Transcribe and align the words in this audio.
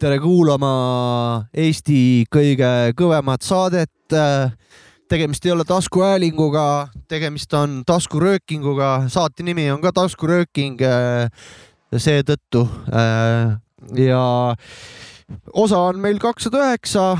tere 0.00 0.16
kuulama 0.16 0.70
Eesti 1.52 2.24
kõige 2.32 2.94
kõvemat 2.96 3.44
saadet. 3.44 3.92
tegemist 5.10 5.44
ei 5.44 5.52
ole 5.52 5.64
taskuhäälinguga, 5.66 6.88
tegemist 7.08 7.52
on 7.52 7.82
taskuröökinguga, 7.86 9.08
saate 9.08 9.42
nimi 9.42 9.70
on 9.70 9.80
ka 9.80 9.92
taskurööking. 9.92 10.80
seetõttu 11.96 12.68
ja 13.98 14.54
osa 15.52 15.78
on 15.78 16.00
meil 16.00 16.18
kakssada 16.18 16.64
üheksa 16.64 17.18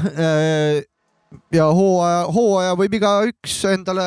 ja 1.54 1.66
hooaja, 1.74 2.22
hooaja 2.34 2.76
võib 2.78 2.94
igaüks 2.98 3.56
endale, 3.70 4.04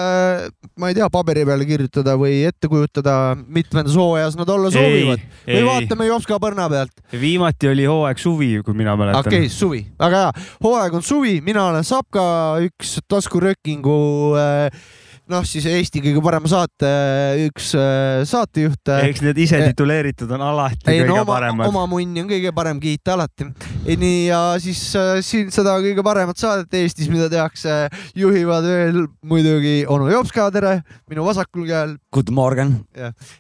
ma 0.80 0.90
ei 0.92 0.98
tea, 0.98 1.08
paberi 1.12 1.46
peale 1.48 1.68
kirjutada 1.68 2.16
või 2.20 2.42
ette 2.50 2.70
kujutada, 2.72 3.36
mitmendas 3.36 3.96
hooajas 4.00 4.36
nad 4.40 4.50
olla 4.52 4.72
soovivad. 4.74 5.24
või 5.46 5.60
ei. 5.60 5.68
vaatame 5.68 6.08
Jopska 6.10 6.40
põrna 6.44 6.68
pealt. 6.72 7.06
viimati 7.22 7.72
oli 7.72 7.88
hooaeg 7.88 8.20
suvi, 8.20 8.52
kui 8.66 8.76
mina 8.76 8.98
mäletan. 9.00 9.24
okei 9.24 9.46
okay,, 9.46 9.54
suvi, 9.54 9.86
väga 10.00 10.26
hea. 10.26 10.50
hooaeg 10.64 11.00
on 11.00 11.06
suvi, 11.06 11.38
mina 11.46 11.70
olen 11.70 11.88
Sapka, 11.88 12.26
üks 12.68 12.98
taskuröökingu 13.12 13.98
äh, 14.40 14.84
noh, 15.32 15.44
siis 15.48 15.66
Eesti 15.70 16.02
kõige 16.04 16.22
parema 16.24 16.50
saate 16.52 16.90
üks 17.46 17.70
äh, 17.80 18.24
saatejuht. 18.28 18.92
eks 19.08 19.24
need 19.24 19.40
ise 19.46 19.60
tituleeritud 19.70 20.32
on 20.36 20.44
alati 20.44 20.84
ei, 20.92 21.00
kõige 21.00 21.10
no, 21.10 21.22
oma, 21.22 21.30
paremad. 21.30 21.70
oma 21.70 21.84
munni 21.90 22.24
on 22.24 22.28
kõige 22.32 22.52
parem 22.56 22.82
kiita 22.84 23.16
alati. 23.16 23.48
nii 23.88 24.20
ja 24.28 24.42
siis 24.64 24.82
äh, 25.00 25.16
siin 25.24 25.52
seda 25.56 25.78
kõige 25.84 26.04
paremat 26.06 26.40
saadet 26.40 26.76
Eestis, 26.76 27.08
mida 27.12 27.30
tehakse, 27.32 27.88
juhivad 28.20 28.68
veel 28.68 29.04
muidugi 29.24 29.76
onu 29.88 30.12
Jopska, 30.12 30.50
tere, 30.54 30.76
minu 31.12 31.26
vasakul 31.28 31.68
käel. 31.70 31.96
Good 32.14 32.32
morning. 32.36 32.82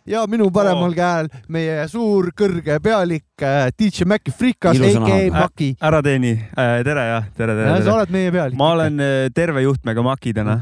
ja, 0.08 0.23
minu 0.31 0.50
paremal 0.56 0.92
oh. 0.92 0.98
käel 0.98 1.31
meie 1.52 1.84
suur 1.92 2.31
kõrge 2.38 2.80
pealik 2.84 3.44
äh, 3.44 3.67
DJ 3.76 4.08
Maci 4.08 4.31
Frikas, 4.31 4.80
AK 4.80 5.34
Maki. 5.36 5.73
ära 5.84 6.04
teeni 6.06 6.38
äh,, 6.38 6.80
tere 6.88 7.09
jah, 7.11 7.31
tere, 7.36 7.58
tere, 7.58 7.72
tere. 7.73 7.88
sa 7.88 7.98
oled 8.00 8.14
meie 8.14 8.31
pealik. 8.31 8.59
ma 8.59 8.76
olen 8.78 9.02
äh, 9.04 9.31
terve 9.36 9.67
juhtmega 9.67 10.06
Maki 10.06 10.36
täna. 10.38 10.61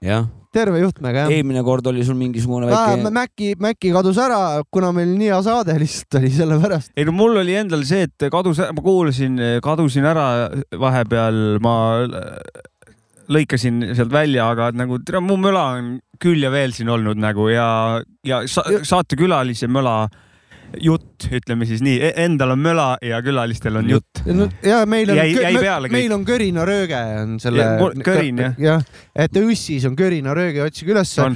jah 0.00 0.28
terve 0.54 0.80
juhtmega, 0.82 1.24
jah. 1.24 1.34
eelmine 1.36 1.62
kord 1.66 1.86
oli 1.90 2.04
sul 2.06 2.18
mingisugune 2.18 2.70
väike. 2.70 3.10
Maci, 3.14 3.52
Maci 3.60 3.92
kadus 3.94 4.18
ära, 4.22 4.40
kuna 4.72 4.90
meil 4.96 5.12
nii 5.14 5.30
hea 5.30 5.40
saade 5.46 5.76
lihtsalt 5.78 6.18
oli 6.20 6.32
sellepärast. 6.34 6.92
ei 6.98 7.06
no 7.08 7.14
mul 7.16 7.38
oli 7.42 7.54
endal 7.60 7.84
see, 7.88 8.08
et 8.08 8.28
kadus, 8.32 8.62
ma 8.74 8.84
kuulasin, 8.84 9.38
kadusin 9.64 10.08
ära 10.10 10.26
vahepeal, 10.80 11.60
ma 11.62 11.76
lõikasin 13.30 13.92
sealt 13.94 14.10
välja, 14.12 14.48
aga 14.50 14.70
nagu 14.74 14.98
tere, 15.06 15.22
mu 15.22 15.38
möla 15.40 15.66
on 15.76 15.92
küll 16.20 16.42
ja 16.42 16.50
veel 16.52 16.74
siin 16.76 16.90
olnud 16.92 17.20
nagu 17.20 17.46
ja, 17.52 17.68
ja 18.26 18.42
sa, 18.50 18.66
saatekülalise 18.82 19.70
möla 19.70 20.02
jutt, 20.78 21.26
ütleme 21.34 21.66
siis 21.68 21.82
nii, 21.82 21.96
e-, 22.04 22.12
endal 22.24 22.54
on 22.54 22.60
möla 22.62 22.86
ja 23.04 23.18
külalistel 23.24 23.80
on 23.80 23.88
jutt. 23.90 24.22
no 24.26 24.46
ja 24.62 24.82
meil 24.88 25.10
on, 25.10 25.18
meil 25.90 26.14
on 26.14 26.24
körinarööge 26.26 27.00
on 27.22 27.36
selle. 27.42 27.66
körin 28.04 28.38
jah. 28.44 28.54
jah, 28.60 28.84
et 29.14 29.38
Õssis 29.40 29.86
on 29.88 29.96
körinarööge, 29.98 30.62
otsige 30.64 30.94
ülesse. 30.94 31.26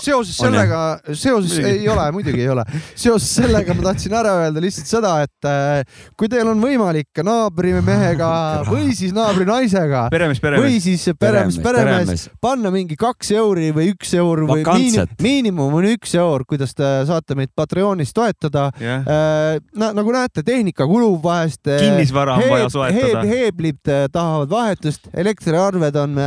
seoses 0.00 0.36
sellega, 0.38 0.82
seoses 1.12 1.58
ei 1.60 1.88
ole, 1.90 2.06
muidugi 2.14 2.44
ei 2.44 2.52
ole. 2.52 2.64
seoses 2.94 3.28
sellega 3.40 3.76
ma 3.76 3.90
tahtsin 3.90 4.16
ära 4.18 4.34
öelda 4.44 4.62
lihtsalt 4.64 4.90
seda, 4.90 5.14
et 5.26 5.48
äh, 5.50 6.00
kui 6.18 6.30
teil 6.32 6.48
on 6.48 6.62
võimalik 6.62 7.22
naabrimehega 7.24 8.30
või 8.72 8.94
siis 8.96 9.12
naabrinaisega 9.16 10.06
peremees, 10.14 10.42
peremees. 10.44 10.64
või 10.64 10.82
siis 10.84 11.06
peremees, 11.18 11.60
peremees, 11.64 12.26
panna 12.40 12.72
mingi 12.74 12.96
kaks 12.98 13.34
euri 13.36 13.70
või 13.76 13.92
üks 13.92 14.14
eur 14.16 14.46
või 14.48 14.64
miinim, 14.64 15.16
miinimum 15.22 15.78
on 15.80 15.90
üks 15.92 16.16
eur, 16.18 16.46
kuidas 16.48 16.74
te 16.78 16.88
saate 17.08 17.36
meid 17.38 17.52
Patreonis 17.58 18.14
toetada 18.16 18.68
yeah.. 18.82 19.06
Äh, 19.06 19.60
no 19.78 19.90
nagu 19.96 20.14
näete, 20.14 20.44
tehnika 20.46 20.86
kulub 20.88 21.22
vahest. 21.24 21.62
Äh, 21.66 21.80
kinnisvara 21.84 22.36
on 22.36 22.44
heeb, 22.44 22.52
vaja 22.54 22.68
soetada 22.72 23.24
heeb,. 23.24 23.32
heeblid 23.32 23.92
äh, 23.92 24.06
tahavad 24.12 24.52
vahetust, 24.52 25.10
elektriarved 25.14 25.98
on, 26.02 26.20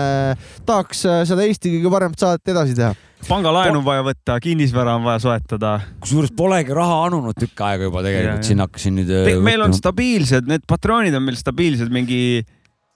tahaks 0.67 1.06
seda 1.28 1.45
Eesti 1.45 1.78
kõige 1.78 1.94
paremat 1.94 2.22
saadet 2.22 2.53
edasi 2.53 2.78
teha 2.78 2.94
pangalaenu 3.28 3.78
on 3.81 3.85
vaja 3.85 4.01
võtta, 4.06 4.38
kinnisvara 4.41 4.95
on 4.97 5.03
vaja 5.06 5.22
soetada. 5.22 5.75
kusjuures 6.01 6.31
polegi 6.38 6.73
raha 6.73 7.03
anunud 7.07 7.38
tükk 7.38 7.61
aega 7.67 7.85
juba 7.90 8.01
tegelikult, 8.06 8.47
siin 8.47 8.63
hakkasin 8.63 8.97
nüüd. 8.97 9.11
meil 9.45 9.61
on 9.61 9.75
stabiilsed, 9.78 10.50
need 10.50 10.66
patroonid 10.69 11.16
on 11.17 11.28
meil 11.28 11.38
stabiilsed, 11.38 11.91
mingi 11.94 12.41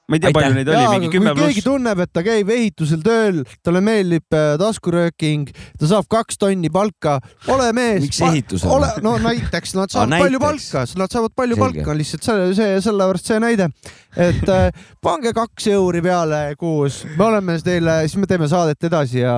ma 0.05 0.17
ei 0.17 0.21
tea, 0.21 0.31
palju 0.35 0.53
neid 0.53 0.69
oli, 0.69 0.85
mingi 0.93 1.09
kümme 1.13 1.33
pluss. 1.33 1.49
keegi 1.49 1.63
tunneb, 1.65 2.01
et 2.03 2.11
ta 2.13 2.23
käib 2.25 2.51
ehitusel 2.53 3.01
tööl, 3.05 3.41
talle 3.65 3.81
meeldib 3.85 4.37
äh, 4.37 4.53
taskurööking, 4.61 5.49
ta 5.81 5.89
saab 5.89 6.09
kaks 6.11 6.39
tonni 6.41 6.69
palka, 6.73 7.17
ole 7.51 7.71
mees. 7.77 8.05
miks 8.05 8.21
ehitusel? 8.27 8.69
ole, 8.77 8.91
no 9.05 9.15
näiteks 9.23 9.75
nad 9.77 9.91
saavad 9.95 10.13
ah, 10.13 10.25
palju 10.25 10.41
palka, 10.43 10.85
nad 11.01 11.17
saavad 11.17 11.35
palju 11.37 11.59
Selge. 11.59 11.81
palka, 11.81 11.97
lihtsalt 11.97 12.29
see, 12.29 12.47
see, 12.59 12.79
sellepärast 12.85 13.33
see 13.33 13.41
näide, 13.41 13.69
et 14.13 14.53
äh, 14.53 14.69
pange 15.03 15.33
kaks 15.35 15.71
euri 15.73 16.03
peale 16.05 16.43
kuus, 16.59 17.03
me 17.17 17.29
oleme 17.31 17.57
teile, 17.65 18.03
siis 18.05 18.21
me 18.21 18.29
teeme 18.29 18.49
saadet 18.51 18.89
edasi 18.91 19.23
ja 19.23 19.35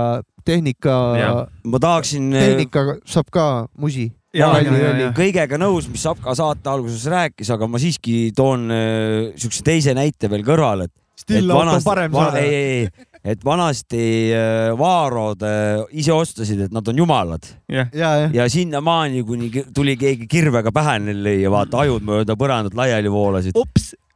tehnika. 0.48 0.96
ma 1.64 1.80
tahaksin. 1.80 2.32
Äh, 2.36 2.52
tehnika 2.52 2.86
saab 3.08 3.32
ka 3.32 3.48
musi 3.78 4.10
kõigega 5.18 5.60
nõus, 5.62 5.90
mis 5.92 6.06
Sapka 6.06 6.36
saate 6.38 6.72
alguses 6.72 7.06
rääkis, 7.12 7.52
aga 7.56 7.70
ma 7.70 7.82
siiski 7.82 8.32
toon 8.38 8.70
äh, 8.74 9.36
siukse 9.40 9.66
teise 9.66 9.98
näite 9.98 10.32
veel 10.32 10.46
kõrvale, 10.48 10.90
et. 10.90 10.96
Still-out 11.18 11.66
on 11.66 11.82
parem 11.82 12.14
saada. 12.14 12.40
ei, 12.46 12.50
ei, 12.54 12.82
ei, 12.86 13.06
et 13.34 13.44
vanasti 13.46 14.02
äh, 14.38 14.72
Vaarod 14.78 15.42
äh, 15.44 15.84
ise 16.00 16.14
otsustasid, 16.14 16.68
et 16.68 16.76
nad 16.76 16.88
on 16.88 17.02
jumalad 17.02 17.48
yeah.. 17.72 17.90
ja, 17.94 18.12
ja. 18.22 18.28
ja 18.34 18.50
sinnamaani, 18.52 19.24
kuni 19.28 19.50
tuli 19.76 19.98
keegi 20.00 20.28
kirvega 20.32 20.72
pähe 20.76 20.98
neil 21.04 21.32
ja 21.42 21.52
vaata 21.52 21.84
ajud 21.84 22.06
mööda 22.08 22.38
põrandat 22.40 22.78
laiali 22.78 23.12
voolasid. 23.12 23.58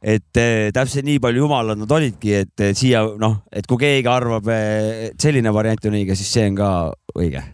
et 0.02 0.40
äh, 0.40 0.70
täpselt 0.74 1.06
nii 1.08 1.18
palju 1.22 1.44
jumalad 1.44 1.80
nad 1.82 1.90
olidki, 1.98 2.36
et 2.44 2.64
siia 2.78 3.04
noh, 3.18 3.42
et 3.52 3.66
kui 3.66 3.82
keegi 3.82 4.08
arvab, 4.08 4.48
et 4.54 5.18
selline 5.20 5.52
variant 5.54 5.90
on 5.90 5.98
õige, 5.98 6.16
siis 6.18 6.32
see 6.38 6.48
on 6.52 6.62
ka 6.62 6.70
õige 7.18 7.44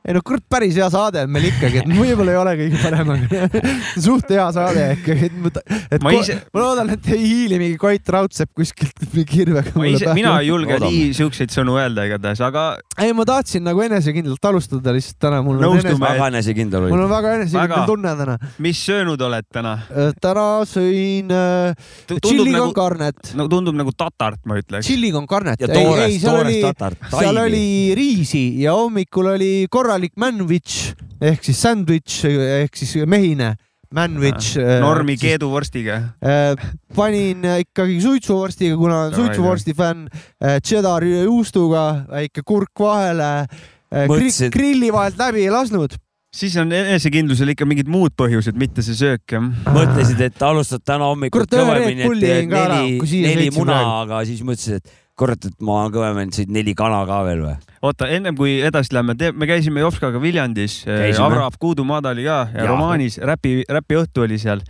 ei 0.00 0.14
no 0.16 0.22
kurat, 0.24 0.40
päris 0.48 0.76
hea 0.80 0.86
saade 0.92 1.20
on 1.26 1.32
meil 1.32 1.50
ikkagi, 1.50 1.82
et 1.82 1.90
võib-olla 1.92 2.32
ei 2.32 2.38
ole 2.40 2.52
kõige 2.56 2.78
parem, 2.80 3.10
aga 3.12 3.64
suht 4.06 4.30
hea 4.32 4.46
saade 4.56 4.84
ikkagi, 4.94 5.28
et, 5.28 5.58
et 5.92 6.04
ma, 6.06 6.12
ise... 6.16 6.36
ma 6.54 6.62
loodan, 6.62 6.92
et 6.94 7.08
ei 7.12 7.20
hiili 7.20 7.58
mingi 7.60 7.76
Koit 7.80 8.08
Raudsepp 8.14 8.54
kuskilt 8.56 9.04
kirvega. 9.28 9.74
mina 9.76 10.38
ei 10.40 10.48
julge 10.48 10.78
Loodame. 10.78 10.92
nii 10.94 11.10
siukseid 11.18 11.52
sõnu 11.52 11.76
öelda 11.76 12.06
igatahes, 12.08 12.40
aga. 12.46 12.64
ei, 12.96 13.12
ma 13.16 13.26
tahtsin 13.28 13.66
nagu 13.68 13.84
enesekindlalt 13.84 14.48
alustada 14.52 14.94
lihtsalt 14.96 15.18
täna. 15.26 15.42
mul 15.44 15.60
on 15.60 15.76
enese... 15.76 15.92
väga 16.00 16.30
enesekindel 16.32 16.86
oli. 16.86 16.94
mul 16.94 17.04
on 17.04 17.12
väga 17.12 17.34
enesekindel 17.36 17.74
väga... 17.74 17.84
tunne 17.92 18.16
täna. 18.22 18.38
mis 18.64 18.82
söönud 18.88 19.26
oled 19.28 19.50
täna? 19.52 19.74
Äh, 19.92 20.14
täna 20.24 20.46
sõin 20.70 21.36
äh, 21.36 21.92
tšilli 22.08 22.56
nagu, 22.56 22.70
con 22.70 22.76
carnet. 22.80 23.34
no 23.36 23.50
tundub 23.52 23.76
nagu 23.76 23.92
tatart, 23.92 24.40
ma 24.48 24.56
ütleks. 24.62 24.88
tšilli 24.88 25.12
con 25.12 25.28
carnet. 25.28 25.60
ja 25.60 25.68
toorest, 25.68 26.24
toorest 26.24 26.66
tatart. 26.70 27.06
seal 27.18 27.44
oli 27.44 27.92
riisi 28.00 28.46
ja 28.64 28.78
hommikul 28.80 29.34
oli 29.36 29.52
korra 29.68 29.89
korralik 29.90 30.12
manwich 30.22 30.92
ehk 31.18 31.42
siis 31.42 31.58
sandwich 31.64 32.22
ehk 32.28 32.76
siis 32.78 32.94
mehine 33.10 33.56
manwich. 33.90 34.52
Äh, 34.54 34.76
normi 34.84 35.16
keeduvorstiga 35.18 35.96
äh,. 36.22 36.54
panin 36.94 37.42
ikkagi 37.64 37.96
suitsuvorstiga, 38.04 38.76
kuna 38.78 39.00
olen 39.06 39.16
suitsuvorsti 39.18 39.74
fänn 39.74 40.06
äh,. 40.06 40.60
Cheddar 40.62 41.02
juustuga, 41.02 42.04
väike 42.06 42.46
kurk 42.46 42.84
vahele 42.84 43.32
äh,. 43.42 44.06
Mõtlesid... 44.06 44.54
grilli 44.54 44.92
vahelt 44.94 45.18
läbi 45.18 45.42
ei 45.48 45.50
lasknud 45.50 45.98
siis 46.30 46.54
on 46.62 46.70
enesekindlusel 46.70 47.50
ikka 47.56 47.66
mingid 47.66 47.90
muud 47.90 48.14
põhjused, 48.14 48.54
mitte 48.54 48.86
see 48.86 48.94
söök 48.94 49.34
jah. 49.34 49.50
mõtlesid, 49.74 50.22
et 50.22 50.46
alustad 50.46 50.86
täna 50.86 51.10
hommikul 51.10 51.50
kõvemini, 51.50 52.06
et 52.06 52.46
neli, 52.46 53.24
neli 53.26 53.50
muna, 53.58 53.82
aga 54.04 54.22
siis 54.28 54.46
mõtlesid, 54.46 54.78
et 54.78 54.98
kurat, 55.20 55.44
et 55.44 55.56
ma 55.64 55.84
kõvemini 55.92 56.34
sõid 56.34 56.52
neli 56.54 56.74
kana 56.76 57.02
ka 57.08 57.20
veel 57.28 57.44
või? 57.44 57.54
oota, 57.86 58.08
ennem 58.12 58.36
kui 58.36 58.58
edasi 58.64 58.94
läheme, 58.96 59.16
me 59.36 59.48
käisime 59.48 59.84
Jopskaga 59.84 60.20
Viljandis, 60.22 60.82
Avrav 61.20 61.56
Kuudumaad 61.60 62.08
oli 62.12 62.26
ka 62.26 62.42
ja, 62.54 62.62
ja 62.64 62.68
romaanis 62.70 63.20
räpi, 63.24 63.60
räpiõhtu 63.68 64.26
oli 64.26 64.40
seal 64.40 64.64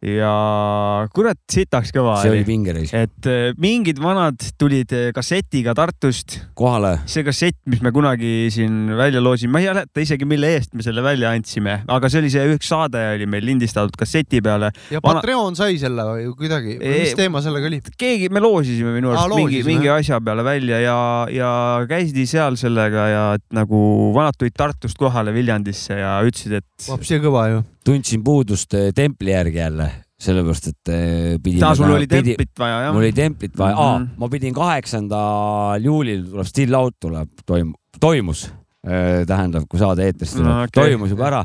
ja 0.00 1.06
kurat, 1.12 1.38
sitaks 1.52 1.92
kõva 1.92 2.14
see 2.22 2.32
oli 2.32 2.44
pingereis. 2.48 2.92
et 2.96 3.26
äh, 3.28 3.50
mingid 3.60 3.98
vanad 4.00 4.40
tulid 4.60 4.92
äh, 4.96 5.10
kassetiga 5.12 5.74
Tartust. 5.76 6.38
kohale. 6.56 6.94
see 7.10 7.24
kassett, 7.26 7.58
mis 7.68 7.82
me 7.84 7.92
kunagi 7.92 8.48
siin 8.52 8.94
välja 8.96 9.20
loosime, 9.20 9.52
ma 9.52 9.60
ei 9.60 9.68
mäleta 9.68 10.00
isegi, 10.00 10.28
mille 10.28 10.54
eest 10.56 10.72
me 10.72 10.86
selle 10.86 11.04
välja 11.04 11.34
andsime, 11.36 11.82
aga 11.84 12.08
see 12.12 12.22
oli 12.22 12.32
see 12.32 12.46
üks 12.54 12.70
saade 12.72 13.02
oli 13.18 13.28
meil 13.28 13.44
lindistatud 13.44 13.98
kasseti 14.00 14.40
peale. 14.44 14.70
ja 14.88 15.02
Vana... 15.04 15.20
Patreon 15.20 15.58
sai 15.58 15.76
selle 15.82 16.06
või 16.08 16.30
kuidagi 16.38 16.78
e..., 16.78 16.94
mis 17.04 17.12
teema 17.18 17.44
sellega 17.44 17.68
oli? 17.68 17.82
keegi, 18.00 18.30
me 18.32 18.40
loosisime 18.40 18.94
minu 18.96 19.12
arust 19.12 19.36
mingi, 19.36 19.60
mingi 19.68 19.92
asja 19.92 20.22
peale 20.24 20.46
välja 20.46 20.80
ja, 20.80 21.00
ja 21.34 21.50
käidi 21.90 22.24
seal 22.30 22.56
sellega 22.60 23.04
ja 23.12 23.26
nagu 23.52 23.82
vanad 24.16 24.40
tulid 24.40 24.56
Tartust 24.56 24.96
kohale 25.00 25.36
Viljandisse 25.36 26.00
ja 26.00 26.16
ütlesid, 26.24 26.56
et. 26.62 26.88
vapsi 26.88 27.20
kõva 27.20 27.50
ju 27.52 27.60
tundsin 27.84 28.22
puudust 28.24 28.74
eh, 28.78 28.90
templi 28.96 29.32
järgi 29.34 29.60
jälle, 29.60 29.88
sellepärast 30.20 30.70
et 30.70 30.92
eh, 30.92 31.34
pidin. 31.42 31.64
sul 31.76 31.94
oli 31.96 32.06
templit 32.10 32.38
pid, 32.50 32.54
vaja, 32.58 32.80
jah? 32.86 32.94
mul 32.94 33.04
oli 33.06 33.12
templit 33.16 33.58
vaja 33.58 33.76
mm, 33.76 34.04
-hmm. 34.04 34.16
Ma 34.16 34.28
pidin 34.28 34.54
kaheksandal 34.54 35.84
juulil 35.84 36.24
tuleb 36.30 36.46
Still 36.46 36.74
Out 36.74 36.96
tuleb, 37.00 37.28
toim-, 37.46 37.74
toimus 38.00 38.50
tähendab, 39.28 39.66
kui 39.68 39.76
saade 39.76 40.06
eetrisse 40.08 40.38
tuleb 40.38 40.48
No 40.48 40.62
okay., 40.64 40.88
toimus 40.88 41.10
juba 41.10 41.26
ära. 41.26 41.44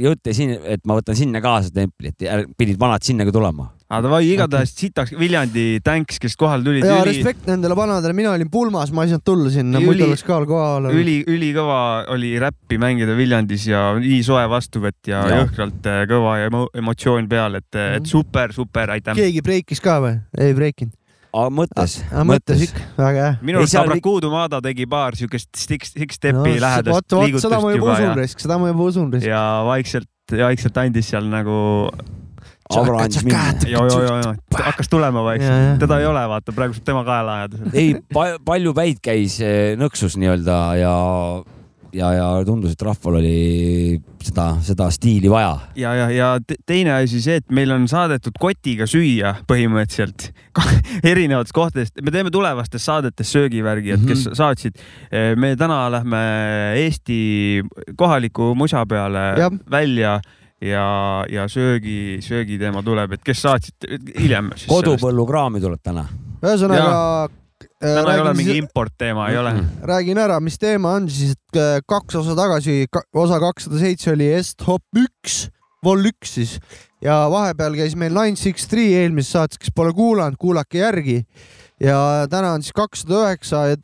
jutt 0.00 0.26
jäi 0.26 0.34
siin, 0.34 0.54
et 0.64 0.86
ma 0.88 0.96
võtan 0.96 1.16
sinna 1.16 1.40
kaasa 1.44 1.68
templi, 1.70 2.14
et 2.14 2.48
pidid 2.56 2.78
vanad 2.80 3.04
sinna 3.04 3.24
ka 3.28 3.32
tulema. 3.32 3.68
Aga 3.90 4.00
davai, 4.06 4.20
igatahes 4.30 4.70
sitaks 4.78 5.10
Viljandi 5.18 5.80
tänks, 5.82 6.20
kes 6.22 6.36
kohale 6.38 6.62
tulid, 6.62 6.84
ja 6.86 7.00
üli, 7.02 7.10
respekt 7.16 7.48
nendele 7.50 7.74
vanadele, 7.74 8.14
mina 8.14 8.30
olin 8.36 8.46
pulmas, 8.52 8.92
ma 8.94 9.02
ei 9.02 9.10
saanud 9.10 9.24
tulla 9.26 9.50
sinna, 9.50 9.80
muidu 9.82 10.04
Üli- 10.04 10.06
oleks 10.06 10.22
ka 10.22 10.36
kohal 10.46 10.86
olnud. 10.86 10.94
üli, 11.00 11.16
ülikõva 11.26 11.80
oli 12.14 12.30
räppi 12.38 12.78
mängida 12.78 13.16
Viljandis 13.18 13.66
ja 13.66 13.82
nii 13.98 14.20
soe 14.26 14.44
vastuvõtt 14.52 15.10
ja, 15.10 15.24
ja. 15.26 15.40
Jõhkralt 15.42 15.90
äh, 15.90 16.04
kõva 16.10 16.36
emo 16.46 16.68
emotsioon 16.78 17.26
peal, 17.28 17.58
et, 17.58 17.68
et 17.74 18.00
Mhm. 18.04 18.06
super, 18.12 18.52
super, 18.54 18.94
aitäh. 18.94 19.18
keegi 19.18 19.42
breikis 19.42 19.82
ka 19.82 19.98
või? 20.06 20.20
ei 20.38 20.54
breikinud. 20.54 20.94
aga 21.34 21.50
mõttes, 21.54 21.98
mõttes 22.26 22.62
ikka, 22.68 22.86
väga 22.98 23.26
hea. 23.26 23.34
minu 23.42 23.58
arust 23.58 23.74
Abrakuudu 23.82 24.30
Maada 24.30 24.58
tegi 24.62 24.86
paar 24.86 25.14
siukest 25.18 25.50
six, 25.56 25.92
six 25.98 26.14
step'i 26.18 26.54
no, 26.54 26.62
lähedast 26.62 26.94
vot, 26.94 27.10
vot 27.10 27.42
seda 27.42 27.58
ma 27.60 27.70
liigutust 27.74 27.76
juba 27.76 27.76
juba 27.76 27.92
usun 27.98 28.06
ja, 28.08 28.14
risk, 28.22 28.40
seda 28.46 28.58
ma 28.62 28.70
juba 28.72 28.88
usun 28.90 29.12
risk. 29.14 29.26
ja 29.26 29.42
vaikselt, 29.66 30.08
vaikselt 30.30 30.76
andis 30.82 31.10
seal 31.10 31.26
nagu 31.30 31.90
Abra 32.70 33.02
andis 33.04 33.24
minna. 33.24 33.54
joo, 33.66 33.86
joo, 33.90 34.02
joo, 34.06 34.18
joo, 34.22 34.34
hakkas 34.64 34.88
tulema 34.88 35.18
Ja, 35.18 35.22
ja. 35.22 35.28
vaikselt, 35.30 35.78
teda 35.82 35.98
ei 36.00 36.06
ole, 36.06 36.26
vaata 36.28 36.52
praegu 36.52 36.74
saab 36.76 36.84
tema 36.84 37.04
kaela 37.04 37.34
ajada. 37.40 37.56
ei 37.74 37.96
pa,, 38.14 38.26
palju 38.44 38.74
päid 38.74 39.00
käis, 39.02 39.40
nõksus 39.80 40.14
nii-öelda 40.20 40.58
ja, 40.78 40.94
ja, 41.92 42.12
ja 42.14 42.28
tundus, 42.46 42.72
et 42.76 42.82
rahval 42.86 43.16
oli 43.18 44.00
seda, 44.22 44.52
seda 44.62 44.86
stiili 44.94 45.30
vaja. 45.32 45.56
ja, 45.74 45.94
ja, 45.98 46.08
ja 46.14 46.28
te- 46.46 46.56
teine 46.66 46.92
asi 47.00 47.20
see, 47.24 47.40
et 47.42 47.50
meil 47.50 47.72
on 47.74 47.88
saadetud 47.90 48.36
kotiga 48.38 48.86
süüa 48.86 49.34
põhimõtteliselt 49.50 50.30
erinevatest 51.10 51.54
kohtadest, 51.56 51.98
me 52.02 52.10
teeme 52.14 52.30
tulevastes 52.30 52.84
saadetes 52.86 53.32
söögivärgi, 53.34 53.96
et 53.96 54.04
kes 54.06 54.26
Mhm. 54.28 54.34
saatsid. 54.38 54.78
me 55.36 55.56
täna 55.56 55.88
lähme 55.90 56.20
Eesti 56.76 57.62
kohaliku 57.96 58.54
musa 58.54 58.84
peale 58.86 59.34
Jah. 59.38 59.50
välja 59.70 60.20
ja, 60.60 61.24
ja 61.30 61.48
söögi, 61.48 62.20
söögiteema 62.24 62.82
tuleb, 62.84 63.16
et 63.16 63.24
kes 63.24 63.42
saatsid 63.46 63.86
hiljem. 64.18 64.52
kodupõllukraami 64.68 65.62
tuleb 65.62 65.80
täna. 65.84 66.06
ühesõnaga. 66.42 66.90
äh, 67.64 67.70
täna 67.80 68.14
ei 68.14 68.24
ole 68.24 68.34
mingi 68.38 68.58
importteema, 68.60 69.30
ei 69.30 69.40
ole. 69.40 69.54
räägin 69.92 70.20
ära, 70.20 70.40
mis 70.40 70.58
teema 70.58 70.96
on 70.98 71.08
siis, 71.10 71.36
et 71.38 71.60
äh, 71.60 71.80
kaks 71.88 72.20
osa 72.22 72.36
tagasi, 72.36 72.84
osa 73.14 73.40
kakssada 73.40 73.80
seitse 73.80 74.12
oli 74.12 74.28
Est-Hop 74.36 75.04
üks, 75.06 75.48
Vol 75.84 76.04
üks 76.10 76.34
siis 76.36 76.58
ja 77.00 77.22
vahepeal 77.32 77.78
käis 77.78 77.96
meil 77.96 78.12
Nine 78.12 78.36
Six 78.36 78.68
Three 78.68 78.98
eelmises 79.00 79.32
saates, 79.32 79.60
kes 79.60 79.72
pole 79.72 79.94
kuulanud, 79.96 80.36
kuulake 80.40 80.82
järgi. 80.82 81.22
ja 81.80 82.26
täna 82.30 82.52
on 82.52 82.62
siis 82.62 82.76
kakssada 82.76 83.22
üheksa 83.24 83.64
ja 83.72 83.76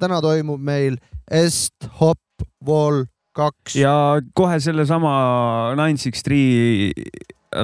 täna 0.00 0.20
toimub 0.20 0.60
meil 0.60 0.98
Est-Hop 1.32 2.20
Vol 2.66 3.06
kaks. 3.38 3.76
ja 3.78 3.94
kohe 4.38 4.58
sellesama 4.62 5.12
Nine 5.78 6.00
Six 6.02 6.24
Three 6.26 6.92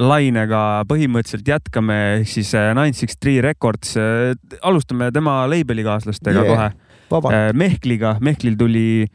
lainega 0.01 0.81
põhimõtteliselt 0.89 1.51
jätkame, 1.51 1.97
ehk 2.21 2.31
siis 2.31 2.55
äh, 2.57 2.71
Nine 2.77 2.95
Six 2.97 3.19
Three 3.21 3.43
Records, 3.45 3.93
alustame 4.65 5.11
tema 5.13 5.43
label'ikaaslastega 5.51 6.41
Yeah. 6.41 6.49
yeah. 6.49 6.73
kohe. 7.11 7.53
Mehkliga, 7.53 8.15
Mehklil 8.25 8.55
tuli, 8.57 9.05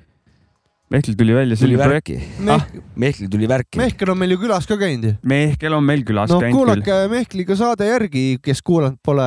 Mehklil 0.90 1.14
tuli 1.14 1.34
välja 1.34 1.54
tuli 1.54 1.76
selline 1.76 1.84
projekt. 1.86 2.08
värki, 2.10 2.46
Mehk-, 2.48 2.80
Mehklil 2.98 3.28
tuli 3.30 3.48
värki. 3.48 3.78
Mehkel 3.78 4.10
on 4.10 4.18
meil 4.18 4.34
ju 4.34 4.38
külas 4.42 4.66
ka 4.66 4.74
käinud 4.80 5.06
ju. 5.06 5.12
Mehkel 5.30 5.76
on 5.76 5.84
meil 5.86 6.02
külas 6.06 6.32
noh, 6.32 6.42
käinud 6.42 6.58
kuulake 6.58 6.96
Mehkliga 7.12 7.56
saade 7.58 7.86
järgi, 7.86 8.24
kes 8.42 8.62
kuulanud 8.66 8.98
pole. 9.06 9.26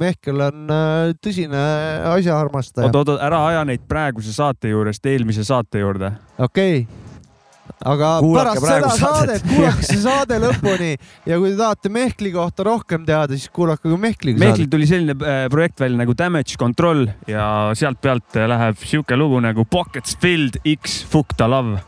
Mehkel 0.00 0.40
on 0.48 0.72
äh, 0.72 1.12
tõsine 1.20 1.66
asjaarmastaja 2.14 2.88
oot,. 2.88 2.96
oot, 3.02 3.18
ära 3.20 3.42
aja 3.50 3.66
neid 3.68 3.84
praeguse 3.88 4.32
saate 4.32 4.72
juurest 4.72 5.04
eelmise 5.12 5.44
saate 5.44 5.84
juurde. 5.84 6.14
okei 6.38 6.80
okay. 6.86 7.05
Aga 7.86 8.10
Kuulake 8.24 8.60
pärast 8.62 8.66
seda 8.66 8.90
saadet. 8.96 9.42
saadet 9.42 9.48
kuulake 9.50 9.86
see 9.86 10.02
saade 10.02 10.38
lõpuni 10.42 10.90
ja 11.28 11.38
kui 11.40 11.52
te 11.52 11.56
tahate 11.60 11.92
Mehkli 11.92 12.32
kohta 12.34 12.66
rohkem 12.66 13.06
teada, 13.08 13.36
siis 13.36 13.52
kuulake 13.54 13.88
ka 13.88 14.00
Mehklil 14.00 14.38
saadet. 14.40 14.70
tuli 14.72 14.88
selline 14.90 15.16
äh, 15.20 15.46
projekt 15.52 15.80
välja 15.84 16.00
nagu 16.00 16.16
Damage 16.18 16.58
Control 16.60 17.06
ja 17.30 17.46
sealt 17.78 18.00
pealt 18.02 18.36
äh, 18.36 18.48
läheb 18.50 18.80
sihuke 18.82 19.18
lugu 19.18 19.40
nagu 19.44 19.66
Pockets 19.68 20.16
Filled 20.20 20.60
X 20.76 21.02
Fuck 21.10 21.36
the 21.36 21.48
Love. 21.50 21.80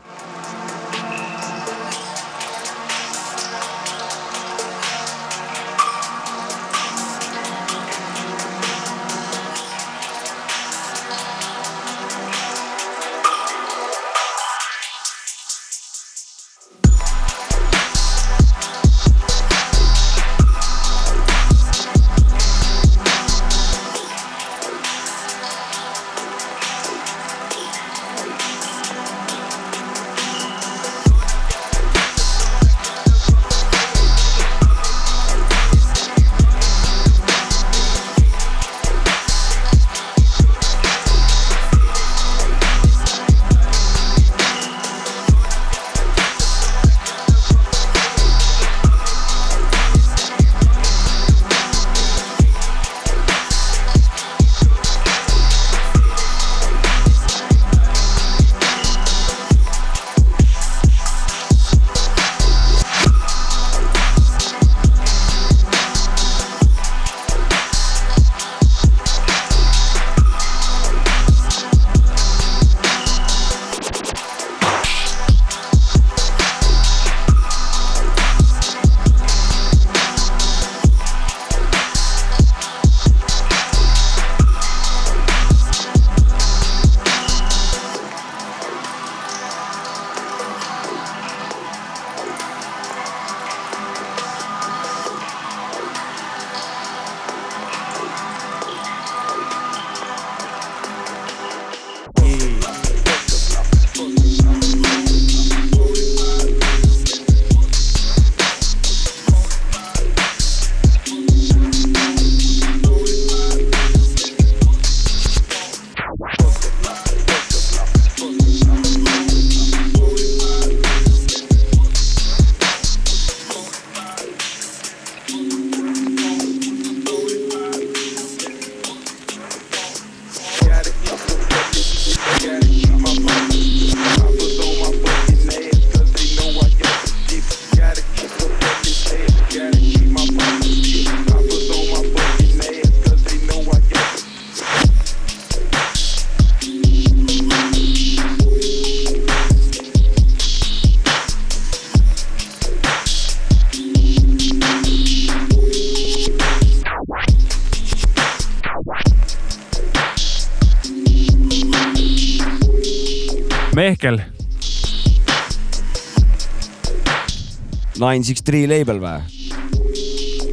Nine 168.09 168.25
Six 168.25 168.41
Three 168.41 168.65
label 168.65 168.97
või? 169.03 169.19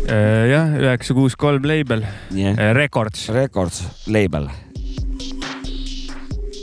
jah, 0.07 0.75
üheksa, 0.77 1.15
kuus, 1.17 1.35
kolm 1.41 1.65
label, 1.67 2.03
jah, 2.37 2.59
Records. 2.77 3.31
Records 3.33 3.81
label. 4.13 4.51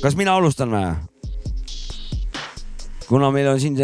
kas 0.03 0.15
mina 0.19 0.35
alustan 0.37 0.69
või? 0.69 0.91
kuna 3.07 3.31
meil 3.33 3.49
on 3.55 3.59
siin 3.61 3.79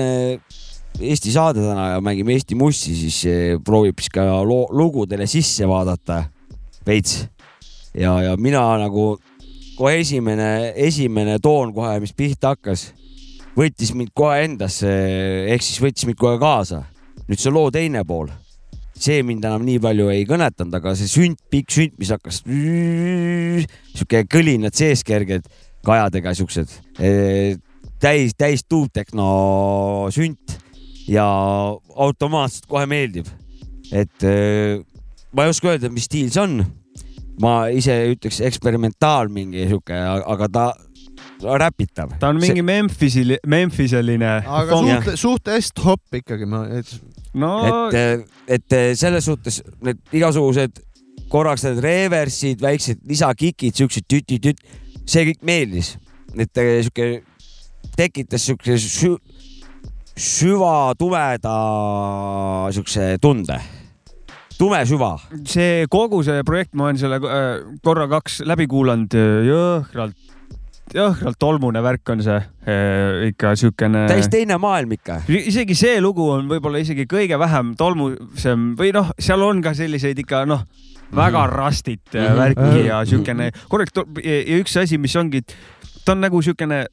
Eesti 1.00 1.32
saade 1.32 1.64
täna 1.64 1.96
ja 1.96 2.04
mängime 2.04 2.36
Eesti 2.36 2.58
mussi, 2.60 2.94
siis 2.98 3.18
proovib 3.66 3.98
siis 4.04 4.12
ka 4.14 4.28
lugudele 4.44 5.26
sisse 5.32 5.68
vaadata 5.68 6.24
veits. 6.86 7.26
ja, 7.94 8.20
ja 8.22 8.38
mina 8.38 8.62
nagu 8.84 9.16
kohe 9.80 9.98
esimene, 10.04 10.74
esimene 10.76 11.40
toon 11.42 11.74
kohe, 11.74 11.98
mis 12.04 12.14
pihta 12.14 12.54
hakkas, 12.54 12.92
võttis 13.58 13.96
mind 13.96 14.14
kohe 14.14 14.44
endasse, 14.46 14.94
ehk 15.50 15.66
siis 15.66 15.82
võttis 15.82 16.06
mind 16.06 16.20
kohe 16.20 16.38
kaasa. 16.40 16.84
Nüüd 17.30 17.42
see 17.42 17.54
loo 17.54 17.70
teine 17.74 18.02
pool, 18.10 18.30
see 19.00 19.22
mind 19.26 19.46
enam 19.46 19.66
nii 19.68 19.80
palju 19.84 20.10
ei 20.14 20.26
kõnetanud, 20.30 20.76
aga 20.80 20.96
see 20.98 21.10
sünt, 21.12 21.42
pikk 21.54 21.74
sünt, 21.76 21.98
mis 22.02 22.12
hakkas, 22.14 22.42
sihuke 22.46 24.24
kõlinad 24.32 24.76
sees 24.78 25.06
kerged 25.08 25.46
kajadega 25.86 26.34
siuksed, 26.36 26.74
täis, 28.02 28.34
täis 28.38 28.66
tuutehno 28.68 29.30
sünt 30.16 30.58
ja 31.10 31.28
automaatselt 31.96 32.68
kohe 32.70 32.90
meeldib. 32.90 33.30
et 33.92 34.24
eh, 34.24 34.82
ma 35.34 35.46
ei 35.46 35.54
oska 35.54 35.72
öelda, 35.72 35.90
mis 35.90 36.06
stiil 36.10 36.30
see 36.34 36.44
on. 36.44 36.60
ma 37.40 37.70
ise 37.72 37.94
ütleks 38.12 38.42
eksperimentaal 38.44 39.30
mingi 39.32 39.64
sihuke, 39.64 39.96
aga 39.96 40.50
ta 40.52 40.66
räpitav. 41.62 42.18
ta 42.20 42.30
on 42.34 42.42
mingi 42.42 42.62
Memphisi, 42.62 43.24
Memphiseline. 43.48 44.34
aga 44.46 44.82
suht, 44.82 45.14
suht 45.16 45.48
est-hop 45.56 46.20
ikkagi 46.22 46.50
ma, 46.50 46.66
no 47.34 47.54
et, 47.94 48.30
et 48.48 48.78
selles 48.98 49.26
suhtes 49.26 49.62
need 49.86 50.00
igasugused 50.18 50.80
korraks 51.30 51.66
need 51.68 51.82
reversid, 51.84 52.62
väiksed 52.62 53.04
lisakikid, 53.10 53.76
siuksed 53.78 54.08
tüti-tüt, 54.10 54.62
see 55.06 55.28
kõik 55.30 55.44
meeldis. 55.46 55.98
et 56.38 56.58
eh, 56.62 56.80
sihuke 56.86 57.24
tekitas 57.98 58.46
siukse 58.46 58.78
sü 58.78 59.16
süvatumeda 60.20 61.56
siukse 62.76 63.18
tunde. 63.22 63.60
tume 64.58 64.86
süva. 64.86 65.18
see 65.46 65.86
kogu 65.90 66.24
see 66.24 66.44
projekt, 66.44 66.74
ma 66.74 66.90
olen 66.90 66.98
selle 66.98 67.22
äh, 67.22 67.50
korra 67.84 68.08
kaks 68.12 68.42
läbi 68.46 68.68
kuulanud, 68.68 69.16
jõhkralt, 69.48 70.16
jõhkralt 70.96 71.38
tolmune 71.40 71.82
värk 71.86 72.10
on 72.14 72.24
see 72.26 72.38
äh, 72.38 73.28
ikka 73.30 73.56
siukene. 73.60 74.06
täis 74.10 74.30
teine 74.32 74.58
maailm 74.62 74.96
ikka. 74.98 75.22
isegi 75.30 75.76
see 75.78 76.00
lugu 76.02 76.30
on 76.34 76.48
võib-olla 76.52 76.82
isegi 76.82 77.06
kõige 77.10 77.40
vähem 77.40 77.76
tolmusem 77.80 78.72
või 78.80 78.94
noh, 78.96 79.12
seal 79.20 79.44
on 79.46 79.62
ka 79.66 79.74
selliseid 79.78 80.20
ikka 80.26 80.46
noh, 80.50 80.66
väga 81.16 81.48
rastit 81.50 82.02
mm 82.14 82.26
Mhm. 82.30 82.40
värki 82.40 82.88
ja 82.88 83.04
siukene 83.06 83.52
korraks 83.70 83.96
ja 84.24 84.58
üks 84.62 84.78
asi, 84.82 84.98
mis 84.98 85.16
ongi, 85.16 85.42
ta 86.06 86.14
on 86.14 86.22
nagu 86.22 86.42
siukene 86.42 86.86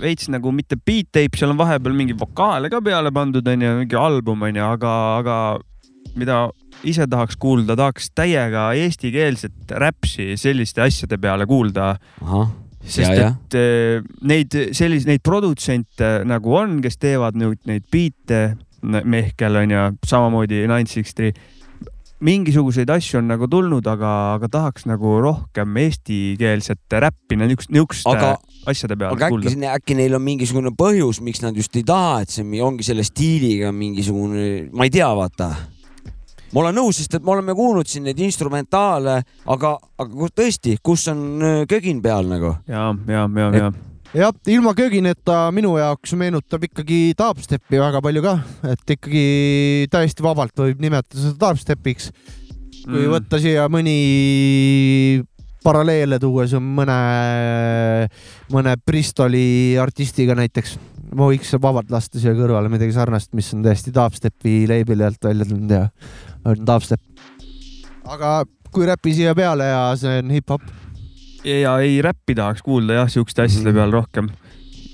veits 0.00 0.30
nagu 0.32 0.50
mitte 0.52 0.76
beat 0.76 1.10
tape, 1.12 1.36
seal 1.36 1.52
on 1.52 1.58
vahepeal 1.60 1.92
mingi 1.94 2.14
vokaale 2.16 2.70
ka 2.72 2.80
peale 2.80 3.12
pandud, 3.12 3.46
onju, 3.46 3.74
mingi 3.82 3.98
album 4.00 4.42
onju, 4.48 4.64
aga, 4.64 4.94
aga 5.20 5.36
mida 6.16 6.38
ise 6.88 7.04
tahaks 7.06 7.36
kuulda, 7.36 7.76
tahaks 7.76 8.08
täiega 8.16 8.70
eestikeelset 8.80 9.74
räpsi 9.78 10.32
selliste 10.40 10.82
asjade 10.82 11.18
peale 11.20 11.46
kuulda 11.46 11.92
sest 12.90 13.10
Ja, 13.10 13.14
ja. 13.14 13.30
et 13.36 13.56
eh, 13.58 14.10
neid 14.26 14.54
selliseid, 14.76 15.08
neid 15.14 15.22
produtsente 15.26 16.10
nagu 16.28 16.54
on, 16.58 16.80
kes 16.84 17.00
teevad 17.00 17.38
nüüd 17.38 17.62
neid 17.70 17.86
biite, 17.92 18.56
Mehkel 18.80 19.58
on 19.60 19.72
ju, 19.74 19.80
samamoodi 20.08 20.62
Nine 20.64 20.88
Six 20.88 21.12
Three. 21.12 21.34
mingisuguseid 22.20 22.88
asju 22.92 23.18
on 23.20 23.30
nagu 23.32 23.46
tulnud, 23.48 23.86
aga, 23.88 24.10
aga 24.36 24.48
tahaks 24.52 24.84
nagu 24.88 25.14
rohkem 25.24 25.76
eestikeelset 25.80 26.96
räppi, 27.00 27.36
niisugust, 27.40 27.70
niisuguste 27.72 28.12
aga, 28.12 28.34
asjade 28.68 28.96
peale 29.00 29.16
aga 29.16 29.28
äkki 29.28 29.36
kuulda., 29.36 29.70
äkki 29.72 29.96
neil 29.96 30.16
on 30.18 30.24
mingisugune 30.24 30.72
põhjus, 30.76 31.22
miks 31.24 31.40
nad 31.40 31.56
just 31.56 31.76
ei 31.80 31.84
taha, 31.88 32.18
et 32.24 32.34
see 32.34 32.60
ongi 32.64 32.84
selle 32.84 33.06
stiiliga 33.08 33.72
mingisugune, 33.72 34.68
ma 34.72 34.88
ei 34.88 34.92
tea, 34.92 35.08
vaata. 35.16 35.48
Ma 36.54 36.64
olen 36.64 36.80
nõus, 36.80 36.98
sest 36.98 37.14
et 37.18 37.24
me 37.24 37.34
oleme 37.36 37.54
kuulnud 37.54 37.86
siin 37.86 38.08
neid 38.08 38.18
instrumentaale, 38.24 39.20
aga, 39.54 39.76
aga 40.02 40.32
tõesti, 40.34 40.76
kus 40.82 41.06
on 41.12 41.22
öö, 41.42 41.62
kögin 41.70 42.02
peal 42.02 42.28
nagu? 42.30 42.56
ja, 42.70 42.90
ja, 43.08 43.28
ja, 43.28 43.52
ja 43.58 43.70
jah, 44.16 44.34
ilma 44.50 44.74
kögineta 44.74 45.46
minu 45.54 45.76
jaoks 45.78 46.14
meenutab 46.18 46.64
ikkagi 46.66 47.00
dubstepi 47.18 47.80
väga 47.80 48.02
palju 48.02 48.22
ka, 48.24 48.36
et 48.72 48.94
ikkagi 48.96 49.24
täiesti 49.92 50.24
vabalt 50.26 50.56
võib 50.58 50.82
nimetada 50.82 51.20
seda 51.22 51.50
dubstepiks. 51.50 52.10
kui 52.84 53.04
mm. 53.04 53.10
võtta 53.14 53.40
siia 53.42 53.68
mõni 53.70 53.98
paralleele 55.64 56.18
tuua, 56.18 56.46
siis 56.46 56.58
on 56.58 56.70
mõne, 56.78 56.96
mõne 58.52 58.76
Bristoli 58.86 59.76
artistiga 59.80 60.34
näiteks. 60.38 60.78
ma 61.14 61.26
võiks 61.26 61.50
vabalt 61.60 61.90
lasta 61.90 62.20
siia 62.22 62.32
kõrvale 62.38 62.70
midagi 62.70 62.94
sarnast, 62.94 63.32
mis 63.34 63.52
on 63.54 63.62
täiesti 63.66 63.92
dubstepi 63.94 64.64
label'i 64.70 65.06
alt 65.06 65.24
välja 65.24 65.46
tulnud 65.46 65.70
ja 65.74 65.88
on 66.44 66.66
dubstep. 66.66 67.00
aga 68.04 68.44
kui 68.70 68.86
räpi 68.88 69.14
siia 69.16 69.34
peale 69.38 69.66
ja 69.70 69.80
see 69.98 70.20
on 70.22 70.30
hip-hop. 70.34 70.62
ja 71.44 71.78
ei 71.84 71.98
räppi 72.04 72.36
tahaks 72.38 72.62
kuulda 72.66 73.02
jah, 73.02 73.10
siukeste 73.10 73.46
asjade 73.46 73.74
peal 73.76 73.92
rohkem. 73.94 74.30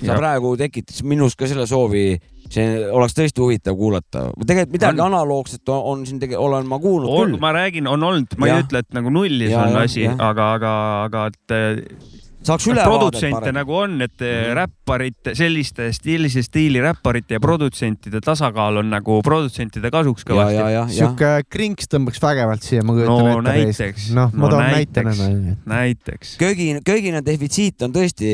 sa 0.04 0.16
praegu 0.18 0.56
tekitasid 0.60 1.06
minus 1.08 1.36
ka 1.36 1.48
selle 1.48 1.66
soovi, 1.66 2.18
see 2.52 2.66
oleks 2.90 3.16
tõesti 3.16 3.42
huvitav 3.42 3.78
kuulata. 3.78 4.28
tegelikult 4.42 4.76
midagi 4.78 5.00
On. 5.00 5.06
analoogset 5.12 5.72
on, 5.72 5.82
on 5.92 6.04
siin 6.08 6.20
tege-, 6.22 6.38
olen 6.38 6.68
ma 6.68 6.78
kuulnud 6.82 7.10
on, 7.10 7.32
küll. 7.32 7.40
ma 7.40 7.52
räägin, 7.56 7.88
on 7.90 8.02
olnud, 8.02 8.36
ma 8.38 8.50
Jah. 8.50 8.60
ei 8.60 8.66
ütle, 8.68 8.84
et 8.84 8.94
nagu 8.96 9.12
nullis 9.12 9.50
Ja, 9.50 9.64
on 9.66 9.78
jah, 9.78 9.88
asi, 9.88 10.06
aga, 10.06 10.52
aga, 10.58 10.76
aga 11.08 11.26
et 11.32 12.25
saaks 12.46 12.66
ülevaadet 12.70 12.86
produtsente 12.92 13.40
parem. 13.40 13.54
nagu 13.60 13.74
on, 13.82 13.96
et 14.06 14.16
mm 14.20 14.54
räpparite, 14.56 15.32
selliste 15.36 15.88
stiilise 15.92 16.42
stiili 16.46 16.80
räpparite 16.80 17.34
ja 17.36 17.40
produtsentide 17.42 18.20
tasakaal 18.24 18.78
on 18.80 18.90
nagu 18.92 19.18
produtsentide 19.26 19.90
kasuks 19.90 20.24
kõvasti. 20.28 20.62
sihuke 20.94 21.30
krinks 21.50 21.88
tõmbaks 21.92 22.20
vägevalt 22.22 22.62
siia, 22.62 22.82
ma 22.86 22.94
kujutan 22.94 23.16
No 23.16 23.38
ette. 23.40 23.64
näiteks. 23.66 24.06
noh, 24.14 24.30
ma 24.32 24.44
No 24.46 24.50
toon 24.52 24.62
näiteks. 24.62 25.18
näitena. 25.18 25.56
näiteks. 25.66 26.36
kögin, 26.40 26.80
kögina 26.86 27.20
defitsiit 27.26 27.82
on 27.82 27.92
tõesti, 27.92 28.30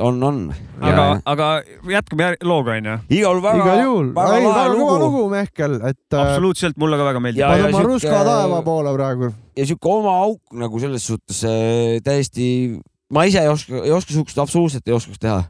on, 0.00 0.22
on. 0.22 0.40
aga, 0.80 1.06
aga 1.24 1.48
jätkame 1.90 2.34
looga 2.42 2.72
onju. 2.78 2.98
igal 3.10 3.40
väga, 3.42 3.64
väga 3.64 3.76
lahe 4.24 4.42
väga 4.44 4.44
kõva 4.44 4.64
lugu 4.74 4.98
lugu, 5.04 5.22
Mehkel, 5.30 5.74
et 5.88 6.12
äh, 6.12 6.20
absoluutselt, 6.20 6.76
mulle 6.76 6.96
ka 6.98 7.04
väga 7.12 7.20
meeldib 7.20 7.40
Ja-. 7.44 7.52
paneme 7.54 7.70
sihuke- 7.72 7.86
ruska 7.92 8.24
taeva 8.24 8.62
poole 8.66 8.92
praegu. 8.96 9.32
ja 9.56 9.66
sihuke 9.66 9.88
oma 9.88 10.16
auk 10.24 10.40
nagu 10.52 10.80
selles 10.82 11.06
suhtes 11.06 11.44
äh, 11.44 12.00
täiesti, 12.04 12.80
ma 13.12 13.24
ise 13.28 13.42
ei 13.42 13.48
oska, 13.48 13.82
ei 13.84 13.92
oska 13.92 14.12
siukest 14.12 14.38
absoluutselt 14.38 14.88
ei 14.88 14.94
oskaks 14.96 15.20
teha. 15.20 15.42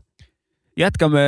jätkame 0.78 1.20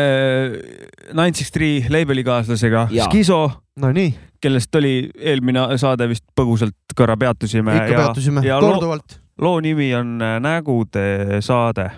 Nine 1.12 1.34
Six 1.34 1.52
Three 1.54 1.84
label'i 1.90 2.24
kaaslasega. 2.26 2.88
Skiso, 3.04 3.50
Nonii, 3.80 4.14
kellest 4.40 4.74
oli 4.74 5.10
eelmine 5.16 5.68
saade 5.78 6.08
vist 6.08 6.24
põgusalt 6.38 6.96
korra 6.96 7.16
peatusime. 7.16 7.76
ikka 7.76 8.02
peatusime 8.02 8.42
ja 8.46 8.60
loo, 8.60 8.72
korduvalt. 8.72 9.20
loo 9.38 9.60
nimi 9.60 9.94
on 9.94 10.16
äh, 10.22 10.40
Nägude 10.42 11.40
saade 11.40 11.90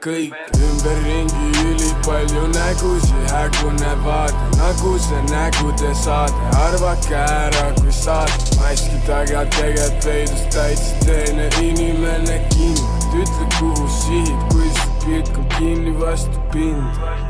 kõik. 0.00 0.34
ümberringi 0.58 1.46
ülipalju 1.68 2.44
nägusid, 2.54 3.30
hägune 3.32 3.92
vaade, 4.04 4.34
nagu 4.58 4.92
see 4.98 5.22
nägude 5.30 5.94
saade, 5.94 6.34
arvake 6.64 7.14
ära, 7.14 7.64
kui 7.80 7.92
saad 7.92 8.30
maski 8.60 9.00
taga 9.06 9.44
tegelikult 9.56 10.04
peidus 10.04 10.44
täitsa 10.54 11.00
teine 11.06 11.48
inimene 11.62 12.38
kinni, 12.54 12.86
ütle, 13.22 13.48
kuhu 13.58 13.88
sihid, 14.02 14.46
kui 14.52 14.70
see 14.78 14.92
pilk 15.04 15.38
on 15.38 15.50
kinni 15.58 15.98
vastu 16.00 16.46
pinda. 16.52 17.27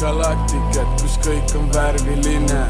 galaktikat, 0.00 0.90
kus 1.00 1.16
kõik 1.24 1.54
on 1.58 1.70
värviline. 1.74 2.60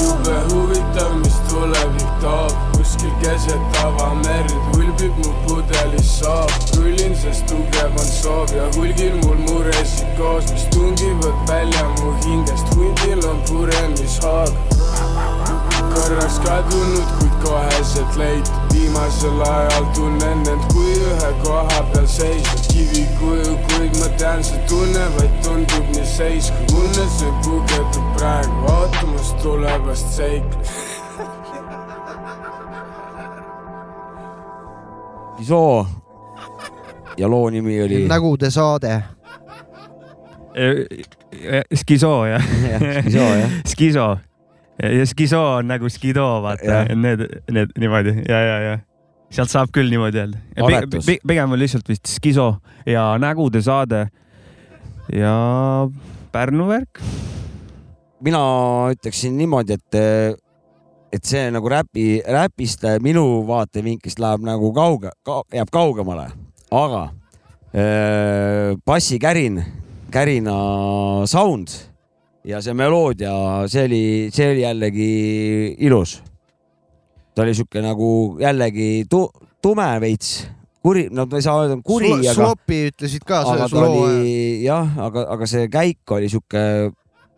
jube 0.00 0.36
huvitav, 0.52 1.12
mis 1.20 1.36
tulevik 1.48 2.12
toob, 2.22 2.54
kuskil 2.76 3.12
keset 3.22 3.80
avamerd 3.84 4.54
hulbib 4.72 5.18
mu 5.24 5.32
pudelis 5.46 6.08
soov. 6.20 6.52
rullin, 6.76 7.16
sest 7.22 7.46
tugev 7.50 7.98
on 8.02 8.10
soov 8.20 8.54
ja 8.56 8.68
hulgil 8.76 9.16
mul 9.24 9.36
muresid 9.48 10.08
koos, 10.16 10.48
mis 10.52 10.64
tungivad 10.72 11.36
välja 11.48 11.84
mu 11.98 12.14
hingest, 12.24 12.74
hundil 12.74 13.28
on 13.28 13.42
puremishoog. 13.50 14.54
korraks 15.94 16.38
kadunud, 16.46 17.08
kuid 17.18 17.36
koheselt 17.44 18.16
leitud, 18.16 18.72
viimasel 18.72 19.42
ajal 19.52 19.86
tunnen 19.94 20.48
end 20.48 20.72
kui 20.72 20.96
ühe 20.96 21.32
koha 21.44 21.84
peal 21.92 22.08
seisnud 22.08 22.59
kivikuju, 22.70 23.56
kuid 23.68 23.96
ma 24.00 24.08
tean, 24.18 24.44
see 24.44 24.58
tunne 24.70 25.04
vaid 25.16 25.36
tundub 25.44 25.86
nii 25.94 26.06
seis, 26.06 26.50
kui 26.56 26.80
unnes 26.84 27.22
ei 27.26 27.32
pugedu 27.44 28.04
praegu 28.16 28.72
ootamas 28.74 29.32
tulevast 29.42 30.16
seiklust. 30.16 30.98
Soo 35.48 35.86
ja 37.18 37.28
loo 37.28 37.50
nimi 37.50 37.82
oli 37.82 38.04
nägude 38.08 38.50
saade. 38.50 39.02
Skiso 41.74 42.26
jah, 42.26 42.42
Soo 43.12 43.30
jah. 43.38 43.62
Skiso. 43.66 44.08
Ja 44.80 45.06
Skiso 45.06 45.40
on 45.56 45.66
nagu 45.68 45.88
Skido, 45.92 46.24
vaata. 46.42 46.86
Need, 46.96 47.20
need 47.52 47.68
niimoodi. 47.78 48.14
Ja, 48.28 48.38
ja, 48.40 48.60
ja 48.60 48.78
sealt 49.30 49.52
saab 49.52 49.72
küll 49.74 49.90
niimoodi 49.92 50.22
öelda. 50.24 50.38
Pigem 51.26 51.52
on 51.54 51.60
lihtsalt 51.60 51.88
vist 51.88 52.10
Skiso 52.10 52.52
ja 52.86 53.12
nägude 53.22 53.62
saade 53.62 54.08
ja 55.14 55.34
Pärnu 56.32 56.68
värk. 56.68 57.00
mina 58.20 58.40
ütleksin 58.92 59.36
niimoodi, 59.38 59.78
et, 59.78 59.96
et 61.12 61.24
see 61.24 61.46
nagu 61.50 61.68
räpi, 61.72 62.20
räpist 62.28 62.84
minu 63.00 63.46
vaatevinklist 63.48 64.20
läheb 64.20 64.44
nagu 64.44 64.72
kauge 64.76 65.14
ka,, 65.24 65.40
jääb 65.56 65.70
kaugemale, 65.72 66.26
aga 66.70 67.06
öö, 67.74 68.76
bassikärin, 68.84 69.62
kärina 70.12 70.56
sound 71.26 71.72
ja 72.44 72.60
see 72.60 72.74
meloodia, 72.76 73.32
see 73.72 73.86
oli, 73.88 74.04
see 74.34 74.50
oli 74.52 74.66
jällegi 74.66 75.12
ilus. 75.88 76.18
Ta 77.34 77.44
oli 77.44 77.54
sihuke 77.56 77.82
nagu 77.84 78.10
jällegi 78.40 79.04
tu, 79.10 79.26
tume 79.62 79.88
veits, 80.02 80.46
kuri, 80.84 81.08
no 81.12 81.26
ma 81.30 81.40
ei 81.40 81.44
saa 81.44 81.60
öelda 81.64 81.78
kuri, 81.84 82.12
aga, 82.20 82.34
Sloppy 82.36 82.80
ütlesid 82.90 83.26
ka 83.28 83.42
aga 83.42 83.52
selles 83.52 83.74
ta 83.74 83.84
loo 83.84 84.06
ajal. 84.06 84.16
oli 84.22 84.64
jah, 84.64 84.96
aga, 85.08 85.26
aga 85.36 85.50
see 85.50 85.68
käik 85.72 86.16
oli 86.16 86.30
sihuke 86.32 86.64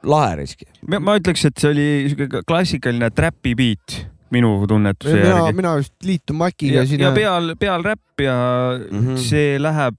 lahe 0.02 0.38
risk. 0.42 0.64
ma 0.98 1.18
ütleks, 1.18 1.46
et 1.48 1.60
see 1.62 1.70
oli 1.72 1.88
siuke 2.12 2.42
klassikaline 2.46 3.12
trapi 3.14 3.54
beat 3.58 3.98
minu 4.32 4.54
tunnetuse 4.68 5.14
mina, 5.18 5.36
järgi. 5.36 5.56
mina 5.60 5.76
vist 5.80 5.94
liitun 6.06 6.40
Makiga 6.40 6.80
ja, 6.80 6.88
siin 6.88 7.04
ja. 7.04 7.12
peal, 7.16 7.54
peal 7.60 7.84
räpp 7.84 8.24
ja 8.24 8.36
mm. 8.78 9.06
-hmm. 9.06 9.20
see 9.20 9.58
läheb 9.60 9.96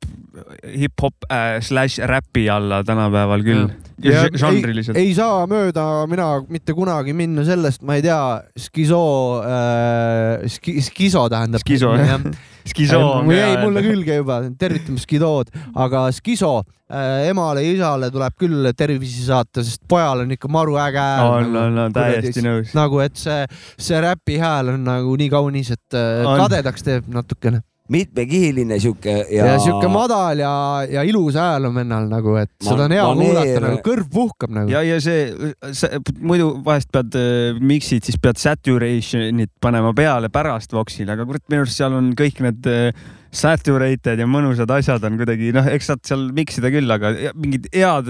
hip-hop 0.74 1.28
äh, 1.30 1.60
slaš 1.62 2.00
räpi 2.10 2.48
alla 2.50 2.84
tänapäeval 2.84 3.44
küll. 3.46 3.68
Ja 3.68 3.84
ja 4.12 4.24
ei, 4.24 4.38
žanriliselt. 4.40 4.98
ei 4.98 5.14
saa 5.16 5.46
mööda 5.48 5.84
mina 6.10 6.28
mitte 6.50 6.74
kunagi 6.74 7.14
minna 7.14 7.46
sellest, 7.46 7.84
ma 7.86 7.96
ei 8.00 8.02
tea, 8.02 8.42
skiso 8.60 9.04
äh,, 9.46 10.48
ski, 10.50 10.82
skiso 10.82 11.28
tähendab. 11.30 11.62
Skiso, 11.66 11.94
jah. 11.96 12.26
Skiso 12.66 13.00
jäi 13.28 13.58
mulle 13.60 13.84
külge 13.84 14.16
juba, 14.22 14.40
tervitame 14.60 15.02
Skidood, 15.02 15.52
aga 15.76 16.06
Skiso 16.16 16.54
äh, 16.62 17.28
emale 17.30 17.66
ja 17.66 17.74
isale 17.76 18.10
tuleb 18.14 18.38
küll 18.40 18.70
tervisi 18.78 19.26
saata, 19.28 19.64
sest 19.66 19.84
pojal 19.90 20.24
on 20.24 20.32
ikka 20.36 20.52
maru 20.52 20.78
äge 20.80 21.04
hääl. 21.04 21.28
on, 21.42 21.60
on, 21.66 21.82
on 21.88 21.96
täiesti 21.96 22.46
nõus. 22.46 22.72
nagu, 22.78 23.02
et 23.04 23.20
see, 23.20 23.44
see 23.76 24.00
räpi 24.04 24.40
hääl 24.42 24.74
on 24.78 24.88
nagu 24.88 25.20
nii 25.20 25.30
kaunis, 25.34 25.74
et 25.76 26.00
äh, 26.00 26.24
kadedaks 26.40 26.88
teeb 26.88 27.12
natukene. 27.12 27.64
Mitmekihiline 27.94 28.78
sihuke 28.82 29.14
ja, 29.22 29.28
ja, 29.30 29.48
ja 29.54 29.62
sihuke 29.62 29.90
madal 29.92 30.42
ja, 30.42 30.54
ja 30.90 31.04
ilus 31.08 31.38
hääl 31.40 31.70
on 31.70 31.76
vennal 31.78 32.08
nagu, 32.12 32.36
et 32.42 32.52
Ma- 32.52 32.70
seda 32.72 32.88
on 32.88 32.96
hea 32.96 33.08
kuulata, 33.20 33.64
nagu 33.68 33.82
kõrv 33.86 34.08
puhkab 34.14 34.56
nagu. 34.58 34.74
ja, 34.74 34.84
ja 34.88 35.00
see, 35.04 35.54
see, 35.72 36.02
muidu 36.22 36.52
vahest 36.66 36.92
pead 36.94 37.18
äh, 37.20 37.60
mix'id, 37.62 38.06
siis 38.08 38.20
pead 38.22 38.42
saturation'it 38.42 39.54
panema 39.64 39.94
peale 39.98 40.32
pärast 40.34 40.74
Voxil, 40.76 41.10
aga 41.14 41.28
kurat, 41.30 41.46
minu 41.52 41.66
arust 41.66 41.80
seal 41.80 41.98
on 41.98 42.12
kõik 42.18 42.42
need 42.46 42.72
äh, 42.72 43.06
saturated 43.34 44.22
ja 44.22 44.30
mõnusad 44.30 44.70
asjad 44.76 45.04
on 45.10 45.18
kuidagi 45.22 45.54
noh, 45.56 45.68
eks 45.74 45.92
saad 45.92 46.04
seal 46.08 46.28
mix 46.36 46.60
ida 46.62 46.74
küll, 46.74 46.98
aga 46.98 47.14
mingid 47.34 47.70
head, 47.74 48.10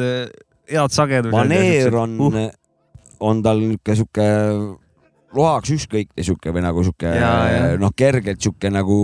head 0.72 0.96
sagedused. 0.96 1.36
maneer 1.36 1.96
on 2.00 2.18
uh,, 2.28 2.48
on 3.24 3.44
tal 3.44 3.62
niisugune 3.64 4.00
sihuke 4.00 4.28
lohaks 5.34 5.72
ükskõikne 5.74 6.26
sihuke 6.26 6.54
või 6.54 6.64
nagu 6.66 6.84
sihuke 6.86 7.14
noh, 7.82 7.94
kergelt 7.98 8.42
sihuke 8.44 8.72
nagu 8.74 8.98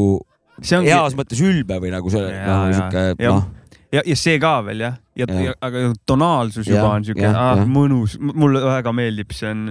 ongi 0.80 0.92
heas 0.92 1.16
mõttes 1.18 1.42
ülbe 1.46 1.80
või 1.84 1.94
nagu 1.94 2.12
selle 2.14 2.34
Ja, 2.34 2.46
nagu 2.48 2.74
ja. 2.74 2.78
sihuke 2.80 3.26
Ja. 3.26 3.34
noh, 3.36 3.48
ja, 3.96 4.04
ja 4.06 4.18
see 4.20 4.40
ka 4.42 4.54
veel 4.68 4.86
jah, 4.86 5.00
ja, 5.16 5.28
ja. 5.30 5.46
Ja, 5.50 5.56
aga 5.66 5.86
tonaalsus 6.10 6.68
juba 6.68 6.84
Jah, 6.86 6.96
on 6.98 7.08
siuke 7.08 7.32
ah, 7.32 7.64
mõnus, 7.68 8.18
mulle 8.20 8.64
väga 8.66 8.94
meeldib, 8.96 9.32
see 9.36 9.52
on 9.52 9.70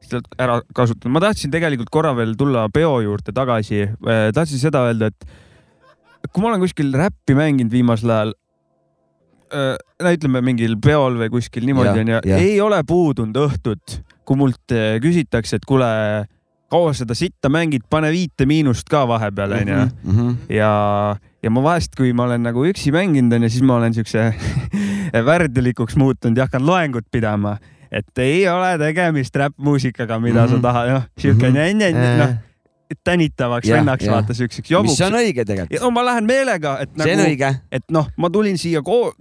seda 0.00 0.22
ära 0.40 0.60
kasutada. 0.74 1.12
ma 1.12 1.22
tahtsin 1.22 1.52
tegelikult 1.52 1.90
korra 1.92 2.14
veel 2.16 2.34
tulla 2.38 2.66
peo 2.72 3.00
juurde 3.04 3.34
tagasi. 3.36 3.86
tahtsin 4.34 4.62
seda 4.62 4.86
öelda, 4.88 5.10
et 5.12 6.30
kui 6.32 6.42
ma 6.42 6.52
olen 6.52 6.62
kuskil 6.62 6.92
räppi 6.96 7.36
mänginud 7.36 7.72
viimasel 7.72 8.12
ajal, 8.14 8.32
no 9.50 10.12
ütleme 10.14 10.42
mingil 10.46 10.76
peol 10.82 11.18
või 11.20 11.30
kuskil 11.32 11.66
niimoodi 11.68 12.04
onju, 12.04 12.20
ei 12.36 12.54
ole 12.62 12.80
puudunud 12.86 13.36
õhtut, 13.40 14.00
kui 14.24 14.38
mult 14.38 14.74
eh, 14.74 14.98
küsitakse, 15.02 15.58
et 15.58 15.66
kuule, 15.66 15.88
kaua 16.70 16.92
seda 16.96 17.14
sitta 17.18 17.50
mängid, 17.52 17.82
pane 17.90 18.10
viite 18.14 18.46
miinust 18.46 18.88
ka 18.90 19.02
vahepeal 19.08 19.52
onju 19.58 19.76
mm 19.76 20.16
-hmm. 20.16 20.36
ja, 20.54 21.16
ja 21.42 21.50
ma 21.50 21.62
vahest, 21.62 21.96
kui 21.98 22.12
ma 22.12 22.24
olen 22.28 22.42
nagu 22.46 22.64
üksi 22.64 22.92
mänginud 22.94 23.32
onju, 23.32 23.48
siis 23.50 23.62
ma 23.62 23.76
olen 23.76 23.94
siukse 23.94 24.34
värdjalikuks 25.30 25.96
muutunud 25.96 26.36
ja 26.36 26.44
hakkan 26.46 26.66
loengut 26.66 27.06
pidama, 27.10 27.56
et 27.90 28.18
ei 28.18 28.48
ole 28.48 28.78
tegemist 28.78 29.36
räppmuusikaga, 29.36 30.18
mida 30.20 30.40
mm 30.40 30.46
-hmm. 30.46 30.50
Mhm. 30.52 30.56
sa 30.56 30.62
tahad, 30.62 30.88
noh, 30.92 31.02
siuke 31.18 31.50
Mhm. 31.50 31.56
mm 31.56 32.18
noh, 32.18 32.34
tänitavaks 33.04 33.68
Jah, 33.68 33.78
vennaks 33.78 34.04
jah. 34.04 34.14
vaata 34.14 34.34
siukseks 34.34 34.66
mis 34.66 34.70
jobuks. 34.70 35.00
on 35.00 35.12
õige 35.12 35.44
tegelikult, 35.44 35.80
no 35.80 35.90
ma 35.90 36.04
lähen 36.04 36.24
meelega, 36.26 36.78
et 36.80 36.96
nagu, 36.96 37.54
et 37.72 37.84
noh, 37.90 38.08
ma 38.16 38.30
tulin 38.30 38.58
siia 38.58 38.82
ko-, 38.82 39.12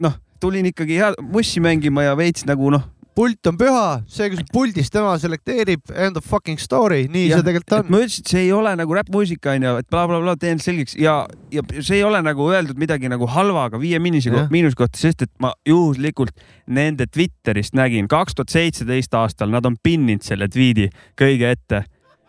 noh, 0.00 0.12
tulin 0.40 0.66
ikkagi 0.66 0.98
head 1.00 1.14
mussi 1.22 1.60
mängima 1.60 2.02
ja 2.02 2.16
veits 2.16 2.44
nagu 2.46 2.70
noh, 2.70 2.82
pult 3.14 3.46
on 3.46 3.56
püha, 3.60 4.02
see, 4.10 4.28
kes 4.32 4.40
puldis 4.52 4.90
tema 4.90 5.12
selekteerib, 5.22 5.80
end 5.94 6.16
of 6.18 6.24
fucking 6.26 6.58
story, 6.58 7.04
nii 7.08 7.28
Jah, 7.28 7.38
see 7.40 7.46
tegelikult 7.46 7.72
et 7.72 7.84
on. 7.84 7.90
ma 7.94 8.00
ütlesin, 8.02 8.24
et 8.24 8.32
see 8.34 8.42
ei 8.46 8.52
ole 8.52 8.72
nagu 8.80 8.96
räppmuusika 8.98 9.54
onju, 9.54 9.76
et 9.82 9.88
blablabla 9.94 10.34
teen 10.42 10.58
selgeks 10.58 10.96
ja, 10.98 11.16
ja 11.54 11.62
see 11.80 12.00
ei 12.00 12.04
ole 12.04 12.20
nagu 12.26 12.48
öeldud 12.50 12.78
midagi 12.80 13.08
nagu 13.12 13.26
halvaga 13.30 13.78
viie 13.82 13.98
miinuse 14.02 14.28
Jah. 14.30 14.36
kohta, 14.40 14.52
miinuse 14.56 14.76
kohta, 14.80 14.98
sest 14.98 15.22
et 15.28 15.32
ma 15.40 15.52
juhuslikult 15.68 16.34
nende 16.66 17.06
Twitterist 17.06 17.74
nägin 17.78 18.08
kaks 18.10 18.34
tuhat 18.34 18.48
seitseteist 18.54 19.14
aastal, 19.14 19.50
nad 19.54 19.66
on 19.66 19.76
pinninud 19.82 20.22
selle 20.26 20.48
tweet'i 20.48 20.90
kõige 21.20 21.50
ette 21.54 21.84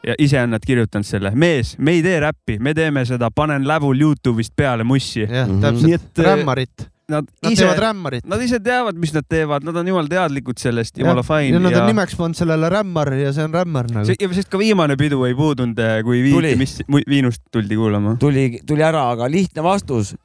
ja 0.05 0.13
ise 0.21 0.37
on 0.37 0.51
nad 0.53 0.61
kirjutanud 0.61 1.07
selle, 1.07 1.31
mees, 1.33 1.75
me 1.81 1.95
ei 1.97 2.03
tee 2.05 2.19
räppi, 2.21 2.59
me 2.61 2.75
teeme 2.77 3.01
seda, 3.09 3.31
panen 3.33 3.63
läbul 3.65 3.97
Youtube'ist 3.97 4.53
peale 4.55 4.83
mussi. 4.85 5.23
jah, 5.25 5.47
Mhm. 5.49 5.61
Täpselt 5.63 6.19
äh, 6.21 6.25
rämmarit, 6.29 6.89
Nad 7.07 7.27
nad 7.43 7.51
ise 7.53 7.61
teevad, 7.61 7.79
rämmarit. 7.83 8.25
nad 8.25 8.41
ise 8.41 8.59
teavad, 8.59 8.97
mis 8.97 9.11
nad 9.13 9.25
teevad, 9.29 9.65
nad 9.67 9.75
on 9.77 9.87
jumala 9.87 10.09
teadlikud 10.09 10.57
sellest, 10.57 10.97
jumala 10.97 11.21
ja 11.21 11.27
fine 11.27 11.59
nad 11.59 11.69
on 11.69 11.77
ja 11.77 11.85
nimeks 11.85 12.15
pannud 12.17 12.37
sellele 12.39 12.69
rämmar 12.73 13.13
ja 13.13 13.33
see 13.35 13.45
on 13.45 13.53
rämmar 13.53 13.91
nagu 13.93 14.09
see, 14.09 14.29
sest 14.33 14.49
ka 14.49 14.57
viimane 14.57 14.97
pidu 14.97 15.21
ei 15.27 15.35
puudunud, 15.37 15.77
kui 16.07 16.23
mis 16.57 16.79
mu- 16.89 17.03
viinust 17.09 17.43
tuldi 17.53 17.77
kuulama. 17.77 18.15
tuli, 18.19 18.59
tuli 18.65 18.81
ära, 18.85 19.05
aga 19.13 19.29
lihtne 19.29 19.63
vastus. 19.65 20.15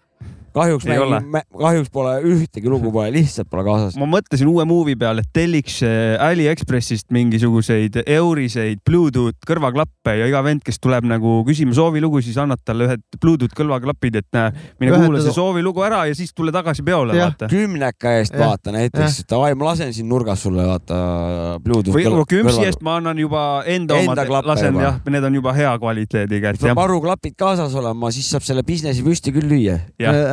Kahjuks 0.54 0.86
Ei 0.90 0.98
ole. 0.98 1.20
mängin, 1.20 1.46
kahjuks 1.58 1.90
pole 1.94 2.16
ühtegi 2.26 2.70
lugu 2.70 2.92
pole, 2.92 3.10
lihtsalt 3.14 3.48
pole 3.50 3.64
kaasas. 3.66 3.96
ma 4.00 4.06
mõtlesin 4.10 4.48
uue 4.50 4.64
movie 4.68 4.96
peale, 4.98 5.24
et 5.24 5.30
telliks 5.36 5.80
äh, 5.86 6.16
Aliekspressist 6.20 7.10
mingisuguseid 7.14 8.00
euriseid 8.06 8.82
Bluetooth 8.86 9.38
kõrvaklappe 9.48 10.16
ja 10.18 10.28
iga 10.30 10.42
vend, 10.46 10.62
kes 10.66 10.80
tuleb 10.82 11.06
nagu 11.08 11.40
küsima 11.48 11.74
soovilugu, 11.76 12.22
siis 12.24 12.38
annad 12.40 12.62
talle 12.64 12.88
ühed 12.88 13.04
Bluetooth 13.20 13.54
kõrvaklapid, 13.56 14.20
et 14.22 14.28
näe, 14.36 14.52
mine 14.80 14.92
Ühendada- 14.92 15.06
kuula 15.06 15.22
see 15.24 15.34
soovilugu 15.36 15.84
ära 15.86 16.04
ja 16.10 16.14
siis 16.18 16.34
tule 16.34 16.52
tagasi 16.54 16.84
peole, 16.86 17.16
vaata. 17.18 17.48
kümneka 17.50 18.16
eest 18.20 18.34
Jah, 18.34 18.46
vaata 18.50 18.74
näiteks, 18.74 19.22
davai, 19.30 19.54
ma 19.58 19.70
lasen 19.70 19.92
siin 19.94 20.08
nurgas 20.10 20.42
sulle 20.46 20.66
vaata 20.66 21.00
Bluetooth 21.64 21.96
või 21.96 22.26
küpsi 22.30 22.66
eest 22.66 22.82
ma 22.86 22.96
annan 23.00 23.18
juba 23.18 23.62
enda 23.66 23.98
Enda 24.00 24.12
omad, 24.12 24.22
klappe 24.26 24.50
lasen 24.52 24.74
juba. 24.74 24.82
jah, 24.86 25.00
need 25.10 25.24
on 25.30 25.34
juba 25.40 25.54
hea 25.56 25.72
kvaliteediga, 25.82 26.54
peab 26.58 26.70
jah. 26.72 26.76
varuklapid 26.78 27.36
kaasas 27.38 27.74
olema, 27.78 28.10
siis 28.14 28.28
saab 28.30 28.44
selle 28.46 28.62
businessi 28.66 29.04
püsti 29.06 29.32
küll 29.34 29.48
lüüa. 29.50 29.78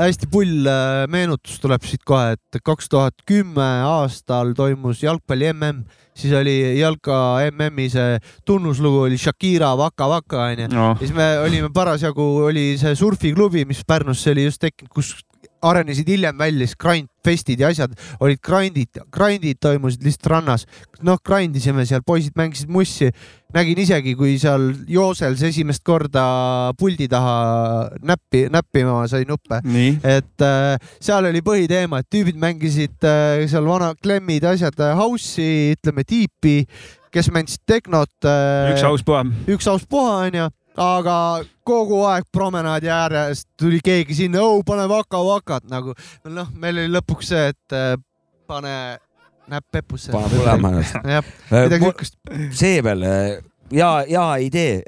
Hästi 0.08 0.30
pull 0.32 0.68
äh, 0.70 1.06
meenutus 1.12 1.60
tuleb 1.64 1.84
siit 1.88 2.04
kohe, 2.08 2.36
et 2.38 2.60
kaks 2.64 2.90
tuhat 2.92 3.24
kümme 3.28 3.68
aastal 3.88 4.54
toimus 4.58 5.04
jalgpalli 5.04 5.52
mm, 5.54 5.84
siis 6.18 6.34
oli 6.38 6.56
jalka 6.80 7.40
MM-i 7.52 7.90
see 7.94 8.18
tunnuslugu 8.48 9.06
oli 9.08 9.20
Shakira 9.22 9.74
Waka 9.80 10.08
Waka 10.10 10.48
onju 10.48 10.70
no. 10.72 10.90
ja 10.96 11.00
siis 11.02 11.14
me 11.16 11.28
olime 11.44 11.72
parasjagu, 11.74 12.28
oli 12.48 12.70
see 12.80 12.96
surfiklubi, 12.98 13.66
mis 13.70 13.84
Pärnusse 13.88 14.34
oli 14.34 14.48
just 14.48 14.62
tekkinud, 14.64 14.92
kus 14.94 15.14
arenesid 15.62 16.10
hiljem 16.10 16.38
välja 16.38 16.68
siis 16.68 16.78
grind 16.80 17.10
festid 17.28 17.60
ja 17.60 17.72
asjad, 17.72 17.94
olid 18.24 18.40
grindid, 18.44 19.00
grindid 19.14 19.60
toimusid 19.62 20.06
lihtsalt 20.06 20.30
rannas. 20.32 20.66
noh, 21.06 21.20
grind 21.24 21.56
isime 21.60 21.86
seal, 21.86 22.04
poisid 22.06 22.38
mängisid 22.38 22.70
mussi. 22.72 23.12
nägin 23.54 23.80
isegi, 23.80 24.14
kui 24.20 24.36
seal 24.40 24.70
Joosels 24.92 25.42
esimest 25.48 25.84
korda 25.88 26.74
puldi 26.80 27.08
taha 27.08 27.90
näppi, 28.04 28.48
näppima 28.52 29.08
sai 29.08 29.26
nuppe. 29.28 29.62
et 30.04 30.46
äh, 30.46 30.78
seal 31.02 31.26
oli 31.32 31.42
põhiteema, 31.42 32.04
et 32.04 32.10
tüübid 32.14 32.40
mängisid 32.40 33.04
äh, 33.08 33.48
seal 33.48 33.68
vana 33.68 33.94
klemmid, 33.96 34.46
asjad, 34.48 34.78
äh, 34.80 34.96
house'i, 34.98 35.74
ütleme, 35.78 36.04
tiipi, 36.08 36.62
kes 37.12 37.32
mängisid 37.32 37.66
tehnot 37.68 38.28
äh,. 38.28 38.74
üks 38.76 38.88
aus 38.88 39.04
puha. 39.04 39.26
üks 39.48 39.68
aus 39.68 39.88
puha 39.90 40.24
onju 40.28 40.52
aga 40.78 41.18
kogu 41.68 42.04
aeg 42.08 42.28
promenaadi 42.34 42.92
äärest 42.94 43.48
tuli 43.60 43.82
keegi 43.84 44.16
sinna, 44.18 44.44
oh 44.46 44.62
pane 44.66 44.88
vaka-vakat 44.90 45.68
nagu 45.72 45.96
noh, 46.30 46.54
meil 46.56 46.84
oli 46.84 46.94
lõpuks 46.94 47.34
see, 47.34 47.52
et 47.54 47.76
äh, 47.76 47.94
pane 48.48 48.74
näpp 49.52 49.68
pepusse. 49.72 50.14
pane 50.14 50.32
põlema 50.32 50.74
ennast. 50.76 50.98
jah, 51.18 51.36
midagi 51.52 51.90
siukest. 51.90 52.18
see 52.60 52.82
veel 52.86 53.06
ja, 53.74 53.90
ja 54.08 54.28
idee 54.44 54.84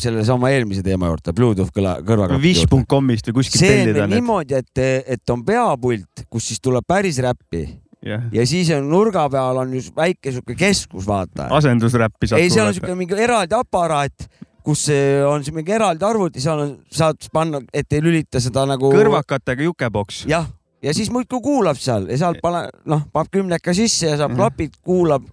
sellesama 0.00 0.50
eelmise 0.54 0.84
teema 0.86 1.10
juurde, 1.10 1.34
Bluetooth 1.36 1.72
kõla, 1.74 1.96
kõrvaklappi. 2.06 2.42
Wish.com'ist 2.44 3.30
või 3.30 3.40
kuskilt 3.40 3.62
tellida. 3.64 3.98
see 3.98 4.06
on 4.06 4.14
niimoodi, 4.14 4.60
et, 4.60 4.84
et 5.16 5.34
on 5.34 5.42
peapult, 5.46 6.26
kus 6.30 6.52
siis 6.52 6.62
tuleb 6.62 6.86
päris 6.86 7.18
räppi 7.24 7.64
yeah. 8.06 8.26
ja 8.34 8.46
siis 8.46 8.70
on 8.76 8.88
nurga 8.90 9.26
peal 9.32 9.62
on 9.62 9.74
just 9.78 9.94
väike 9.96 10.34
sihuke 10.34 10.56
keskus, 10.58 11.06
vaata. 11.08 11.50
asendusräppi 11.56 12.30
saab. 12.30 12.42
ei, 12.42 12.52
seal 12.52 12.70
on 12.70 12.76
sihuke 12.76 12.98
mingi 12.98 13.18
eraldi 13.26 13.56
aparaat 13.58 14.28
kus 14.66 14.86
on 15.28 15.44
siin 15.46 15.54
mingi 15.54 15.74
eraldi 15.76 16.04
arvuti, 16.06 16.42
seal 16.42 16.62
on, 16.64 16.70
saad 16.92 17.28
panna, 17.32 17.60
et 17.74 17.92
ei 17.94 18.02
lülita 18.02 18.42
seda 18.42 18.66
nagu. 18.66 18.90
kõrvakatega 18.94 19.66
jukeboks. 19.68 20.24
jah, 20.30 20.48
ja 20.82 20.94
siis 20.94 21.10
muudkui 21.14 21.40
kuulab 21.44 21.78
seal 21.80 22.08
ja 22.10 22.18
sealt 22.24 22.42
pane, 22.42 22.66
noh, 22.90 23.04
paneb 23.14 23.30
kümneka 23.38 23.74
sisse 23.76 24.10
ja 24.10 24.16
saab 24.16 24.32
mm 24.32 24.34
-hmm. 24.34 24.40
klapid, 24.42 24.80
kuulab. 24.82 25.28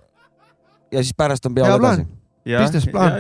ja 0.92 1.04
siis 1.04 1.14
pärast 1.18 1.46
on 1.46 1.56
peale 1.56 1.76
edasi. 1.76 2.06
business 2.46 2.88
plaan. 2.92 3.12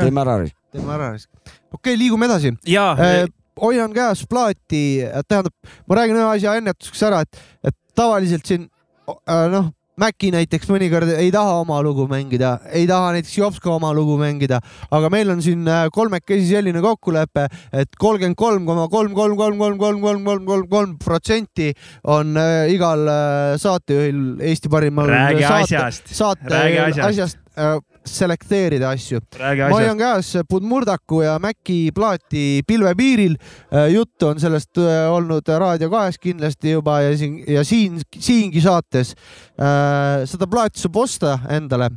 teeme 0.00 0.20
ära. 0.20 0.38
teeme 0.70 0.92
ära. 0.92 1.08
okei 1.14 1.58
okay,, 1.72 1.98
liigume 1.98 2.26
edasi. 2.26 2.54
Äh, 2.68 3.26
hoian 3.60 3.92
käes 3.92 4.26
plaati, 4.30 5.02
tähendab, 5.28 5.54
ma 5.88 5.94
räägin 5.94 6.16
ühe 6.16 6.28
asja 6.30 6.54
ennetuseks 6.54 7.02
ära, 7.02 7.20
et, 7.20 7.38
et 7.64 7.76
tavaliselt 7.94 8.46
siin 8.46 8.68
äh, 9.08 9.50
noh 9.50 9.75
Maci 9.96 10.28
näiteks 10.28 10.68
mõnikord 10.68 11.08
ei 11.16 11.30
taha 11.32 11.54
oma 11.62 11.78
lugu 11.80 12.04
mängida, 12.10 12.58
ei 12.68 12.82
taha 12.84 13.14
näiteks 13.14 13.32
Jopska 13.38 13.70
oma 13.72 13.94
lugu 13.96 14.18
mängida, 14.20 14.58
aga 14.92 15.08
meil 15.08 15.30
on 15.32 15.40
siin 15.40 15.62
äh, 15.72 15.86
kolmekesi 15.88 16.50
selline 16.50 16.82
kokkulepe, 16.84 17.46
et 17.72 17.96
kolmkümmend 17.96 18.36
kolm 18.36 18.66
koma 18.68 18.84
kolm, 18.92 19.14
kolm, 19.16 19.38
kolm, 19.40 19.56
kolm, 19.56 19.78
kolm, 19.80 20.02
kolm, 20.04 20.20
kolm, 20.28 20.44
kolm, 20.50 20.68
kolm 20.68 20.94
protsenti 21.00 21.70
on 22.12 22.36
äh, 22.36 22.66
igal 22.74 23.08
äh, 23.08 23.56
saatejuhil 23.62 24.44
Eesti 24.44 24.68
parimal 24.68 25.08
saate, 25.40 26.12
saate 26.12 26.60
asjast, 26.60 27.04
asjast 27.08 27.95
selekteerida 28.06 28.90
asju. 28.94 29.20
ma 29.38 29.74
hoian 29.74 29.98
käes 29.98 30.32
Budmurdaku 30.48 31.22
ja 31.24 31.36
Maci 31.42 31.90
plaati 31.94 32.62
pilvepiiril. 32.66 33.36
Äh, 33.72 33.90
juttu 33.94 34.30
on 34.30 34.40
sellest 34.40 34.78
äh, 34.78 35.10
olnud 35.12 35.48
Raadio 35.48 35.90
kahes 35.90 36.18
kindlasti 36.18 36.76
juba 36.76 37.00
ja 37.04 37.16
siin 37.18 37.42
ja 37.48 37.64
siin 37.64 38.00
siingi 38.18 38.60
saates. 38.60 39.14
Äh, 39.58 40.24
seda 40.24 40.46
plaati 40.46 40.80
saab 40.80 40.96
osta 40.96 41.38
endale. 41.50 41.90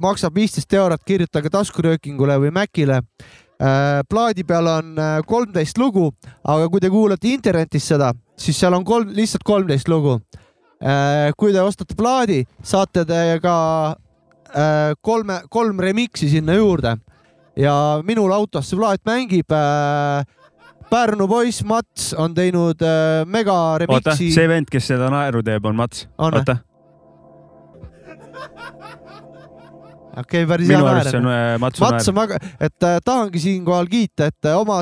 maksab 0.00 0.32
viisteist 0.34 0.72
eurot, 0.72 1.02
kirjutage 1.04 1.50
taskuröökingule 1.52 2.38
või 2.40 2.50
Macile 2.56 3.02
plaadi 4.08 4.46
peal 4.48 4.70
on 4.70 4.94
kolmteist 5.26 5.76
lugu, 5.76 6.06
aga 6.40 6.70
kui 6.72 6.80
te 6.80 6.88
kuulate 6.88 7.28
internetis 7.28 7.84
seda, 7.90 8.14
siis 8.38 8.56
seal 8.56 8.72
on 8.72 8.86
kolm, 8.86 9.10
lihtsalt 9.12 9.44
kolmteist 9.44 9.88
lugu. 9.92 10.20
kui 11.36 11.52
te 11.52 11.60
ostate 11.60 11.98
plaadi, 11.98 12.46
saate 12.62 13.04
te 13.04 13.20
ka 13.42 13.58
kolme, 15.04 15.42
kolm 15.50 15.80
remix'i 15.82 16.28
sinna 16.32 16.54
juurde 16.56 16.96
ja 17.58 17.74
minul 18.06 18.32
autos 18.32 18.70
see 18.70 18.78
plaat 18.78 19.02
mängib 19.08 19.52
äh, 19.54 20.24
Pärnu 20.88 21.26
poiss 21.28 21.64
Mats 21.68 22.14
on 22.16 22.32
teinud 22.34 22.80
äh, 22.80 23.26
mega 23.28 23.76
remix'i. 23.82 23.98
oota, 23.98 24.16
see 24.16 24.48
vend, 24.48 24.70
kes 24.72 24.88
seda 24.94 25.10
naeru 25.12 25.42
teeb, 25.44 25.66
on 25.68 25.76
Mats. 25.76 26.06
oota. 26.16 26.56
okei 30.16 30.22
okay,, 30.22 30.46
päris 30.48 30.70
hea 30.70 30.78
naer. 30.78 30.86
minu 30.86 30.90
arust 30.94 31.12
see 31.12 31.20
on 31.20 31.30
äh, 31.34 31.58
Matsu 31.60 31.84
naer. 31.84 31.98
Mats 31.98 32.12
on 32.12 32.18
väga, 32.22 32.40
et 32.56 32.88
äh, 32.88 32.98
tahangi 33.04 33.44
siinkohal 33.44 33.90
kiita, 33.90 34.30
et 34.32 34.50
äh, 34.50 34.56
oma, 34.58 34.80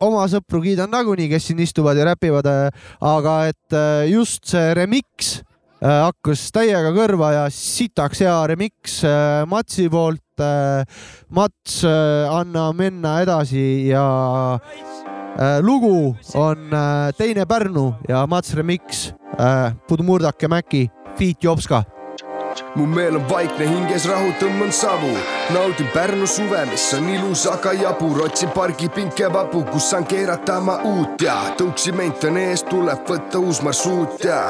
oma 0.00 0.26
sõpru 0.32 0.62
kiidan 0.64 0.92
nagunii, 0.94 1.28
kes 1.34 1.50
siin 1.50 1.62
istuvad 1.66 2.00
ja 2.00 2.08
räpivad 2.12 2.48
äh,, 2.48 2.84
aga 3.12 3.38
et 3.52 3.76
äh, 3.76 4.06
just 4.14 4.46
see 4.54 4.74
remix 4.78 5.40
Äh, 5.42 5.51
hakkas 5.82 6.44
täiega 6.54 6.92
kõrva 6.94 7.32
ja 7.34 7.46
sitaks 7.50 8.22
hea 8.22 8.36
remix 8.52 9.00
äh, 9.06 9.42
Matsi 9.50 9.88
poolt. 9.90 10.22
Äh, 10.42 10.84
Mats, 11.32 11.82
anna 11.84 12.64
minna 12.76 13.18
edasi 13.22 13.88
ja 13.88 14.04
lugu 15.64 16.12
on 16.36 16.72
Teine 17.16 17.46
Pärnu 17.48 17.86
ja 18.08 18.26
Mats 18.28 18.52
remix 18.56 19.06
Pudmurdak 19.88 20.42
ja 20.42 20.50
Mäki, 20.52 20.86
Feet 21.16 21.44
Jopska 21.44 21.84
mu 22.74 22.86
meel 22.86 23.16
on 23.16 23.24
vaikne, 23.28 23.66
hinges 23.68 24.06
rahu, 24.08 24.32
tõmban 24.40 24.72
savu, 24.74 25.10
naudin 25.54 25.88
Pärnu 25.94 26.26
suve, 26.26 26.62
mis 26.70 26.84
on 26.96 27.08
ilus, 27.12 27.44
aga 27.50 27.72
jabur, 27.76 28.22
otsin 28.26 28.50
pargipinke 28.54 29.28
vabu, 29.32 29.62
kus 29.72 29.90
saan 29.90 30.06
keerata 30.08 30.58
oma 30.60 30.78
uut. 30.88 31.20
Ja 31.22 31.36
tõuksiment 31.58 32.24
on 32.28 32.38
ees, 32.40 32.64
tuleb 32.68 33.04
võtta 33.08 33.40
uus 33.42 33.62
marsruut 33.64 34.24
ja 34.24 34.40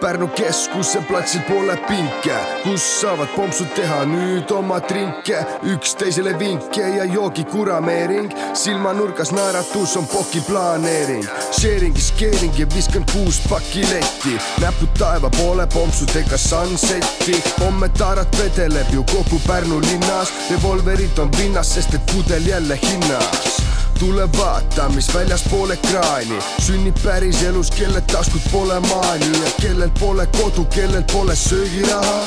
Pärnu 0.00 0.28
keskuse 0.36 1.02
platsil 1.08 1.44
pole 1.48 1.76
pinke, 1.88 2.36
kus 2.64 2.84
saavad 3.00 3.30
pompsud 3.36 3.70
teha 3.76 4.02
nüüd 4.08 4.50
oma 4.56 4.80
trinke, 4.84 5.42
üksteisele 5.74 6.34
vinke 6.40 6.84
ja 6.96 7.06
joogi 7.08 7.46
kurameering, 7.52 8.32
silmanurgas 8.56 9.32
naeratus 9.36 9.96
on 10.00 10.08
poki 10.12 10.42
planeering, 10.48 11.24
sharing'is 11.56 12.12
keering 12.18 12.56
ja 12.60 12.68
viskan 12.74 13.06
kuus 13.12 13.40
pakki 13.50 13.84
letti, 13.92 14.36
näpud 14.64 14.92
taeva 14.98 15.30
poole 15.38 15.68
pompsudega 15.72 16.40
sunset'i 16.40 17.40
homme 17.60 17.88
taarat 17.88 18.38
vedeleb 18.38 18.86
ju 18.92 19.04
kogu 19.04 19.40
Pärnu 19.46 19.80
linnas, 19.80 20.32
revolverid 20.50 21.18
on 21.18 21.30
pinnas, 21.30 21.74
sest 21.74 21.94
et 21.94 22.06
pudel 22.12 22.46
jälle 22.46 22.78
hinnas. 22.82 23.62
Tule 23.98 24.28
vaata, 24.38 24.88
mis 24.88 25.14
väljaspool 25.14 25.70
ekraani. 25.70 26.38
Sünnib 26.58 26.96
päriselus, 27.04 27.70
kellel 27.70 28.00
taskud 28.12 28.50
pole 28.52 28.80
maani 28.80 29.30
ja 29.44 29.50
kellel 29.60 29.90
pole 30.00 30.26
kodu, 30.26 30.64
kellel 30.64 31.04
pole 31.12 31.36
söögiraha. 31.36 32.26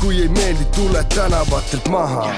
kui 0.00 0.22
ei 0.22 0.28
meeldi, 0.28 0.64
tule 0.64 1.04
tänavatelt 1.14 1.88
maha. 1.88 2.34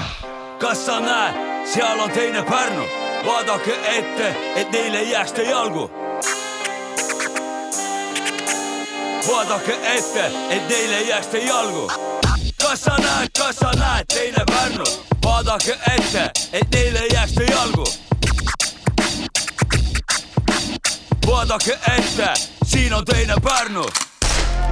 kas 0.59 0.87
sa 0.87 1.01
näed, 1.01 1.35
seal 1.75 2.01
on 2.01 2.11
teine 2.11 2.43
Pärnu, 2.43 2.85
vaadake 3.27 3.77
ette, 3.97 4.37
et 4.57 4.73
neil 4.73 4.95
ei 4.95 5.11
jääks 5.11 5.33
te 5.33 5.43
jalgu 5.43 6.00
vaadake 9.29 9.79
ette, 9.97 10.25
et 10.51 10.69
neil 10.69 10.93
ei 10.93 11.09
jääks 11.09 11.27
te 11.27 11.39
jalgu. 11.39 11.91
kas 12.63 12.83
sa 12.85 12.97
näed, 12.99 13.31
kas 13.39 13.57
sa 13.57 13.73
näed, 13.73 14.05
teine 14.15 14.45
Pärnu, 14.47 14.85
vaadake 15.25 15.79
ette, 15.97 16.31
et 16.53 16.71
neil 16.73 16.97
ei 16.97 17.09
jääks 17.13 17.33
te 17.33 17.45
jalgu. 17.45 17.85
vaadake 21.27 21.79
ette, 21.97 22.35
siin 22.65 22.95
on 22.95 23.05
teine 23.05 23.35
Pärnu 23.43 23.85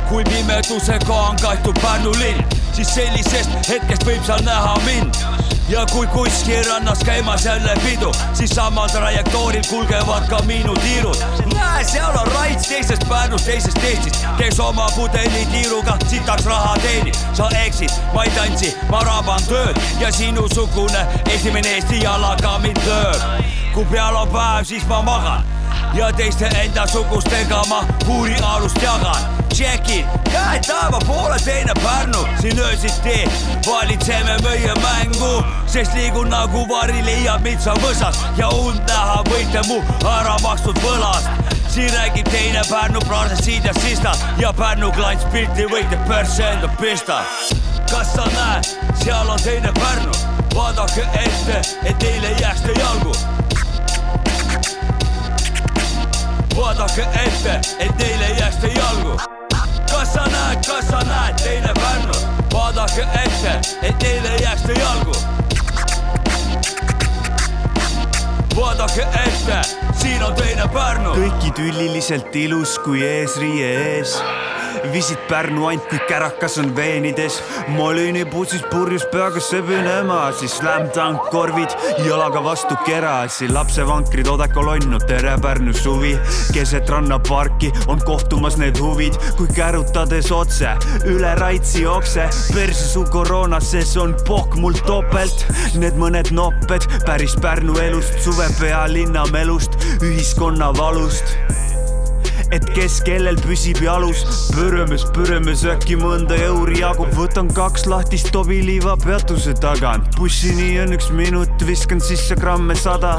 kui 0.08 0.24
pimedusega 0.24 1.14
on 1.14 1.36
kaetud 1.42 1.80
Pärnu 1.82 2.12
linn, 2.18 2.44
siis 2.72 2.94
sellisest 2.94 3.50
hetkest 3.68 4.06
võib 4.08 4.24
seal 4.24 4.40
näha 4.44 4.76
mind 4.86 5.47
ja 5.68 5.86
kui 5.92 6.06
kuskil 6.06 6.64
rannas 6.70 6.98
käimas 7.04 7.44
jälle 7.44 7.74
pidu, 7.84 8.12
siis 8.32 8.50
samal 8.50 8.88
trajektooril 8.88 9.62
kulgevad 9.70 10.28
ka 10.28 10.38
minu 10.46 10.74
tiirud. 10.74 11.16
näe, 11.54 11.84
seal 11.84 12.16
on 12.16 12.26
Raits 12.26 12.68
teisest 12.68 13.08
Pärnust, 13.08 13.44
teisest 13.44 13.84
Eestist, 13.84 14.26
kes 14.38 14.60
oma 14.60 14.88
pudelitiiruga 14.96 15.96
sitaks 16.06 16.46
raha 16.46 16.76
teenib. 16.82 17.14
sa 17.32 17.50
eksid, 17.64 17.90
ma 18.14 18.24
ei 18.24 18.30
tantsi, 18.30 18.74
ma 18.90 19.00
raban 19.00 19.42
tööd 19.48 19.76
ja 20.00 20.12
sinusugune 20.12 21.06
esimene 21.34 21.68
Eesti 21.68 22.02
jalaga 22.02 22.58
mind 22.58 22.80
lööb. 22.86 23.44
kui 23.74 23.84
peal 23.84 24.16
on 24.16 24.28
päev, 24.28 24.64
siis 24.64 24.86
ma 24.88 25.02
magan 25.02 25.57
ja 25.94 26.12
teiste 26.12 26.46
endasugustega 26.62 27.62
ma 27.68 27.84
huurialust 28.06 28.82
jagan. 28.82 29.38
Tšekin, 29.48 30.06
käed 30.30 30.66
taeva 30.66 30.98
poole, 31.06 31.36
teine 31.44 31.72
Pärnu, 31.82 32.26
siin 32.40 32.58
öösiti 32.58 33.30
valitseme 33.66 34.36
meie 34.42 34.74
mängu, 34.74 35.44
sest 35.66 35.94
liigun 35.94 36.28
nagu 36.30 36.68
vari 36.68 37.04
leiab 37.04 37.42
mitsa 37.42 37.74
võsas. 37.82 38.20
Ja 38.36 38.48
und 38.48 38.80
näha 38.88 39.22
võite 39.30 39.64
mu 39.68 39.80
ära 40.04 40.36
makstud 40.42 40.78
võlast. 40.84 41.28
siin 41.68 41.90
räägib 41.94 42.28
teine 42.30 42.62
Pärnu 42.70 43.00
praasest 43.00 43.44
siit 43.44 43.64
ja 43.64 43.74
sistast 43.80 44.24
ja 44.38 44.52
Pärnu 44.52 44.92
klants 44.92 45.24
pilti 45.32 45.66
võite 45.72 45.98
persse 46.08 46.44
enda 46.44 46.68
pista. 46.80 47.22
kas 47.90 48.12
sa 48.14 48.24
näed, 48.36 48.64
seal 49.04 49.28
on 49.28 49.40
teine 49.42 49.72
Pärnu, 49.72 50.12
vaadake 50.54 51.08
ette, 51.24 51.60
et 51.84 51.98
teil 51.98 52.24
ei 52.24 52.36
jääks 52.40 52.60
te 52.60 52.80
jalgu 52.80 53.12
vaadake 56.56 57.08
ette, 57.24 57.60
et 57.78 57.96
teil 57.98 58.22
ei 58.22 58.38
jääks 58.38 58.56
te 58.56 58.72
jalgu 58.76 59.18
kas 59.90 60.12
sa 60.12 60.24
näed, 60.26 60.60
kas 60.66 60.86
sa 60.90 61.00
näed, 61.04 61.36
teine 61.42 61.72
Pärnu, 61.74 62.18
vaadake 62.52 63.06
ette, 63.24 63.54
et 63.82 63.98
teil 63.98 64.24
ei 64.24 64.42
jääks 64.42 64.62
te 64.62 64.72
jalgu. 64.72 65.12
vaadake 68.56 69.06
ette, 69.26 69.60
siin 69.92 70.22
on 70.22 70.34
teine 70.34 70.68
Pärnu. 70.68 71.14
kõik 71.14 71.48
idülliliselt 71.52 72.36
ilus 72.36 72.78
kui 72.84 73.02
eesriie 73.06 73.70
ees 73.94 74.18
viisid 74.92 75.18
Pärnu 75.28 75.66
ant, 75.68 75.84
kui 75.90 75.98
kärakas 76.08 76.58
on 76.58 76.70
veenides. 76.76 77.38
Molini 77.76 78.24
bussis 78.28 78.62
purjus 78.70 79.04
peaga 79.12 79.40
sebinema, 79.42 80.20
siis 80.38 80.56
slam-dunk 80.58 81.28
korvid 81.32 81.74
jalaga 82.06 82.42
vastu 82.44 82.76
kerasi. 82.86 83.48
lapsevankrid 83.52 84.28
odekolonn, 84.28 84.98
tere 85.06 85.36
Pärnu 85.42 85.72
suvi. 85.72 86.18
keset 86.52 86.88
rannaparki 86.90 87.72
on 87.88 88.00
kohtumas 88.04 88.56
need 88.56 88.78
huvid, 88.78 89.14
kui 89.36 89.46
kärutades 89.54 90.32
otse 90.32 90.74
üle 91.06 91.34
Raitsi 91.38 91.86
okse. 91.86 92.28
perse 92.54 92.88
su 92.92 93.04
koroonases 93.04 93.96
on 93.96 94.14
pohk 94.26 94.54
mul 94.54 94.72
topelt. 94.86 95.46
Need 95.74 95.94
mõned 96.00 96.32
nopped 96.32 96.88
päris 97.06 97.36
Pärnu 97.42 97.78
elust, 97.78 98.20
suve 98.24 98.48
pealinna 98.60 99.26
melust, 99.32 99.78
ühiskonna 100.02 100.72
valust 100.76 101.36
et 102.52 102.64
kes 102.74 102.98
kellel 103.06 103.38
püsib 103.44 103.80
jalus. 103.82 104.22
pürõmes, 104.54 105.04
pürõmes 105.14 105.64
äkki 105.68 105.98
mõnda 106.00 106.36
euri 106.48 106.80
jagub, 106.82 107.10
võtan 107.16 107.50
kaks 107.54 107.86
lahtist 107.90 108.30
tobiliiva 108.34 108.96
peatuse 109.04 109.54
tagant. 109.60 110.08
bussini 110.16 110.80
on 110.82 110.94
üks 110.96 111.10
minut, 111.14 111.66
viskan 111.68 112.00
sisse 112.00 112.36
gramme 112.38 112.74
sada. 112.74 113.18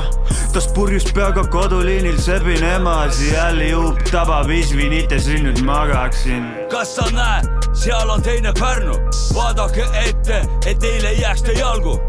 tas 0.53 0.67
purjus 0.75 1.09
peaga 1.13 1.43
koduliinil 1.43 2.17
sebin 2.21 2.63
emasi, 2.63 3.31
jälle 3.33 3.69
juub 3.69 4.03
tabab 4.11 4.49
isvinites, 4.49 5.27
nüüd 5.27 5.61
magaksin. 5.65 6.47
kas 6.71 6.95
sa 6.95 7.09
näed, 7.13 7.49
seal 7.73 8.09
on 8.09 8.21
teine 8.21 8.53
Pärnu, 8.59 8.97
vaadake 9.35 9.85
ette, 10.05 10.43
et 10.65 10.79
teil 10.79 11.05
ei 11.05 11.21
jääks 11.21 11.45
te 11.45 11.59
jalgu 11.59 11.99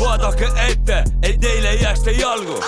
vaadake 0.00 0.48
ette, 0.68 1.04
et 1.22 1.40
teil 1.40 1.64
ei 1.64 1.82
jääks 1.82 2.00
te 2.00 2.10
jalgu. 2.10 2.60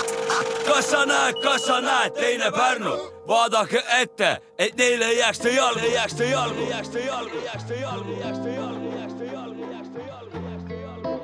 kas 0.67 0.91
sa 0.91 1.05
näed, 1.05 1.35
kas 1.43 1.65
sa 1.65 1.81
näed, 1.81 2.13
teine 2.19 2.51
Pärnu, 2.51 2.95
vaadake 3.27 3.83
ette, 4.01 4.37
et 4.57 4.77
neil 4.77 5.01
ei 5.01 5.17
jääks 5.17 5.39
te 5.39 5.55
jalgu, 5.55 5.85
jääks 5.93 6.13
te 6.13 6.29
jalgu, 6.29 6.69
jääks 6.69 6.89
te 6.89 7.05
jalgu, 7.05 7.39
jääks 7.45 7.63
te 7.63 7.75
jalgu, 7.79 8.19
jääks 8.21 8.39
te 8.39 8.55
jalgu, 8.55 8.91
jääks 8.97 9.13
te 9.13 9.25
jalgu, 9.25 9.71
jääks 9.71 9.89
te 9.95 10.03
jalgu, 10.07 11.19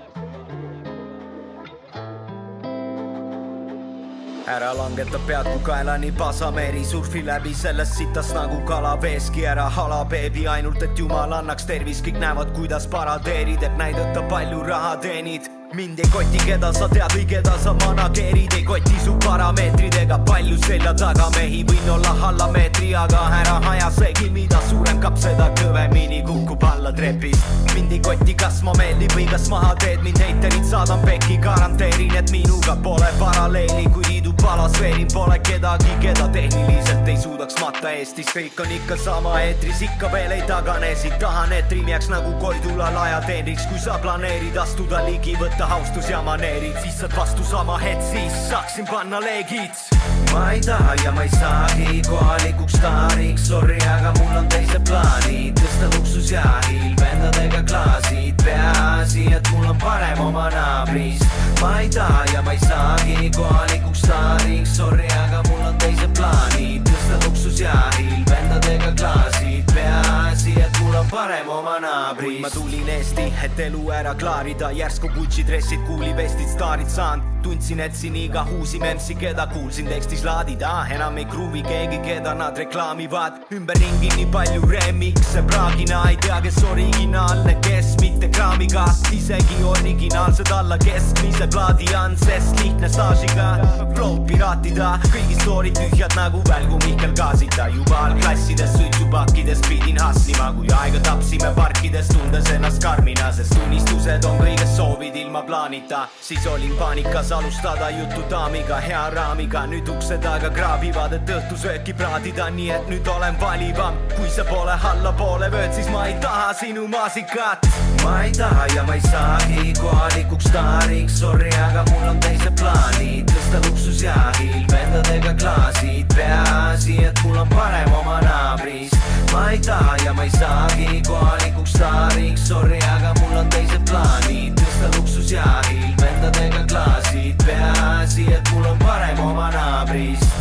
ära 4.48 4.74
langeta 4.78 5.20
pead, 5.28 5.48
kui 5.54 5.62
kaelani 5.64 6.12
pasameeri, 6.12 6.84
surfi 6.86 7.26
läbi 7.26 7.54
sellest 7.54 7.98
sitast 7.98 8.34
nagu 8.36 8.62
kala 8.66 8.98
veeski, 9.02 9.46
ära 9.46 9.70
hala 9.70 10.06
beebi, 10.06 10.48
ainult 10.48 10.84
et 10.84 11.00
jumal 11.00 11.34
annaks 11.34 11.66
tervist, 11.66 12.06
kõik 12.06 12.20
näevad, 12.20 12.54
kuidas 12.58 12.88
paradeerid, 12.88 13.64
et 13.64 13.78
näidata, 13.78 14.22
palju 14.30 14.64
raha 14.68 14.98
teenid 14.98 15.61
mind 15.73 15.99
ei 15.99 16.10
koti, 16.12 16.38
keda 16.45 16.71
sa 16.73 16.88
tead 16.89 17.13
või 17.15 17.25
keda 17.27 17.53
sa 17.62 17.73
manageerid, 17.73 18.53
ei 18.57 18.63
koti 18.63 18.99
su 19.03 19.13
parameetridega, 19.23 20.17
palju 20.27 20.57
selja 20.65 20.93
taga. 20.97 21.29
Mehi, 21.38 21.63
võin 21.67 21.89
olla 21.95 22.12
alla 22.27 22.47
meetri, 22.51 22.91
aga 22.95 23.21
ära 23.39 23.57
aja 23.71 23.89
segi, 23.95 24.29
mida 24.34 24.60
suurem 24.69 24.99
kapp, 25.03 25.19
seda 25.21 25.49
kõvemini 25.62 26.21
kukub 26.27 26.63
alla 26.67 26.91
trepist. 26.91 27.45
mind 27.75 27.91
ei 27.91 27.99
koti, 27.99 28.34
kas 28.36 28.62
ma 28.63 28.73
meeldin 28.77 29.12
või 29.15 29.27
kas 29.31 29.47
maha 29.49 29.75
teed. 29.75 30.03
Mind 30.03 30.19
heiterid, 30.19 30.65
saadan 30.67 31.03
pekki, 31.05 31.38
garanteerin, 31.38 32.15
et 32.15 32.31
minuga 32.31 32.75
pole 32.84 33.12
paralleeli, 33.19 33.88
kui 33.93 34.11
alasfeerin, 34.47 35.08
pole 35.13 35.39
kedagi, 35.39 35.91
keda 35.99 36.27
tehniliselt 36.27 37.08
ei 37.08 37.17
suudaks 37.17 37.58
matta. 37.62 37.91
Eestis, 37.91 38.30
kõik 38.36 38.62
on 38.63 38.71
ikka 38.71 38.97
sama 39.04 39.36
eetris, 39.41 39.82
ikka 39.86 40.12
veel 40.13 40.32
ei 40.38 40.43
tagane. 40.49 40.93
Siit, 40.95 41.17
tahan, 41.19 41.54
et 41.58 41.71
riim 41.71 41.89
jääks 41.91 42.10
nagu 42.12 42.34
Koidulal 42.41 42.97
ajateenriks, 43.06 43.67
kui 43.71 43.80
sa 43.82 43.99
planeerid 44.01 44.58
astuda 44.58 45.04
ligi, 45.08 45.38
võtta 45.41 45.69
austus 45.77 46.10
ja 46.10 46.21
maneerid, 46.25 46.77
siis 46.86 47.01
saad 47.04 47.15
vastu 47.17 47.47
sama 47.47 47.80
hetk, 47.82 48.04
siis 48.13 48.43
saaksin 48.49 48.89
panna 48.91 49.21
leegid. 49.23 50.20
Ma 50.32 50.52
ei 50.52 50.60
taha 50.60 50.96
ja 51.04 51.12
ma 51.12 51.24
ei 51.24 51.30
saagi 51.30 52.02
kohalikuks 52.08 52.74
staariks, 52.74 53.48
sorry, 53.48 53.78
aga 53.94 54.12
mul 54.20 54.38
on 54.39 54.48
teised 54.48 54.84
plaanid, 54.88 55.60
tõsta 55.60 55.89
luksusjaahil, 55.96 56.96
vendadega 57.02 57.62
klaasid, 57.67 58.36
peaasi, 58.44 59.26
et 59.36 59.52
mul 59.52 59.67
on 59.72 59.78
parem 59.84 60.20
oma 60.24 60.50
naabrist. 60.56 61.26
ma 61.62 61.80
ei 61.82 61.89
taha 61.89 62.24
ja 62.34 62.41
ma 62.41 62.56
ei 62.56 62.60
saagi 62.63 63.32
kohalikuks 63.36 64.06
staariks, 64.06 64.76
sorry, 64.78 65.08
aga 65.24 65.44
mul 65.50 65.65
on 65.67 65.78
teised 65.84 66.15
plaanid, 66.17 66.88
tõsta 66.88 67.20
luksusjaahil, 67.28 68.24
vendadega 68.32 68.94
klaasid, 69.00 69.65
peaasi, 69.76 70.56
et 70.62 70.70
mul 70.91 70.99
on 70.99 71.08
parem 71.08 71.49
oma 71.49 71.80
naabrist. 71.80 72.41
ma 72.41 72.49
tulin 72.49 72.89
Eesti, 72.89 73.34
et 73.43 73.60
elu 73.60 73.91
ära 73.95 74.13
klaarida, 74.15 74.71
järsku 74.75 75.08
Gucci 75.15 75.43
dressid, 75.47 75.80
kuulivestid, 75.88 76.49
staarid 76.51 76.89
saanud 76.91 77.32
tundsin, 77.41 77.80
et 77.80 77.95
siin 77.95 78.15
iga 78.15 78.45
uusi 78.58 78.80
memsi, 78.80 79.15
keda 79.15 79.47
kuulsin 79.47 79.88
tekstis 79.89 80.23
laadida, 80.25 80.71
enam 80.93 81.17
ei 81.17 81.25
kruvi 81.25 81.63
keegi, 81.65 81.99
keda 82.06 82.34
nad 82.38 82.58
reklaamivad. 82.58 83.41
ümberringi 83.56 84.12
nii 84.15 84.27
palju 84.32 84.67
remix'e 84.69 85.43
praagina, 85.49 86.04
ei 86.10 86.17
tea, 86.21 86.41
kes 86.41 86.60
originaalne, 86.71 87.56
kes 87.65 87.95
mitte 88.01 88.30
kraamiga, 88.30 88.86
isegi 89.13 89.63
originaalsed 89.73 90.51
alla 90.51 90.77
keskmise 90.77 91.47
plaadi 91.47 91.89
on, 92.04 92.17
sest 92.17 92.60
lihtne 92.62 92.89
staažiga. 92.89 93.49
Flow 93.95 94.19
piraatida, 94.27 94.93
kõigi 95.10 95.39
story'd 95.41 95.80
tühjad 95.80 96.15
nagu 96.19 96.43
välgu 96.49 96.80
Mihkel 96.86 97.15
Gaasita, 97.17 97.69
juba 97.75 98.06
algklassides 98.08 98.77
suitsupakkides 98.77 99.65
pidin 99.69 100.01
hustlima, 100.01 100.51
kui 100.58 100.69
aega 100.82 101.00
tapsime 101.06 101.52
parkides, 101.56 102.08
tundes 102.08 102.48
ennast 102.50 102.82
karmina, 102.82 103.30
sest 103.36 103.54
unistused 103.65 104.26
on 104.26 104.39
kõigest 104.41 104.78
soovid 104.80 105.17
ilma 105.20 105.44
plaanita, 105.46 106.06
siis 106.24 106.46
olin 106.50 106.74
paanikas 106.80 107.32
alustada 107.38 107.89
juttu 107.94 108.24
daamiga, 108.32 108.80
hea 108.82 109.04
raamiga, 109.13 109.65
nüüd 109.70 109.91
ukse 109.94 110.17
taga 110.24 110.50
kraabivad, 110.56 111.13
et 111.20 111.34
õhtusööki 111.36 111.94
praadida, 111.98 112.50
nii 112.56 112.72
et 112.78 112.89
nüüd 112.89 113.12
olen 113.13 113.38
valivam. 113.41 114.00
kui 114.15 114.30
sa 114.30 114.46
pole 114.48 114.74
allapoole 114.91 115.52
vööd, 115.54 115.74
siis 115.74 115.89
ma 115.94 116.08
ei 116.08 116.17
taha 116.24 116.54
sinu 116.63 116.88
maasikat. 116.88 117.70
ma 118.04 118.24
ei 118.24 118.32
taha 118.32 118.67
ja 118.76 118.84
ma 118.84 118.98
ei 118.98 119.06
saagi 119.06 119.74
kohalikuks 119.82 120.50
staariks, 120.50 121.20
sorry, 121.20 121.52
aga 121.70 121.86
mul 121.91 122.10
on 122.10 122.20
teised 122.26 122.58
plaanid, 122.58 123.30
tõsta 123.52 123.68
luksusjaahil, 123.68 124.64
vendadega 124.72 125.34
klaasid, 125.36 126.08
peaasi, 126.16 126.96
et 127.04 127.20
mul 127.26 127.36
on 127.42 127.50
parem 127.52 127.92
oma 128.00 128.22
naabrist. 128.24 128.96
ma 129.34 129.50
ei 129.52 129.60
taha 129.60 129.96
ja 130.06 130.14
ma 130.14 130.24
ei 130.24 130.32
saagi 130.32 131.02
kohalikuks 131.08 131.74
staariks, 131.76 132.48
sorry, 132.48 132.80
aga 132.96 133.14
mul 133.20 133.38
on 133.42 133.50
teised 133.52 133.84
plaanid, 133.90 134.56
tõsta 134.56 134.92
luksusjaahil, 134.96 135.96
vendadega 136.00 136.64
klaasid, 136.72 137.36
peaasi, 137.44 138.28
et 138.32 138.54
mul 138.54 138.72
on 138.72 138.78
parem 138.80 139.20
oma 139.20 139.50
naabrist. 139.52 140.32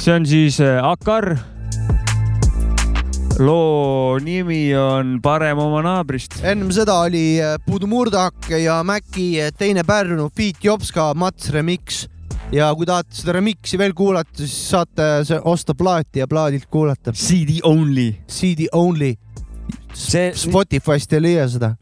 see 0.00 0.12
on 0.12 0.26
siis 0.26 0.60
äh, 0.60 0.84
Akar. 0.84 1.38
Loo 3.38 4.18
nimi 4.22 4.72
on 4.76 5.18
Parem 5.22 5.58
oma 5.62 5.80
naabrist. 5.84 6.38
ennem 6.42 6.70
seda 6.74 6.96
oli 7.04 7.38
äh, 7.42 7.56
Puudu 7.66 7.86
Murdak 7.86 8.48
ja 8.50 8.80
Mäki 8.84 9.40
äh, 9.40 9.52
Teine 9.54 9.84
Pärnu, 9.86 10.28
Beat 10.36 10.64
Jopska, 10.64 11.12
Mats 11.14 11.50
remix. 11.54 12.06
ja 12.52 12.70
kui 12.74 12.86
tahate 12.88 13.14
seda 13.14 13.36
remix'i 13.38 13.78
veel 13.78 13.92
kuulata, 13.94 14.32
siis 14.40 14.56
saate 14.72 15.06
see- 15.28 15.40
osta 15.44 15.74
plaati 15.78 16.22
ja 16.22 16.26
plaadilt 16.28 16.66
kuulata. 16.70 17.12
CD 17.12 17.60
only. 17.62 18.14
CD 18.28 18.66
only. 18.72 19.14
see, 19.94 20.32
Spotify'st 20.34 21.12
ei 21.12 21.22
leia 21.22 21.46
seda. 21.48 21.74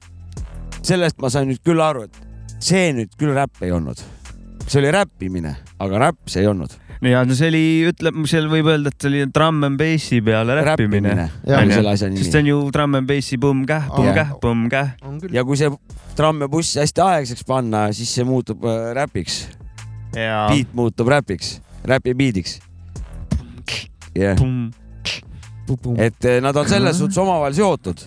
sellest 0.82 1.18
ma 1.22 1.30
sain 1.30 1.48
nüüd 1.50 1.62
küll 1.64 1.80
aru, 1.82 2.04
et 2.06 2.20
see 2.60 2.90
nüüd 2.92 3.16
küll 3.18 3.32
räpp 3.36 3.62
ei 3.64 3.72
olnud. 3.72 4.02
See 4.66 4.80
oli 4.82 4.90
räppimine, 4.94 5.54
aga 5.82 6.02
räpp 6.06 6.30
see 6.30 6.42
ei 6.42 6.50
olnud. 6.50 6.72
ja 7.06 7.22
no 7.28 7.36
see 7.38 7.50
oli, 7.52 7.64
ütleb, 7.90 8.18
seal 8.30 8.48
võib 8.50 8.70
öelda, 8.72 8.90
et 8.92 9.02
see 9.02 9.10
oli 9.12 9.26
trumm 9.34 9.66
and 9.68 9.78
bassi 9.80 10.20
peale 10.24 10.56
räppimine. 10.66 11.28
Selle 11.44 11.92
asja 11.92 12.10
sest 12.14 12.32
see 12.32 12.42
on 12.42 12.50
ju 12.50 12.58
trumm 12.74 12.98
and 13.00 13.10
bassi 13.10 13.38
põmm-käh, 13.42 13.90
põmm-käh, 13.92 14.32
põmm-käh. 14.42 14.96
ja 15.34 15.44
kui 15.46 15.60
see 15.60 15.70
tramm 16.18 16.42
ja 16.44 16.50
buss 16.50 16.78
hästi 16.80 17.04
aegsaks 17.04 17.46
panna, 17.46 17.86
siis 17.96 18.14
see 18.16 18.26
muutub 18.26 18.64
äh, 18.66 18.90
räpiks, 18.96 19.44
ja 20.16 20.46
beat 20.50 20.74
muutub 20.76 21.12
räpiks, 21.12 21.58
räpi 21.86 22.16
beat'iks. 22.18 22.58
jah, 24.16 24.40
et 25.98 26.24
eh, 26.24 26.40
nad 26.42 26.56
on 26.56 26.68
selles 26.68 26.98
suhtes 26.98 27.18
omavahel 27.22 27.56
seotud. 27.56 28.06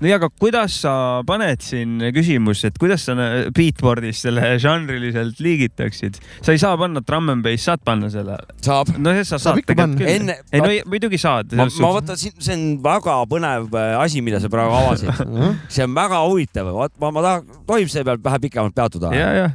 No 0.00 0.08
ja 0.10 0.16
aga 0.20 0.28
kuidas 0.30 0.78
sa 0.84 0.92
paned 1.26 1.62
siin 1.64 1.98
küsimus, 2.14 2.64
et 2.68 2.76
kuidas 2.80 3.04
sa 3.06 3.14
beatboard'is 3.54 4.22
selle 4.26 4.54
žanriliselt 4.62 5.40
liigitaksid? 5.44 6.18
sa 6.44 6.52
ei 6.54 6.60
saa 6.62 6.76
panna 6.80 7.02
trumm 7.04 7.30
and 7.34 7.44
bass, 7.46 7.66
saad 7.68 7.82
panna 7.86 8.10
selle? 8.12 8.38
saab. 8.64 8.94
no 8.98 9.14
sa 9.20 9.24
Saab 9.34 9.44
saad 9.46 9.62
ikka 9.62 9.74
tegelikult 9.74 9.82
panna. 9.84 10.00
küll. 10.00 10.14
enne, 10.14 10.36
ei 10.52 10.60
no 10.64 10.70
ei- 10.72 10.84
muidugi 10.88 11.20
saad. 11.20 11.52
ma, 11.58 11.68
ma 11.86 11.92
võtan 11.98 12.20
siin, 12.20 12.34
see 12.38 12.56
on 12.58 12.64
väga 12.84 13.18
põnev 13.30 13.68
äh, 13.80 13.96
asi, 14.02 14.22
mida 14.24 14.40
sa 14.42 14.50
praegu 14.52 14.74
avasid. 14.80 15.10
see 15.74 15.84
on 15.86 15.94
väga 15.96 16.22
huvitav, 16.28 16.72
vot 16.74 16.94
ma, 17.02 17.10
ma 17.14 17.22
tahan, 17.28 17.46
tohib 17.68 17.92
selle 17.92 18.08
peal 18.10 18.22
vähe 18.24 18.42
pikemalt 18.48 18.74
peatuda? 18.76 19.12
ja, 19.16 19.30
ja, 19.42 19.50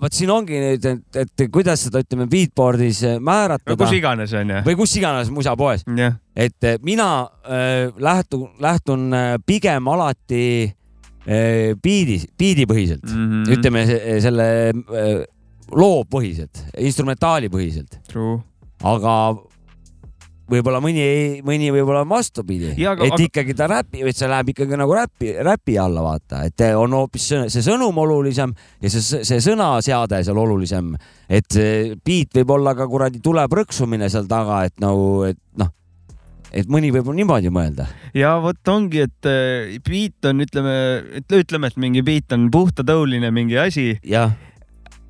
vot 0.00 0.12
siin 0.12 0.30
ongi 0.32 0.58
nüüd, 0.62 0.84
et, 0.88 1.16
et 1.22 1.44
kuidas 1.52 1.84
seda, 1.86 2.00
ütleme, 2.04 2.26
beatboard'is 2.30 3.02
no 3.04 3.18
määratleda 3.28 3.76
kus 3.84 3.92
iganes 3.98 4.32
onju. 4.34 4.62
või 4.66 4.76
kus 4.80 4.94
iganes 4.98 5.30
musapoes, 5.30 5.84
jah, 5.98 6.16
et 6.34 6.64
äh, 6.64 6.78
mina 6.82 7.28
äh, 7.44 7.92
lähtun, 7.98 8.48
lähtun 8.60 9.12
äh, 9.14 9.34
pigem 9.46 9.88
alati 9.88 10.44
äh, 10.66 11.74
biidi, 11.82 12.20
biidipõhiselt 12.38 13.04
mm. 13.04 13.26
-hmm. 13.28 13.52
ütleme 13.58 13.86
se- 13.86 14.20
selle 14.24 14.48
äh, 14.72 15.24
loo 15.76 16.02
põhiselt, 16.10 16.64
instrumentaali 16.78 17.48
põhiselt, 17.52 18.00
aga 18.82 19.14
võib-olla 20.48 20.80
mõni, 20.82 21.04
mõni 21.46 21.70
võib-olla 21.74 22.02
on 22.04 22.12
vastupidi, 22.12 22.72
et 22.72 22.82
aga- 22.88 23.08
ikkagi 23.24 23.54
ta 23.56 23.68
räpi, 23.70 24.02
et 24.08 24.16
see 24.16 24.28
läheb 24.30 24.52
ikkagi 24.54 24.78
nagu 24.80 24.94
räpi, 24.96 25.34
räpi 25.44 25.78
alla, 25.78 26.04
vaata, 26.04 26.44
et 26.48 26.66
on 26.76 26.96
hoopis 26.96 27.28
see, 27.28 27.64
sõnum 27.64 27.96
olulisem 28.04 28.54
ja 28.82 28.92
see, 28.92 29.22
see 29.24 29.40
sõnaseade 29.44 30.22
seal 30.24 30.40
olulisem, 30.40 30.94
et 31.28 31.58
beat 32.04 32.40
võib 32.40 32.54
olla 32.58 32.74
ka 32.78 32.88
kuradi 32.88 33.20
tule 33.24 33.44
prõksumine 33.48 34.08
seal 34.12 34.28
taga, 34.30 34.64
et 34.68 34.76
nagu, 34.80 35.24
et 35.28 35.38
noh, 35.60 35.70
et 36.52 36.68
mõni 36.72 36.90
võib 36.94 37.12
niimoodi 37.12 37.52
mõelda. 37.52 37.88
ja 38.16 38.38
vot 38.40 38.72
ongi, 38.72 39.04
et 39.04 39.28
äh, 39.28 39.78
beat 39.84 40.30
on, 40.30 40.44
ütleme, 40.46 40.76
ütleme, 41.28 41.72
et 41.72 41.76
mingi 41.76 42.02
beat 42.02 42.32
on 42.32 42.48
puhtatõuline 42.50 43.30
mingi 43.34 43.58
asi. 43.60 43.90
Jah 44.02 44.32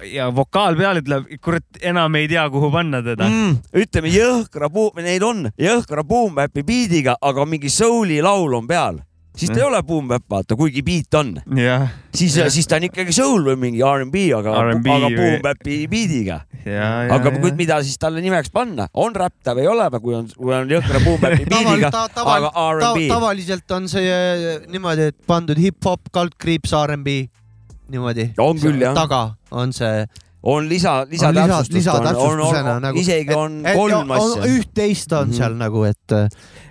ja 0.06 0.28
vokaal 0.34 0.76
peal 0.78 1.00
ütleb, 1.02 1.26
kurat, 1.42 1.66
enam 1.82 2.14
ei 2.18 2.28
tea, 2.30 2.46
kuhu 2.52 2.70
panna 2.74 3.02
teda 3.02 3.26
mm.. 3.28 3.42
mm,. 3.50 3.82
ütleme 3.82 4.12
jõhkra 4.14 4.70
puu, 4.72 4.92
neid 5.02 5.24
on 5.26 5.48
jõhkra 5.58 6.04
boom-bap'i 6.06 6.64
beat'iga, 6.66 7.18
aga 7.20 7.46
mingi 7.48 7.70
soul'i 7.72 8.20
laul 8.24 8.54
on 8.60 8.66
peal, 8.70 9.00
siis 9.38 9.50
ta 9.50 9.56
Mm. 9.56 9.60
ei 9.62 9.66
ole 9.68 9.80
boom-bap, 9.86 10.24
vaata, 10.30 10.56
kuigi 10.58 10.82
beat 10.82 11.14
on 11.14 11.32
jah, 11.58 11.88
siis, 12.14 12.34
siis 12.54 12.66
ta 12.66 12.78
on 12.78 12.86
ikkagi 12.88 13.14
soul 13.14 13.44
või 13.46 13.56
mingi 13.68 13.82
R'n'B, 13.86 14.16
aga, 14.38 14.54
R&B 14.64 14.90
aga 14.94 15.10
või- 15.10 15.16
boom-bap'i 15.18 15.76
beat'iga. 15.90 16.40
ja, 16.64 16.88
aga 17.14 17.32
ja 17.32 17.40
kui,. 17.40 17.52
mida 17.58 17.80
siis 17.82 17.98
talle 17.98 18.22
nimeks 18.22 18.50
panna, 18.54 18.88
on 18.94 19.14
räpp 19.14 19.42
ta 19.46 19.54
või 19.54 19.66
ei 19.66 19.72
ole, 19.72 19.90
kui 20.02 20.14
on, 20.18 20.26
kui 20.36 20.54
on 20.54 20.68
jõhkra 20.74 21.02
boom-bap'i 21.04 21.46
beat'iga, 21.46 21.92
aga 22.24 22.52
R'n'B. 22.54 23.08
tavaliselt 23.10 23.70
on 23.78 23.88
see 23.90 24.58
niimoodi, 24.68 25.10
et 25.12 25.18
pandud 25.26 25.58
hip-hop, 25.58 26.10
kaldkriips, 26.14 26.74
R'n'B 26.86 27.28
niimoodi. 27.88 28.30
On 28.38 28.58
küll, 28.58 28.80
jah. 28.82 28.94
taga 28.94 29.22
on 29.50 29.72
see. 29.72 30.06
on 30.48 30.68
lisa, 30.70 30.92
on 31.02 31.08
lisa, 31.10 31.32
lisatäpsustust, 31.34 31.88
on, 31.88 31.96
on, 31.98 32.04
lisatäpsustusena 32.06 32.74
on 32.76 32.82
nagu. 32.82 32.98
isegi 33.00 33.34
on 33.34 33.56
kolm 33.74 34.10
asja. 34.14 34.44
üht-teist 34.46 35.12
on 35.18 35.26
Mhm. 35.28 35.34
seal 35.36 35.54
nagu, 35.58 35.82
et, 35.84 36.12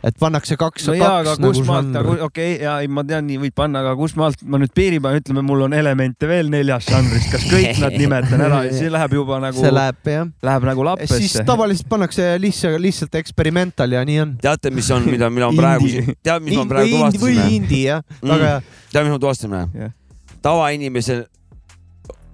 et 0.08 0.16
pannakse 0.20 0.56
kaks, 0.58 0.86
no 0.88 0.94
jaa, 0.96 1.18
aga 1.20 1.34
nagu 1.36 1.52
kus 1.52 1.68
maalt, 1.68 1.98
okei 2.00 2.22
okay,, 2.24 2.54
ja 2.64 2.78
ei, 2.80 2.88
ma 2.88 3.04
tean, 3.04 3.28
nii 3.28 3.38
võib 3.44 3.54
panna, 3.60 3.82
aga 3.84 3.92
kus 4.00 4.16
maalt 4.16 4.40
ma 4.48 4.58
nüüd 4.64 4.72
piiri 4.74 5.02
panen, 5.04 5.20
ütleme, 5.20 5.44
mul 5.46 5.66
on 5.68 5.76
elemente 5.76 6.30
veel 6.32 6.48
neljast 6.54 6.94
žanrist, 6.96 7.28
kas 7.36 7.44
kõik 7.52 7.82
nad 7.84 7.98
nimetan 8.02 8.46
ära 8.48 8.64
ja 8.70 8.72
siis 8.72 8.90
läheb 8.96 9.18
juba 9.20 9.42
nagu, 9.44 9.60
see 9.60 9.74
läheb 9.76 10.12
jah. 10.16 10.32
läheb 10.48 10.70
nagu 10.72 10.88
siis 10.88 11.12
lappesse. 11.12 11.44
tavaliselt 11.52 11.90
pannakse 11.92 12.30
lihtsalt, 12.40 12.80
lihtsalt 12.88 13.20
eksperimental 13.20 13.92
ja 14.00 14.06
nii 14.08 14.20
on. 14.24 14.36
teate, 14.48 14.72
mis 14.72 14.90
on, 14.96 15.04
mida, 15.12 15.30
mida 15.30 15.52
ma 15.52 15.60
praegu 15.60 15.92
tead, 16.24 16.42
mis 16.48 16.56
ma 16.56 16.64
või 16.64 16.72
praegu 16.72 17.04
indie, 17.04 17.20
või 17.28 17.38
indie 17.60 17.84
jah, 17.92 18.02
Mm. 18.24 18.30
väga 18.32 18.52
hea. 18.56 18.62
tead, 18.96 19.04
mis 19.04 19.12
me 19.12 19.20
tuvastasime 19.20 19.66
Jah.? 19.76 19.97
Tavainimesel 20.42 21.26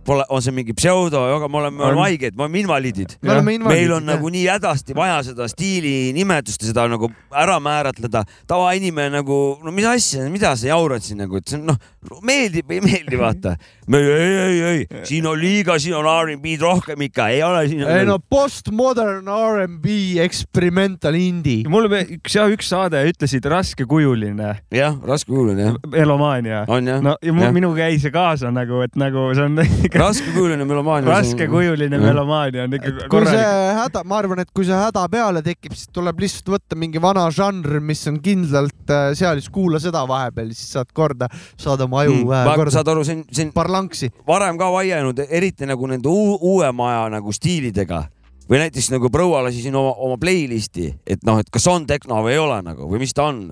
pole, 0.05 0.25
on 0.29 0.41
see 0.43 0.53
mingi 0.55 0.75
pseudo, 0.77 1.21
aga 1.37 1.47
me 1.49 1.59
oleme, 1.61 1.77
me 1.77 1.85
oleme 1.87 1.99
On. 1.99 2.05
haiged, 2.05 2.35
me 2.37 2.45
oleme 2.45 2.59
invaliidid. 2.63 3.15
meil 3.23 3.93
on 3.97 4.05
nagu 4.07 4.29
nii 4.33 4.45
hädasti 4.51 4.95
vaja 4.97 5.21
seda 5.29 5.47
stiili 5.51 6.13
nimetust 6.15 6.63
ja 6.63 6.71
seda 6.71 6.87
nagu 6.91 7.09
ära 7.31 7.59
määratleda. 7.63 8.23
tavainimene 8.47 9.13
nagu, 9.19 9.39
no 9.63 9.71
mis 9.71 9.87
asja, 9.87 10.27
mida 10.31 10.55
sa 10.59 10.67
jaurad 10.71 11.03
siin 11.05 11.21
nagu, 11.23 11.37
et 11.39 11.47
see 11.47 11.59
on 11.59 11.71
noh, 11.71 11.79
meeldib 12.25 12.67
või 12.69 12.79
ei 12.79 12.85
meeldi, 12.85 13.19
vaata. 13.19 13.55
ei, 13.93 14.11
ei, 14.43 14.61
ei, 14.71 14.85
siin 15.07 15.27
on 15.27 15.39
liiga, 15.39 15.77
siin 15.79 15.95
on 15.99 16.07
R'n'B-d 16.07 16.61
rohkem 16.63 17.07
ikka, 17.07 17.29
ei 17.33 17.43
ole 17.43 17.65
siin. 17.71 17.83
ei 17.87 18.05
no 18.07 18.19
postmodern 18.19 19.27
R'n'B 19.27 19.87
experimental 20.23 21.15
indie. 21.19 21.63
mul 21.69 21.89
üks, 21.91 22.35
üks 22.35 22.71
saade, 22.73 23.01
ütlesid 23.09 23.45
raskekujuline 23.49 24.53
jah, 24.73 24.97
raske 25.07 25.31
kuulda 25.31 25.69
jah, 25.69 25.79
elomaania. 26.03 26.63
on 26.67 26.87
jah 26.87 27.01
no 27.03 27.15
ja 27.21 27.33
mu, 27.33 27.43
Jah. 27.43 27.53
minuga 27.55 27.87
jäi 27.87 27.99
see 28.01 28.13
kaasa 28.13 28.51
nagu, 28.53 28.81
et 28.85 28.95
nagu 28.99 29.29
see 29.35 29.47
on 29.47 29.59
raskekujuline 29.99 30.65
melomaania. 30.65 31.09
raskekujuline 31.11 31.99
melomaania 32.01 32.63
on 32.67 32.77
ikka 32.77 32.91
kui 32.91 33.03
see 33.03 33.09
korralik. 33.09 33.77
häda, 33.79 34.03
ma 34.09 34.17
arvan, 34.21 34.43
et 34.43 34.51
kui 34.55 34.65
see 34.67 34.77
häda 34.77 35.05
peale 35.11 35.43
tekib, 35.45 35.75
siis 35.77 35.91
tuleb 35.93 36.23
lihtsalt 36.23 36.53
võtta 36.55 36.79
mingi 36.79 37.01
vana 37.03 37.25
žanr, 37.33 37.79
mis 37.83 38.01
on 38.11 38.19
kindlalt 38.23 38.93
äh, 38.93 39.11
seal, 39.17 39.41
siis 39.41 39.51
kuula 39.53 39.81
seda 39.83 40.05
vahepeal, 40.09 40.51
siis 40.55 40.73
saad 40.77 40.91
korda, 40.93 41.29
saad 41.59 41.83
oma 41.85 42.03
aju 42.03 42.13
Mm, 42.13 42.31
äh, 42.31 42.55
korda, 42.55 42.73
saad 42.73 42.89
aru, 42.93 43.03
see 43.07 43.17
on, 43.17 43.23
see 43.31 43.45
on 43.47 43.53
parlanksi. 43.55 44.09
varem 44.27 44.57
ka 44.59 44.69
vaielnud, 44.73 45.23
eriti 45.29 45.67
nagu 45.69 45.87
nende 45.89 46.09
uu, 46.11 46.37
uuema 46.53 46.89
aja 46.91 47.05
nagu 47.17 47.33
stiilidega 47.33 48.03
või 48.49 48.59
näiteks 48.63 48.91
nagu 48.93 49.09
proua 49.13 49.43
lasi 49.45 49.63
siin 49.63 49.75
oma, 49.79 49.93
oma 50.03 50.17
playlist'i, 50.21 50.89
et 51.07 51.23
noh, 51.27 51.39
et 51.41 51.49
kas 51.53 51.67
on 51.71 51.87
tehno 51.89 52.21
või 52.25 52.35
ei 52.35 52.41
ole 52.41 52.59
nagu 52.65 52.89
või 52.91 53.03
mis 53.03 53.15
ta 53.15 53.29
on. 53.31 53.45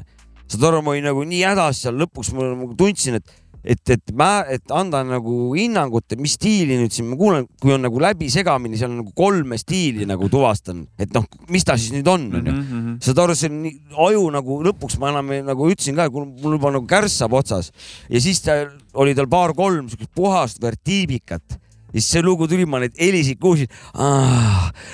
saad 0.51 0.65
aru, 0.67 0.81
ma 0.83 0.91
olin 0.91 1.07
nagu 1.07 1.23
nii 1.23 1.43
hädas 1.47 1.85
seal 1.85 1.95
lõpuks 2.01 2.33
ma 2.35 2.49
nagu 2.51 2.73
tundsin, 2.77 3.21
et, 3.21 3.35
et, 3.63 3.81
et 3.93 4.11
mä-, 4.17 4.45
et 4.49 4.71
anda 4.73 5.03
nagu 5.05 5.53
hinnangut, 5.53 6.05
et 6.11 6.19
mis 6.21 6.33
stiili 6.37 6.77
nüüd 6.79 6.91
siin 6.95 7.09
ma 7.11 7.17
kuulen, 7.19 7.47
kui 7.61 7.73
on 7.75 7.81
nagu 7.85 7.99
läbisegamini, 8.01 8.77
seal 8.79 8.89
on 8.91 8.99
nagu 9.03 9.13
kolme 9.15 9.57
stiili 9.61 10.07
nagu 10.09 10.29
tuvastan, 10.33 10.83
et 10.99 11.13
noh, 11.13 11.25
mis 11.53 11.65
ta 11.67 11.77
siis 11.77 11.93
nüüd 11.95 12.07
on, 12.09 12.27
onju 12.41 12.51
Mhm. 12.51 12.95
saad 13.01 13.19
aru, 13.23 13.35
see 13.37 13.49
on 13.49 13.61
nii, 13.63 13.73
aju 14.07 14.23
nagu 14.33 14.59
lõpuks 14.65 14.97
ma 14.99 15.09
enam 15.13 15.31
ei, 15.31 15.41
nagu 15.45 15.69
ütlesin 15.69 15.95
ka, 15.95 16.09
mul 16.11 16.57
juba 16.57 16.71
nagu 16.73 16.85
kärssab 16.89 17.33
otsas. 17.33 17.71
Ja 18.09 18.19
siis 18.21 18.41
ta 18.41 18.57
oli 18.93 19.13
tal 19.15 19.27
paar-kolm 19.31 19.89
siukest 19.89 20.11
puhast 20.15 20.61
vertiibikat. 20.61 21.57
Ja 21.93 21.99
siis 21.99 22.09
see 22.13 22.21
lugu 22.23 22.47
tuli, 22.47 22.65
ma 22.65 22.79
neid 22.79 22.93
helisid 22.99 23.39
kuulsin, 23.39 23.67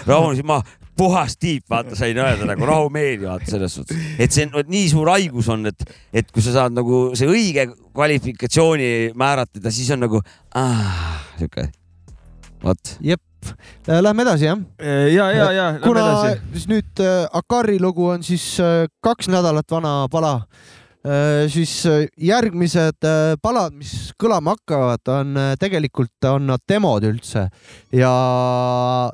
rahunesin 0.07 0.45
maha, 0.47 0.63
puhas 0.97 1.37
tiip, 1.39 1.65
vaata, 1.69 1.95
sain 1.97 2.17
öelda 2.17 2.47
nagu 2.49 2.65
rahumeeli, 2.67 3.25
vaata 3.27 3.51
selles 3.51 3.77
suhtes, 3.77 3.99
et 4.19 4.33
see 4.33 4.47
on 4.47 4.67
nii 4.71 4.87
suur 4.91 5.11
haigus 5.13 5.49
on, 5.53 5.67
et, 5.69 5.85
et 6.13 6.31
kui 6.33 6.43
sa 6.45 6.55
saad 6.55 6.75
nagu 6.75 7.11
see 7.17 7.29
õige 7.29 7.69
kvalifikatsiooni 7.93 9.13
määratleda, 9.17 9.73
siis 9.73 9.91
on 9.95 10.03
nagu 10.07 10.21
ah, 10.57 11.21
sihuke, 11.37 11.69
vot. 12.65 12.97
Lähme 13.87 14.25
edasi 14.25 14.49
jah. 14.49 14.59
ja, 14.81 15.29
ja, 15.31 15.51
ja 15.53 15.67
lähme 15.69 15.85
kuna 15.85 16.01
edasi. 16.03 16.41
siis 16.57 16.65
nüüd 16.71 17.03
äh, 17.05 17.29
Akari 17.37 17.77
lugu 17.79 18.09
on 18.11 18.25
siis 18.25 18.57
äh, 18.59 18.89
kaks 19.05 19.29
nädalat 19.31 19.71
vana 19.71 19.93
pala, 20.11 20.41
siis 21.49 21.85
äh, 21.85 22.07
järgmised 22.17 23.05
äh, 23.05 23.35
palad, 23.41 23.75
mis 23.77 24.11
kõlama 24.19 24.55
hakkavad, 24.57 25.03
on 25.13 25.37
äh, 25.39 25.53
tegelikult 25.59 26.27
on 26.29 26.49
nad 26.51 26.63
demod 26.69 27.05
üldse 27.07 27.47
ja 27.95 28.11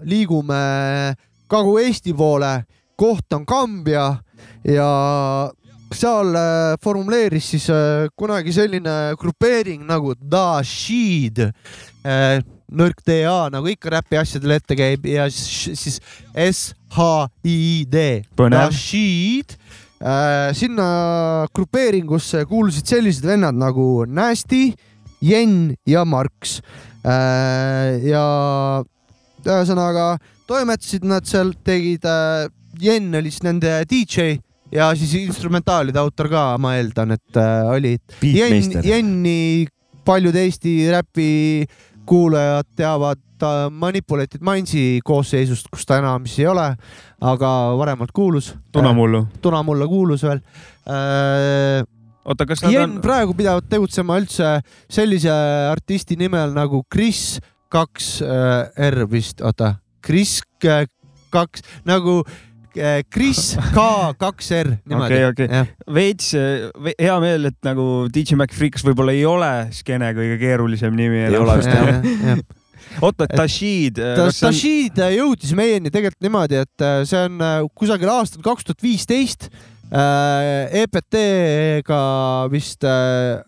liigume 0.07 0.63
Kagu-Eesti 1.51 2.13
poole, 2.17 2.53
koht 2.95 3.33
on 3.33 3.45
Kambja 3.45 4.07
ja 4.63 4.89
seal 5.93 6.33
äh, 6.35 6.75
formuleeris 6.81 7.51
siis 7.53 7.69
äh, 7.69 8.07
kunagi 8.17 8.53
selline 8.53 9.13
grupeering 9.19 9.85
nagu 9.87 10.15
Da 10.17 10.63
Shid 10.65 11.39
äh, 11.43 12.41
nõrk 12.73 13.03
DA 13.05 13.49
nagu 13.53 13.69
ikka 13.69 13.91
räpi 13.97 14.17
asjadel 14.19 14.57
ette 14.57 14.77
käib 14.77 15.05
ja 15.07 15.27
siis, 15.31 15.77
siis 15.79 15.99
S-H-I-D. 16.33 18.05
Põnev. 18.37 18.67
Rashid 18.67 19.55
äh,. 20.01 20.49
sinna 20.57 20.87
grupeeringusse 21.53 22.43
kuulusid 22.49 22.89
sellised 22.89 23.27
vennad 23.27 23.57
nagu 23.57 24.05
Nasty, 24.09 24.71
Jen 25.21 25.75
ja 25.87 26.05
Marks 26.05 26.59
äh,. 27.05 28.01
ja 28.09 28.25
ühesõnaga 29.43 30.15
toimetasid 30.47 31.05
nad 31.07 31.27
seal, 31.29 31.53
tegid 31.65 32.05
äh,, 32.09 32.49
Jen 32.81 33.13
oli 33.15 33.29
siis 33.29 33.43
nende 33.45 33.69
DJ 33.89 34.39
ja 34.73 34.89
siis 34.97 35.13
instrumentaalide 35.19 35.99
autor 36.01 36.29
ka, 36.31 36.43
ma 36.61 36.75
eeldan, 36.79 37.13
et 37.15 37.37
äh, 37.37 37.69
oli. 37.69 37.93
Jen, 37.93 38.23
Beatmeister. 38.23 38.87
Jenni 38.87 39.67
paljud 40.05 40.35
Eesti 40.35 40.73
räpi 40.91 41.29
kuulajad 42.09 42.67
teavad 42.75 43.21
ta 43.39 43.69
Manipulated 43.71 44.43
Mindsi 44.43 44.99
koosseisust, 45.05 45.69
kus 45.71 45.85
ta 45.87 45.99
enam 46.01 46.27
siis 46.27 46.43
ei 46.43 46.49
ole, 46.51 46.65
aga 47.21 47.51
varemalt 47.79 48.11
kuulus. 48.15 48.53
Tunamullu. 48.71 49.25
Tunamulla 49.41 49.87
kuulus 49.87 50.23
veel 50.23 50.41
äh,. 50.87 51.83
oota, 52.25 52.47
kas 52.47 52.63
nad 52.63 52.73
Jen 52.73 52.97
on, 52.97 52.99
praegu 53.03 53.35
pidavat 53.37 53.67
tegutsema 53.69 54.17
üldse 54.19 54.57
sellise 54.91 55.31
artisti 55.71 56.17
nimel 56.19 56.55
nagu 56.55 56.83
Chris 56.91 57.39
kaks 57.73 58.19
äh, 58.23 58.89
R 58.89 59.07
vist, 59.11 59.41
oota, 59.41 59.73
Chris 60.03 60.39
äh, 60.67 60.85
kaks 61.33 61.63
nagu 61.87 62.19
äh, 62.77 63.01
Chris 63.13 63.53
K 63.73 63.85
kaks 64.19 64.51
R 64.59 64.73
niimoodi 64.85 65.19
Okei, 65.23 65.47
okei. 65.47 65.63
Veits 65.95 66.31
ve- 66.33 66.95
hea 66.99 67.15
meel, 67.23 67.49
et 67.51 67.57
nagu 67.65 68.07
DJ 68.13 68.37
Mac 68.39 68.53
Freaks 68.53 68.83
võib-olla 68.85 69.13
ei 69.15 69.23
ole 69.29 69.51
skeene 69.75 70.11
kõige 70.17 70.37
keerulisem 70.41 70.93
nimi. 70.97 71.23
Ei 71.27 71.37
ole 71.39 71.57
vist, 71.61 71.73
Jah, 71.73 72.41
oota, 73.01 73.25
Tashid. 73.31 73.97
ta, 73.97 74.27
Tashid 74.29 74.99
jõudis 75.15 75.53
meieni 75.57 75.89
tegelikult 75.93 76.21
niimoodi, 76.25 76.59
et 76.65 76.83
äh, 76.85 77.01
see 77.09 77.21
on 77.25 77.39
äh, 77.41 77.61
kusagil 77.79 78.11
aastal 78.13 78.43
kaks 78.45 78.67
tuhat 78.67 78.83
viisteist 78.85 79.49
EPT-ga 80.73 81.99
vist 82.51 82.83
äh, 82.87 83.41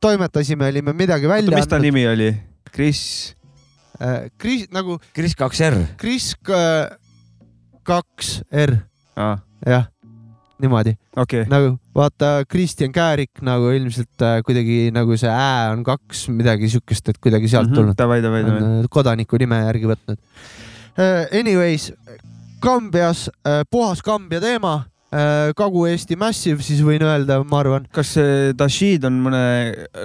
toimetasime, 0.00 0.68
olime 0.72 0.92
midagi 0.96 1.28
välja 1.30 1.56
mis 1.56 1.68
ta 1.70 1.78
nimi 1.80 2.06
oli? 2.08 2.30
Chris, 2.72 3.02
äh,. 3.32 3.35
Kris 4.38 4.66
nagu 4.74 4.98
Kris 5.16 5.34
kaks 5.38 5.60
R. 5.70 5.76
Kris 6.00 6.30
äh, 6.50 6.96
kaks 7.86 8.40
R, 8.50 8.74
aa, 9.16 9.36
jah, 9.66 9.86
niimoodi 10.62 10.96
okei, 11.16 11.44
nagu 11.50 11.76
vaata 11.96 12.44
Kristjan 12.48 12.92
Käärik 12.94 13.42
nagu 13.46 13.70
ilmselt 13.76 14.24
äh, 14.24 14.40
kuidagi 14.46 14.90
nagu 14.94 15.16
see 15.20 15.30
ä 15.30 15.72
on 15.72 15.84
kaks 15.86 16.26
midagi 16.34 16.70
siukest, 16.72 17.12
et 17.12 17.20
kuidagi 17.22 17.48
sealt 17.52 17.72
tulnud. 17.72 17.94
Mhm, 17.94 18.00
davai, 18.00 18.20
davai, 18.24 18.42
davai. 18.46 18.62
on 18.62 18.84
äh, 18.84 18.90
kodaniku 18.90 19.40
nime 19.40 19.62
järgi 19.68 19.92
võtnud. 19.92 20.20
Anyways, 21.36 21.90
Kambjas, 22.64 23.26
puhas 23.68 24.00
Kambja 24.00 24.40
teema, 24.40 24.78
Kagu-Eesti 25.56 26.16
Massive 26.18 26.64
siis 26.64 26.82
võin 26.84 27.02
öelda, 27.06 27.38
ma 27.46 27.60
arvan. 27.62 27.86
kas 27.94 28.14
see 28.16 28.52
Tashid 28.58 29.06
on 29.08 29.18
mõne 29.26 29.42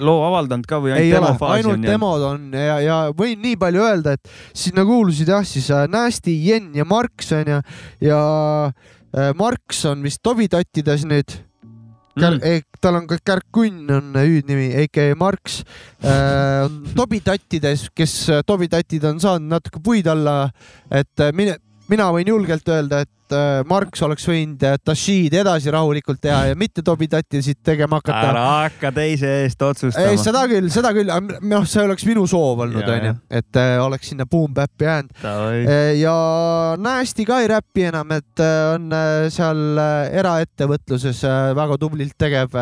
loo 0.04 0.24
avaldanud 0.28 0.68
ka 0.70 0.80
või 0.84 0.96
ainult 0.96 1.18
demo, 1.18 1.34
faasi 1.42 1.60
ainult 1.60 1.74
on 1.74 1.86
jäänud? 1.86 1.92
demod 1.92 2.26
on 2.30 2.58
ja, 2.58 2.80
ja 2.86 2.98
võin 3.18 3.42
nii 3.44 3.60
palju 3.62 3.86
öelda, 3.86 4.16
et 4.18 4.34
sinna 4.54 4.86
kuulusid 4.88 5.32
jah, 5.34 5.46
siis 5.48 5.70
äh, 5.74 5.88
Nasty, 5.92 6.36
Jen 6.48 6.72
ja 6.78 6.88
Marks 6.88 7.32
onju 7.36 7.62
ja 8.08 8.20
äh, 8.72 9.32
Marks 9.38 9.86
on 9.90 10.04
vist 10.06 10.24
Tovi 10.24 10.50
tattides 10.52 11.08
nüüd 11.10 11.40
Kär, 12.12 12.36
Mm. 12.36 12.64
tal 12.82 12.96
on 13.00 13.06
ka 13.08 13.16
Kärkunn 13.24 13.88
on 13.90 14.16
hüüdnimi, 14.20 14.74
AK 14.84 15.16
Marks 15.16 15.62
äh,. 16.04 16.66
on 16.66 16.84
Tobi 16.96 17.22
tattides, 17.24 17.88
kes 17.96 18.16
äh, 18.30 18.42
Tobi 18.44 18.68
tatid 18.68 19.06
on 19.08 19.20
saanud 19.20 19.48
natuke 19.48 19.80
puid 19.80 20.08
alla, 20.12 20.52
et 20.92 21.24
äh, 21.24 21.32
mine, 21.32 21.56
mina 21.88 22.10
võin 22.12 22.28
julgelt 22.28 22.68
öelda, 22.68 23.06
et 23.06 23.10
äh, 23.36 23.62
Marks 23.68 24.02
oleks 24.06 24.26
võinud 24.28 24.64
äh, 24.68 24.78
Tashid 24.84 25.36
edasi 25.42 25.72
rahulikult 25.74 26.22
teha 26.24 26.52
ja 26.52 26.58
mitte 26.60 26.84
Tobi 26.86 27.08
tattisid 27.12 27.62
tegema 27.66 28.00
hakata. 28.02 28.24
ära 28.32 28.46
hakka 28.66 28.92
teise 28.96 29.32
eest 29.44 29.62
ei, 29.62 29.70
otsustama. 29.70 30.18
seda 30.22 30.44
küll, 30.52 30.70
seda 30.74 30.94
küll, 30.96 31.14
noh, 31.52 31.68
see 31.70 31.86
oleks 31.86 32.08
minu 32.10 32.26
soov 32.30 32.66
olnud, 32.68 32.84
onju 32.84 33.16
et 33.42 33.62
äh, 33.62 33.78
oleks 33.84 34.12
sinna 34.12 34.28
Boom 34.30 34.54
Bap'i 34.56 34.88
jäänud. 34.88 35.16
Ja 36.00 36.16
Nasty 36.82 37.26
ka 37.28 37.42
ei 37.44 37.50
räpi 37.52 37.88
enam, 37.92 38.12
et 38.18 38.44
on 38.44 38.92
seal 39.34 39.82
eraettevõtluses 40.22 41.24
väga 41.58 41.80
tublilt 41.82 42.18
tegev 42.20 42.56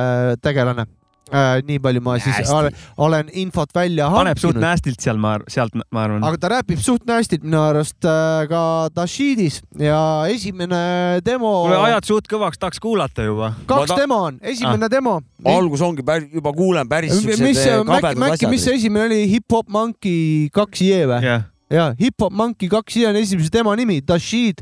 äh, 1.32 1.62
nii 1.68 1.80
palju 1.84 2.02
ma 2.02 2.16
siis 2.20 2.38
Nasty. 2.40 2.54
olen, 2.56 2.78
olen 2.98 3.30
infot 3.42 3.74
välja 3.76 4.10
paneb 4.14 4.38
suht 4.40 4.56
hankinud. 4.56 4.66
nästilt 4.68 5.00
seal, 5.04 5.18
ma, 5.22 5.36
sealt 5.48 5.76
ma 5.92 6.04
arvan. 6.08 6.24
aga 6.24 6.38
ta 6.42 6.52
räpib 6.56 6.82
suht 6.84 7.06
nästilt 7.10 7.44
minu 7.46 7.60
arust 7.62 8.06
äh, 8.06 8.48
ka 8.50 8.64
Tashidis 8.96 9.62
ja 9.80 10.00
esimene 10.32 11.20
demo, 11.26 11.52
kuule, 11.68 11.78
ajad 11.90 12.10
suht 12.10 12.28
kõvaks, 12.32 12.60
tahaks 12.62 12.80
kuulata 12.84 13.24
juba. 13.28 13.54
kaks 13.70 13.94
ta- 13.94 14.00
demo 14.02 14.22
on, 14.30 14.40
esimene 14.42 14.90
demo. 14.92 15.20
algus 15.46 15.82
ongi 15.86 16.04
päris, 16.06 16.30
juba 16.34 16.54
kuulen 16.54 16.90
päris 16.90 17.14
mis, 17.24 17.38
siuksed 17.38 17.86
Mäkki, 17.86 18.02
kabedad 18.02 18.24
Mäkki, 18.26 18.50
mis 18.50 18.64
see 18.64 18.74
asjad. 18.74 18.82
esimene 18.84 19.06
oli, 19.06 19.22
Hip 19.36 19.52
Hop 19.56 19.70
Monkey 19.70 20.50
kaks 20.54 20.82
J 20.82 21.06
või? 21.10 21.22
jah, 21.24 21.46
ja 21.70 21.92
Hip 22.00 22.20
Hop 22.22 22.34
Monkey 22.34 22.70
kaks 22.72 22.96
J 23.00 23.10
on 23.14 23.22
esimese 23.22 23.54
demo 23.54 23.76
nimi, 23.76 24.02
Tashid. 24.02 24.62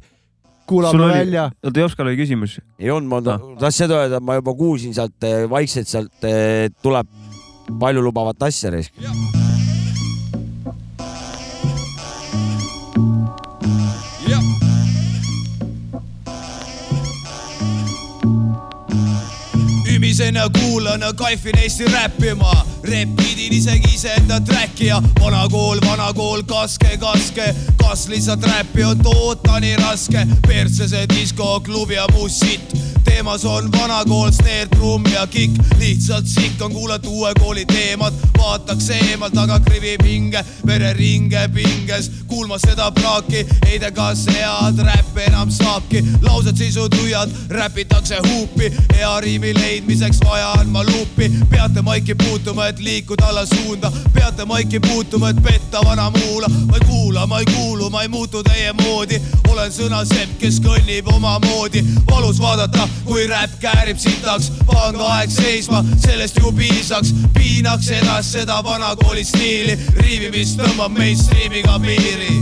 Sul 0.68 0.76
kuulame 0.76 1.03
oli 1.03 1.13
välja,, 1.20 1.47
oota 1.63 1.80
Jopskal 1.80 2.07
oli 2.11 2.18
küsimus. 2.20 2.59
ei 2.80 2.91
olnud, 2.91 3.09
ma 3.09 3.18
Ah. 3.34 3.39
tahtsin 3.59 3.88
seda 3.88 4.01
öelda, 4.03 4.20
ma 4.20 4.36
juba 4.36 4.53
kuulsin 4.53 4.93
sealt 4.93 5.24
eh, 5.24 5.49
vaikselt 5.49 5.88
sealt 5.88 6.24
eh, 6.24 6.70
tuleb 6.84 7.07
paljulubavat 7.80 8.43
asja 8.43 8.70
risk. 8.72 8.93
Ümisen 20.08 20.36
ja 20.36 20.49
kuulan 20.49 21.01
kaifin 21.16 21.58
Eesti 21.58 21.86
räppima. 21.86 22.66
Repidin 22.84 23.53
isegi 23.53 23.93
iseenda 23.93 24.39
track'i 24.39 24.86
ja 24.86 25.01
vana 25.22 25.49
kool, 25.49 25.80
vana 25.86 26.14
kool, 26.14 26.43
kaske, 26.43 26.97
kaske, 26.97 27.55
kas 27.78 28.08
lihtsalt 28.08 28.43
räppi 28.43 28.84
on 28.84 28.99
toota 28.99 29.60
nii 29.60 29.76
raske, 29.76 30.28
persse 30.47 30.88
see 30.88 31.08
disko, 31.12 31.60
klubi 31.60 31.99
ja 31.99 32.08
muu 32.14 32.30
sitt 32.30 32.72
teemas 33.03 33.45
on 33.45 33.72
vana 33.72 34.05
kool, 34.05 34.32
snare, 34.32 34.68
trumm 34.72 35.03
ja 35.12 35.28
kikk, 35.28 35.60
lihtsalt 35.80 36.28
sikk 36.28 36.62
on 36.62 36.72
kuulata 36.72 37.10
uue 37.10 37.34
kooli 37.39 37.66
teemat, 37.66 38.14
vaataks 38.38 38.89
eemalt, 38.89 39.38
aga 39.38 39.60
krivib 39.60 40.03
hinge, 40.05 40.43
vereringe 40.68 41.47
pinges, 41.53 42.12
kuulma 42.28 42.60
seda 42.60 42.91
praaki, 42.91 43.43
ei 43.68 43.80
tea, 43.80 43.91
kas 43.91 44.26
head 44.32 44.80
räppi 44.80 45.28
enam 45.28 45.51
saabki, 45.51 46.03
laused 46.22 46.55
sisutühjad, 46.60 47.34
räpitakse 47.49 48.22
huupi, 48.30 48.72
hea 48.95 49.14
riimi 49.24 49.53
leidmiseks 49.58 49.96
vaja 50.25 50.47
on 50.59 50.69
ma 50.69 50.83
luupi, 50.83 51.29
peate 51.49 51.81
maiki 51.81 52.15
puutuma, 52.15 52.67
et 52.67 52.79
liikuda 52.79 53.27
alla 53.27 53.45
suunda, 53.45 53.91
peate 54.13 54.45
maiki 54.45 54.79
puutuma, 54.79 55.29
et 55.29 55.43
petta 55.43 55.81
vana 55.85 56.11
muula, 56.11 56.47
ma 56.49 56.77
ei 56.77 56.85
kuula, 56.85 57.27
ma 57.27 57.39
ei 57.39 57.45
kuulu, 57.45 57.89
ma 57.89 58.01
ei 58.01 58.07
muutu 58.07 58.43
teie 58.43 58.73
moodi, 58.73 59.21
olen 59.49 59.71
sõnasepp, 59.71 60.37
kes 60.39 60.59
kõnnib 60.61 61.09
omamoodi, 61.13 61.83
valus 62.11 62.41
vaadata, 62.41 62.87
kui 63.05 63.27
räpp 63.27 63.57
käärib 63.61 63.97
sitaks, 63.97 64.51
pange 64.65 65.01
aeg 65.01 65.33
seisma, 65.33 65.83
sellest 66.05 66.37
ju 66.37 66.51
piisaks, 66.51 67.13
piinaks 67.33 67.89
edasi 68.01 68.37
seda 68.37 68.61
vanakooli 68.63 69.25
stiili, 69.25 69.79
riivimist 69.97 70.61
tõmbab 70.61 70.93
mainstreamiga 70.97 71.79
piiri. 71.81 72.37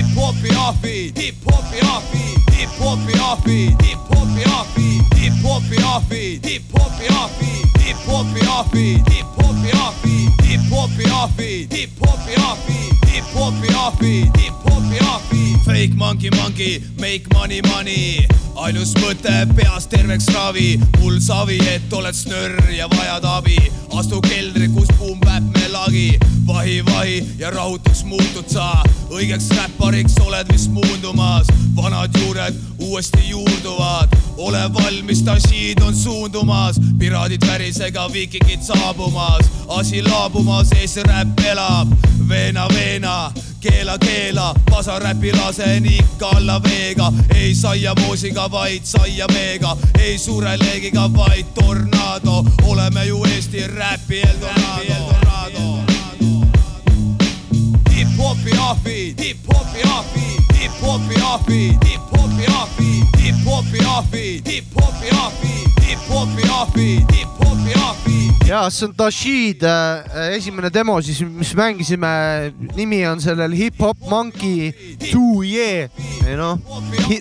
Hip-hopi 0.00 0.48
ahvid, 0.56 1.18
hip-hopi 1.18 1.78
ahvid, 1.84 2.36
hip-hopi 2.56 3.14
ahvid, 3.20 3.76
hip-hopi 3.84 4.44
ahvid, 4.48 5.04
hip-hopi 5.20 5.76
ahvid, 5.76 6.44
hip-hopi 6.44 7.06
ahvid, 7.12 7.76
hip-hopi 7.84 8.46
ahvid, 8.48 9.04
hip-hopi 9.04 9.04
ahvid, 9.04 9.04
hip-hopi 9.12 9.70
ahvid, 9.76 10.40
hip-hopi 10.40 10.40
ahvid, 10.40 10.40
hip-hopi 10.48 11.04
ahvid, 11.12 11.68
hip-hopi 11.68 11.68
ahvid, 11.68 11.72
hip-hopi 11.76 12.34
ahvid, 12.40 12.88
hip-hopi 13.12 13.68
ahvid, 13.68 13.68
hip-hopi 13.68 13.68
ahvid, 13.76 14.36
hip-hopi 14.40 14.98
ahvid. 15.04 15.64
Fake 15.66 15.94
monkey 15.94 16.30
monkey, 16.30 16.82
make 16.98 17.28
money 17.34 17.60
money, 17.68 18.26
ainus 18.56 18.94
mõte 19.02 19.36
peas 19.56 19.84
terveks 19.92 20.32
ravi, 20.32 20.80
mul 20.98 21.20
savi, 21.20 21.60
et 21.74 21.92
oled 21.92 22.16
snörr 22.16 22.72
ja 22.72 22.88
vajad 22.88 23.28
abi, 23.36 23.58
astu 23.92 24.20
keldri, 24.24 24.72
kus 24.72 24.88
pumbäpp 24.96 25.44
me 25.52 25.68
lagi, 25.76 26.08
vahi, 26.52 26.84
vahi 26.84 27.26
ja 27.38 27.50
rahutuks 27.50 28.04
muutud 28.04 28.48
sa, 28.50 28.82
õigeks 29.10 29.50
räppariks 29.54 30.16
oled 30.24 30.48
vist 30.52 30.70
muundumas, 30.74 31.46
vanad 31.76 32.16
juured 32.18 32.54
uuesti 32.78 33.28
juurduvad, 33.28 34.16
ole 34.36 34.62
valmis, 34.74 35.22
Tashid 35.22 35.82
on 35.82 35.96
suundumas, 35.96 36.80
piraadid 36.98 37.46
värisega, 37.46 38.08
viikingid 38.12 38.62
saabumas, 38.66 39.50
asi 39.68 40.02
laabumas, 40.02 40.72
Eesti 40.72 41.02
räpp 41.06 41.44
elab, 41.52 41.94
veena, 42.28 42.66
veena 42.74 43.14
keela, 43.60 43.98
keela, 43.98 44.54
pasaräpi 44.70 45.32
lasen 45.32 45.86
ikka 45.86 46.32
alla 46.36 46.62
veega, 46.62 47.12
ei 47.34 47.54
saiamoosiga, 47.54 48.50
vaid 48.50 48.84
saiameega, 48.84 49.76
ei 49.98 50.18
suure 50.18 50.56
leegiga, 50.58 51.06
vaid 51.14 51.54
tornado, 51.54 52.44
oleme 52.64 53.06
ju 53.06 53.24
Eesti 53.24 53.66
räpi 53.66 54.22
Eldorado. 54.26 55.89
Hip-hopi 58.10 58.50
ahvid, 58.58 59.20
hip-hopi 59.20 59.82
ahvid, 59.82 60.40
hip-hopi 60.58 61.14
ahvid, 61.22 61.78
hip-hopi 61.84 62.46
ahvid, 62.46 63.04
hip-hopi 63.22 63.78
ahvid, 63.86 64.48
hip-hopi 64.48 65.10
ahvid, 65.14 65.66
hip-hopi 65.86 66.42
ahvid, 66.50 67.04
hip-hopi 67.14 67.72
ahvid. 67.74 68.48
ja 68.48 68.70
see 68.70 68.86
on 68.88 68.94
Tashid, 68.94 69.62
esimene 70.34 70.72
demo 70.74 70.98
siis, 71.02 71.22
mis 71.22 71.54
mängisime, 71.54 72.52
nimi 72.74 73.06
on 73.06 73.20
sellel 73.22 73.54
Hip 73.54 73.78
Hop 73.78 73.98
Monkey 74.10 74.72
Two 74.98 75.44
Ye 75.46 75.86
ei 76.26 76.36
noh, 76.36 76.58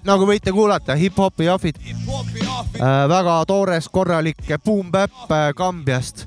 nagu 0.10 0.26
võite 0.26 0.52
kuulata, 0.52 0.98
hip-hopi 0.98 1.52
jahvid 1.52 1.78
äh,, 1.86 3.04
väga 3.14 3.44
toores, 3.46 3.90
korralik 3.94 4.42
boom-bap 4.66 5.30
äh, 5.30 5.52
Kambiast. 5.54 6.26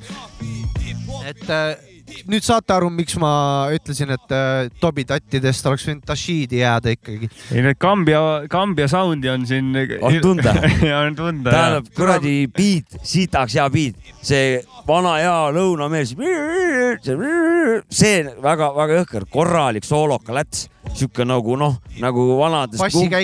et 1.27 1.51
äh, 1.51 1.92
nüüd 2.31 2.45
saate 2.45 2.75
aru, 2.75 2.89
miks 2.93 3.17
ma 3.21 3.33
ütlesin, 3.75 4.13
et 4.15 4.35
äh, 4.35 4.69
Tobi 4.81 5.05
tattidest 5.09 5.67
oleks 5.69 5.87
võinud 5.89 6.05
Tashidi 6.07 6.61
jääda 6.63 6.93
ikkagi. 6.95 7.31
ei 7.55 7.65
need 7.65 7.79
Kambja, 7.83 8.21
Kambja 8.53 8.89
sound'i 8.91 9.31
on 9.33 9.47
siin. 9.49 9.73
On 10.01 10.19
tunda. 10.23 10.55
on 11.01 11.17
tunda. 11.19 11.51
tähendab, 11.51 11.89
kuradi 11.97 12.37
beat, 12.53 12.99
sitaks 13.07 13.57
hea 13.59 13.69
beat, 13.73 14.13
see 14.25 14.61
vana 14.89 15.17
hea 15.21 15.39
lõunameel, 15.57 16.07
see 17.93 18.15
väga-väga 18.43 19.01
jõhker, 19.03 19.27
korralik 19.33 19.87
sooloka 19.87 20.35
läts, 20.37 20.69
sihuke 20.93 21.27
nagu 21.27 21.57
noh, 21.59 21.79
nagu 22.03 22.27
vanades 22.41 22.83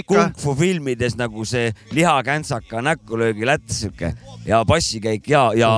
kung-fu 0.09 0.55
filmides 0.59 1.19
nagu 1.19 1.45
see 1.49 1.73
lihakäntsaka 1.97 2.83
näkkulöögi 2.85 3.49
läts 3.49 3.83
sihuke 3.83 4.13
ja 4.49 4.63
bassikäik 4.69 5.29
ja, 5.29 5.49
ja 5.59 5.73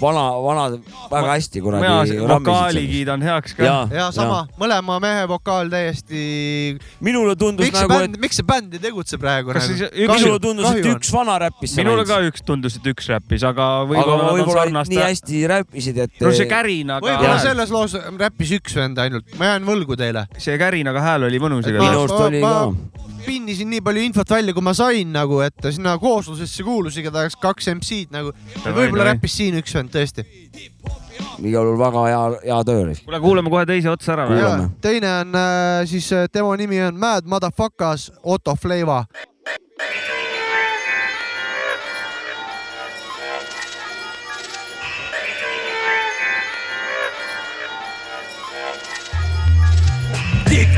vana, 0.00 0.24
vana 0.42 0.64
väga 1.10 1.32
hästi 1.32 1.62
kuradi. 1.64 2.18
vokaali 2.28 2.82
kiidan 2.90 3.22
heaks 3.22 3.54
ka. 3.56 3.64
ja 3.92 4.08
sama, 4.14 4.44
mõlema 4.60 4.98
mehe 5.02 5.26
vokaal 5.30 5.70
täiesti. 5.72 6.78
minule 7.00 7.36
tundus 7.36 7.66
miks 7.66 7.78
see 7.78 7.88
nagu, 7.88 8.00
bänd, 8.02 8.20
miks 8.22 8.40
see 8.40 8.48
bänd 8.48 8.76
ei 8.76 8.82
tegutse 8.82 9.20
praegu 9.22 9.54
Kas 9.56 9.68
nagu 9.70 9.78
siis-? 9.80 10.10
minule 10.12 10.40
tundus, 10.42 10.68
et 10.72 10.90
üks 10.92 11.12
vana 11.14 11.38
räppis. 11.46 11.76
minule 11.80 12.06
ka 12.08 12.20
üks 12.28 12.44
tundus, 12.46 12.78
et 12.80 12.90
üks 12.92 13.10
räppis, 13.12 13.46
aga 13.46 13.70
võib-olla 13.88 14.32
võib-olla 14.36 14.66
sarnast 14.66 14.92
nii. 14.92 15.02
hästi 15.02 15.44
räppisid, 15.54 16.02
et. 16.06 16.20
no 16.20 16.34
see 16.36 16.50
kärinaga 16.50 17.06
võib-olla 17.06 17.38
selles 17.44 17.74
loos 17.74 17.96
räppis 18.20 18.56
üks 18.60 18.76
vend 18.78 19.00
ainult, 19.02 19.28
ma 19.40 19.54
jään 19.54 19.66
võlgu 19.68 19.98
teile. 19.98 20.26
see 20.38 20.58
kärinaga 20.60 21.04
hääl 21.04 21.30
oli 21.30 21.42
mõnus 21.42 21.66
Et 21.66 21.74
minu 21.74 22.04
arust 22.04 22.20
oli 22.28 22.40
ka. 22.44 23.05
Pinnisin 23.26 23.70
nii 23.70 23.82
palju 23.84 24.04
infot 24.06 24.30
välja, 24.30 24.54
kui 24.54 24.64
ma 24.64 24.74
sain 24.76 25.12
nagu, 25.14 25.40
et 25.44 25.68
sinna 25.70 25.96
kooslusesse 26.00 26.64
kuulus 26.66 26.96
igatahes 27.00 27.36
kaks 27.40 27.70
MC-d 27.74 28.14
nagu. 28.14 28.32
võib-olla 28.64 29.10
räppis 29.12 29.36
siin 29.40 29.58
üks 29.60 29.74
vend 29.76 29.92
tõesti. 29.94 30.26
igal 31.42 31.66
juhul 31.66 31.78
väga 31.80 32.04
hea, 32.08 32.24
hea 32.46 32.60
töö 32.64 32.82
oli. 32.86 32.98
kuule, 33.04 33.20
kuulame 33.20 33.52
kohe 33.52 33.66
teise 33.68 33.90
otsa 33.92 34.16
ära 34.16 34.28
teine 34.80 35.12
on 35.20 35.38
äh, 35.38 35.86
siis 35.86 36.10
äh, 36.12 36.28
tema 36.32 36.56
nimi 36.56 36.82
on 36.82 36.98
Mad 37.00 37.26
Motherfuckers 37.26 38.12
Otto 38.22 38.56
Flava. 38.56 39.04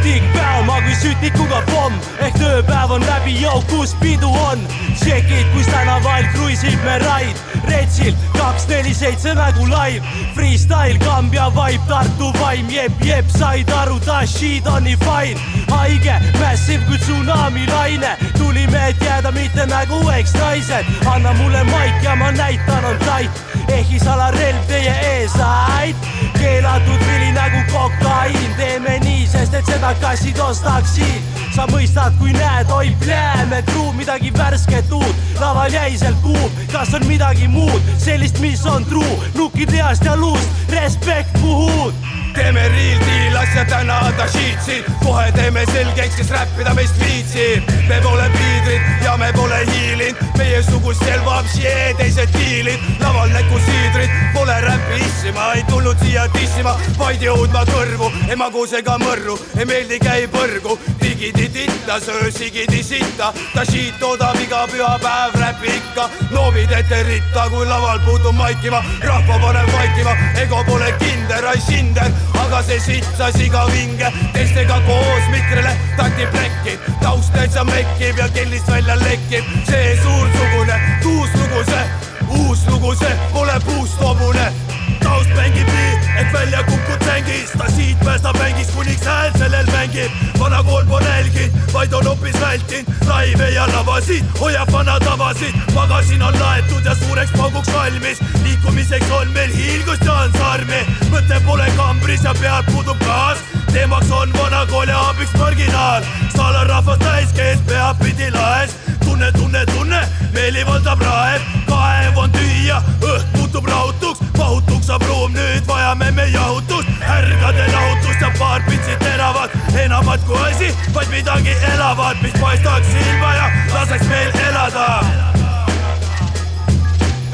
Tikk-tikk 0.08 0.32
päeva 0.32 0.80
kui 0.82 0.94
sütikuga 1.02 1.62
pomm. 1.68 1.96
Ehk 2.24 2.38
tööpäev 2.40 2.96
on 2.96 3.04
läbi, 3.04 3.36
jõu, 3.42 3.62
kus 3.72 3.94
pidu 4.00 4.30
on? 4.48 4.64
tšekid, 4.98 5.46
kus 5.54 5.66
tänaval 5.66 6.26
kruiisib 6.34 6.80
me 6.84 6.98
raid, 6.98 7.36
Retsil 7.68 8.14
kaks, 8.34 8.66
neli, 8.68 8.94
seitse 8.94 9.34
mägu 9.36 9.66
live, 9.68 10.02
freestyle, 10.34 10.98
Kambja 11.04 11.48
vibe, 11.54 11.84
Tartu 11.88 12.32
vaim, 12.40 12.68
jep, 12.72 12.92
jep, 13.04 13.28
said 13.36 13.70
aru, 13.80 13.98
Tashid 14.04 14.66
on 14.66 14.84
nii 14.84 14.96
fine, 15.04 15.40
haige, 15.70 16.18
massive 16.40 16.84
kui 16.88 16.98
tsunami 16.98 17.66
laine, 17.70 18.16
tulime, 18.38 18.82
et 18.88 19.04
jääda, 19.04 19.32
mitte 19.32 19.66
nagu 19.70 20.02
eksnaised, 20.16 20.92
anna 21.06 21.32
mulle 21.40 21.64
maik 21.70 22.02
ja 22.04 22.16
ma 22.16 22.32
näitan, 22.32 22.84
on 22.84 22.98
tait, 23.06 23.44
ehisalarelv 23.72 24.64
teie 24.68 24.94
ees, 25.14 25.36
ait, 25.78 26.10
keelatud 26.38 27.06
vili 27.06 27.32
nagu 27.36 27.64
kokaiin, 27.72 28.54
teeme 28.56 28.98
nii, 29.04 29.26
sest 29.30 29.54
et 29.54 29.72
seda 29.72 29.94
kassid 30.02 30.38
ostaksid. 30.42 31.26
sa 31.54 31.66
mõistad, 31.66 32.14
kui 32.20 32.30
näed, 32.36 32.70
oi 32.70 32.92
plääme, 33.02 33.62
kruub 33.70 33.96
midagi 33.98 34.30
värsket 34.36 34.92
uut, 34.92 35.24
laval 35.40 35.72
jäi 35.72 35.96
seal 35.98 36.14
kuub, 36.22 36.60
kas 36.72 36.94
on 36.94 37.06
midagi 37.08 37.48
muud, 37.48 37.82
sellist, 37.98 38.38
mis 38.38 38.62
on 38.66 38.86
true, 38.86 39.18
nukid 39.34 39.72
lihast 39.74 40.04
ja 40.04 40.16
luust, 40.16 40.70
respekt, 40.70 41.34
puhud 41.42 42.27
teeme 42.34 42.68
real 42.68 43.00
deal 43.06 43.36
asja 43.36 43.64
täna 43.64 43.98
Dashitsi, 44.18 44.84
kohe 45.02 45.32
teeme 45.32 45.64
selgeks, 45.72 46.16
kes 46.16 46.30
räppida 46.30 46.74
meist 46.74 46.98
viitsib. 47.00 47.62
me 47.88 48.00
pole 48.02 48.30
piidrid 48.34 49.04
ja 49.04 49.16
me 49.16 49.32
pole 49.32 49.60
hiilinud, 49.70 50.22
meiesugust 50.38 51.04
selvab 51.04 51.46
šee 51.54 51.94
teised 51.98 52.32
diilid, 52.36 52.80
laval 53.00 53.28
nägu 53.32 53.60
siidrid, 53.66 54.10
pole 54.34 54.60
räppi 54.60 55.00
issima, 55.06 55.52
ei 55.54 55.64
tulnud 55.70 55.96
siia 56.04 56.28
tissima, 56.34 56.76
vaid 56.98 57.22
jõudma 57.22 57.64
kõrvu, 57.72 58.12
emagusega 58.34 58.98
mõrru, 59.04 59.38
ei 59.58 59.68
meeldi 59.68 60.00
käib 60.02 60.34
põrgu, 60.34 60.78
digidititta, 61.18 62.00
söö 62.00 62.30
sigidi 62.30 62.82
sitta, 62.82 63.32
Dashit 63.54 63.98
toodab 63.98 64.36
iga 64.40 64.66
pühapäev 64.66 65.34
räppi 65.40 65.66
ikka, 65.66 66.10
loovid 66.30 66.70
ette 66.70 67.02
ritta, 67.02 67.48
kui 67.50 67.66
laval 67.66 67.98
puutub 68.04 68.36
maikima, 68.36 68.82
rahva 69.02 69.38
paneb 69.42 69.72
vaikima, 69.72 70.14
ego 70.42 70.62
pole 70.66 70.92
kinder, 70.98 71.46
ai 71.46 71.60
sinder, 71.60 72.12
aga 72.44 72.62
see 72.62 72.78
sitsas 72.80 73.40
iga 73.42 73.66
vinge, 73.72 74.12
teistega 74.32 74.78
koos 74.86 75.26
mikrile 75.34 75.74
tati 75.96 76.30
plekkib, 76.36 76.86
taust 77.02 77.34
täitsa 77.34 77.64
mekkib 77.64 78.18
ja 78.18 78.28
kellist 78.28 78.70
välja 78.70 78.98
lekib, 79.02 79.44
see 79.66 79.98
suursugune, 80.02 80.80
uus 81.04 81.34
lugu 81.34 81.66
see, 81.72 81.84
uus 82.28 82.66
lugu 82.70 82.94
see, 83.02 83.20
pole 83.34 83.60
puust 83.66 83.98
hobune 84.02 84.67
taust 85.02 85.30
mängib 85.36 85.68
nii, 85.68 85.92
et 86.20 86.32
välja 86.32 86.62
kukud 86.62 87.04
sängist, 87.04 87.54
ta 87.58 87.66
siit 87.76 88.00
päästab 88.04 88.38
mängist, 88.38 88.74
kuniks 88.74 89.06
hääl 89.06 89.30
sellel 89.38 89.66
mängib. 89.72 90.10
vana 90.38 90.62
kool 90.62 90.84
pole 90.88 91.08
jälginud, 91.08 91.72
vaid 91.72 91.92
on 91.92 92.06
hoopis 92.06 92.40
vältinud 92.40 93.06
laive 93.08 93.50
ja 93.50 93.66
lavasid, 93.72 94.24
hoiab 94.40 94.72
vana 94.72 94.98
tavasid, 95.00 95.54
magasin 95.74 96.22
on 96.22 96.40
laetud 96.40 96.84
ja 96.84 96.94
suureks 96.94 97.32
pauguks 97.36 97.72
valmis. 97.72 98.18
liikumiseks 98.42 99.10
on 99.10 99.28
meil 99.28 99.54
hiilgust 99.54 100.04
ja 100.04 100.12
on 100.12 100.32
sarmi, 100.38 100.82
mõte 101.10 101.40
pole 101.46 101.70
kambris 101.76 102.24
ja 102.24 102.34
pead 102.40 102.72
puudub 102.72 102.98
gaas. 103.06 103.38
teemaks 103.72 104.10
on 104.10 104.32
vana 104.32 104.66
kool 104.66 104.88
ja 104.88 105.08
abiks 105.08 105.34
marginaal, 105.38 106.04
saal 106.36 106.54
on 106.54 106.66
rahvast 106.66 107.00
täis, 107.00 107.32
kes 107.32 107.64
peab 107.66 107.98
pidi 107.98 108.30
laes 108.30 108.87
tunne, 109.18 109.32
tunne, 109.32 109.66
tunne, 109.66 110.00
meeli 110.32 110.62
valdab 110.66 111.00
raev, 111.02 111.42
kaev 111.66 112.18
on 112.18 112.30
tühi 112.30 112.68
ja 112.68 112.78
õhk 113.02 113.32
muutub 113.34 113.66
rahutuks, 113.66 114.20
mahutuks 114.36 114.86
saab 114.86 115.02
ruum, 115.08 115.32
nüüd 115.34 115.66
vajame 115.66 116.10
me 116.14 116.26
jahutust, 116.30 116.88
ärgade 117.02 117.66
lahutust 117.72 118.22
ja 118.22 118.30
paar 118.38 118.62
pitsi 118.68 118.94
teravat, 119.02 119.50
enamat 119.74 120.22
kui 120.28 120.38
asi, 120.46 120.70
vaid 120.94 121.10
midagi 121.10 121.56
elavat, 121.72 122.22
mis 122.22 122.36
paistaks 122.38 122.92
silma 122.94 123.32
ja 123.34 123.50
laseks 123.74 124.06
meil 124.12 124.30
elada. 124.46 124.86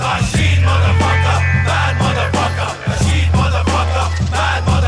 Tashid 0.01 0.65
motherfucker, 0.65 1.41
bad 1.69 2.01
motherfucker, 2.01 2.73
Tashid 2.89 3.29
motherfucker, 3.37 4.09
bad 4.33 4.65
motherfucker, 4.65 4.84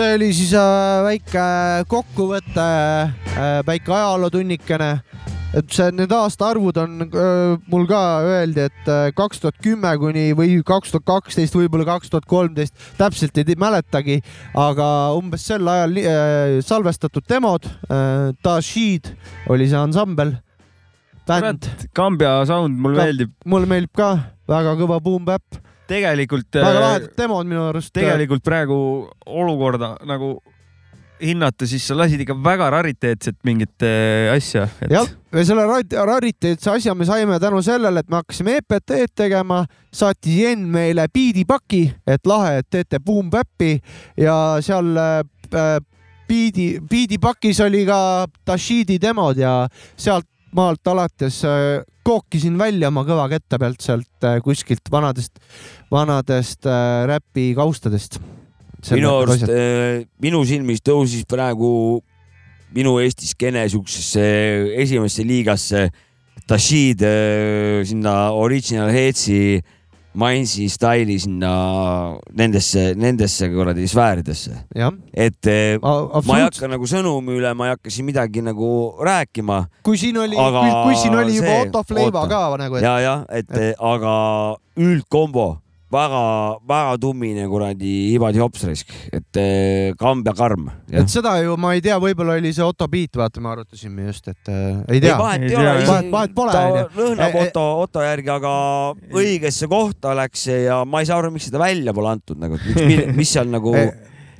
see 0.00 0.14
oli 0.16 0.28
siis 0.32 0.52
äh, 0.56 1.02
väike 1.04 1.42
kokkuvõte 1.90 2.64
äh,, 2.64 3.60
väike 3.66 3.92
ajalootunnikene. 3.92 4.90
et 5.50 5.72
see, 5.74 5.90
need 5.98 6.12
aastaarvud 6.14 6.78
on 6.80 7.04
äh, 7.04 7.58
mul 7.68 7.84
ka 7.90 8.00
öeldi, 8.24 8.68
et 8.70 8.90
kaks 9.18 9.42
tuhat 9.42 9.58
kümme 9.60 9.92
kuni 10.00 10.30
või 10.38 10.60
kaks 10.64 10.94
tuhat 10.94 11.04
kaksteist, 11.10 11.56
võib-olla 11.58 11.84
kaks 11.88 12.12
tuhat 12.12 12.28
kolmteist, 12.30 12.76
täpselt 12.96 13.36
ei 13.42 13.58
mäletagi, 13.58 14.20
aga 14.56 14.86
umbes 15.18 15.44
sel 15.50 15.68
ajal 15.68 15.98
salvestatud 16.64 17.26
demod. 17.28 17.66
Tashid 18.46 19.10
oli 19.50 19.66
see 19.68 19.80
ansambel, 19.80 20.36
bänd, 21.28 21.66
Kambja 21.92 22.38
sound 22.48 22.78
mulle 22.78 23.04
meeldib. 23.04 23.34
mulle 23.44 23.68
meeldib 23.68 23.92
ka, 23.98 24.14
väga 24.48 24.78
kõva 24.80 25.00
boom-bap, 25.02 25.60
tegelikult, 25.90 26.48
väga 26.54 26.80
lahedad 26.86 27.18
demod 27.18 27.50
minu 27.50 27.66
arust. 27.68 27.92
tegelikult 27.96 28.44
praegu 28.46 28.78
olukorda 29.26 29.96
nagu 30.08 30.38
hinnata, 31.20 31.66
siis 31.68 31.84
sa 31.84 31.96
lasid 31.98 32.22
ikka 32.24 32.34
väga 32.44 32.70
rariteetset 32.72 33.36
mingit 33.44 33.84
äh, 33.84 34.30
asja. 34.32 34.66
jah, 34.90 35.08
ja 35.32 35.44
selle 35.44 35.66
rar- 35.68 36.06
rariteetse 36.08 36.70
asja 36.72 36.94
me 36.96 37.06
saime 37.08 37.38
tänu 37.42 37.60
sellele, 37.64 38.00
et 38.00 38.08
me 38.08 38.20
hakkasime 38.20 38.56
EPT-d 38.60 39.12
tegema, 39.24 39.64
saatis 39.92 40.38
Jen 40.40 40.64
meile 40.72 41.06
biidipaki, 41.12 41.84
et 42.08 42.26
lahe, 42.26 42.60
et 42.62 42.70
teete 42.70 43.02
Boom 43.04 43.30
Bap'i 43.32 43.76
ja 44.16 44.36
seal 44.64 44.96
äh, 44.96 45.78
biidi, 46.30 46.72
biidipakis 46.90 47.60
oli 47.66 47.84
ka 47.88 48.26
Tashidi 48.46 49.00
demod 49.02 49.38
ja 49.40 49.54
sealt 49.96 50.26
maalt 50.56 50.86
alates 50.90 51.40
äh, 51.46 51.80
kookisin 52.06 52.58
välja 52.58 52.90
oma 52.90 53.04
kõva 53.06 53.26
kette 53.30 53.58
pealt 53.60 53.82
sealt 53.84 54.26
äh, 54.26 54.38
kuskilt 54.44 54.90
vanadest, 54.92 55.38
vanadest 55.92 56.66
äh, 56.66 57.06
räpi 57.10 57.50
kaustadest. 57.58 58.20
minu 58.96 59.10
arust, 59.20 59.50
minu 60.24 60.40
silmis 60.48 60.80
tõusis 60.80 61.26
praegu 61.28 62.00
minu 62.72 62.94
Eesti 63.02 63.28
skeene 63.28 63.66
siuksesse 63.68 64.22
esimesse 64.80 65.26
liigasse 65.26 65.90
Tashid 66.48 67.02
sinna 67.86 68.14
Original 68.32 68.88
Headsi 68.90 69.60
Mainsi 70.14 70.66
staili 70.68 71.18
sinna 71.22 71.50
nendesse, 72.34 72.94
nendesse 72.98 73.46
kuradi 73.52 73.86
sfääridesse. 73.88 74.56
et 75.14 75.46
äh, 75.46 75.78
ma 76.26 76.38
ei 76.38 76.46
hakka 76.48 76.66
nagu 76.66 76.88
sõnumi 76.90 77.38
üle, 77.38 77.54
ma 77.54 77.68
ei 77.68 77.76
hakka 77.76 77.92
siin 77.94 78.08
midagi 78.08 78.42
nagu 78.42 78.70
rääkima 79.06 79.62
kui 79.86 79.98
siin 79.98 80.18
oli, 80.18 80.34
kui, 80.34 80.74
kui 80.84 80.96
siin 80.98 81.14
oli 81.14 81.36
juba 81.36 81.60
Otto 81.62 81.84
Fleiva 81.86 82.26
ka 82.26 82.42
nagu, 82.58 82.80
et 82.80 82.82
ja, 82.82 82.98
jah, 83.04 83.24
et 83.30 83.54
aga 83.78 84.14
üldkombo 84.76 85.60
väga-väga 85.90 86.96
tummine 87.02 87.46
kuradi 87.50 87.92
Ibadi 88.14 88.38
hopsrisk, 88.42 88.92
et 89.12 89.38
eh, 89.40 89.92
kamb 89.98 90.26
ja 90.28 90.34
karm. 90.38 90.68
et 90.90 91.10
seda 91.10 91.36
ju 91.42 91.56
ma 91.60 91.72
ei 91.76 91.82
tea, 91.84 91.96
võib-olla 92.02 92.36
oli 92.38 92.52
see 92.54 92.64
Otto 92.66 92.88
Beat, 92.88 93.16
vaata, 93.18 93.40
me 93.42 93.50
arutasime 93.54 94.06
just, 94.08 94.28
et 94.30 94.50
äh, 94.52 94.82
ei 94.94 95.00
tea. 95.02 95.16
vahet 95.18 95.46
Ei 95.48 95.56
ole, 95.56 95.74
vahet- 95.88 96.10
vahet 96.12 96.34
pole, 96.36 96.54
onju. 96.54 96.84
lõhnab 96.96 97.34
E- 97.34 97.42
Otto, 97.46 97.64
Otto 97.84 98.04
järgi, 98.06 98.30
aga 98.36 98.54
õigesse 99.16 99.68
kohta 99.70 100.14
läks 100.18 100.46
see 100.50 100.62
ja 100.68 100.82
ma 100.84 101.00
ei 101.02 101.08
saa 101.10 101.18
aru, 101.22 101.32
miks 101.34 101.50
seda 101.50 101.58
välja 101.62 101.94
pole 101.96 102.14
antud 102.14 102.38
nagu, 102.40 102.58
mis 103.18 103.32
seal 103.34 103.50
nagu, 103.50 103.74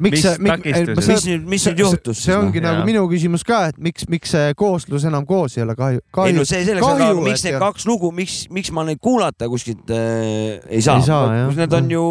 miks 0.01 0.17
Mis 0.19 0.25
see, 0.25 0.49
takistus? 0.49 1.07
mis 1.11 1.25
nüüd, 1.31 1.47
mis 1.55 1.67
nüüd 1.71 1.83
juhtus 1.85 2.25
see 2.25 2.35
ongi 2.37 2.59
siis 2.59 2.67
nagu 2.67 2.81
Jaa. 2.83 2.89
minu 2.89 3.05
küsimus 3.13 3.45
ka, 3.47 3.63
et 3.71 3.79
miks, 3.79 4.09
miks 4.11 4.35
see 4.35 4.55
kooslus 4.59 5.05
enam 5.09 5.27
koos 5.29 5.57
ei 5.59 5.65
ole, 5.67 5.77
kahju, 5.79 6.01
noh? 6.03 6.27
ei 6.27 6.35
no 6.37 6.43
kahju. 6.43 6.51
see 6.51 6.65
selleks, 6.69 6.87
aga 6.89 7.07
kahju, 7.07 7.25
miks 7.29 7.45
need 7.47 7.55
ei- 7.57 7.63
kaks 7.63 7.87
lugu, 7.91 8.11
miks, 8.17 8.37
miks 8.51 8.73
ma 8.77 8.85
neid 8.89 9.01
kuulata 9.03 9.49
kuskilt 9.53 9.91
äh, 9.93 10.61
ei 10.69 10.81
saa, 10.85 10.99
Ei 11.01 11.07
saa, 11.09 11.27
jah. 11.37 11.57
Need 11.61 11.75
on 11.77 11.91
ju, 11.93 12.05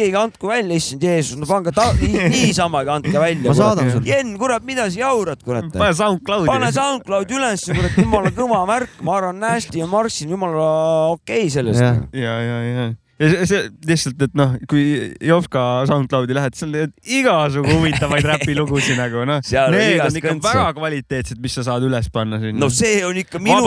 keegi 0.00 0.16
andku 0.16 0.48
välja, 0.48 0.76
issand 0.78 1.02
Jeesus, 1.04 1.36
no 1.36 1.46
pange 1.50 1.72
ta 1.76 1.88
nii, 1.98 2.28
niisamagi 2.30 2.92
andke 2.94 3.14
välja. 3.26 3.50
Ma 3.50 3.56
saadan 3.58 3.90
sulle. 3.90 4.06
Jen, 4.08 4.30
kurat, 4.40 4.64
mida 4.64 4.86
sa 4.90 5.00
jaurad, 5.02 5.42
kurat. 5.44 5.66
pane 5.74 5.92
SoundCloudi. 5.98 6.46
pane 6.50 6.70
SoundCloudi 6.76 7.36
üles, 7.36 7.64
kurat, 7.68 7.98
jumala 7.98 8.30
kõva 8.36 8.62
märk, 8.70 8.96
ma 9.06 9.18
arvan, 9.18 9.38
Nasty 9.42 9.82
ja 9.82 9.88
Marsin 9.90 10.30
jumala 10.34 10.66
okei 11.16 11.44
okay 11.46 11.52
sellest 11.52 11.82
Jah.. 11.82 12.00
ja, 12.16 12.36
ja, 12.46 12.58
ja, 12.70 12.88
ja 13.20 13.46
see, 13.48 13.66
lihtsalt, 13.88 14.22
et 14.24 14.36
noh, 14.38 14.54
kui 14.70 14.84
Jopska 15.24 15.62
SoundCloudi 15.90 16.36
lähed, 16.36 16.56
seal 16.56 16.72
on 16.80 16.92
igasugu 17.04 17.74
huvitavaid 17.76 18.24
räpilugusid 18.30 18.96
nagu 19.00 19.26
noh, 19.28 19.42
need 19.74 20.00
on 20.04 20.16
ikka 20.20 20.30
kõntsa. 20.30 20.54
väga 20.54 20.70
kvaliteetsed, 20.78 21.42
mis 21.44 21.58
sa 21.58 21.66
saad 21.66 21.84
üles 21.86 22.08
panna 22.12 22.40
sinna. 22.40 22.62
no 22.62 22.70
see 22.72 23.02
on 23.06 23.20
ikka 23.20 23.42
minu 23.44 23.60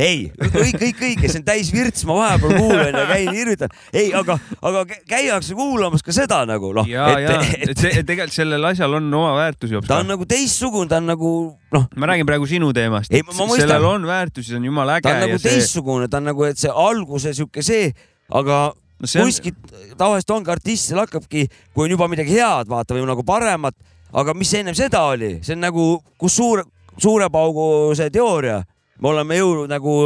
ei, 0.00 0.30
kõik, 0.40 0.78
kõik 0.80 1.04
õige, 1.10 1.28
see 1.28 1.42
on 1.42 1.46
täis 1.50 1.72
virts, 1.74 2.06
ma 2.08 2.16
vahepeal 2.22 2.56
kuulan 2.56 3.00
ja 3.02 3.06
käin 3.12 3.40
irvitan. 3.42 3.76
ei, 3.92 4.14
aga, 4.16 4.38
aga 4.62 4.84
kä- 4.88 5.02
käiakse 5.12 5.58
kuulamas 5.58 6.04
ka 6.06 6.16
seda 6.16 6.42
nagu 6.48 6.72
noh, 6.76 6.88
ja, 6.88 7.10
ja, 7.20 7.40
et 7.60 7.76
see 7.76 8.00
tegelikult 8.00 8.36
sellel 8.40 8.70
asjal 8.72 8.96
on 9.00 9.12
oma 9.12 9.34
väärtus, 9.36 9.76
ta 9.86 10.00
on. 10.00 10.08
nagu 10.14 10.24
teistsugune, 10.28 10.88
ta 10.88 11.02
on 11.02 11.10
nagu 11.12 11.34
noh, 11.74 11.84
ma 11.96 12.08
räägin 12.10 12.26
praegu 12.28 12.48
sinu 12.50 12.72
teemast. 12.74 13.12
Sellel 13.12 13.84
on 13.86 14.06
väärtus, 14.08 14.48
see 14.48 14.58
on 14.58 14.64
jumala 14.66 14.98
äge 14.98 15.06
ta 15.06 15.14
on 15.14 15.24
nagu 15.26 15.38
see, 15.38 15.52
teistsugune, 15.52 16.08
ta 16.10 16.20
on 16.20 16.30
nagu, 16.30 16.46
et 16.48 16.58
see 16.60 16.72
alguse 16.72 17.34
sihuke 17.36 17.64
see, 17.64 17.92
aga 18.30 18.60
no 18.74 19.10
see 19.10 19.22
on, 19.22 19.30
kuskilt 19.30 19.72
tavaliselt 19.98 20.34
ongi 20.36 20.52
artistil 20.52 21.00
hakkabki, 21.02 21.46
kui 21.74 21.86
on 21.86 21.94
juba 21.96 22.08
midagi 22.10 22.36
head, 22.36 22.68
vaata 22.70 22.96
või 22.96 23.06
nagu 23.08 23.24
paremat, 23.26 23.76
aga 24.12 24.34
mis 24.36 24.52
ennem 24.58 24.76
seda 24.78 25.04
oli, 25.12 25.38
see 25.44 25.56
on 25.56 25.64
nagu, 25.64 25.86
kus 26.20 26.36
suure, 26.40 26.66
suure 27.00 27.30
paugu 27.32 27.94
see 27.98 28.12
teooria, 28.14 28.60
me 29.00 29.12
oleme 29.14 29.40
jõudnud 29.40 29.72
nagu 29.72 29.96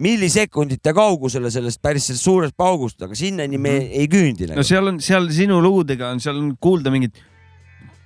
millisekundite 0.00 0.94
kaugusele 0.96 1.50
sellest 1.52 1.80
päris 1.82 2.06
sellest 2.08 2.24
suurest 2.24 2.56
paugust, 2.56 3.02
aga 3.04 3.16
sinnani 3.16 3.58
me 3.60 3.74
ei 3.90 4.08
küündi 4.10 4.48
no 4.48 4.54
nagu.. 4.54 4.64
seal 4.66 4.88
on, 4.88 5.00
seal 5.04 5.28
sinu 5.34 5.60
lugudega 5.60 6.08
on, 6.14 6.22
seal 6.24 6.38
on 6.40 6.54
kuulda 6.60 6.92
mingit 6.92 7.20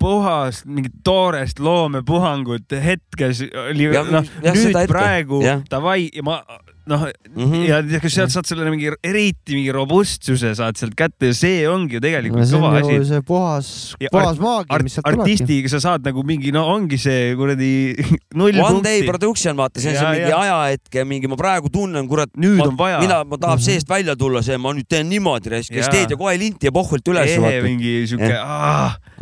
puhast, 0.05 0.66
mingit 0.68 0.97
toorest 1.07 1.61
loomepuhangut 1.64 2.75
hetkes. 2.85 3.45
Oli, 3.70 3.87
noh, 4.12 4.27
nüüd 4.45 4.77
praegu 4.91 5.41
davai 5.70 6.11
ja 6.11 6.25
ma 6.27 6.41
noh 6.87 7.01
mm 7.07 7.45
-hmm. 7.49 7.62
ja 7.93 8.01
kas 8.01 8.12
sealt 8.12 8.30
saad 8.35 8.45
selle 8.47 8.68
mingi 8.70 8.91
eriti 9.05 9.55
mingi 9.57 9.72
robustsuse 9.72 10.55
saad 10.55 10.76
sealt 10.76 10.93
kätte 10.99 11.30
ja 11.30 11.35
see 11.35 11.62
ongi 11.68 11.95
ju 11.97 12.01
tegelikult 12.05 12.45
see 12.47 12.59
kõva 12.61 12.72
asi. 12.80 12.99
see 13.09 13.22
puhas 13.22 13.68
Ja, 14.01 14.09
puhas 14.12 14.39
maagia, 14.39 14.82
mis 14.82 14.93
sealt 14.99 15.07
tulebki. 15.07 15.22
artistiga 15.32 15.68
sa 15.72 15.80
saad 15.80 16.05
nagu 16.05 16.22
mingi, 16.22 16.53
no 16.53 16.66
ongi 16.74 16.99
see 16.99 17.35
kuradi 17.37 17.95
null 18.39 18.53
One 18.61 18.82
day 18.82 19.01
punkti. 19.01 19.09
production, 19.09 19.57
vaata, 19.57 19.80
see 19.80 19.91
on 19.91 19.95
Ja, 19.95 20.01
see 20.01 20.11
mingi 20.18 20.30
ja. 20.30 20.41
ajahetk 20.41 20.95
ja 20.95 21.05
mingi 21.05 21.26
ma 21.28 21.37
praegu 21.37 21.68
tunnen, 21.72 22.09
kurat, 22.09 22.28
nüüd 22.37 22.61
on 22.66 22.76
vaja. 22.78 23.01
mina, 23.01 23.24
ma 23.24 23.37
tahab 23.41 23.61
seest 23.64 23.89
välja 23.89 24.16
tulla, 24.16 24.43
see 24.43 24.57
ma 24.59 24.72
nüüd 24.72 24.87
teen 24.89 25.09
niimoodi, 25.09 25.49
raisk, 25.51 25.72
kes 25.72 25.87
Jaa. 25.87 25.93
teed 25.95 26.11
ja 26.11 26.16
kohe 26.16 26.37
linti 26.39 26.66
ja 26.66 26.72
pohvult 26.72 27.09
üles, 27.09 27.39
mingi 27.62 28.07
siuke, 28.07 28.32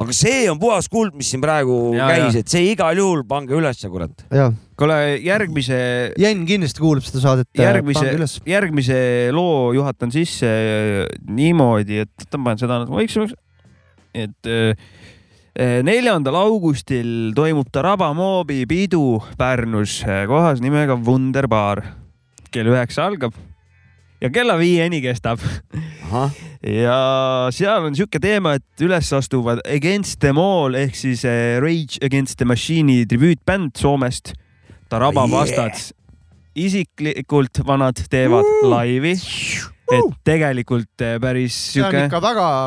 aga 0.02 0.12
see 0.12 0.50
on 0.50 0.58
puhas 0.58 0.88
kuld, 0.88 1.14
mis 1.14 1.30
siin 1.30 1.40
praegu 1.40 1.94
Ja, 1.94 2.08
käis, 2.08 2.34
ja. 2.34 2.40
et 2.40 2.48
see 2.48 2.72
igal 2.72 2.96
juhul 2.96 3.22
pange 3.28 3.54
ülesse, 3.54 3.88
kurat. 3.88 4.10
jah, 4.32 4.52
kuule 4.78 4.96
järgmise 5.22 5.78
Jen 6.18 6.42
kindlasti 6.48 6.82
kuulab 6.82 7.04
seda 7.06 7.22
saadet. 7.22 7.48
järgmise, 7.58 8.40
järgmise 8.48 8.98
loo 9.34 9.72
juhatan 9.76 10.12
sisse 10.14 10.48
äh, 10.48 11.06
niimoodi, 11.28 12.02
et 12.06 12.26
tõmban 12.32 12.60
seda 12.60 12.82
nagu 12.82 12.96
väiksemaks. 12.96 13.36
et 14.14 14.50
äh, 14.50 14.76
äh, 15.58 15.78
neljandal 15.84 16.36
augustil 16.42 17.32
toimub 17.36 17.70
Taraba 17.72 18.12
Moobi 18.16 18.64
pidu 18.66 19.22
Pärnus 19.38 20.02
äh, 20.06 20.26
kohas 20.26 20.60
nimega 20.64 20.96
Wunderbar. 20.96 21.82
kell 22.52 22.68
üheksa 22.68 23.06
algab 23.08 23.32
ja 24.22 24.30
kella 24.30 24.56
viieni 24.58 25.02
kestab. 25.02 25.42
ja 26.62 26.96
seal 27.54 27.88
on 27.88 27.96
sihuke 27.96 28.20
teema, 28.22 28.56
et 28.58 28.84
üles 28.84 29.10
astuvad 29.16 29.62
Against 29.66 30.20
them 30.22 30.38
all 30.38 30.76
ehk 30.78 30.96
siis 30.98 31.24
äh, 31.26 31.58
Rage 31.62 31.98
Against 32.04 32.38
the 32.38 32.46
Machine'i 32.48 33.06
tribüütbänd 33.10 33.76
Soomest. 33.80 34.34
Taraba 34.93 35.26
Yeah. 35.26 35.34
Bastards 35.40 35.90
isiklikult 36.59 37.62
vanad 37.66 38.01
teevad 38.12 38.49
laivi, 38.68 39.14
et 39.93 40.18
tegelikult 40.26 41.05
eh, 41.05 41.16
päris 41.22 41.57
sihuke, 41.72 42.09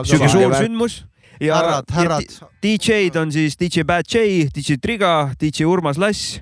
sihuke 0.07 0.31
suur 0.31 0.55
sündmus. 0.57 1.03
ja 1.41 1.59
härrad, 1.59 1.93
härrad. 1.93 2.33
DJ-d 2.63 3.21
on 3.21 3.31
siis 3.31 3.57
DJ 3.59 3.85
Bad 3.85 4.09
J, 4.09 4.49
DJ 4.55 4.79
Triga, 4.81 5.31
DJ 5.39 5.69
Urmas 5.69 6.01
Lass. 6.01 6.41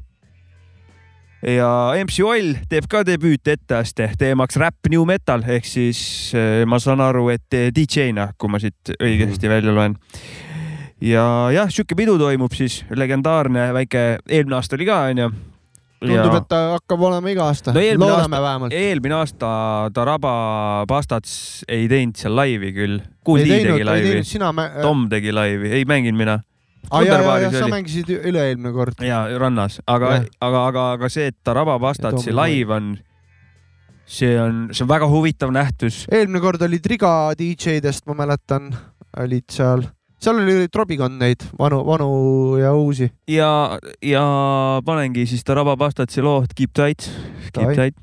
ja 1.44 1.92
MC 2.00 2.24
Oll 2.24 2.56
teeb 2.72 2.88
ka 2.88 3.04
debüüt 3.04 3.48
etteaste 3.52 4.14
teemaks 4.20 4.56
Rap 4.56 4.88
New 4.88 5.04
Metal 5.04 5.44
ehk 5.44 5.68
siis 5.68 6.32
eh, 6.38 6.64
ma 6.64 6.80
saan 6.80 7.04
aru, 7.04 7.28
et 7.36 7.60
DJ-na, 7.76 8.32
kui 8.40 8.52
ma 8.52 8.62
siit 8.64 8.96
õigesti 8.96 9.52
välja 9.52 9.76
loen. 9.76 9.98
ja 11.04 11.26
jah, 11.52 11.68
sihuke 11.68 12.00
pidu 12.00 12.16
toimub 12.22 12.56
siis, 12.56 12.86
legendaarne 12.96 13.74
väike, 13.76 14.06
eelmine 14.30 14.62
aasta 14.62 14.80
oli 14.80 14.88
ka 14.88 15.08
onju. 15.12 15.34
tundub, 16.08 16.36
et 16.38 16.48
ta 16.52 16.60
hakkab 16.78 17.02
olema 17.10 17.30
iga 17.32 17.46
aasta 17.50 17.74
No. 17.74 17.80
loodame 17.80 18.38
aasta- 18.38 18.42
vähemalt. 18.46 18.74
eelmine 18.74 19.16
aasta 19.16 19.50
Taraba 19.94 20.34
Bastats 20.88 21.64
ei 21.68 21.88
teinud 21.88 22.16
seal 22.20 22.36
laivi 22.36 22.74
küll. 22.76 23.00
Teinud, 23.24 23.48
tegi 23.48 23.80
ei 23.80 23.84
laivi 23.88 24.10
teinud, 24.10 24.26
sina. 24.28 24.52
Tom 24.82 25.08
tegi 25.10 25.32
laivi, 25.32 25.72
ei 25.80 25.86
mänginud 25.86 26.18
mina. 26.18 26.40
aa 26.92 27.02
ja, 27.02 27.06
ja, 27.06 27.14
ja 27.14 27.18
Wunderbaaris 27.24 27.60
sa 27.60 27.68
mängisid 27.72 28.10
üle-eelmine 28.20 28.74
kord. 28.76 28.94
ja 29.02 29.24
rannas, 29.40 29.80
aga 29.88 30.10
Jah., 30.12 30.26
aga, 30.42 30.66
aga, 30.68 30.92
aga 30.98 31.10
see, 31.10 31.28
et 31.32 31.38
Taraba 31.44 31.80
Bastatsi 31.80 32.30
Tom 32.30 32.36
laiv 32.36 32.70
on, 32.76 32.98
see 34.06 34.36
on, 34.40 34.68
see 34.74 34.84
on 34.84 34.90
väga 34.90 35.08
huvitav 35.10 35.52
nähtus. 35.56 36.06
eelmine 36.12 36.42
kord 36.44 36.62
oli 36.62 36.80
Triga 36.84 37.32
DJ-dest, 37.40 38.06
ma 38.08 38.14
mäletan, 38.26 38.74
olid 39.18 39.46
seal, 39.50 39.86
seal 40.24 40.40
oli 40.40 40.68
trobikond 40.72 41.20
neid 41.20 41.44
vanu, 41.60 41.82
vanu 41.88 42.08
ja 42.62 42.74
uusi. 42.74 43.10
ja, 43.28 43.80
ja 44.02 44.24
panengi 44.86 45.26
siis 45.28 45.44
Taraba 45.44 45.76
Bastatsi 45.78 46.22
loo 46.22 46.46
Keep 46.56 46.72
tight, 46.74 47.10
keep 47.54 47.76
tight. 47.76 47.98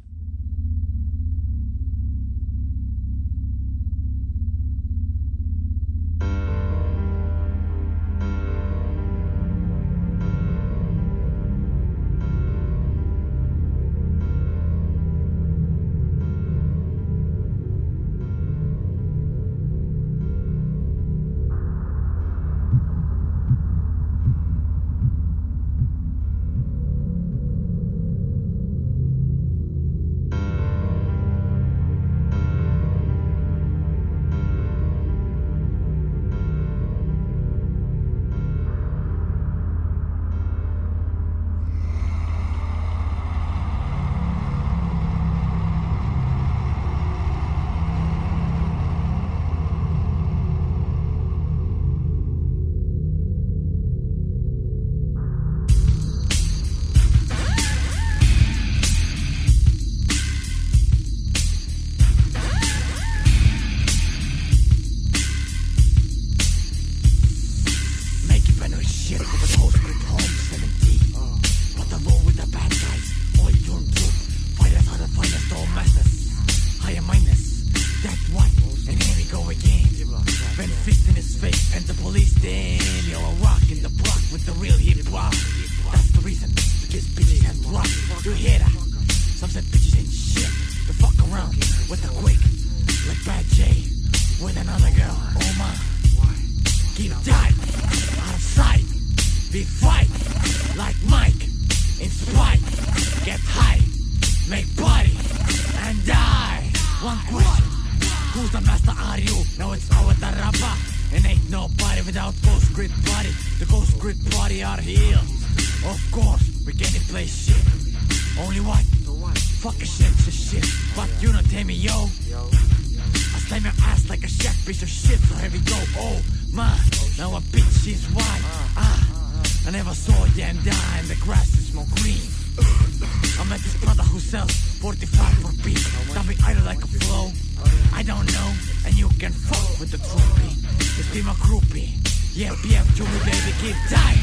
And 139.23 139.35
can 139.35 139.41
fuck 139.43 139.81
with 139.81 139.91
the 139.91 139.99
troopy. 139.99 140.55
Just 140.97 141.13
be 141.13 141.23
my 141.23 141.33
groupie. 141.45 141.93
Yeah, 142.33 142.51
BF 142.63 142.89
to 142.97 143.03
me, 143.05 143.19
baby, 143.29 143.53
keep 143.61 143.77
tight. 143.91 144.21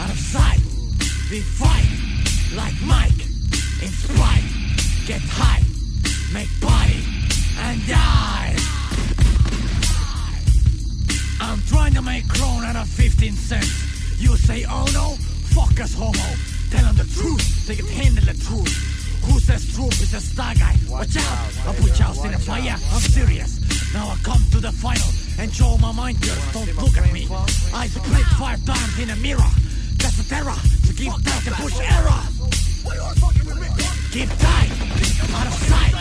Out 0.00 0.10
of 0.10 0.18
sight, 0.18 0.60
we 1.30 1.40
fight 1.40 1.88
like 2.54 2.74
Mike. 2.84 3.22
In 3.80 3.88
spite, 3.88 4.44
get 5.06 5.22
high, 5.24 5.62
make 6.34 6.50
party, 6.60 7.00
and 7.64 7.80
die. 7.86 8.56
I'm 11.40 11.60
trying 11.68 11.94
to 11.94 12.02
make 12.02 12.28
crown 12.28 12.64
out 12.64 12.76
of 12.76 12.88
15 12.88 13.32
cents. 13.32 14.20
You 14.20 14.36
say, 14.36 14.66
oh 14.68 14.86
no, 14.92 15.16
fuck 15.54 15.80
us 15.80 15.94
homo. 15.94 16.28
Tell 16.70 16.84
them 16.84 16.96
the 16.96 17.08
truth, 17.14 17.66
they 17.66 17.76
can 17.76 17.86
handle 17.86 18.24
the 18.24 18.34
truth. 18.44 18.74
Who 19.24 19.40
says 19.40 19.72
truth 19.74 20.02
is 20.02 20.12
a 20.12 20.20
star 20.20 20.54
guy? 20.54 20.76
Watch 20.88 21.16
out, 21.16 21.66
I'll 21.66 21.74
put 21.74 21.98
you 21.98 22.04
out 22.04 22.24
in 22.24 22.32
the 22.32 22.38
fire. 22.38 22.76
I'm 22.92 23.00
serious. 23.00 23.55
Now 23.96 24.08
I 24.12 24.16
come 24.22 24.44
to 24.50 24.60
the 24.60 24.72
final 24.72 25.08
and 25.40 25.50
show 25.50 25.78
my 25.78 25.90
mind 25.90 26.20
girls. 26.20 26.52
Don't 26.52 26.68
look 26.76 26.98
at 26.98 27.10
me. 27.14 27.26
I 27.72 27.88
split 27.88 28.26
five 28.36 28.62
times 28.66 28.98
in 29.00 29.08
a 29.08 29.16
mirror. 29.16 29.52
That's 29.96 30.20
a 30.20 30.28
terror. 30.28 30.60
So 30.84 30.92
keep 30.92 31.12
tight 31.24 31.46
and 31.46 31.56
push 31.56 31.80
error. 31.80 32.20
Keep 34.12 34.28
tight, 34.36 34.70
out 35.32 35.46
of 35.48 35.56
sight. 35.64 35.96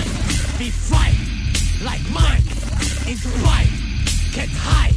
Be 0.59 0.69
fight 0.71 1.15
like 1.87 2.03
Mike. 2.11 2.43
In 3.07 3.15
spite, 3.15 3.71
get 4.35 4.49
high, 4.51 4.91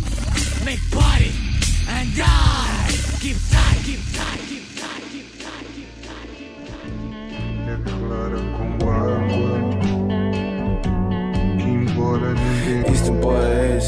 make 0.64 0.82
party, 0.90 1.30
and 1.86 2.10
die. 2.16 2.90
Keep 3.22 3.36
tight, 3.54 3.78
keep 3.86 4.02
tight, 4.12 4.47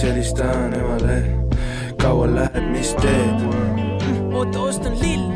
ees, 0.00 0.12
helistan 0.12 0.74
emale, 0.74 1.24
kaua 2.00 2.26
läheb, 2.26 2.70
mis 2.72 2.94
teed? 3.00 3.42
oota, 4.32 4.60
ostan 4.60 4.94
lill. 5.00 5.26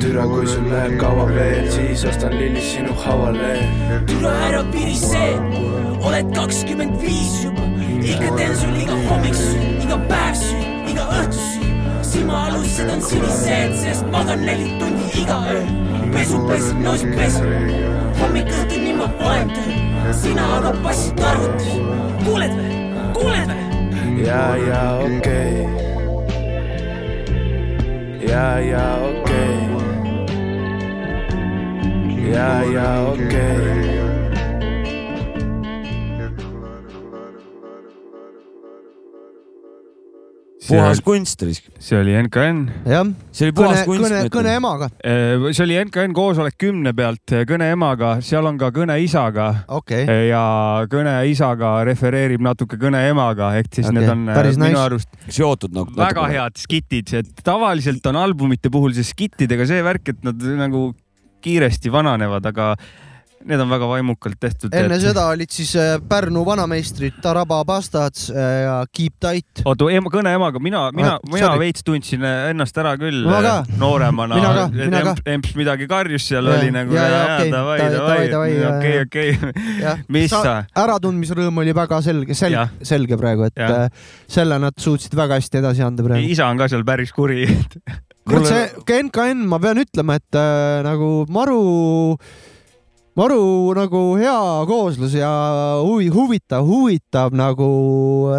türa, 0.00 0.26
kui 0.26 0.46
sul 0.46 0.68
läheb 0.70 0.98
kaua 1.00 1.26
veel, 1.26 1.70
siis 1.70 2.04
ostan 2.04 2.36
lillis 2.38 2.74
sinu 2.74 2.94
hauale. 3.04 3.58
türa 4.06 4.32
ära 4.48 4.62
pirise, 4.72 5.24
oled 6.02 6.30
kakskümmend 6.34 7.00
viis 7.02 7.44
juba, 7.44 7.66
ikka 8.02 8.34
teen 8.36 8.56
sul 8.56 8.76
iga 8.78 8.98
hommik 9.08 9.34
süü, 9.34 9.66
iga 9.82 9.98
päev 10.10 10.34
süü, 10.42 10.62
iga 10.92 11.06
õhtu 11.18 11.46
süü. 11.50 12.02
silmaalused 12.02 12.90
on 12.94 13.02
sinised, 13.02 13.78
sest 13.82 14.10
magan 14.12 14.46
neli 14.46 14.78
tundi 14.78 15.22
iga 15.22 15.40
öö. 15.54 15.62
pesu, 16.14 16.42
pesu, 16.48 16.74
nõus 16.84 17.06
pesu, 17.16 17.46
hommik 18.22 18.52
õhtuni 18.60 18.94
ma 19.00 19.10
olen 19.30 19.56
tööl, 19.56 20.12
sina 20.22 20.52
aga 20.58 20.76
passid 20.86 21.24
arvutis. 21.32 21.80
kuuled 22.26 22.54
või, 22.60 22.84
kuuled 23.16 23.50
või? 23.50 23.67
ja, 24.26 24.56
ja 24.56 24.98
okei 24.98 25.66
okay.. 25.66 25.88
ja, 28.28 28.58
ja 28.58 28.96
okei 28.96 29.58
okay.. 29.74 30.26
ja, 32.32 32.62
ja 32.62 33.02
okei 33.02 33.26
okay.. 33.26 34.07
Puhas 40.68 41.00
kunst 41.04 41.42
oli. 41.44 41.54
see 41.56 41.98
oli 41.98 42.14
NKN. 42.22 42.60
see 43.32 43.48
oli 43.48 43.54
kõne 43.56 43.72
puhas, 43.72 43.82
kunst. 43.88 44.04
kõne, 44.04 44.20
kõne 44.34 44.54
emaga. 44.58 44.90
see 45.00 45.64
oli 45.64 45.78
NKN 45.84 46.14
koosolek 46.16 46.58
kümne 46.60 46.92
pealt 46.96 47.34
kõne 47.48 47.70
emaga, 47.74 48.14
seal 48.24 48.46
on 48.48 48.60
ka 48.60 48.70
kõne 48.74 48.98
isaga 49.04 49.48
okei, 49.78 50.06
ja 50.28 50.42
kõne 50.90 51.16
isaga 51.30 51.72
refereerib 51.88 52.44
natuke 52.44 52.78
kõne 52.80 53.02
emaga, 53.08 53.52
ehk 53.58 53.72
siis 53.80 53.90
Okei, 53.90 53.98
need 54.00 54.12
on 54.12 54.28
äh, 54.28 54.38
päris 54.38 54.60
minu 54.60 54.72
nice. 54.74 54.84
arust 54.84 55.34
seotud 55.40 55.74
nagu. 55.76 55.94
väga. 55.98 56.28
head 56.32 56.60
skitid, 56.60 57.12
et 57.22 57.44
tavaliselt 57.44 58.06
on 58.10 58.20
albumite 58.20 58.72
puhul 58.72 58.96
see 58.96 59.06
skittidega 59.06 59.66
see 59.68 59.84
värk, 59.84 60.14
et 60.14 60.24
nad 60.26 60.48
nagu 60.58 60.90
kiiresti 61.44 61.92
vananevad, 61.94 62.48
aga 62.50 62.72
need 63.46 63.60
on 63.62 63.70
väga 63.70 63.88
vaimukalt 63.90 64.38
tehtud. 64.40 64.74
enne 64.74 64.98
seda 65.02 65.28
olid 65.32 65.52
siis 65.54 65.74
äh, 65.78 65.96
Pärnu 66.08 66.44
vanameistrid 66.46 67.20
Taraba 67.22 67.60
Bastards 67.68 68.28
äh, 68.30 68.48
ja 68.64 68.76
Keep 68.92 69.18
Tight. 69.20 69.62
oota, 69.64 69.90
ema, 69.94 70.12
kõne 70.12 70.34
emaga, 70.34 70.62
mina, 70.62 70.88
mina 70.94 71.14
Ah,, 71.18 71.20
mina 71.32 71.52
veits 71.58 71.84
tundsin 71.86 72.24
ennast 72.24 72.76
ära 72.78 72.96
küll 73.00 73.24
Ma 73.28 73.40
ka. 73.44 73.54
nooremana 73.80 74.68
et 74.68 75.32
emps 75.34 75.54
midagi 75.58 75.88
karjus 75.90 76.26
seal 76.28 76.46
Ja, 76.48 76.58
oli 76.58 76.72
nagu 76.74 76.94
ja, 76.94 77.06
ja, 77.08 77.22
okei, 77.24 77.52
davai, 77.52 77.78
davai, 77.78 77.94
davai, 77.98 78.28
davai, 78.32 78.50
ja, 78.54 78.74
okei, 78.76 78.96
ja. 78.96 79.06
okei. 79.06 80.04
mis 80.14 80.30
sa, 80.32 80.58
äratundmisrõõm 80.78 81.62
oli 81.64 81.74
väga 81.76 82.00
selge, 82.04 82.36
selge 82.38 82.68
selge 82.82 83.18
praegu, 83.20 83.48
et 83.48 83.62
äh, 83.62 83.88
selle 84.30 84.58
nad 84.62 84.76
suutsid 84.80 85.14
väga 85.18 85.38
hästi 85.38 85.62
edasi 85.62 85.84
anda 85.86 86.04
praegu. 86.06 86.28
isa 86.28 86.48
on 86.50 86.60
ka 86.60 86.68
seal 86.70 86.84
päris 86.88 87.12
kuri. 87.14 87.46
kurat, 88.28 88.48
see 88.48 88.68
ka 88.86 89.00
NKN, 89.06 89.46
ma 89.48 89.60
pean 89.62 89.82
ütlema, 89.82 90.18
et 90.20 90.38
äh, 90.38 90.80
nagu 90.86 91.24
maru, 91.32 91.60
maru 93.18 93.74
nagu 93.74 94.00
hea 94.20 94.64
kooslus 94.68 95.14
ja 95.18 95.28
huvi, 95.82 96.06
huvitav, 96.12 96.66
huvitav 96.66 97.34
nagu 97.36 97.68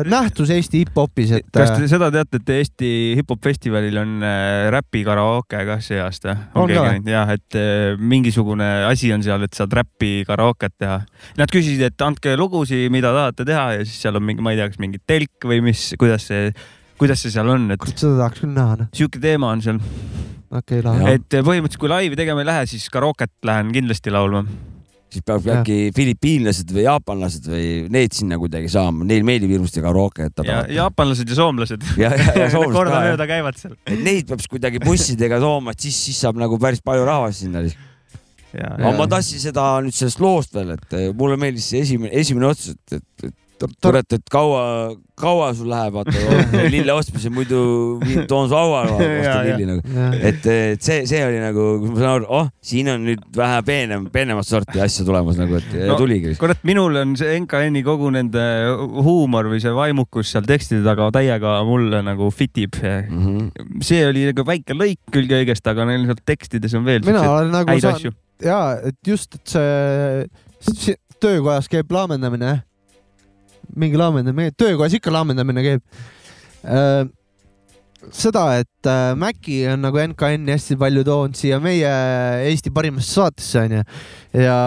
nähtus 0.07 0.53
Eesti 0.55 0.85
hip-hopis, 0.85 1.33
et 1.39 1.49
kas 1.55 1.73
te 1.75 1.89
seda 1.91 2.07
teate, 2.13 2.39
et 2.39 2.53
Eesti 2.55 2.91
hip-hop 3.19 3.43
festivalil 3.43 3.99
on 3.99 4.23
äh, 4.23 4.69
räpi 4.71 5.03
karaoke 5.07 5.65
ka 5.67 5.79
see 5.83 5.99
aasta? 5.99 6.37
On 6.55 6.71
ka 6.71 6.85
või? 6.85 7.03
jah, 7.11 7.33
et 7.35 7.59
äh, 7.59 7.99
mingisugune 7.99 8.69
asi 8.87 9.11
on 9.15 9.25
seal, 9.25 9.43
et 9.43 9.57
saad 9.57 9.75
räpi 9.81 10.23
karooket 10.27 10.77
teha. 10.79 11.01
Nad 11.39 11.51
küsisid, 11.51 11.83
et 11.89 12.07
andke 12.07 12.37
lugusid, 12.39 12.87
mida 12.93 13.11
tahate 13.15 13.47
teha 13.49 13.67
ja 13.75 13.83
siis 13.83 13.99
seal 14.05 14.19
on 14.19 14.27
mingi, 14.31 14.45
ma 14.45 14.55
ei 14.55 14.61
tea, 14.61 14.71
kas 14.71 14.79
mingi 14.79 15.03
telk 15.03 15.49
või 15.49 15.59
mis, 15.65 15.89
kuidas 15.99 16.29
see, 16.31 16.53
kuidas 16.99 17.25
see 17.25 17.35
seal 17.35 17.51
on, 17.51 17.67
et 17.75 17.83
kurat, 17.83 17.99
seda 17.99 18.15
tahaks 18.23 18.45
küll 18.45 18.55
näha, 18.55 18.79
noh. 18.79 18.93
sihuke 18.95 19.19
teema 19.23 19.51
on 19.51 19.65
seal, 19.65 19.83
okei, 20.51 20.81
lahe. 20.85 21.15
et 21.17 21.37
äh, 21.37 21.45
põhimõtteliselt 21.45 21.81
kui 21.81 21.91
laivi 21.91 22.19
tegema 22.19 22.43
ei 22.43 22.49
lähe, 22.49 22.67
siis 22.69 22.89
karooket 22.93 23.31
lähen 23.45 23.71
kindlasti 23.75 24.13
laulma. 24.13 24.43
siis 25.09 25.25
peab 25.25 25.45
äkki 25.55 25.77
filipiinlased 25.95 26.69
või 26.73 26.85
jaapanlased 26.85 27.49
või 27.49 27.67
need 27.93 28.13
sinna 28.17 28.37
kuidagi 28.41 28.69
saama, 28.69 29.07
neil 29.09 29.25
meeldib 29.25 29.55
hirmsasti 29.55 29.83
karooke 29.85 30.25
ja 30.25 30.29
jätta. 30.29 30.57
jaapanlased 30.75 31.29
ja 31.29 31.37
soomlased. 31.39 31.85
ja, 31.97 32.13
ja, 32.13 32.31
ja 32.43 32.49
soomlased 32.53 32.77
kordamööda 32.77 33.29
käivad 33.29 33.59
seal. 33.61 33.77
et 33.85 34.01
neid 34.05 34.29
peab 34.29 34.43
siis 34.43 34.53
kuidagi 34.55 34.81
bussidega 34.85 35.41
tooma, 35.43 35.75
et 35.75 35.87
siis, 35.87 35.99
siis 36.09 36.23
saab 36.25 36.41
nagu 36.41 36.59
päris 36.61 36.83
palju 36.85 37.05
rahvast 37.09 37.45
sinna. 37.45 37.65
ja, 38.53 38.73
aga 38.77 38.95
ma 38.97 39.09
tahtsin 39.09 39.41
seda 39.49 39.71
nüüd 39.85 39.97
sellest 39.97 40.21
loost 40.23 40.57
veel, 40.57 40.75
et 40.77 40.97
eh, 40.97 41.11
mulle 41.17 41.37
meeldis 41.41 41.69
see 41.73 41.85
esimene, 41.85 42.13
esimene 42.21 42.49
otsus, 42.49 42.77
et, 42.77 42.99
et, 43.01 43.29
et 43.29 43.37
kurat, 43.83 44.13
et 44.15 44.29
kaua, 44.31 44.61
kaua 45.19 45.49
sul 45.57 45.67
läheb, 45.71 45.93
vaata 45.97 46.63
lille 46.71 46.93
ostmise, 46.93 47.29
muidu 47.33 47.59
toon 48.29 48.47
su 48.51 48.55
ostan 48.55 49.03
ja. 49.23 49.33
lilli 49.47 49.65
nagu. 49.67 49.81
et, 50.15 50.45
et 50.45 50.81
see, 50.85 51.01
see 51.09 51.19
oli 51.25 51.41
nagu, 51.43 51.65
ma 51.87 51.95
saan 51.97 52.11
aru, 52.13 52.27
oh, 52.39 52.47
siin 52.71 52.89
on 52.93 53.03
nüüd 53.07 53.25
vähe 53.35 53.59
peenem, 53.67 54.05
peenemat 54.13 54.47
sorti 54.47 54.79
asja 54.83 55.05
tulemas 55.07 55.39
nagu, 55.41 55.59
et 55.59 55.75
No, 55.89 55.97
tuligi. 55.99 56.35
kurat, 56.39 56.61
minul 56.67 56.95
on 57.01 57.15
see 57.19 57.35
NKN-i 57.41 57.83
kogu 57.87 58.11
nende 58.15 58.45
huumor 59.03 59.49
või 59.51 59.59
see 59.63 59.73
vaimukus 59.75 60.31
seal 60.33 60.47
tekstide 60.47 60.83
taga 60.85 61.09
täiega 61.15 61.57
mulle 61.67 62.01
nagu 62.05 62.29
fit 62.35 62.57
ib. 62.63 62.79
Mm 62.79 63.25
-hmm. 63.25 63.83
see 63.85 64.05
oli 64.07 64.25
nagu 64.31 64.45
väike 64.47 64.75
lõik 64.77 64.99
küll 65.11 65.27
kõigest, 65.29 65.67
aga 65.69 65.85
neil 65.89 66.05
seal 66.09 66.19
tekstides 66.25 66.73
on 66.79 66.85
veel 66.87 67.03
mina 67.05 67.21
olen 67.31 67.51
nagu 67.51 67.79
saan- 67.79 67.95
asju. 67.99 68.11
ja 68.43 68.77
et 68.83 68.95
just, 69.07 69.35
et 69.35 69.47
see, 69.47 70.25
see 70.73 70.95
töökojas 71.19 71.67
käib 71.71 71.91
laamendamine, 71.91 72.61
mingi 73.75 73.99
laamendamine, 73.99 74.53
töökojas 74.57 74.95
ikka 74.97 75.13
laamendamine 75.13 75.63
käib. 75.65 75.81
seda, 78.15 78.43
et 78.61 78.87
äh, 78.87 79.15
Maci 79.19 79.61
on 79.69 79.83
nagu 79.83 79.99
NKN-i 80.01 80.55
hästi 80.55 80.77
palju 80.79 81.03
toonud 81.07 81.35
siia 81.35 81.59
meie 81.63 81.89
Eesti 82.47 82.71
parimasse 82.71 83.11
saatesse 83.19 83.59
onju 83.59 83.81
ja 84.39 84.59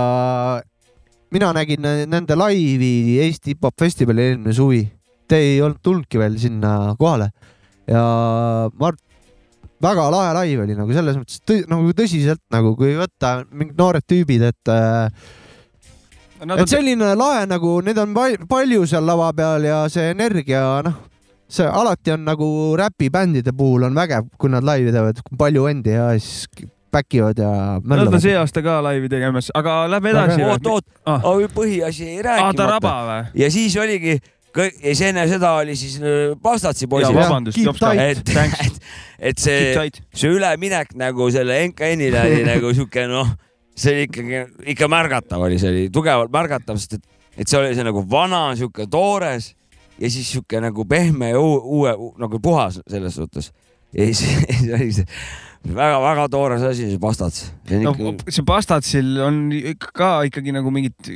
mina 1.32 1.52
nägin 1.56 1.88
nende 2.12 2.36
laivi 2.36 3.18
Eesti 3.24 3.54
hip-hop 3.54 3.78
festivalil 3.80 4.34
eelmine 4.34 4.52
suvi. 4.52 4.82
Te 5.28 5.40
ei 5.40 5.62
olnud 5.64 5.80
tulnudki 5.82 6.20
veel 6.20 6.36
sinna 6.38 6.92
kohale 7.00 7.30
ja 7.88 8.02
ma 8.68 8.90
arvan, 8.90 9.00
väga 9.82 10.08
lahe 10.14 10.34
laiv 10.36 10.62
oli 10.64 10.76
nagu 10.78 10.94
selles 10.94 11.18
mõttes 11.18 11.40
tõ, 11.46 11.58
nagu 11.70 11.94
tõsiselt 11.96 12.42
nagu 12.54 12.74
kui 12.78 12.94
võtta 12.98 13.40
mingid 13.50 13.78
noored 13.80 14.06
tüübid, 14.08 14.44
et 14.52 14.70
äh, 14.70 15.08
Nad 16.46 16.58
et 16.64 16.68
selline 16.72 17.12
lahe 17.18 17.46
nagu, 17.46 17.76
neid 17.86 17.98
on 18.02 18.12
pal- 18.16 18.38
palju 18.50 18.86
seal 18.90 19.04
lava 19.06 19.30
peal 19.36 19.64
ja 19.68 19.82
see 19.92 20.10
energia, 20.10 20.62
noh, 20.86 20.96
see 21.52 21.66
alati 21.68 22.14
on 22.16 22.24
nagu 22.26 22.48
räpibändide 22.80 23.52
puhul 23.56 23.84
on 23.88 23.94
vägev, 23.94 24.26
kui 24.40 24.50
nad 24.50 24.64
laivi 24.66 24.92
teevad, 24.94 25.20
palju 25.38 25.66
vendi 25.68 25.94
ja 25.94 26.10
siis 26.18 26.46
back 26.92 27.14
ivad 27.14 27.38
ja 27.38 27.48
Nad 27.48 27.82
on 27.84 27.88
möllavad. 27.94 28.20
see 28.20 28.34
aasta 28.36 28.62
ka 28.64 28.80
laivi 28.84 29.08
tegemas, 29.08 29.50
aga 29.54 29.86
lähme 29.88 30.10
edasi. 30.12 30.42
oot, 30.44 30.66
oot, 30.66 31.52
põhiasi 31.54 32.08
jäi 32.10 32.26
aa, 32.26 32.52
ta 32.52 32.66
raba 32.68 32.90
rääkimata. 32.90 33.30
või? 33.32 33.42
ja 33.42 33.50
siis 33.50 33.76
oligi, 33.80 34.18
ja 34.82 34.94
see 34.98 35.08
enne 35.12 35.24
seda 35.30 35.54
oli 35.62 35.76
siis 35.76 35.96
äh, 36.02 36.34
Pastatsi 36.42 36.86
poisid. 36.86 37.14
Vabandust, 37.16 37.56
et, 37.96 38.34
et, 38.66 38.82
et 39.18 39.38
see 39.40 39.88
see 40.12 40.34
üleminek 40.36 40.92
nagu 41.00 41.30
selle 41.32 41.62
NKN-ile 41.70 42.20
oli 42.26 42.44
nagu 42.50 42.74
sihuke 42.76 43.06
noh, 43.08 43.32
see 43.74 43.94
oli 43.94 44.06
ikkagi, 44.08 44.44
ikka 44.74 44.88
märgatav 44.92 45.46
oli, 45.46 45.58
see 45.60 45.72
oli 45.72 45.88
tugevalt 45.92 46.32
märgatav, 46.34 46.78
sest 46.80 46.98
et, 46.98 47.06
et 47.36 47.48
see 47.48 47.60
oli 47.60 47.74
see 47.76 47.86
nagu 47.86 48.04
vana 48.08 48.50
sihuke 48.58 48.86
toores 48.90 49.52
ja 49.98 50.10
siis 50.10 50.28
sihuke 50.32 50.60
nagu 50.60 50.84
pehme 50.88 51.32
ja 51.32 51.40
uu- 51.40 51.62
uue 51.78 51.94
nagu 52.20 52.40
puhas 52.42 52.80
selles 52.90 53.14
suhtes. 53.14 53.52
ja 53.92 54.06
siis 54.06 54.20
siis 54.58 54.68
oli 54.74 54.92
see 54.92 55.06
väga-väga 55.62 56.28
toores 56.28 56.62
asi, 56.66 56.90
see 56.90 56.98
Pastats. 56.98 57.52
no 57.82 57.94
see 58.28 58.44
Pastatsil 58.46 59.18
on 59.22 59.44
ikka 59.52 59.92
ka 59.94 60.12
ikkagi 60.28 60.54
nagu 60.54 60.72
mingit 60.74 61.12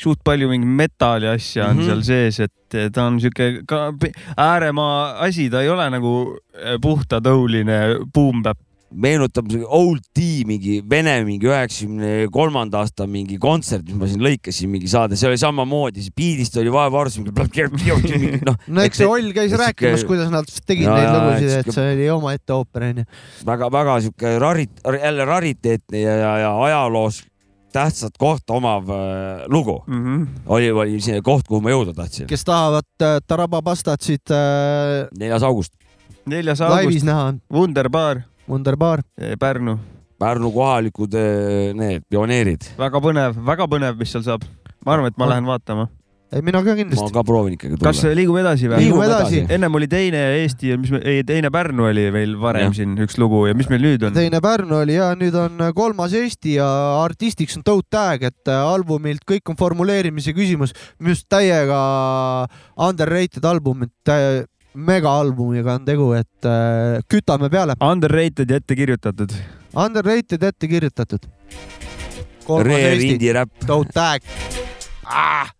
suht 0.00 0.22
palju 0.26 0.48
mingit 0.50 0.72
metalli 0.80 1.28
asja 1.30 1.68
on 1.68 1.76
mm. 1.76 1.82
-hmm. 1.82 1.86
seal 1.86 2.02
sees, 2.02 2.40
et 2.40 2.92
ta 2.92 3.04
on 3.06 3.20
siuke 3.20 3.62
ka 3.66 3.92
ääremaa 4.36 5.20
asi, 5.26 5.50
ta 5.50 5.62
ei 5.62 5.68
ole 5.68 5.90
nagu 5.90 6.38
puhtatõuline 6.82 7.78
boom-bap. 8.14 8.58
Meenutab 8.90 9.46
old 9.66 10.02
tea 10.14 10.44
mingi 10.48 10.80
vene 10.90 11.14
mingi 11.26 11.46
üheksakümne 11.46 12.26
kolmanda 12.32 12.82
aasta 12.82 13.06
mingi 13.06 13.38
kontsert, 13.40 13.86
mis 13.86 13.98
ma 13.98 14.08
siin 14.10 14.24
lõikasin 14.24 14.72
mingi 14.72 14.90
saade, 14.90 15.18
see 15.18 15.28
oli 15.30 15.38
samamoodi, 15.40 16.02
see 16.04 16.14
biidist 16.16 16.58
oli 16.60 16.72
vaevarus 16.74 17.20
mingi. 17.20 17.30
noh, 18.46 18.58
no 18.74 18.84
eks 18.84 19.02
see 19.02 19.10
Oll 19.10 19.32
käis 19.36 19.54
rääkimas, 19.54 20.04
kuidas 20.08 20.30
nad 20.32 20.50
tegid 20.66 20.88
Jaa, 20.88 20.98
neid 20.98 21.10
lugusid, 21.14 21.56
et 21.60 21.72
see 21.74 21.94
oli 21.94 22.10
omaette 22.12 22.56
ooper 22.56 22.88
onju. 22.90 23.06
väga-väga 23.46 23.98
sihuke 24.06 24.36
rarit-, 24.42 24.86
jälle 24.98 25.26
rariteetne 25.28 26.04
ja, 26.04 26.16
ja, 26.24 26.32
ja 26.46 26.54
ajaloos 26.68 27.24
tähtsat 27.72 28.18
kohta 28.18 28.52
omav 28.52 28.90
äh, 28.90 29.44
lugu 29.46 29.84
mm. 29.86 30.04
-hmm. 30.04 30.26
oli, 30.46 30.70
oli 30.70 31.00
see 31.00 31.22
koht, 31.22 31.46
kuhu 31.48 31.60
ma 31.60 31.70
jõuda 31.70 31.94
tahtsin. 31.94 32.26
kes 32.26 32.44
tahavad 32.44 32.88
äh, 33.02 33.20
Taraba 33.26 33.62
Pastatsit 33.62 34.30
äh, 34.30 35.06
neljas 35.18 35.42
august. 35.42 35.72
neljas 36.26 36.60
laivis 36.60 36.86
august, 36.86 37.06
näha, 37.06 37.34
Wunderbar, 37.52 38.22
Wunderbar. 38.48 39.02
Pärnu, 39.40 39.78
Pärnu 40.20 40.50
kohalikud 40.52 41.14
äh, 41.16 41.70
need 41.76 42.04
pioneerid. 42.12 42.66
väga 42.78 43.00
põnev, 43.00 43.38
väga 43.46 43.66
põnev, 43.70 43.96
mis 44.00 44.12
seal 44.12 44.26
saab. 44.26 44.44
ma 44.84 44.96
arvan, 44.96 45.08
et 45.08 45.16
ma 45.20 45.28
lähen 45.30 45.48
vaatama. 45.48 45.86
ei, 46.30 46.42
mina 46.44 46.60
ka 46.60 46.74
ma 46.74 46.76
kindlasti. 46.82 47.12
ka 47.14 47.22
proovin 47.24 47.56
ikkagi 47.56 47.78
kas 47.80 48.02
tulla. 48.02 48.18
liigume 48.18 48.42
edasi 48.42 48.68
või? 48.68 48.82
Liigume 48.84 49.06
edasi. 49.08 49.40
ennem 49.56 49.80
oli 49.80 49.88
teine 49.88 50.20
Eesti, 50.42 50.76
mis 50.82 50.92
me, 50.92 51.00
ei 51.08 51.24
teine 51.24 51.48
Pärnu 51.54 51.88
oli 51.88 52.04
veel 52.12 52.36
varem 52.42 52.68
Jah. 52.68 52.76
siin 52.82 53.00
üks 53.00 53.16
lugu 53.22 53.46
ja 53.48 53.56
mis 53.56 53.72
meil 53.72 53.80
nüüd 53.86 54.04
on? 54.10 54.16
teine 54.18 54.42
Pärnu 54.44 54.82
oli 54.82 54.98
ja 54.98 55.08
nüüd 55.16 55.40
on 55.40 55.64
kolmas 55.78 56.12
Eesti 56.20 56.58
ja 56.58 56.68
artistiks 57.00 57.56
on 57.56 57.64
Toad 57.64 57.88
Tag, 57.88 58.28
et 58.28 58.54
albumilt 58.58 59.24
kõik 59.24 59.48
on 59.48 59.56
formuleerimise 59.60 60.36
küsimus, 60.36 60.76
minu 61.00 61.14
arust 61.14 61.30
täiega 61.32 61.80
underrated 62.76 63.48
album, 63.48 63.88
et 63.88 64.48
megaalbumiga 64.74 65.74
on 65.78 65.84
tegu, 65.84 66.12
et 66.18 66.46
äh, 66.48 67.00
kütame 67.10 67.50
peale. 67.50 67.76
Underrated 67.80 68.50
ja 68.50 68.60
ette 68.60 68.76
kirjutatud. 68.76 69.34
Underrated 69.76 70.42
ette 70.42 70.68
kirjutatud. 70.68 71.28
Rare 72.50 72.96
indie 72.98 73.32
räpp. 73.32 73.66
Toad 73.66 73.92
Tag 73.94 74.22
ah!. 75.04 75.50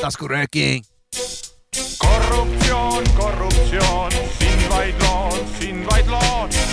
taskurööking. 0.00 0.84
korruptsioon, 1.98 3.04
korruptsioon, 3.16 4.12
sind 4.38 4.68
vaid 4.68 4.94
loon, 5.02 5.46
sind 5.60 5.86
vaid 5.90 6.06
loon. 6.06 6.71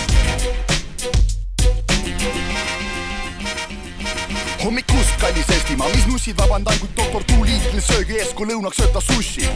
hommikust, 4.64 5.16
kallis 5.20 5.48
Eestimaa, 5.48 5.88
mis 5.94 6.06
nussid, 6.06 6.36
vabandan, 6.38 6.78
kuid 6.80 6.92
doktor 6.96 7.24
Tuuliitil 7.24 7.80
söögi 7.84 8.18
ees, 8.18 8.32
kui 8.36 8.48
lõunaks 8.48 8.80
sööta 8.80 9.00
sushi. 9.00 9.46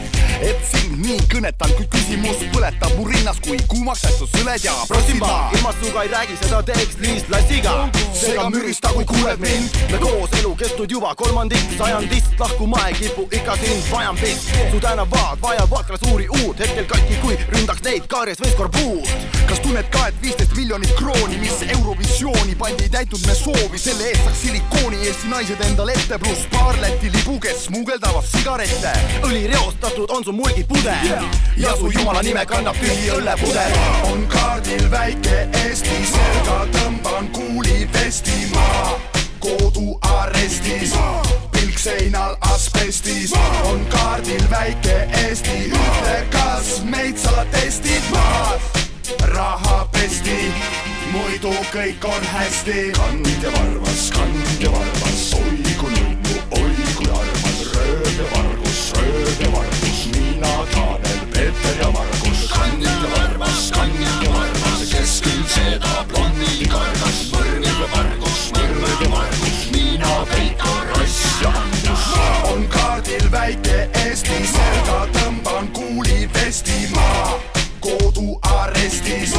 et 0.41 0.61
sind 0.69 0.97
nii 1.03 1.19
kõnetan, 1.31 1.71
kuid 1.77 1.89
küsimus 1.93 2.41
põletab 2.53 2.95
mu 2.97 3.05
rinnas, 3.09 3.39
kui 3.45 3.57
kuumaks 3.71 4.03
läksus 4.05 4.33
õled 4.41 4.65
ja 4.65 4.73
Prosimba, 4.89 5.51
ilma 5.55 5.73
suga 5.81 6.03
ei 6.03 6.11
räägi, 6.13 6.37
seda 6.41 6.61
teeks 6.63 6.97
Liis 7.03 7.27
Lassiga. 7.29 7.75
seega 8.13 8.49
mürista, 8.49 8.89
kui 8.95 9.05
kuuled 9.05 9.39
mind. 9.39 9.77
me 9.91 10.01
koos 10.01 10.33
elu 10.39 10.55
kestnud 10.55 10.91
juba 10.91 11.15
kolmandik 11.15 11.77
sajandist, 11.77 12.39
lahkuma 12.39 12.87
ei 12.87 12.93
kipu 12.93 13.27
ikka 13.31 13.57
sind 13.61 13.91
vajan 13.91 14.17
pist. 14.17 14.49
su 14.71 14.79
tänavad 14.79 15.41
vajavad 15.41 15.85
glasuuri 15.87 16.27
uut, 16.41 16.59
hetkel 16.59 16.85
katki, 16.85 17.15
kui 17.21 17.37
ründaks 17.53 17.83
neid 17.83 18.07
kaares 18.07 18.41
või 18.41 18.51
skorbuut. 18.51 19.09
kas 19.47 19.59
tunned 19.59 19.89
ka, 19.91 20.07
et 20.07 20.21
viisteist 20.21 20.55
miljonit 20.55 20.93
krooni, 20.97 21.37
mis 21.37 21.61
Eurovisiooni 21.77 22.55
pandi, 22.55 22.83
ei 22.83 22.89
täitnud 22.89 23.27
me 23.27 23.35
soovi, 23.35 23.77
selle 23.79 24.09
eest 24.09 24.23
saaks 24.25 24.41
silikooni 24.41 24.94
Eesti 25.03 25.27
naised 25.27 25.61
endale 25.61 25.93
ette, 25.93 26.17
pluss 26.17 26.45
paar 26.51 26.77
Läti 26.81 27.09
libu, 27.11 27.39
kes 27.39 27.65
smugeldavad 27.65 28.23
sigarette. 28.29 28.93
õli 29.27 29.45
reostatud 29.51 30.11
on 30.15 30.23
su 30.23 30.31
mulgipudel 30.31 31.05
yeah. 31.07 31.25
ja 31.57 31.73
su 31.79 31.91
jumala 31.91 32.21
nime 32.25 32.45
kannab 32.45 32.77
tühi 32.79 33.09
õllepudel. 33.15 33.75
on 34.11 34.23
kaardil 34.31 34.87
väike 34.91 35.41
Eesti, 35.65 35.99
selga 36.13 36.61
tõmban 36.77 37.29
kuuli 37.35 37.89
Vestimaa, 37.93 38.95
koduarestis, 39.43 40.95
pilk 41.51 41.79
seinal 41.79 42.37
asbestis. 42.53 43.35
on 43.71 43.85
kaardil 43.91 44.49
väike 44.49 44.97
Eesti, 45.25 45.59
ütle, 45.73 46.17
kas 46.31 46.81
meid 46.85 47.17
sa 47.19 47.45
testid 47.51 48.11
maas? 48.13 48.84
Raha 49.33 49.85
pesti, 49.91 50.51
muidu 51.11 51.51
kõik 51.73 52.05
on 52.09 52.23
hästi. 52.33 52.91
kand 52.95 53.27
ja 53.43 53.51
varvas, 53.53 54.09
kand 54.13 54.63
ja 54.63 54.71
varvas, 54.71 55.33
oi 55.37 55.75
kui 55.79 55.93
nunnu, 55.93 56.37
oi 56.57 56.87
kui 56.97 57.09
armas, 57.09 57.59
rööv 57.73 58.09
ja 58.17 58.25
vargus, 58.31 58.81
rööv 58.97 59.41
ja 59.43 59.51
vargus, 59.53 59.99
Miina, 60.13 60.53
Tanel, 60.73 61.19
Peeter 61.33 61.81
ja 61.81 61.91
Margus. 61.91 62.47
kand 62.53 62.83
ja 62.83 63.09
varvas, 63.13 63.71
kand 63.75 63.99
ja 64.01 64.31
varvas, 64.33 64.85
kes 64.93 65.17
küll 65.21 65.43
seda 65.53 66.05
blonni 66.13 66.69
kargas, 66.71 67.19
mõrv 67.33 67.69
ja 67.69 67.89
vargus, 67.93 68.41
mõrv 68.57 69.03
ja 69.05 69.11
vargus, 69.17 69.59
Miina, 69.71 70.13
Peiko, 70.33 70.77
Ross 70.93 71.41
ja 71.43 71.53
Andrus. 71.63 72.07
on 72.53 72.67
kaardil 72.73 73.29
väike 73.31 73.89
Eesti, 74.05 74.41
selga 74.55 75.05
tõmban 75.13 75.69
kuuli 75.77 76.29
Vestimaa 76.33 77.55
koduarestis, 78.85 79.33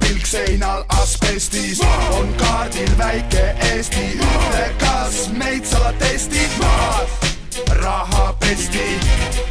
pilk 0.00 0.26
seinal 0.26 0.84
asbestis, 0.88 1.80
on 2.10 2.34
kaardil 2.36 2.98
väike 2.98 3.54
Eesti, 3.72 4.18
ütle, 4.20 4.64
kas 4.78 5.28
meid 5.32 5.64
sa 5.64 5.92
testid 5.98 6.58
maas? 6.60 7.31
Raha 7.82 8.34
pesti, 8.40 9.00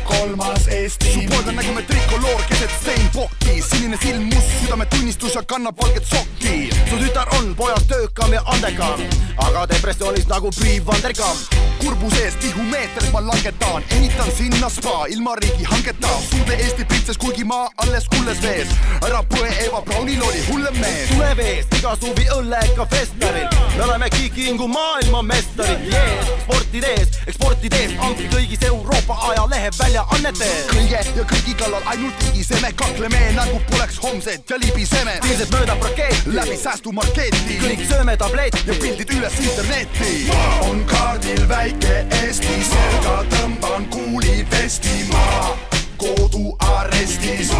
kolmas 0.03 0.67
Eesti. 0.67 1.13
su 1.13 1.19
poeg 1.29 1.47
on 1.47 1.55
nagu 1.55 1.73
me 1.75 1.81
trikoloor 1.81 2.43
keset 2.49 2.71
Steinbocki, 2.81 3.61
sinine 3.69 3.97
silm, 4.01 4.23
must 4.33 4.51
südametunnistus 4.61 5.35
ja 5.35 5.43
kannab 5.43 5.81
valget 5.81 6.05
sokki. 6.05 6.69
su 6.89 6.97
tütar 6.97 7.27
on 7.37 7.55
pojast 7.55 7.87
töökam 7.87 8.33
ja 8.33 8.41
andekam, 8.45 9.03
aga 9.37 9.65
depressioonis 9.73 10.27
nagu 10.27 10.51
Priiv 10.59 10.85
Vanderkam. 10.87 11.37
kurbuse 11.81 12.23
eest 12.25 12.39
tihumeetrit 12.39 13.11
ma 13.11 13.21
langetan, 13.27 13.83
ehitan 13.89 14.31
sinna 14.37 14.69
spa 14.69 15.05
ilma 15.09 15.35
riigihangeta. 15.35 16.09
suude 16.29 16.55
Eesti 16.55 16.85
printsess, 16.85 17.17
kuigi 17.17 17.43
ma 17.43 17.69
alles 17.77 18.07
kulles 18.15 18.41
vees. 18.41 18.67
ära 19.01 19.23
põe, 19.23 19.49
Eva 19.65 19.81
Braunil 19.81 20.23
oli 20.23 20.45
hullem 20.51 20.79
mees. 20.79 21.09
tuleb 21.09 21.39
eest 21.39 21.77
iga 21.79 21.95
suvi 21.95 22.27
õllega 22.37 22.87
festivalil, 22.95 23.47
me 23.77 23.83
oleme 23.83 24.09
Kikingu 24.09 24.67
maailmameisterid, 24.67 25.87
yeah. 25.91 26.27
sportides, 26.43 27.19
eksportides, 27.27 27.91
ampi 28.21 28.35
kõigis 28.35 28.63
Euroopa 28.67 29.15
ajalehe 29.29 29.69
väljaannetes. 29.77 30.65
kõige 30.69 30.99
ja 31.15 31.23
kõigi 31.25 31.55
kallal 31.57 31.81
ainult 31.85 32.23
ligiseme, 32.23 32.71
kakleme 32.75 33.19
nagu 33.35 33.59
poleks 33.69 33.97
homset 34.03 34.49
ja 34.49 34.57
libiseme. 34.57 35.19
ilmselt 35.23 35.51
möödab 35.51 35.83
rakett 35.83 36.25
läbi 36.25 36.57
säästumarketi, 36.57 37.57
kõik 37.61 37.87
sööme 37.89 38.17
tabletti 38.17 38.67
ja 38.67 38.73
pildid 38.73 39.09
üles 39.09 39.39
internetti. 39.39 40.31
on 40.69 40.85
kaardil 40.85 41.47
väike 41.49 42.05
Eesti, 42.23 42.63
selga 42.63 43.23
tõmban 43.29 43.89
kuuli 43.89 44.45
Vestimaa, 44.51 45.57
koduarestis, 45.97 47.51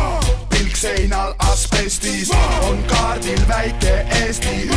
pilk 0.50 0.76
seinal 0.76 1.34
asbestis 1.40 2.30
on 2.62 2.84
kaardil 2.88 3.48
väike 3.48 4.06
Eesti, 4.22 4.70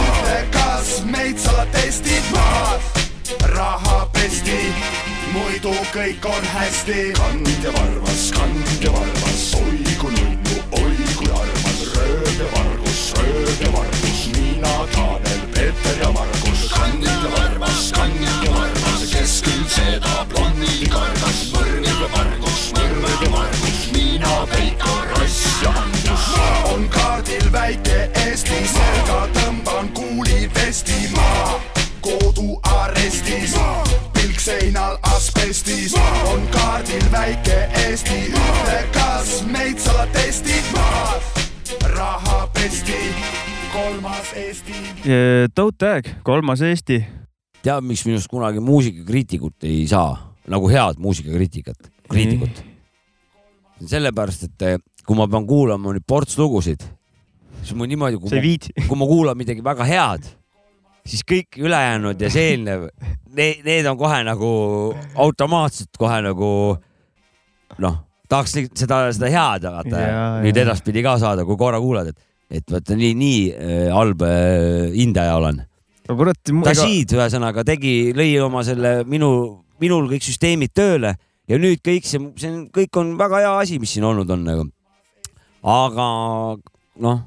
kõik 5.95 6.27
on 6.27 6.45
hästi. 6.55 7.13
kand 7.15 7.49
ja 7.63 7.71
varvas, 7.73 8.31
kand 8.35 8.83
ja 8.83 8.91
varvas, 8.93 9.45
oi 9.55 9.95
kui 10.01 10.11
nunnu, 10.17 10.57
oi 10.81 11.07
kui 11.19 11.31
armas, 11.31 11.83
rööv 11.95 12.41
ja 12.41 12.49
vargus, 12.55 13.03
rööv 13.19 13.63
ja 13.63 13.71
vargus, 13.77 14.25
Miina, 14.35 14.73
Tanel, 14.95 15.45
Peeter 15.55 16.03
ja 16.03 16.11
Margus, 16.17 16.67
kand 16.75 17.07
ja 17.07 17.31
varvas, 17.37 17.93
kand 17.95 18.27
ja 18.27 18.51
varvas, 18.57 19.07
kes 19.13 19.39
küll 19.47 19.67
seda 19.77 20.27
blondi 20.33 20.91
kargas, 20.91 21.47
väike 37.25 37.57
Eesti, 37.87 38.17
ütle, 38.37 38.81
kas 38.93 39.29
meid 39.49 39.79
sa 39.81 40.05
testid 40.13 40.67
maas, 40.75 41.29
raha 41.95 42.43
pesti, 42.53 42.99
kolmas 43.73 44.33
Eesti. 44.37 44.77
Don't 45.57 45.79
Tag, 45.81 46.11
kolmas 46.27 46.61
Eesti. 46.61 47.01
tead, 47.65 47.87
miks 47.89 48.05
minust 48.05 48.29
kunagi 48.29 48.61
muusikakriitikut 48.61 49.65
ei 49.65 49.87
saa, 49.89 50.19
nagu 50.53 50.69
head 50.69 51.01
muusikakriitikat, 51.01 51.89
kriitikut? 52.13 52.61
sellepärast, 53.89 54.45
et 54.51 54.69
eh, 54.69 54.79
kui 55.07 55.17
ma 55.17 55.25
pean 55.29 55.49
kuulama 55.49 55.97
nüüd 55.97 56.05
ports 56.07 56.37
lugusid, 56.37 56.85
siis 57.63 57.73
mul 57.73 57.89
niimoodi, 57.89 58.21
kui 58.21 58.37
ma, 58.37 58.85
kui 58.85 59.01
ma 59.01 59.09
kuulan 59.09 59.41
midagi 59.41 59.65
väga 59.65 59.89
head, 59.89 60.33
siis 61.09 61.25
kõik 61.25 61.57
ülejäänud 61.57 62.21
ja 62.21 62.29
see 62.33 62.51
eelnev, 62.53 62.91
need 63.39 63.89
on 63.89 63.97
kohe 63.97 64.27
nagu 64.29 64.51
automaatselt 65.25 65.97
kohe 65.97 66.21
nagu 66.29 66.51
noh, 67.83 67.99
tahaks 68.31 68.55
seda, 68.79 69.01
seda 69.15 69.31
head 69.33 69.67
vaata 69.69 70.07
nüüd 70.45 70.63
edaspidi 70.65 71.03
ka 71.05 71.17
saada, 71.23 71.45
kui 71.49 71.59
korra 71.61 71.81
kuulad, 71.83 72.13
et, 72.13 72.19
et 72.61 72.75
vaata 72.75 72.97
nii, 72.99 73.13
nii 73.19 73.43
äh, 73.53 73.87
halb 73.95 74.25
äh, 74.27 74.93
hindaja 74.95 75.37
olen. 75.41 75.63
Dashid 76.67 77.15
ühesõnaga 77.17 77.65
tegi, 77.65 78.13
lõi 78.17 78.35
oma 78.45 78.65
selle 78.67 78.99
minu, 79.09 79.31
minul 79.81 80.09
kõik 80.11 80.27
süsteemid 80.27 80.75
tööle 80.77 81.15
ja 81.49 81.61
nüüd 81.61 81.81
kõik 81.85 82.09
see, 82.09 82.21
see 82.41 82.51
on, 82.51 82.65
kõik 82.75 83.01
on 83.01 83.15
väga 83.21 83.45
hea 83.45 83.55
asi, 83.63 83.79
mis 83.81 83.95
siin 83.97 84.05
olnud 84.09 84.31
on 84.31 84.45
nagu. 84.45 84.67
aga 85.65 86.09
noh, 87.05 87.23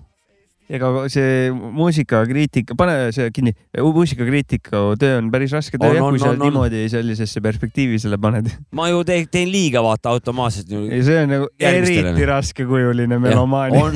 ega 0.68 0.90
see 1.12 1.52
muusikakriitika, 1.52 2.76
pane 2.80 2.96
see 3.16 3.30
kinni, 3.36 3.54
muusikakriitika 3.80 4.82
töö 5.00 5.20
on 5.22 5.30
päris 5.32 5.54
raske 5.56 5.80
töö 5.80 5.94
On, 5.96 6.10
on, 6.10 6.16
kui 6.16 6.22
sa 6.22 6.32
on, 6.34 6.42
on. 6.42 6.50
niimoodi 6.50 6.84
sellisesse 6.92 7.42
perspektiivi 7.44 8.00
selle 8.04 8.20
paned. 8.20 8.50
ma 8.76 8.90
ju 8.92 9.04
teen, 9.08 9.30
teen 9.32 9.52
liiga 9.52 9.84
vaata 9.86 10.12
automaatselt. 10.16 10.74
ja 10.76 11.02
see 11.08 11.22
on 11.24 11.34
nagu 11.36 11.50
eriti 11.60 12.28
raskekujuline 12.28 13.20
melomaania 13.24 13.86
on. 13.86 13.96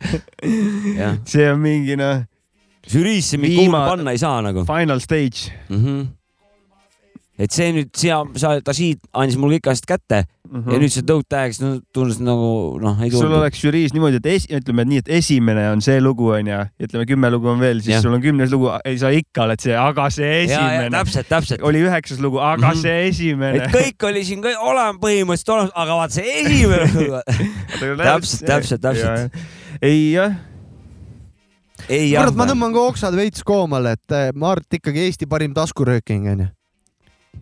Jah. 1.00 1.16
see 1.24 1.48
on 1.48 1.60
mingi 1.64 1.96
noh. 2.00 2.26
žüriisse 2.90 3.40
mind 3.40 3.62
kuulma 3.62 3.86
panna 3.88 4.12
ei 4.16 4.20
saa 4.20 4.40
nagu. 4.44 4.66
Final 4.68 5.00
stage 5.00 5.48
mm. 5.68 5.76
-hmm. 5.80 6.08
Et 7.40 7.54
see 7.56 7.70
nüüd, 7.72 7.88
sa, 7.96 8.20
sa, 8.36 8.50
Dashid 8.60 9.00
andis 9.16 9.38
mulle 9.40 9.56
kõik 9.58 9.70
asjad 9.72 9.86
kätte 9.96 10.20
mm 10.26 10.36
Mhm. 10.50 10.64
-hmm. 10.66 10.72
ja 10.74 10.78
nüüd 10.82 10.90
see 10.90 11.02
Don't 11.06 11.26
Tags, 11.30 11.60
no 11.62 11.68
tundus 11.94 12.18
nagu 12.18 12.76
noh, 12.82 12.96
ei 13.04 13.10
sul 13.12 13.20
tulnud. 13.22 13.36
oleks 13.38 13.60
žüriis 13.62 13.92
niimoodi, 13.94 14.18
et 14.18 14.26
esi, 14.26 14.48
ütleme 14.58 14.82
et 14.82 14.88
nii, 14.90 14.98
et 15.04 15.08
esimene 15.20 15.68
on 15.70 15.80
see 15.80 16.00
lugu 16.02 16.26
onju, 16.34 16.56
ütleme 16.82 17.06
kümme 17.06 17.30
lugu 17.30 17.48
on 17.52 17.60
veel, 17.62 17.78
siis 17.78 17.94
Jah. 17.94 18.02
sul 18.02 18.16
on 18.16 18.20
kümnes 18.24 18.50
lugu, 18.50 18.66
ei 18.84 18.98
sa 18.98 19.12
ikka 19.14 19.44
oled 19.46 19.60
see, 19.62 19.76
aga 19.78 20.08
see 20.10 20.26
ja, 20.26 20.50
ja 20.50 20.58
esimene. 20.72 20.90
täpselt, 20.98 21.28
täpselt. 21.30 21.62
oli 21.62 21.84
üheksas 21.86 22.18
lugu, 22.20 22.38
aga 22.42 22.56
mm 22.56 22.64
Mhm. 22.66 22.78
-hmm. 22.78 22.82
see 22.82 23.08
esimene 23.08 23.62
et. 23.64 23.70
kõik 23.70 24.08
oli 24.10 24.24
siin 24.24 24.42
kõik 24.42 24.58
olema 24.58 24.98
põhimõtteliselt 24.98 25.54
olemas, 25.54 25.70
aga 25.74 25.92
vaat 26.02 26.10
see 26.18 26.26
esimene. 26.42 27.22
täpselt, 28.10 28.46
täpselt, 28.46 28.80
täpselt. 28.80 29.32
ei 29.82 30.12
jah, 30.12 30.34
ei 31.88 32.10
jah 32.10 32.24
kurat, 32.24 32.36
ma 32.36 32.46
tõmban 32.50 32.72
ka 32.74 32.80
oksad 32.90 33.14
veits 33.14 33.42
koomale, 33.46 33.92
et 33.92 34.12
eh, 34.16 34.30
ma 34.34 34.50
arvan, 34.54 34.66
et 34.66 34.78
ikkagi 34.80 34.98
Eesti 35.06 35.26
parim 35.30 35.54
taskurööking 35.54 36.26
onju. 36.34 36.48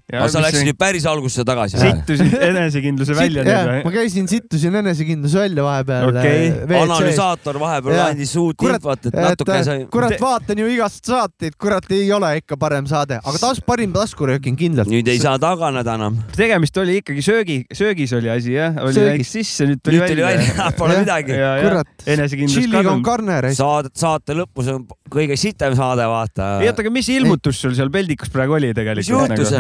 Aga 0.08 0.28
sa 0.32 0.40
läksid 0.40 0.64
nüüd 0.68 0.78
päris 0.80 1.04
algusesse 1.08 1.44
tagasi. 1.44 1.76
sittusid 1.82 2.36
enesekindluse 2.40 3.16
välja 3.16 3.42
jah, 3.44 3.66
nüüd 3.68 3.84
ma 3.84 3.92
käisin, 3.92 4.28
sittusin 4.30 4.78
enesekindluse 4.80 5.42
välja 5.42 5.66
vahepeal. 5.66 6.08
Okei. 6.08 6.46
analüsaator 6.80 7.58
vahepeal 7.60 8.00
andis 8.06 8.32
uut 8.40 8.64
infot, 8.64 9.10
et 9.10 9.18
natuke 9.18 9.58
sai. 9.66 9.82
kurat, 9.92 10.16
vaatan 10.22 10.62
ju 10.62 10.70
igast 10.72 11.10
saateid, 11.12 11.58
kurat 11.60 11.92
ei 11.92 12.08
ole 12.16 12.30
ikka 12.40 12.56
parem 12.60 12.88
saade, 12.88 13.18
aga 13.20 13.42
tas-, 13.42 13.60
parim 13.64 13.92
taskurööking 13.92 14.56
kindlalt. 14.60 14.88
nüüd 14.92 15.10
ei 15.12 15.20
saa 15.20 15.36
taganeda 15.42 15.98
enam. 16.00 16.16
tegemist 16.36 16.80
oli 16.80 17.02
ikkagi 17.02 17.26
söögi, 17.28 17.58
söögis 17.76 18.16
oli 18.16 18.32
asi 18.32 18.56
jah, 18.56 18.80
oli 18.86 19.04
läks 19.10 19.34
sisse, 19.36 19.68
nüüd 19.68 19.84
tuli 19.84 20.00
nüüd 20.00 20.14
tuli 20.14 20.24
välja, 20.24 20.70
pole 20.80 21.02
midagi. 21.02 21.36
kurat, 21.36 21.92
enesekindlus 22.06 22.56
tšilliga 22.56 22.94
on 22.94 23.04
karner. 23.04 23.50
saade, 23.60 23.92
saate 23.98 24.40
lõpus 24.40 24.72
on 24.72 24.88
kõige 25.12 25.36
sitem 25.40 25.76
saade, 25.76 26.08
vaata. 26.08 26.54
ei 26.62 26.72
oota, 26.72 26.84
aga 26.84 26.96
mis 26.96 27.12
ilmutus 27.12 27.60
sul 27.60 27.76
seal 27.76 27.92
peldikus 27.92 28.32
praegu 28.32 28.56
oli 28.56 28.72
mis 28.72 28.76
tegelikult? 28.76 29.36
juhtus? 29.36 29.52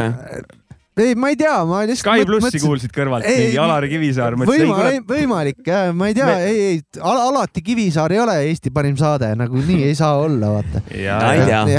ei, 1.04 1.14
ma 1.14 1.30
ei 1.32 1.36
tea, 1.40 1.56
ma 1.68 1.82
lihtsalt. 1.88 2.04
Sky 2.18 2.26
plussi 2.28 2.60
kuulsid 2.62 2.92
kõrvalt, 2.94 3.26
mingi 3.28 3.58
Alari 3.62 3.88
Kivisaar 3.92 4.36
mõtles, 4.38 4.54
ei 4.58 4.66
võima- 4.66 4.78
kurat, 4.78 5.06
võimalik, 5.12 5.70
ma 5.98 6.08
ei 6.10 6.14
tea 6.18 6.26
Me-, 6.28 6.48
ei, 6.48 6.60
ei, 6.72 6.80
alati 7.02 7.62
Kivisaar 7.64 8.12
ei 8.16 8.20
ole 8.22 8.36
Eesti 8.48 8.70
parim 8.74 8.96
saade, 9.00 9.30
nagu 9.38 9.62
nii 9.68 9.82
ei 9.88 9.94
saa 9.98 10.16
olla, 10.22 10.52
vaata. 10.58 10.82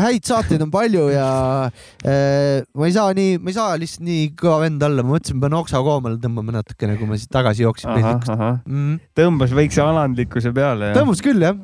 Häid 0.05 0.25
saateid 0.29 0.61
on 0.65 0.71
palju 0.73 1.07
ja 1.13 1.27
äh, 2.05 2.61
ma 2.75 2.87
ei 2.89 2.93
saa 2.95 3.13
nii, 3.17 3.37
ma 3.41 3.51
ei 3.51 3.57
saa 3.57 3.75
lihtsalt 3.79 4.05
nii 4.07 4.29
kõva 4.39 4.59
vend 4.65 4.83
olla, 4.85 5.03
ma 5.05 5.15
mõtlesin, 5.15 5.39
pean 5.41 5.55
oksa 5.59 5.81
koomale 5.85 6.19
tõmbama 6.21 6.53
natukene, 6.59 6.97
kui 6.99 7.07
ma 7.09 7.17
siit 7.19 7.31
tagasi 7.33 7.65
jooksin 7.65 7.89
ahah, 7.95 8.59
Mm. 8.69 8.99
tõmbas 9.17 9.51
väikse 9.55 9.81
alandlikkuse 9.83 10.51
peale. 10.55 10.91
tõmbas 10.95 11.21
küll 11.23 11.41
jah, 11.43 11.55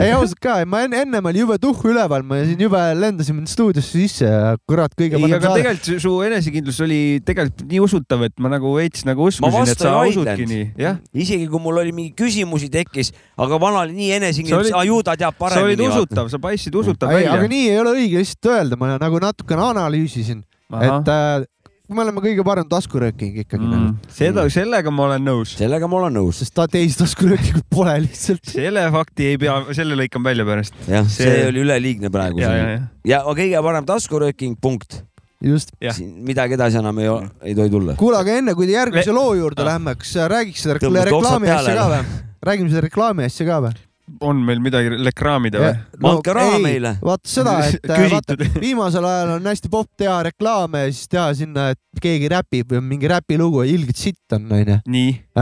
ei 0.00 0.10
ausalt 0.14 0.40
ka, 0.42 0.58
ma 0.66 0.82
enne, 0.86 1.02
ennem 1.04 1.26
oli 1.30 1.42
jube 1.42 1.56
tuhhu 1.62 1.90
üleval, 1.92 2.24
ma 2.26 2.40
siin 2.44 2.58
jube 2.60 2.80
lendasin 2.98 3.42
stuudiosse 3.50 3.92
sisse 4.00 4.26
ja 4.28 4.54
kurat, 4.68 4.92
kõige 4.98 5.18
ei, 5.18 5.22
parem 5.22 5.36
aga 5.38 5.46
saade. 5.50 5.62
tegelikult 5.62 6.02
su 6.04 6.14
enesekindlus 6.26 6.80
oli 6.86 6.89
tegelikult 7.24 7.64
nii 7.70 7.80
usutav, 7.84 8.24
et 8.28 8.34
ma 8.42 8.50
nagu 8.52 8.72
veits 8.76 9.04
nagu 9.08 9.26
uskusin, 9.30 9.68
et 9.74 9.78
sa 9.84 9.92
ei 10.04 10.12
usudki 10.14 10.46
nii, 10.50 10.64
jah. 10.80 10.98
isegi 11.14 11.46
kui 11.50 11.60
mul 11.62 11.80
oli 11.82 11.92
mingi 11.96 12.12
küsimusi 12.18 12.70
tekkis, 12.72 13.12
aga 13.38 13.60
vana 13.62 13.84
oli 13.86 13.96
nii 13.98 14.18
olid- 14.60 14.74
aa 14.74 14.84
ju 14.88 15.02
ta 15.06 15.16
teab 15.16 15.34
sa 15.38 15.62
olid 15.62 15.78
paremini. 15.78 15.88
usutav, 15.88 16.28
sa 16.32 16.38
paistsid 16.38 16.74
usutav 16.74 17.10
ei, 17.14 17.24
aga 17.26 17.42
välja. 17.42 17.48
nii 17.54 17.70
ei 17.70 17.78
ole 17.78 17.94
õige 17.98 18.24
lihtsalt 18.24 18.50
öelda, 18.54 18.76
ma 18.80 18.96
nagu 18.98 19.18
natukene 19.22 19.62
analüüsisin, 19.70 20.44
et 20.80 21.08
äh, 21.08 21.46
me 21.90 22.04
oleme 22.04 22.20
kõige 22.22 22.44
parem 22.46 22.68
taskurööking 22.70 23.40
ikkagi 23.42 23.64
mm., 23.66 23.78
Mm, 23.80 23.94
seda, 24.14 24.44
sellega 24.52 24.92
ma 24.94 25.08
olen 25.08 25.24
nõus. 25.26 25.56
sellega 25.58 25.88
ma 25.90 25.96
olen 25.98 26.14
nõus. 26.20 26.38
sest 26.38 26.54
ta 26.54 26.66
teisi 26.70 26.98
taskuröökingut 27.00 27.66
pole 27.70 27.96
lihtsalt. 28.04 28.44
selle 28.46 28.84
fakti 28.94 29.26
ei 29.32 29.38
pea, 29.42 29.56
selle 29.74 29.96
lõikan 29.98 30.22
välja 30.24 30.44
pärast. 30.46 30.74
jah, 30.86 31.04
see 31.10 31.26
See- 31.26 31.48
oli 31.48 31.64
üleliigne 31.64 32.10
praegu. 32.14 32.38
ja, 32.38 32.52
ja, 32.54 32.68
ja. 32.70 32.80
ja 33.04 33.20
kõige 33.26 33.62
parem 33.62 33.84
taskurööking, 33.88 34.54
punkt. 34.62 35.02
just. 35.44 35.74
Midagi 36.00 36.56
edasi 36.58 36.80
enam 36.80 36.98
ei, 37.02 37.12
ei 37.50 37.54
tohi 37.58 37.72
tulla. 37.72 37.98
kuule, 38.00 38.18
aga 38.20 38.40
enne 38.40 38.56
kui 38.58 38.70
järgmise 38.70 39.10
Le- 39.12 39.18
loo 39.18 39.36
juurde 39.38 39.66
lähme, 39.66 39.96
kas 40.00 40.16
sa 40.16 40.28
räägiks 40.30 40.66
seda 40.66 40.80
reklaami 40.80 41.52
asja 41.52 41.76
ka 41.76 41.86
või? 41.94 42.18
räägime 42.50 42.72
seda 42.72 42.84
reklaami 42.88 43.30
asja 43.30 43.46
ka 43.48 43.62
või? 43.66 43.78
on 44.20 44.40
meil 44.44 44.60
midagi 44.62 44.90
reklaamida 44.90 45.60
või? 45.62 45.72
Andke 46.10 46.34
raha 46.34 46.58
meile. 46.62 46.92
vaata 47.04 47.30
seda, 47.30 47.54
et 47.68 47.90
äh, 47.90 48.06
vaata 48.12 48.36
viimasel 48.64 49.06
ajal 49.06 49.34
on 49.36 49.50
hästi 49.50 49.70
popp 49.72 49.90
teha 50.00 50.16
reklaame 50.30 50.84
ja 50.86 50.92
siis 50.92 51.10
teha 51.12 51.26
sinna, 51.38 51.68
et 51.74 52.02
keegi 52.02 52.30
räpib 52.32 52.72
või 52.72 52.80
on 52.82 52.88
mingi 52.90 53.10
räpilugu 53.10 53.64
ja 53.64 53.74
ilgelt 53.74 54.00
sitt 54.00 54.36
on, 54.36 54.48
onju. 54.56 54.80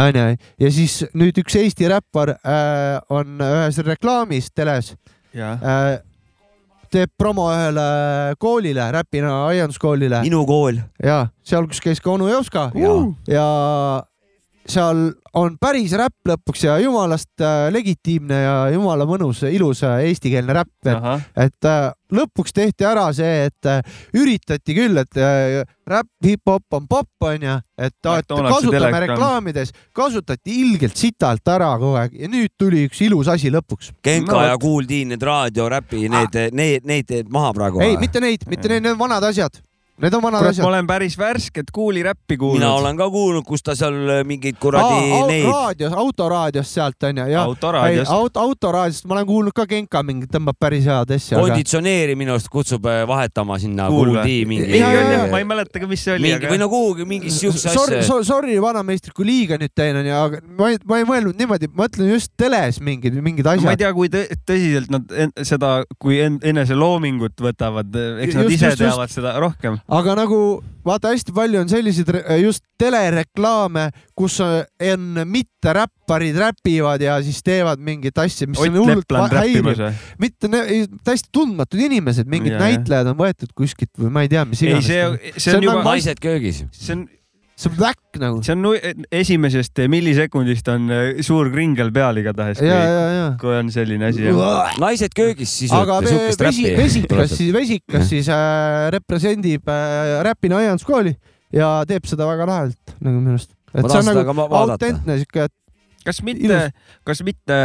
onju, 0.04 0.26
ja 0.64 0.72
siis 0.74 1.00
nüüd 1.16 1.40
üks 1.42 1.58
Eesti 1.62 1.88
räppar 1.90 2.36
äh, 2.36 2.98
on 3.14 3.40
ühes 3.40 3.80
reklaamis 3.86 4.52
teles 4.52 4.92
ja. 5.34 5.54
äh,, 5.56 5.88
teeb 6.90 7.10
promo 7.18 7.48
ühele 7.52 8.34
koolile, 8.40 8.86
Räpina 8.92 9.46
aianduskoolile 9.48 10.22
minu 10.24 10.44
kool. 10.48 10.80
ja 11.04 11.26
seal, 11.44 11.66
kus 11.70 11.80
käis 11.84 12.00
ka 12.00 12.10
onu 12.14 12.28
Jovska 12.28 12.70
Jaa. 12.74 13.02
ja 13.28 13.46
seal 14.72 15.00
on 15.38 15.56
päris 15.60 15.92
räpp 15.96 16.28
lõpuks 16.28 16.64
ja 16.66 16.78
jumalast 16.82 17.42
äh, 17.44 17.68
legitiimne 17.72 18.40
ja 18.42 18.56
jumala 18.72 19.06
mõnus, 19.08 19.42
ilus 19.48 19.82
äh, 19.86 20.04
eestikeelne 20.08 20.56
räpp, 20.56 20.74
et 20.88 21.46
et 21.48 21.68
äh, 21.68 21.90
lõpuks 22.14 22.54
tehti 22.56 22.86
ära 22.88 23.06
see, 23.12 23.48
et 23.50 23.68
üritati 24.16 24.72
küll, 24.76 24.96
et 24.96 25.18
räpp, 25.18 26.08
hip-hop 26.24 26.78
on 26.78 26.86
popp, 26.88 27.10
onju, 27.28 27.58
et, 27.76 27.94
kasutame 28.00 29.02
reklaamides, 29.04 29.74
kasutati 29.92 30.56
ilgelt 30.62 30.96
sitalt 30.96 31.52
ära 31.52 31.74
kogu 31.76 31.98
aeg 32.00 32.16
ja 32.22 32.30
nüüd 32.32 32.54
tuli 32.56 32.86
üks 32.88 33.02
ilus 33.04 33.28
asi 33.28 33.52
lõpuks. 33.52 33.92
Genka 34.04 34.38
No 34.38 34.46
ja 34.46 34.56
Kuul 34.60 34.88
Tiin, 34.88 35.12
need 35.12 35.24
raadio, 35.24 35.68
räpi, 35.68 36.06
need, 36.08 36.40
need, 36.56 36.88
need 36.88 37.08
teed 37.12 37.28
maha 37.32 37.52
praegu. 37.60 37.84
ei, 37.84 38.00
mitte 38.00 38.24
neid, 38.24 38.48
mitte 38.48 38.72
neid, 38.72 38.86
need 38.86 38.96
on 38.96 39.02
vanad 39.04 39.28
asjad. 39.28 39.60
Need 39.98 40.14
on 40.14 40.22
vanad 40.22 40.38
kurat, 40.38 40.52
ma 40.54 40.54
asjad. 40.54 40.66
olen 40.68 40.86
päris 40.86 41.16
värsket 41.18 41.70
kuuliräppi 41.74 42.36
kuulnud. 42.38 42.60
mina 42.60 42.72
olen 42.78 42.96
ka 42.96 43.08
kuulnud, 43.10 43.42
kus 43.46 43.62
ta 43.66 43.74
seal 43.74 43.96
mingeid 44.24 44.54
kuradi 44.62 45.08
neid. 45.26 45.44
raadios, 45.50 45.92
autoraadios 45.92 46.70
sealt 46.74 47.02
onju. 47.02 47.24
Autoraadiost. 47.40 48.10
auto, 48.10 48.40
autoraadiost 48.40 49.04
ma 49.10 49.14
olen 49.16 49.26
kuulnud 49.26 49.52
ka 49.56 49.66
Genka 49.66 50.02
mingi 50.06 50.26
tõmbab 50.30 50.54
päris 50.60 50.84
head 50.86 51.10
asja. 51.16 51.40
konditsioneeri 51.42 52.14
minu 52.14 52.32
arust 52.36 52.46
kutsub 52.52 52.86
äh, 52.86 53.02
vahetama 53.10 53.58
sinna 53.58 53.88
kuuldi 53.90 54.44
mingi. 54.46 54.78
Jaa, 54.78 54.92
jaa, 54.94 55.10
jaa. 55.16 55.26
ma 55.32 55.38
ei 55.42 55.44
mäleta 55.50 55.80
ka, 55.82 55.86
mis 55.90 56.04
see 56.06 56.14
oli, 56.14 56.28
mingi 56.30 56.46
või 56.52 56.60
no 56.62 56.68
kuhugi 56.70 57.04
mingisse 57.04 57.38
siukse 57.48 57.74
Sorry, 57.74 57.98
asja. 58.04 58.20
sorry, 58.24 58.54
vanameistrid, 58.62 59.12
kui 59.18 59.26
liiga 59.26 59.58
nüüd 59.58 59.74
teen 59.74 59.98
onju, 60.04 60.14
aga 60.14 60.40
ma 60.62 60.70
ei, 60.70 60.78
ma 60.86 61.00
ei 61.02 61.08
mõelnud 61.10 61.34
niimoodi, 61.42 61.72
ma 61.74 61.88
mõtlen 61.88 62.12
just 62.14 62.30
teles 62.38 62.78
mingid, 62.80 63.18
mingid 63.18 63.44
ma 63.50 63.56
ei 63.58 63.64
asjad. 63.66 63.82
tea, 63.82 63.92
kui 63.98 64.08
tõ- 64.14 64.30
tõsiselt 64.46 64.94
nad 64.94 65.10
en- 65.26 65.34
seda, 65.42 65.82
kui 65.98 66.20
en- 66.22 66.38
eneseloomingut 66.42 67.34
võtavad, 67.42 67.90
eks 68.22 68.34
nad 68.38 68.44
Just, 68.46 68.54
ise 68.54 68.66
just, 68.70 68.80
just. 68.80 68.82
teavad 68.86 69.10
seda 69.10 69.34
rohkem. 69.42 69.78
Aga 69.88 70.14
nagu 70.18 70.38
vaata, 70.88 71.12
hästi 71.12 71.34
palju 71.36 71.60
on 71.62 71.70
selliseid 71.70 72.10
just 72.42 72.64
telereklaame, 72.80 73.88
kus 74.16 74.38
on 74.44 75.20
mitteräpparid 75.28 76.38
räpivad 76.40 77.02
ja 77.04 77.18
siis 77.24 77.40
teevad 77.44 77.82
mingit 77.84 78.18
asja, 78.20 78.48
mis 78.50 78.60
Ott 78.60 78.70
on 78.70 78.78
hullult 78.82 79.36
häiriv. 79.36 79.84
mitte 80.20 80.50
täiesti 80.50 81.32
tundmatud 81.32 81.80
inimesed, 81.88 82.28
mingid 82.30 82.56
jah. 82.56 82.64
näitlejad 82.66 83.12
on 83.12 83.20
võetud 83.20 83.52
kuskilt 83.56 83.92
või 83.98 84.12
ma 84.14 84.24
ei 84.26 84.32
tea, 84.32 84.44
mis 84.48 84.62
ei, 84.64 84.74
iganes. 84.74 84.88
see, 84.88 85.34
see 85.36 85.56
on 85.56 85.68
juba, 85.68 85.84
naised 85.90 86.20
köögis. 86.24 86.64
see 86.72 86.96
on, 86.96 87.06
see 87.58 87.70
on 87.72 87.78
väkk 87.80 88.18
nagu. 88.22 88.40
see 88.46 88.54
on 88.54 88.62
nu- 88.62 89.06
esimesest 89.20 89.80
millisekundist 89.90 90.68
on 90.72 90.86
äh, 90.94 91.22
suur 91.26 91.50
kringel 91.52 91.90
peal 91.94 92.20
igatahes, 92.22 92.60
kui 93.40 93.54
on 93.56 93.72
selline 93.74 94.10
asi. 94.12 94.28
naised 94.82 95.16
köögis 95.18 95.56
siis 95.64 95.74
aga 95.74 95.98
vesi, 96.04 96.68
vesikas 96.78 97.34
siis, 97.34 97.52
vesikas 97.54 98.08
siis 98.10 98.30
äh, 98.30 98.88
represendib 98.94 99.68
äh, 99.68 100.18
Räpina 100.26 100.62
aianduskooli 100.62 101.16
ja 101.54 101.78
teeb 101.88 102.06
seda 102.08 102.28
väga 102.30 102.46
lahedalt 102.48 102.98
nagu 103.02 103.18
minu 103.20 103.34
arust. 103.36 103.54
et 103.74 103.82
Ma 103.82 103.90
see 103.90 104.04
on 104.04 104.22
nagu 104.22 104.48
autentne 104.62 105.18
siuke, 105.22 105.48
kas 106.06 106.22
mitte, 106.24 106.60
kas 107.06 107.20
mitte 107.26 107.56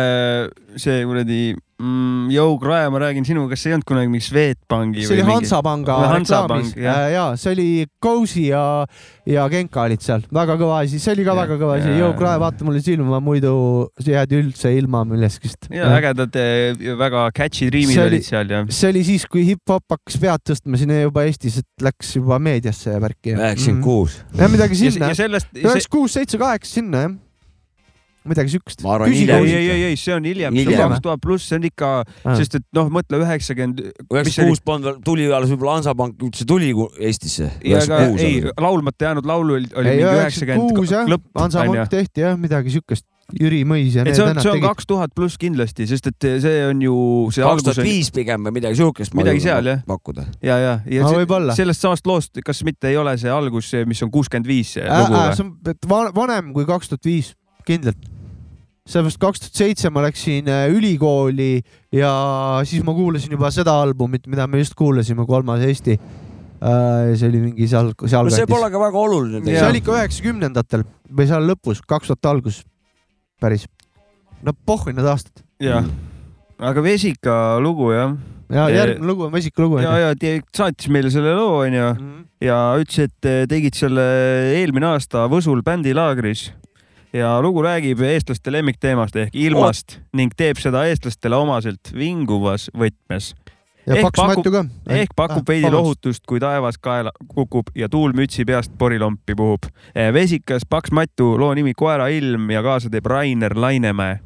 see 0.81 1.03
kuradi 1.07 1.41
mm, 1.79 2.29
Joe 2.33 2.57
Krae, 2.61 2.89
ma 2.91 2.99
räägin 3.03 3.25
sinuga, 3.27 3.53
kas 3.53 3.63
see 3.63 3.71
ei 3.71 3.75
olnud 3.77 3.87
kunagi 3.87 4.09
mingi 4.11 4.25
Swedbanki 4.25 5.03
see 5.05 5.17
oli 5.19 5.25
Hansapanga 5.27 5.97
reklaamis 6.15 6.73
jah. 6.79 7.07
ja 7.13 7.25
see 7.39 7.53
oli 7.53 7.67
Cozy 8.03 8.47
ja, 8.49 8.63
ja 9.29 9.45
Genka 9.51 9.85
olid 9.87 10.03
seal, 10.03 10.25
väga 10.33 10.57
kõva 10.59 10.81
asi, 10.83 10.99
see 11.03 11.13
oli 11.15 11.25
ka 11.27 11.35
väga 11.37 11.57
kõva 11.61 11.77
asi, 11.79 11.91
ja- 11.93 12.01
Joe 12.03 12.13
Krae, 12.19 12.39
vaata 12.41 12.67
mulle 12.67 12.81
silma, 12.83 13.19
muidu 13.23 13.53
jääd 14.03 14.35
üldse 14.39 14.73
ilma 14.77 15.03
millestki. 15.07 15.51
ja 15.73 15.91
ägedad, 15.97 16.37
väga 16.99 17.27
catchy 17.37 17.69
dream'id 17.71 17.93
See 17.97 18.03
oli- 18.07 18.17
olid 18.19 18.27
seal 18.31 18.55
ja. 18.57 18.63
see 18.69 18.91
oli 18.93 19.03
siis, 19.07 19.27
kui 19.29 19.45
hip-hop 19.51 19.85
hakkas 19.97 20.19
pead 20.21 20.45
tõstma 20.51 20.79
siin 20.81 20.95
juba 20.97 21.27
Eestis, 21.29 21.61
et 21.63 21.85
läks 21.85 22.15
juba 22.17 22.39
meediasse 22.43 22.95
ja 22.97 23.01
värki. 23.03 23.35
üheksakümmend 23.37 23.83
kuus. 23.85 24.19
jah, 24.35 24.49
midagi 24.51 24.79
ja, 24.79 24.89
sinna 24.91 25.11
ja, 25.13 25.19
sellest, 25.23 25.51
üheksakümmend 25.53 25.91
kuus, 25.93 26.17
seitse, 26.17 26.41
kaheksa 26.41 26.79
sinna 26.81 27.05
jah, 27.07 27.15
midagi 28.29 28.53
siukest. 28.55 28.83
Ei, 28.83 29.27
ei, 29.29 29.69
ei, 29.69 29.83
ei, 29.91 29.95
see 29.99 30.15
on 30.15 30.27
hiljem, 30.27 30.55
see 30.57 30.75
on 30.77 30.93
kaks 30.93 31.03
tuhat 31.05 31.23
pluss, 31.23 31.47
see 31.49 31.59
on 31.59 31.67
ikka, 31.69 31.91
Ah. 32.23 32.35
sest 32.39 32.55
et 32.59 32.65
noh, 32.75 32.89
mõtle 32.93 33.19
üheksakümmend. 33.23 33.81
üheksakümmend 34.07 34.63
kuus 34.63 34.83
veel, 34.85 34.99
tuli 35.05 35.27
alles 35.31 35.51
võib-olla 35.53 35.77
Hansapank 35.79 36.21
üldse 36.23 36.45
tuli 36.47 36.71
Eestisse. 36.99 37.51
ei, 37.63 38.43
laulmata 38.59 39.09
jäänud 39.09 39.25
laulu 39.25 39.57
oli, 39.59 39.71
oli 39.75 39.89
ei, 39.89 39.97
mingi 40.03 40.21
üheksakümmend 40.21 40.77
kuus 40.77 40.93
jah 40.93 41.09
Hansapank 41.35 41.89
tehti 41.91 42.23
jah, 42.23 42.37
midagi 42.39 42.73
siukest, 42.73 43.05
Jüri 43.39 43.63
Mõis 43.65 43.95
ja 43.95 44.03
need 44.05 44.17
see 44.17 44.23
on, 44.23 44.33
vennad 44.33 44.43
see 44.43 44.51
on 44.51 44.57
tegid. 44.59 44.67
kaks 44.67 44.87
tuhat 44.89 45.13
pluss 45.15 45.39
kindlasti, 45.41 45.87
sest 45.89 46.09
et 46.11 46.27
see 46.43 46.57
on 46.67 46.81
ju 46.83 46.95
see 47.33 47.45
kaks 47.45 47.65
tuhat 47.65 47.81
on 47.81 47.87
viis 47.87 48.11
pigem 48.13 48.45
või 48.45 48.57
midagi 48.59 48.77
siukest. 48.77 49.15
Midagi 49.17 49.41
seal, 49.43 49.69
jah. 49.71 49.83
pakkuda. 49.87 50.25
ja, 50.43 50.57
ja, 50.61 50.73
ja 50.85 51.07
see, 51.09 51.27
sellest 51.57 51.85
samast 51.85 52.09
loost, 52.09 52.43
kas 52.45 52.63
mitte 52.67 52.91
ei 52.91 52.99
ole 52.99 53.15
see 53.21 53.31
algus, 53.33 53.71
mis 53.89 54.03
on 54.05 54.11
kuuskümmend 54.13 54.49
viis 54.49 54.75
see 54.77 54.83
lugu 54.85 55.15
äh, 55.15 55.29
või? 55.29 55.37
see 55.39 55.47
on 55.47 56.17
vanem 56.19 56.51
kui 56.53 56.67
kaks 56.69 56.91
tuhat 56.91 57.09
viis, 57.09 57.33
kindlalt. 57.65 58.12
Sellepärast 58.83 59.19
kaks 59.21 59.43
tuhat 59.43 59.59
seitse 59.61 59.89
ma 59.93 60.03
läksin 60.03 60.49
äh, 60.51 60.65
ülikooli 60.73 61.61
ja 61.95 62.11
siis 62.67 62.83
ma 62.83 62.95
kuulasin 62.95 63.31
juba 63.31 63.51
seda 63.53 63.77
albumit, 63.79 64.27
mida 64.27 64.47
me 64.47 64.59
just 64.59 64.75
kuulasime, 64.75 65.25
Kolmas 65.27 65.63
Eesti. 65.63 65.99
see 66.63 67.27
oli 67.27 67.39
mingi 67.43 67.67
seal, 67.67 67.89
no 67.91 68.31
see 68.31 68.47
pole 68.47 68.69
ka 68.71 68.79
väga 68.79 68.99
oluline 68.99 69.43
see 69.43 69.63
oli 69.67 69.81
ikka 69.81 69.97
üheksakümnendatel 69.97 70.85
või 71.11 71.27
seal 71.27 71.47
lõpus, 71.47 71.81
kaks 71.83 72.11
tuhat 72.11 72.29
algus, 72.31 72.61
päris. 73.43 73.65
no 74.43 74.53
pohhui 74.65 74.93
need 74.95 75.07
aastad. 75.07 75.43
jah, 75.63 75.87
aga 76.59 76.83
Vesika 76.83 77.37
lugu 77.63 77.91
jah. 77.91 78.15
ja 78.51 78.67
järgmine 78.71 79.11
lugu 79.11 79.27
on 79.27 79.35
Vesika 79.35 79.63
lugu. 79.63 79.79
ja, 79.83 79.95
ja 80.11 80.35
saatis 80.55 80.91
meile 80.91 81.11
selle 81.11 81.35
loo 81.35 81.61
onju 81.65 81.87
ja 82.43 82.59
ütles, 82.79 83.07
et 83.07 83.27
eh, 83.31 83.43
tegid 83.47 83.79
selle 83.79 84.03
eelmine 84.59 84.91
aasta 84.91 85.27
Võsul 85.31 85.63
bändilaagris 85.63 86.49
ja 87.13 87.41
lugu 87.41 87.61
räägib 87.61 88.01
eestlaste 88.01 88.51
lemmikteemast 88.51 89.15
ehk 89.15 89.35
ilmast 89.35 89.99
ning 90.17 90.33
teeb 90.37 90.57
seda 90.61 90.85
eestlastele 90.89 91.37
omaselt 91.37 91.93
vinguvas 91.93 92.69
võtmes. 92.77 93.33
ja 93.85 93.95
ehk 93.95 94.07
Paks 94.07 94.19
pakub- 94.19 94.37
Matu 94.37 94.51
ka. 94.51 94.65
ehk 94.89 95.15
pakub 95.15 95.47
veidi 95.47 95.71
lohutust, 95.71 96.25
kui 96.27 96.39
taevas 96.39 96.77
kaela 96.77 97.11
kukub 97.27 97.69
ja 97.75 97.89
tuul 97.89 98.13
mütsi 98.13 98.45
peast 98.45 98.71
porilompi 98.77 99.35
puhub. 99.35 99.69
vesikas 100.13 100.65
Paks 100.69 100.91
Matu, 100.91 101.39
loo 101.39 101.53
nimi 101.53 101.73
Koera 101.73 102.07
ilm 102.07 102.49
ja 102.49 102.63
kaasa 102.63 102.89
teeb 102.89 103.05
Rainer 103.05 103.53
Lainemäe. 103.55 104.19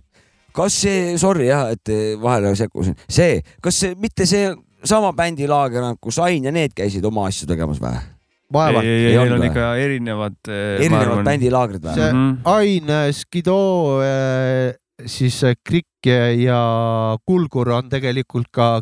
kas 0.53 0.81
see, 0.81 1.17
sorry 1.17 1.47
jah, 1.47 1.69
et 1.71 1.89
vahele 2.21 2.55
sekkusin, 2.55 2.95
see, 3.09 3.41
kas 3.61 3.79
see 3.79 3.95
mitte 3.95 4.25
see 4.25 4.55
sama 4.83 5.13
bändilaager, 5.13 5.95
kus 6.01 6.19
Ain 6.19 6.43
ja 6.43 6.51
need 6.51 6.71
käisid 6.75 7.05
oma 7.05 7.25
asju 7.27 7.47
tegemas 7.47 7.81
või? 7.81 8.16
vaevalt. 8.53 8.83
ei, 8.85 8.89
ei, 8.89 9.11
Ei 9.11 9.17
neil 9.17 9.33
on 9.37 9.43
ikka 9.49 9.65
erinevad. 9.81 10.37
erinevad 10.47 11.23
bändilaagrid 11.27 11.83
või? 11.83 11.93
see 11.97 12.11
Mhm. 12.13 12.37
Ain, 12.45 13.13
Skido, 13.13 13.57
siis 15.05 15.43
äh, 15.45 15.53
Krikk 15.65 16.07
ja 16.41 17.17
Kulgur 17.27 17.69
on 17.75 17.89
tegelikult 17.91 18.47
ka 18.51 18.81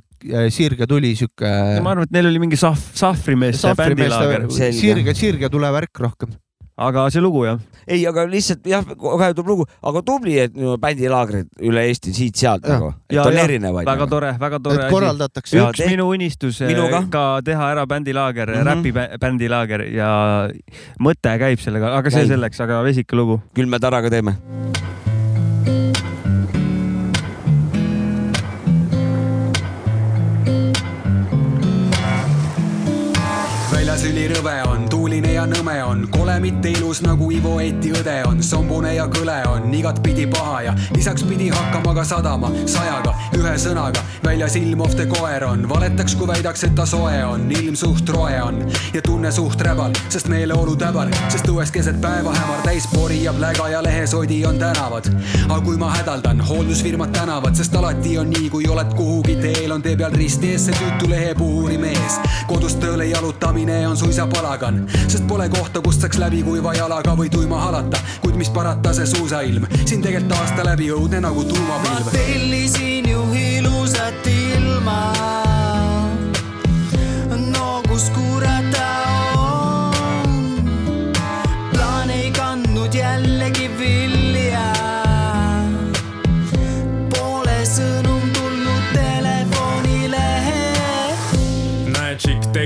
Sirge 0.53 0.85
tuli 0.87 1.15
sihuke. 1.17 1.49
ma 1.81 1.91
arvan, 1.91 2.03
et 2.07 2.11
neil 2.15 2.27
oli 2.29 2.39
mingi 2.39 2.57
sahv, 2.59 2.79
sahvrimeeste 2.95 3.73
bändilaager. 3.77 4.45
Sirge, 4.73 5.13
Sirge 5.17 5.49
tulevärk 5.49 5.99
rohkem. 5.99 6.29
Aga 6.77 7.05
see 7.13 7.21
lugu 7.23 7.45
jah, 7.45 7.59
ei, 7.87 8.01
aga 8.09 8.25
lihtsalt 8.27 8.65
jah, 8.67 8.83
kohe 8.99 9.29
tuleb 9.37 9.47
lugu, 9.53 9.65
aga 9.85 10.01
tubli, 10.05 10.35
et 10.43 10.57
bändilaagrid 10.81 11.47
üle 11.63 11.85
Eesti 11.87 12.13
siit-sealt 12.15 12.67
nagu, 12.67 12.91
et 13.07 13.15
Ja, 13.15 13.23
on 13.23 13.37
ja, 13.37 13.45
erinevaid. 13.47 13.87
väga 13.87 14.07
tore, 14.11 14.33
väga 14.41 14.59
tore 14.59 14.83
et 14.83 14.91
korraldatakse. 14.91 15.55
Ja 15.55 15.69
üks 15.71 15.79
tehk- 15.79 15.93
minu 15.95 16.09
unistus 16.11 16.61
eh, 16.61 16.73
Minu 16.73 16.89
ka. 17.11 17.25
teha 17.45 17.71
ära 17.71 17.85
bändilaager 17.87 18.51
mm. 18.51 18.61
-hmm. 18.61 18.99
räpi 18.99 19.19
bändilaager 19.21 19.87
ja 19.95 20.11
mõte 20.99 21.37
käib 21.39 21.59
sellega, 21.63 21.95
aga 21.95 22.09
see 22.09 22.25
Käib. 22.25 22.35
selleks, 22.35 22.59
aga 22.59 22.83
vesika 22.83 23.15
lugu. 23.15 23.41
küll 23.55 23.67
me 23.67 23.79
Taraga 23.79 24.09
teeme. 24.09 24.35
Ülirõve 34.05 34.53
on, 34.69 34.85
tuuline 34.89 35.31
ja 35.33 35.45
nõme 35.49 35.75
on, 35.85 36.03
kole 36.13 36.35
mitte 36.43 36.69
ilus 36.69 37.01
nagu 37.05 37.29
Ivo 37.33 37.55
Eeti 37.63 37.91
õde 37.95 38.15
on, 38.27 38.41
sombune 38.43 38.93
ja 38.95 39.07
kõle 39.11 39.37
on, 39.49 39.67
igatpidi 39.73 40.27
paha 40.29 40.59
ja 40.67 40.73
lisaks 40.93 41.23
pidi 41.25 41.47
hakkama 41.53 41.93
ka 41.97 42.03
sadama 42.05 42.51
sajaga, 42.69 43.13
ühe 43.37 43.53
sõnaga, 43.61 44.03
väljas 44.25 44.57
ilmovte 44.59 45.07
koer 45.09 45.45
on, 45.47 45.65
valetaks, 45.69 46.15
kui 46.19 46.27
väidaks, 46.29 46.65
et 46.67 46.75
ta 46.77 46.85
soe 46.89 47.17
on, 47.25 47.47
ilm 47.55 47.77
suht 47.79 48.09
roe 48.13 48.35
on 48.43 48.61
ja 48.93 49.01
tunne 49.05 49.31
suht 49.33 49.61
räbal, 49.65 49.95
sest 50.13 50.29
meeleolu 50.29 50.75
täbar, 50.79 51.09
sest 51.33 51.49
õues 51.49 51.73
keset 51.73 51.97
päeva 52.03 52.33
hämar 52.35 52.61
täis 52.67 52.85
pori 52.93 53.23
ja 53.23 53.33
pläga 53.33 53.69
ja 53.73 53.81
lehesodi 53.85 54.41
on 54.45 54.59
tänavad. 54.61 55.09
aga 55.49 55.59
kui 55.65 55.77
ma 55.81 55.89
hädaldan, 55.95 56.41
hooldusfirmad 56.45 57.13
tänavad, 57.15 57.57
sest 57.57 57.75
alati 57.75 58.17
on 58.21 58.29
nii, 58.29 58.49
kui 58.53 58.69
oled 58.69 58.93
kuhugi 58.97 59.37
teel, 59.41 59.71
on 59.71 59.81
tee 59.81 59.97
peal 59.97 60.13
risti 60.13 60.53
ees 60.53 60.69
see 60.69 60.77
tüütu 60.77 61.09
lehepuhuri 61.09 61.77
mees. 61.81 62.19
kodust 62.47 62.79
tööle 62.83 63.09
jalutamine 63.09 63.81
on 63.87 63.94
suisa 63.95 64.27
palagan, 64.27 64.83
sest 65.07 65.27
pole 65.27 65.49
kohta, 65.49 65.81
kust 65.81 66.03
saaks 66.03 66.19
läbi 66.21 66.43
kuiva 66.43 66.73
jalaga 66.75 67.15
või 67.17 67.29
tuima 67.31 67.61
halata, 67.61 68.01
kuid 68.23 68.35
mis 68.39 68.49
parata, 68.49 68.93
see 68.93 69.07
suusailm 69.15 69.67
siin 69.85 70.03
tegelikult 70.03 70.37
aasta 70.39 70.67
läbi 70.67 70.91
õudne 70.95 71.23
nagu 71.23 71.43
tuumapilv. 71.47 72.11
tellisin 72.15 73.09
ju 73.09 73.25
ilusat 73.33 74.31
ilma. 74.35 75.44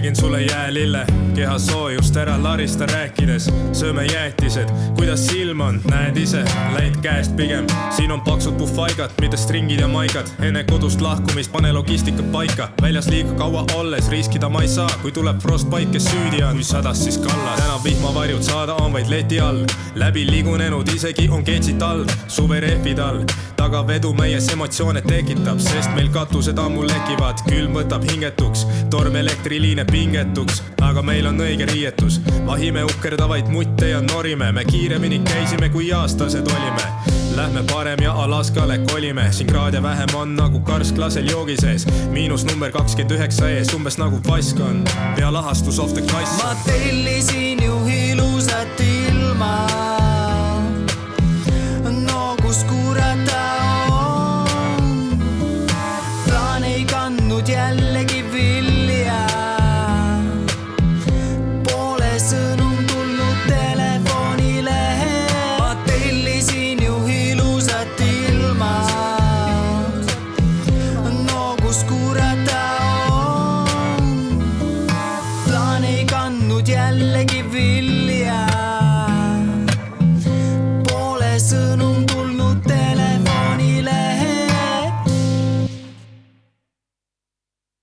Räägin 0.10 0.22
sulle 0.22 0.42
jäälille, 0.42 1.06
keha 1.36 1.60
soojust 1.60 2.16
ära 2.18 2.44
larista 2.44 2.86
rääkides, 2.86 3.50
sööme 3.74 4.06
jäätised, 4.06 4.70
kuidas 4.98 5.28
silm 5.28 5.62
on, 5.62 5.82
näed 5.86 6.18
ise, 6.18 6.42
läid 6.74 6.98
käest 7.02 7.36
pigem, 7.38 7.68
siin 7.94 8.12
on 8.12 8.22
paksud 8.22 8.58
puhvaigad, 8.58 9.12
mitte 9.22 9.38
stringid 9.38 9.80
ja 9.80 9.88
maigad, 9.88 10.26
enne 10.42 10.64
kodust 10.64 11.02
lahkumist 11.02 11.52
pane 11.52 11.74
logistika 11.74 12.24
paika, 12.32 12.70
väljas 12.82 13.08
liiga 13.08 13.36
kaua 13.38 13.66
olles. 13.76 14.10
Riskida 14.10 14.50
ma 14.50 14.62
ei 14.62 14.68
saa, 14.68 14.90
kui 15.02 15.12
tuleb 15.12 15.38
frostbite, 15.42 15.92
kes 15.92 16.10
süüdi 16.10 16.42
on, 16.44 16.58
kui 16.58 16.66
sadas 16.66 17.04
siis 17.04 17.18
kallas, 17.18 17.62
täna 17.62 17.78
vihmavarjud 17.84 18.42
saada 18.44 18.80
on 18.82 18.94
vaid 18.94 19.14
leti 19.14 19.40
all, 19.40 19.66
läbi 19.96 20.26
liigunenud 20.26 20.90
isegi 20.96 21.30
on 21.30 21.46
ketsid 21.46 21.82
all, 21.86 22.06
suverehvid 22.28 23.00
all, 23.00 23.22
tagavedu 23.60 24.14
meies 24.16 24.48
emotsioone 24.54 25.02
tekitab, 25.04 25.60
sest 25.60 25.92
meil 25.96 26.08
katused 26.16 26.60
ammu 26.64 26.86
lekivad, 26.88 27.42
külm 27.50 27.76
võtab 27.76 28.06
hingetuks, 28.08 28.64
torm 28.94 29.18
elektriliine 29.20 29.84
pingetuks, 29.90 30.62
aga 30.86 31.04
meil 31.04 31.28
on 31.28 31.42
õige 31.44 31.68
riietus, 31.68 32.22
vahime 32.48 32.86
uhkerdavaid 32.88 33.52
mutte 33.52 33.92
ja 33.92 34.00
norime, 34.06 34.54
me 34.56 34.64
kiiremini 34.64 35.20
käisime, 35.28 35.68
kui 35.76 35.92
aastased 35.92 36.48
olime. 36.56 36.88
Lähme 37.36 37.66
parem 37.68 38.00
ja 38.04 38.16
Alaskale 38.24 38.80
kolime, 38.88 39.28
siin 39.36 39.52
kraade 39.52 39.84
vähem 39.84 40.16
on 40.16 40.36
nagu 40.40 40.64
karsklasel 40.64 41.28
joogi 41.28 41.60
sees, 41.60 41.88
miinus 42.16 42.48
number 42.48 42.72
kakskümmend 42.72 43.18
üheksa 43.20 43.52
ees, 43.52 43.76
umbes 43.76 44.00
nagu 44.00 44.24
vask 44.28 44.60
on, 44.64 44.86
pea 45.20 45.34
lahastus 45.36 45.84
off 45.84 45.94
the 45.94 46.06
kass. 46.08 46.40
ma 46.44 46.56
tellisin 46.64 47.64
ju 47.64 47.82
ilusat 47.92 48.88
ilma. 48.88 49.99
No 52.50 52.56
kus 52.56 53.69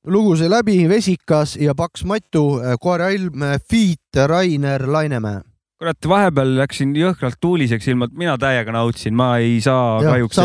lugu 0.07 0.37
sai 0.37 0.49
läbi, 0.51 0.89
Vesikas 0.89 1.57
ja 1.57 1.75
Paks 1.75 2.05
Matu, 2.05 2.61
koerailm, 2.81 3.43
Feat, 3.71 4.27
Rainer 4.27 4.93
Lainemäe. 4.93 5.56
kurat, 5.77 6.07
vahepeal 6.09 6.55
läksin 6.57 6.95
jõhkralt 6.97 7.37
tuuliseks 7.43 7.89
ilma, 7.91 8.09
et 8.09 8.15
mina 8.17 8.37
täiega 8.41 8.73
nautisin, 8.73 9.13
ma 9.17 9.35
ei 9.43 9.59
saa 9.65 9.99
Jah, 10.01 10.15
kahjuks 10.15 10.39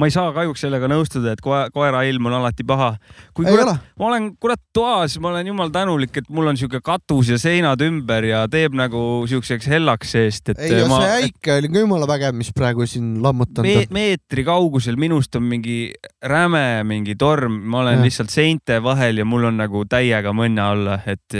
ma 0.00 0.08
ei 0.08 0.14
saa 0.14 0.30
kahjuks 0.36 0.64
sellega 0.64 0.88
nõustuda, 0.88 1.34
et 1.36 1.42
koe, 1.44 1.66
koera 1.74 2.00
ilm 2.08 2.30
on 2.30 2.38
alati 2.38 2.64
paha. 2.66 2.94
kui 3.36 3.44
Ei 3.44 3.52
kurat 3.52 3.84
ma 4.00 4.08
olen 4.08 4.30
kurat 4.40 4.62
toas, 4.72 5.18
ma 5.20 5.34
olen 5.34 5.50
jumal 5.52 5.72
tänulik, 5.74 6.16
et 6.22 6.30
mul 6.32 6.48
on 6.48 6.60
sihuke 6.60 6.80
katus 6.84 7.28
ja 7.34 7.38
seinad 7.40 7.82
ümber 7.84 8.24
ja 8.24 8.46
teeb 8.48 8.76
nagu 8.78 9.26
siukseks 9.28 9.68
hellaks 9.68 10.14
seest, 10.16 10.54
et 10.54 10.62
ei, 10.64 10.80
see 10.80 11.12
äike 11.26 11.58
oli 11.58 11.72
ka 11.74 11.84
jumala 11.84 12.08
vägev, 12.08 12.38
mis 12.40 12.52
praegu 12.56 12.88
siin 12.88 13.18
lammutanud 13.24 13.68
me, 13.68 13.84
on. 13.84 13.94
meetri 13.98 14.46
kaugusel 14.48 14.96
minust 15.00 15.36
on 15.36 15.44
mingi 15.50 15.92
räme 16.24 16.80
mingi 16.88 17.18
torm, 17.20 17.60
ma 17.68 17.84
olen 17.84 17.98
Jah. 17.98 18.06
lihtsalt 18.08 18.32
seinte 18.32 18.80
vahel 18.82 19.20
ja 19.20 19.28
mul 19.28 19.50
on 19.50 19.60
nagu 19.60 19.84
täiega 19.90 20.32
mõnna 20.36 20.70
olla, 20.72 20.98
et 21.04 21.36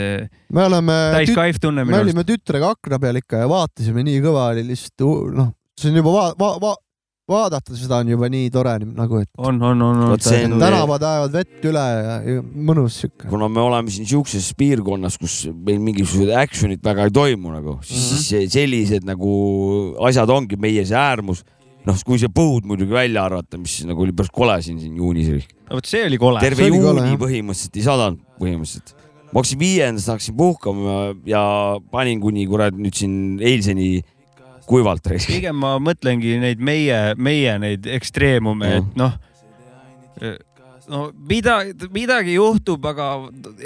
me 0.52 0.66
oleme, 0.66 1.00
me 1.88 2.04
olime 2.04 2.28
tütrega 2.28 2.74
akna 2.76 3.00
peal 3.00 3.16
ikka 3.22 3.29
ja 3.38 3.48
vaatasime, 3.48 4.02
nii 4.02 4.20
kõva 4.24 4.50
oli 4.50 4.66
lihtsalt, 4.66 5.06
noh, 5.36 5.52
see 5.78 5.90
on 5.90 6.00
juba 6.02 6.10
va-, 6.14 6.32
va-, 6.38 6.56
va-, 6.62 6.78
vaadata 7.30 7.76
seda 7.78 8.00
on 8.02 8.10
juba 8.10 8.28
nii 8.32 8.50
tore 8.52 8.74
nagu, 8.82 9.20
et 9.22 9.30
on, 9.38 9.60
on, 9.62 9.84
on, 9.86 10.02
on 10.10 10.18
tänavad 10.60 11.04
ajavad 11.06 11.36
vett 11.36 11.68
üle 11.70 11.84
ja, 11.84 12.16
ja 12.26 12.42
mõnus 12.42 13.00
siuke. 13.04 13.28
kuna 13.30 13.48
me 13.52 13.62
oleme 13.62 13.92
siin 13.94 14.08
siukses 14.10 14.50
piirkonnas, 14.58 15.18
kus 15.20 15.42
meil 15.54 15.80
mingisugused 15.84 16.34
action'id 16.42 16.82
väga 16.84 17.08
ei 17.08 17.14
toimu 17.20 17.54
nagu, 17.54 17.78
siis 17.86 18.02
mm 18.02 18.20
-hmm. 18.20 18.52
sellised 18.56 19.08
nagu 19.08 19.32
asjad 20.08 20.30
ongi 20.30 20.58
meie 20.60 20.84
see 20.86 20.98
äärmus. 20.98 21.44
noh, 21.86 21.96
kui 22.04 22.18
see 22.20 22.28
põud 22.28 22.66
muidugi 22.68 22.92
välja 22.92 23.22
arvata, 23.24 23.58
mis 23.58 23.78
nagu 23.88 24.02
oli 24.04 24.12
päris 24.12 24.30
kole 24.32 24.58
siin, 24.62 24.80
siin 24.80 24.96
juunis. 24.96 25.46
vot 25.70 25.86
see 25.86 26.04
oli 26.06 26.18
kole. 26.18 26.40
terve 26.40 26.68
kole, 26.68 26.76
juuni 26.76 27.06
jah. 27.06 27.20
põhimõtteliselt 27.22 27.76
ei 27.76 27.86
sadanud, 27.86 28.20
põhimõtteliselt. 28.40 29.09
Ma 29.30 29.38
hakkasin 29.38 29.60
viiendast, 29.60 30.10
hakkasin 30.10 30.36
puhkama 30.36 30.96
ja 31.28 31.42
panin 31.90 32.20
kuni 32.22 32.46
kurat 32.50 32.74
nüüd 32.74 32.96
siin 32.98 33.14
eilseni 33.38 34.02
kuivalt 34.70 35.06
pigem 35.26 35.58
ma 35.58 35.76
mõtlengi 35.82 36.36
neid 36.42 36.62
meie, 36.62 37.00
meie 37.18 37.56
neid 37.62 37.86
ekstreemume, 37.98 38.76
et 38.80 38.98
noh, 38.98 39.16
no 40.90 41.00
mida, 41.28 41.60
midagi 41.94 42.34
juhtub, 42.34 42.84
aga 42.90 43.06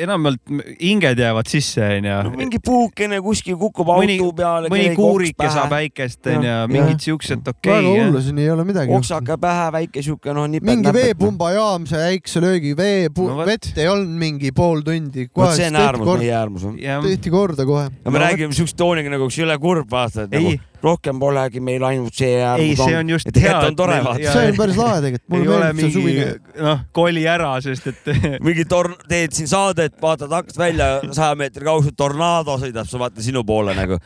enamjaolt 0.05 0.53
hinged 0.81 1.21
jäävad 1.21 1.49
sisse, 1.51 1.83
onju. 1.99 2.35
mingi 2.39 2.61
puukene 2.65 3.21
kuskil 3.25 3.57
kukub 3.61 3.91
mõni 3.91 4.19
auto, 4.19 4.35
peale. 4.41 4.71
mõni 4.73 4.93
kuurike 4.99 5.49
saab 5.53 5.75
äikest, 5.79 6.21
onju 6.35 6.57
mingid 6.73 7.05
siuksed, 7.05 7.45
väga 7.45 7.57
okei 7.59 7.89
hullu, 7.89 8.23
siin 8.25 8.43
ei 8.45 8.51
ole 8.53 8.67
midagi. 8.69 8.95
oksake 8.97 9.39
pähe, 9.41 9.71
väike 9.79 10.05
siuke 10.05 10.37
noh, 10.37 10.49
mingi 10.55 10.95
veepumbajaam, 10.99 11.89
see 11.91 12.05
äikse 12.15 12.45
löögi 12.45 12.75
vee 12.79 13.09
No 13.15 13.31
no,, 13.39 13.47
vett 13.47 13.79
ei 13.79 13.89
olnud 13.89 14.19
mingi 14.21 14.53
pool 14.57 14.83
tundi. 14.85 15.29
vot 15.37 15.55
see 15.57 15.69
on 15.71 15.81
äärmus, 15.81 16.11
meie 16.21 16.35
äärmus. 16.37 16.69
jah, 16.83 17.03
tehti 17.05 17.33
korda 17.33 17.67
kohe. 17.69 17.89
ja 17.89 18.13
me 18.13 18.19
No 18.19 18.25
räägime 18.25 18.57
siukse 18.57 18.77
tooniga 18.77 19.13
nagu, 19.13 19.29
kas 19.31 19.39
ei 19.41 19.47
ole 19.49 19.59
kurb 19.63 19.91
vaata, 19.91 20.27
et 20.27 20.35
nagu 20.35 20.57
rohkem 20.85 21.21
polegi 21.21 21.63
meil 21.65 21.85
ainult 21.89 22.15
see 22.19 22.37
ei, 22.39 22.75
see 22.79 22.99
on 22.99 23.13
just 23.15 23.31
et 23.31 23.39
hea. 23.39 23.47
tegelikult 23.49 23.71
on 23.71 23.79
tore 23.79 23.99
vaata. 24.05 24.35
see 24.35 24.51
on 24.51 24.59
päris 24.59 24.79
lahe 24.81 25.01
tegelikult, 25.07 25.25
ei 25.31 25.41
mulle 25.41 25.57
ole 25.57 25.73
meeldib 25.79 25.97
see 25.97 26.05
mingi 26.05 26.27
suvine. 26.27 26.61
noh, 26.69 26.85
koli 27.01 27.25
ära, 27.35 27.51
sest 27.65 27.91
et 27.93 28.13
mingi 28.47 28.69
torn-, 28.71 29.01
teed 29.11 29.35
siin 29.37 29.51
saadet, 29.51 29.97
vaatad 30.03 30.33
aknast 30.41 30.61
välja, 30.61 30.93
saja 31.17 31.35
meetri 31.39 31.67
kaugusel 31.67 31.97
tornaado 31.99 32.57
sõidab, 32.63 32.89
sa 32.91 33.03
vaata 33.03 33.25
sinu 33.25 33.45
poole 33.49 33.77
nagu. 33.77 33.99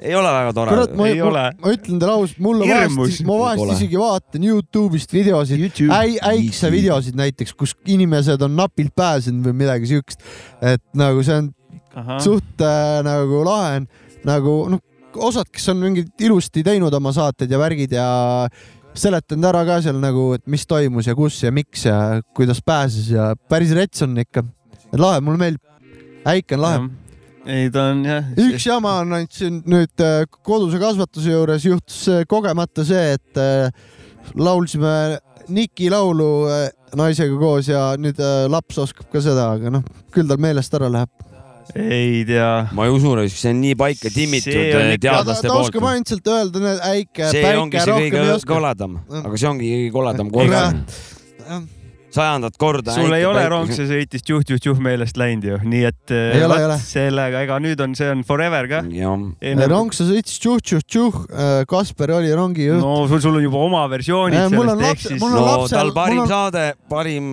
ei 0.00 0.14
ole 0.16 0.32
väga 0.32 0.52
tore 0.56 0.74
kurat, 0.74 0.92
ma, 0.96 1.08
Ei 1.10 1.20
ma, 1.20 1.28
ole. 1.28 1.46
ma 1.60 1.72
ütlen 1.76 2.00
teile 2.00 2.16
ausalt, 2.16 2.42
mulle 2.46 2.68
vahest, 2.70 3.24
ma 3.28 3.38
vahest 3.42 3.74
isegi 3.76 4.00
vaatan 4.00 4.46
Youtube'ist 4.48 5.12
videosid, 5.12 5.60
YouTube. 5.60 5.92
äi-, 5.92 6.20
äikse 6.30 6.70
videosid 6.72 7.18
näiteks, 7.20 7.52
kus 7.58 7.74
inimesed 7.86 8.40
on 8.46 8.54
napilt 8.56 8.94
pääsenud 8.96 9.50
või 9.50 9.64
midagi 9.64 9.90
siukest. 9.92 10.22
et 10.62 10.84
nagu 10.96 11.24
see 11.26 11.42
on 11.42 11.50
ahah, 11.94 12.20
suht 12.22 12.64
äh, 12.64 13.00
nagu 13.04 13.42
lahe 13.44 13.80
on, 13.82 13.90
nagu 14.28 14.54
noh, 14.72 14.82
osad, 15.16 15.48
kes 15.50 15.68
on 15.72 15.80
mingid 15.82 16.22
ilusti 16.22 16.62
teinud 16.66 16.94
oma 16.94 17.12
saated 17.14 17.50
ja 17.50 17.58
värgid 17.60 17.94
ja 17.96 18.06
seletanud 18.96 19.48
ära 19.50 19.62
ka 19.66 19.78
seal 19.84 20.00
nagu, 20.02 20.30
et 20.36 20.46
mis 20.50 20.66
toimus 20.68 21.08
ja 21.08 21.14
kus 21.18 21.38
ja 21.44 21.52
miks 21.54 21.86
ja 21.86 22.20
kuidas 22.36 22.62
pääses 22.64 23.10
ja 23.12 23.32
päris 23.48 23.72
rets 23.76 24.02
on 24.06 24.18
ikka. 24.18 24.44
lahe, 24.98 25.20
mulle 25.20 25.38
meeldib. 25.38 25.62
äike 26.26 26.54
on 26.54 26.60
lahe. 26.60 26.80
ei 27.46 27.70
ta 27.70 27.90
on 27.92 28.04
jah. 28.04 28.24
üks 28.36 28.66
jama 28.66 28.98
on 29.04 29.12
ainult 29.18 29.32
siin 29.32 29.62
nüüd 29.66 30.04
äh, 30.04 30.26
koduse 30.42 30.78
kasvatuse 30.78 31.30
juures 31.30 31.64
juhtus 31.64 32.02
äh, 32.08 32.22
kogemata 32.28 32.84
see, 32.84 33.16
et 33.16 33.40
äh, 33.40 33.70
laulsime 34.34 35.18
Niki 35.50 35.88
laulu 35.90 36.46
naisega 36.94 37.34
koos 37.40 37.66
ja 37.66 37.96
nüüd 37.98 38.20
laps 38.52 38.76
oskab 38.78 39.08
ka 39.10 39.18
seda, 39.24 39.48
aga 39.56 39.72
noh, 39.74 39.82
küll 40.14 40.28
tal 40.30 40.38
meelest 40.38 40.74
ära 40.78 40.86
läheb. 40.92 41.10
Ei 41.76 42.24
tea. 42.28 42.68
ma 42.76 42.86
ei 42.88 42.94
usu, 42.94 43.12
see 43.32 43.50
on 43.54 43.60
nii 43.64 43.74
paika 43.78 44.10
timmitud 44.14 44.54
ta, 44.72 44.86
teadlaste 45.00 45.46
ta 45.48 45.52
poolt 45.54 45.68
oskab. 45.68 45.88
ainult 45.92 46.14
sealt 46.14 46.30
öelda, 46.36 46.62
need 46.64 46.80
äike, 46.92 47.28
see 47.34 47.52
ongi 47.56 47.76
päike, 47.78 47.90
rohkem 47.90 48.06
kõige 48.08 48.24
ei 48.24 48.32
oska. 48.38 48.54
koledam, 48.54 48.96
Mm. 49.04 49.26
aga 49.26 49.36
see 49.42 49.48
ongi 49.50 49.70
kõige 49.74 49.92
koledam 49.98 50.30
korda. 50.34 50.64
sajandat 52.10 52.56
korda. 52.58 52.90
sul 52.94 53.12
ei 53.14 53.24
ole 53.24 53.44
rong, 53.48 53.70
see 53.70 53.86
sõitis 53.86 54.24
tšuh-tšuh-tšuh 54.26 54.80
meelest 54.82 55.18
läinud 55.20 55.44
ju, 55.46 55.58
nii 55.62 55.84
et 55.86 56.10
eh, 56.10 56.38
Ei 56.40 56.42
ole, 56.42 56.56
ei 56.58 56.64
ole. 56.66 56.78
sellega, 56.82 57.44
ega 57.46 57.58
nüüd 57.62 57.80
on, 57.84 57.94
see 57.94 58.08
on 58.10 58.24
forever 58.26 58.66
ka. 58.70 58.80
jah, 58.90 59.14
rong, 59.70 59.94
sa 59.94 60.08
sõitsid 60.08 60.42
tšuh-tšuh-tšuh, 60.42 61.20
Kasper 61.70 62.16
oli 62.18 62.32
rongi 62.34 62.66
juht. 62.66 62.82
no 62.82 63.06
sul, 63.06 63.22
sul 63.22 63.38
on 63.38 63.46
juba 63.46 63.62
oma 63.62 63.84
versioonid 63.92 64.50
sellest, 64.50 64.84
ehk 64.90 65.06
siis 65.06 65.22
no 65.22 65.68
tal 65.70 65.94
parim 65.94 66.26
saade, 66.26 66.72
parim 66.90 67.30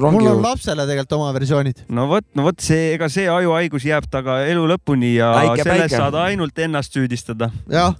mul 0.00 0.26
on 0.30 0.42
lapsele 0.42 0.86
tegelikult 0.88 1.16
oma 1.18 1.30
versioonid. 1.36 1.84
no 1.94 2.06
vot, 2.10 2.26
no 2.36 2.46
vot 2.48 2.60
see, 2.62 2.94
ega 2.94 3.08
see 3.12 3.26
ajuhaigus 3.30 3.86
jääb 3.88 4.08
taga 4.10 4.40
elu 4.48 4.66
lõpuni 4.74 5.14
ja 5.18 5.30
Äike, 5.42 5.62
selles 5.62 5.86
päike. 5.86 5.96
saad 5.96 6.18
ainult 6.24 6.58
ennast 6.66 6.96
süüdistada. 6.96 7.50
jah, 7.70 7.96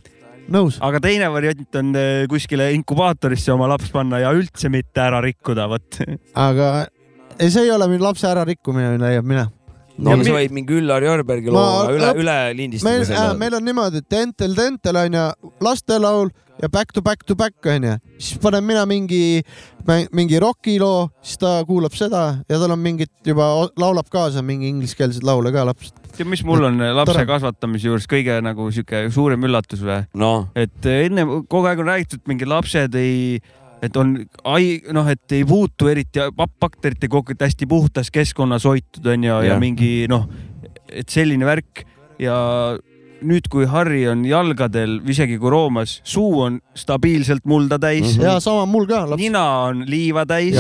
nõus. 0.52 0.78
aga 0.84 1.00
teine 1.04 1.30
variant 1.32 1.80
on 1.80 1.92
eh, 1.98 2.24
kuskile 2.30 2.70
inkubaatorisse 2.78 3.52
oma 3.54 3.68
laps 3.70 3.92
panna 3.94 4.22
ja 4.22 4.32
üldse 4.36 4.70
mitte 4.72 5.04
ära 5.04 5.22
rikkuda, 5.24 5.68
vot. 5.70 6.00
aga 6.48 6.70
ei, 7.38 7.50
see 7.50 7.66
ei 7.66 7.74
ole 7.74 7.88
minu 7.92 8.06
lapse 8.06 8.28
ärarikkumine, 8.30 8.96
leiab 9.02 9.28
mina. 9.28 9.48
no 9.98 10.16
sa 10.22 10.38
võid 10.38 10.54
mingi 10.54 10.80
Üllar 10.80 11.04
Jörbergi 11.06 11.52
Ma 11.54 11.60
looga 11.60 11.98
üle 11.98 12.14
üle 12.24 12.38
meil 12.50 12.56
lindistada, 12.62 13.28
meil 13.38 13.60
on 13.60 13.68
niimoodi, 13.68 14.02
et 14.02 14.18
Entel 14.22 14.56
Tentel 14.58 14.98
on 15.04 15.20
ju 15.20 15.52
lastelaul, 15.62 16.34
ja 16.62 16.68
back 16.68 16.92
to 16.94 17.02
back 17.02 17.24
to 17.26 17.36
back 17.36 17.66
onju, 17.66 17.96
siis 18.18 18.38
panen 18.42 18.64
mina 18.66 18.84
mingi, 18.86 19.42
mingi 20.14 20.40
rokiloo, 20.42 21.08
siis 21.24 21.40
ta 21.42 21.56
kuulab 21.66 21.96
seda 21.98 22.24
ja 22.48 22.60
tal 22.60 22.74
on 22.74 22.82
mingit 22.82 23.12
juba, 23.26 23.48
laulab 23.80 24.08
kaasa 24.12 24.44
mingi 24.46 24.70
ingliskeelseid 24.70 25.26
laule 25.26 25.52
ka 25.54 25.66
laps. 25.66 25.92
tead, 26.14 26.28
mis 26.30 26.44
mul 26.46 26.68
on 26.70 26.78
lapse 26.94 27.16
Tore. 27.16 27.26
kasvatamise 27.28 27.90
juures 27.90 28.06
kõige 28.10 28.38
nagu 28.44 28.70
sihuke 28.74 29.06
suurem 29.14 29.48
üllatus 29.48 29.82
või 29.82 30.00
no.? 30.20 30.32
et 30.54 30.90
enne 30.92 31.26
kogu 31.42 31.66
aeg 31.70 31.82
on 31.82 31.90
räägitud, 31.90 32.24
mingi 32.30 32.48
lapsed 32.48 32.94
ei, 33.00 33.40
et 33.82 34.00
on, 34.00 34.16
noh, 34.94 35.10
et 35.10 35.36
ei 35.36 35.44
puutu 35.48 35.90
eriti 35.90 36.22
bakterite 36.38 37.10
kokku, 37.10 37.34
et 37.34 37.46
hästi 37.48 37.68
puhtas 37.70 38.14
keskkonnas 38.14 38.68
hoitud 38.70 39.10
on 39.10 39.26
ju, 39.26 39.34
ja 39.34 39.54
Jah. 39.54 39.62
mingi 39.62 40.06
noh, 40.10 40.28
et 40.86 41.10
selline 41.10 41.46
värk 41.48 41.82
ja 42.22 42.38
nüüd, 43.24 43.48
kui 43.52 43.66
Harri 43.70 44.04
on 44.10 44.24
jalgadel, 44.28 44.98
isegi 45.10 45.38
kui 45.40 45.52
roomas, 45.52 45.98
suu 46.04 46.42
on 46.46 46.60
stabiilselt 46.78 47.44
mulda 47.48 47.78
täis 47.82 48.18
ja 48.20 48.38
sama 48.44 48.66
mul 48.70 48.86
ka 48.90 49.04
laps. 49.10 49.20
nina 49.22 49.44
on 49.70 49.84
liiva 49.88 50.26
täis 50.28 50.58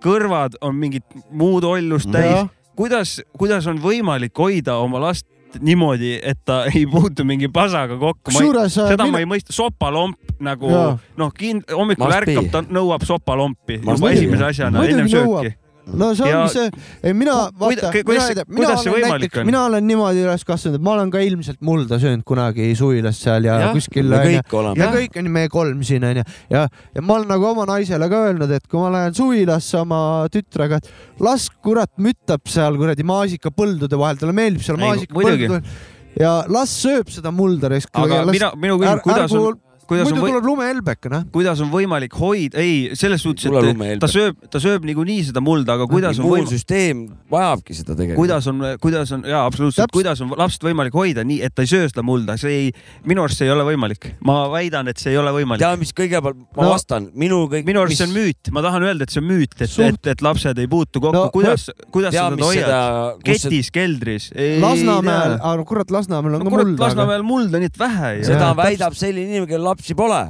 kõrvad 0.00 0.56
on 0.64 0.78
mingit 0.80 1.04
muud 1.30 1.64
ollust 1.68 2.10
täis 2.12 2.32
Jaa.. 2.32 2.48
kuidas, 2.78 3.18
kuidas 3.38 3.68
on 3.70 3.80
võimalik 3.82 4.36
hoida 4.38 4.78
oma 4.80 5.02
last 5.02 5.26
niimoodi, 5.58 6.12
et 6.22 6.38
ta 6.46 6.62
ei 6.74 6.86
puutu 6.86 7.24
mingi 7.26 7.48
pasaga 7.52 7.96
kokku? 7.98 8.30
Kusjuures, 8.30 8.76
äh, 8.78 8.92
seda 8.92 9.04
mina- 9.04 9.16
ma 9.18 9.22
ei 9.24 9.28
mõista, 9.28 9.54
sopalomp 9.54 10.36
nagu 10.40 10.70
noh, 10.70 11.32
kind-, 11.36 11.66
hommikul 11.74 12.14
ärkab, 12.20 12.50
ta 12.52 12.62
nõuab 12.66 13.04
sopalompi 13.08 13.80
juba 13.82 14.12
esimese 14.14 14.46
asjana 14.52 14.84
ennem 14.86 15.10
sööki. 15.10 15.56
No 15.94 16.10
see 16.14 16.28
Ja- 16.30 16.40
ongi 16.42 16.52
see, 16.54 16.70
ei 17.02 17.14
mina, 17.16 17.34
vaata, 17.58 17.90
mina, 17.90 17.90
mina 17.92 18.66
kuidas 18.66 18.82
see 18.84 18.92
olen 18.92 19.06
näiteks, 19.14 19.38
on? 19.42 19.46
mina 19.48 19.62
olen 19.66 19.86
niimoodi 19.88 20.24
üles 20.24 20.44
kasvanud, 20.46 20.78
et 20.78 20.84
ma 20.86 20.92
olen 20.96 21.10
ka 21.14 21.22
ilmselt 21.24 21.60
mulda 21.66 21.98
söönud 22.02 22.24
kunagi 22.28 22.68
suvilas 22.78 23.20
seal 23.24 23.44
ja, 23.48 23.58
Jah, 23.64 23.72
kuskil 23.76 24.06
me 24.10 24.20
onju. 24.20 24.42
kõik 24.44 24.56
oleme. 24.60 24.82
ja 24.84 24.90
kõik 24.94 25.18
on 25.22 25.30
meie 25.38 25.48
kolm 25.52 25.82
siin 25.86 26.04
onju 26.10 26.24
ja, 26.50 26.66
ja 26.94 27.02
ma 27.02 27.16
olen 27.18 27.28
nagu 27.34 27.48
oma 27.52 27.66
naisele 27.70 28.08
ka 28.12 28.24
öelnud, 28.28 28.50
et 28.56 28.66
kui 28.70 28.80
ma 28.82 28.90
lähen 28.94 29.16
suvilasse 29.18 29.80
oma 29.80 30.02
tütrega, 30.32 30.80
et 30.82 30.90
las 31.20 31.48
kurat 31.62 31.90
müttab 31.98 32.46
seal 32.50 32.78
kuradi 32.80 33.06
maasikapõldude 33.08 33.98
vahel, 34.00 34.20
talle 34.20 34.36
meeldib 34.36 34.62
seal 34.66 34.78
Ei, 34.78 34.84
maasikapõldude 34.86 35.48
muidugi. 35.56 35.74
ja 36.20 36.36
las 36.48 36.76
sööb 36.84 37.10
seda 37.12 37.32
mulda 37.34 37.70
raisk. 37.72 37.90
aga 37.94 38.22
mina, 38.30 38.52
minu 38.56 38.78
küsimus, 38.80 39.02
kuidas 39.06 39.34
on, 39.34 39.58
kuidas 39.90 40.06
on 40.06 40.14
muidu 40.14 40.22
või- 40.22 40.32
tuleb 40.36 40.46
lumehelbek, 40.46 41.08
noh. 41.10 41.24
kuidas 41.34 41.60
on 41.64 41.70
võimalik 41.72 42.14
hoida, 42.14 42.58
ei, 42.62 42.92
selles 42.94 43.22
suhtes, 43.26 43.46
et 43.50 43.98
ta 44.00 44.06
sööb, 44.10 44.36
ta 44.50 44.60
sööb 44.62 44.84
niikuinii 44.86 45.24
seda 45.32 45.42
mulda, 45.42 45.74
aga 45.74 45.88
kuidas 45.90 46.18
on 46.20 46.24
võimalik, 46.28 46.46
immuunsüsteem 46.46 47.00
vajabki 47.30 47.74
seda 47.74 47.96
tegelikult. 47.98 48.20
kuidas 48.22 48.46
on, 48.52 48.62
kuidas 48.80 49.12
on 49.16 49.24
jaa, 49.26 49.42
absoluutselt, 49.50 49.90
kuidas 49.92 50.20
on 50.22 50.30
lapst 50.38 50.62
võimalik 50.62 50.94
hoida 50.94 51.24
nii, 51.26 51.40
et 51.42 51.54
ta 51.58 51.66
ei 51.66 51.70
söö 51.72 51.88
seda 51.90 52.04
mulda, 52.06 52.36
see 52.38 52.54
ei, 52.60 52.70
minu 53.04 53.24
arust 53.26 53.42
see 53.42 53.48
ei 53.50 53.54
ole 53.56 53.66
võimalik. 53.66 54.12
ma 54.24 54.44
väidan, 54.52 54.86
et 54.88 54.98
see 55.02 55.10
ei 55.10 55.18
ole 55.18 55.34
võimalik. 55.34 55.58
tead, 55.64 55.78
mis 55.82 55.92
kõigepealt, 55.92 56.38
ma 56.56 56.62
No, 56.62 56.70
vastan, 56.76 57.10
minu 57.18 57.48
kõik. 57.50 57.66
minu 57.66 57.80
arust 57.82 57.98
see 57.98 58.06
on 58.06 58.14
müüt, 58.14 58.52
ma 58.54 58.62
tahan 58.62 58.82
öelda, 58.86 59.02
et 59.02 59.10
see 59.10 59.20
on 59.20 59.26
müüt, 59.28 59.54
et, 59.58 59.68
Suht- 59.70 59.88
et, 59.88 60.06
et 60.14 60.22
lapsed 60.22 60.58
ei 60.62 60.68
puutu 60.70 61.00
kokku 61.02 61.16
No, 61.18 61.30
kuidas, 61.34 61.66
kuidas 61.90 62.12
tea, 62.14 62.22
sa 62.22 62.30
mis 62.30 62.38
teda 62.38 62.46
hoiad 62.46 62.68
seda-? 62.70 63.14
kus 63.24 63.42
see- 63.42 63.50
ketis, 63.50 63.70
keldris? 63.74 64.30
Lasnamäel, 64.60 65.36
aga 65.42 65.64
kurat, 65.66 65.90
Lasnamäel 65.90 66.34
on 66.36 66.44
no 66.44 66.46
ka 66.46 66.50
kurat, 66.54 66.66
mulda. 66.68 66.84
Lasnamäel 66.86 67.22
mulda 67.26 67.58
nii 67.62 67.70
et 67.72 67.78
vähe 67.80 68.10
seda 68.26 68.52
väidab 68.58 68.94
selline 68.98 69.26
inimene, 69.34 69.48
kellel 69.50 69.66
lapsi 69.80 69.96
pole 69.96 70.20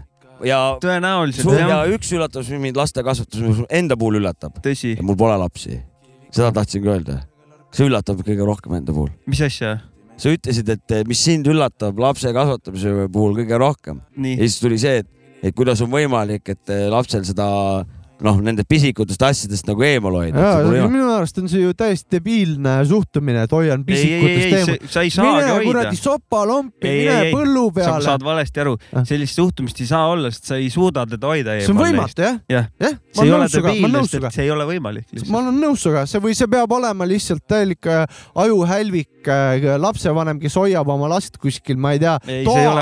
ja 0.46 0.58
tõenäoliselt 0.80 1.44
sul 1.44 1.58
ja 1.58 1.68
jah, 1.68 1.84
üks 1.92 2.10
üllatus, 2.14 2.48
mis 2.54 2.62
mind 2.62 2.78
laste 2.78 3.02
kasvatuses 3.04 3.64
enda 3.68 3.98
puhul 3.98 4.20
üllatab 4.20 4.56
mul 5.02 5.18
pole 5.18 5.36
lapsi. 5.40 5.80
seda 6.30 6.52
tahtsin 6.54 6.84
ka 6.84 6.94
öelda. 6.94 7.20
see 7.74 7.88
üllatab 7.90 8.22
kõige 8.24 8.46
rohkem 8.46 8.78
enda 8.78 8.94
puhul. 8.94 9.10
mis 9.26 9.42
asja? 9.42 9.78
sa 10.20 10.32
ütlesid, 10.32 10.68
et 10.68 11.08
mis 11.08 11.20
sind 11.24 11.48
üllatab 11.50 11.98
lapse 11.98 12.32
kasvatamise 12.32 13.08
puhul 13.12 13.36
kõige 13.42 13.58
rohkem 13.58 14.00
ja 14.16 14.46
siis 14.46 14.60
tuli 14.62 14.78
see, 14.78 15.02
et, 15.02 15.10
et 15.42 15.56
kuidas 15.56 15.82
on 15.82 15.90
võimalik, 15.92 16.46
et 16.48 16.72
eh, 16.72 16.86
lapsel 16.92 17.26
seda 17.26 17.48
noh, 18.24 18.40
nendest 18.44 18.68
pisikutest 18.70 19.22
asjadest 19.24 19.68
nagu 19.68 19.84
eemal 19.86 20.16
hoida. 20.20 20.46
ja 20.76 20.88
minu 20.90 21.08
arust 21.14 21.38
on 21.40 21.48
see 21.50 21.62
ju 21.62 21.74
täiesti 21.76 22.18
debiilne 22.18 22.76
suhtumine, 22.88 23.44
et 23.46 23.54
hoian 23.54 23.84
pisikutest 23.86 24.44
ei, 24.44 24.54
eemal. 24.58 24.90
sa 24.92 25.04
ei 25.06 25.12
saagi 25.14 25.30
mine 25.30 25.52
hoida 25.54 25.66
kuradi. 25.68 26.00
sopalompi, 26.00 26.92
mine 27.00 27.30
põllu 27.34 27.66
sa 27.70 27.76
peale. 27.78 28.06
saad 28.08 28.26
valesti 28.26 28.64
aru, 28.64 28.76
sellist 29.08 29.40
suhtumist 29.40 29.80
ei 29.80 29.90
saa 29.90 30.04
olla, 30.12 30.32
sest 30.34 30.52
sa 30.52 30.60
ei 30.60 30.68
suuda 30.72 31.06
teda 31.10 31.32
hoida 31.32 31.56
see 31.64 31.74
on 31.74 31.80
võimatu 31.80 32.26
jah, 32.26 32.38
jah, 32.52 32.68
jah, 32.82 32.98
ma 33.00 33.22
see 33.22 33.26
ei 33.26 33.34
olen 33.36 33.40
ole 33.40 33.48
nõus 33.48 33.56
sinuga, 33.56 33.70
ma 33.70 33.70
olen 33.70 33.80
debiilne, 33.80 33.96
nõus 33.98 34.14
sinuga 34.14 34.30
et. 34.30 34.36
see 34.36 34.46
ei 34.46 34.54
ole 34.56 34.68
võimalik 34.70 35.24
ma 35.30 35.42
olen 35.42 35.60
nõus 35.64 35.86
sinuga, 35.86 36.04
see 36.10 36.24
või 36.26 36.36
see 36.38 36.52
peab 36.56 36.76
olema 36.76 37.08
lihtsalt 37.08 37.46
täielik 37.50 37.90
äh, 37.90 38.22
ajuhälvik, 38.44 39.30
lapsevanem, 39.80 40.40
kes 40.40 40.56
hoiab 40.56 40.88
oma 40.92 41.08
last 41.10 41.36
kuskil, 41.40 41.76
ma 41.80 41.94
ei 41.96 42.00
tea, 42.02 42.16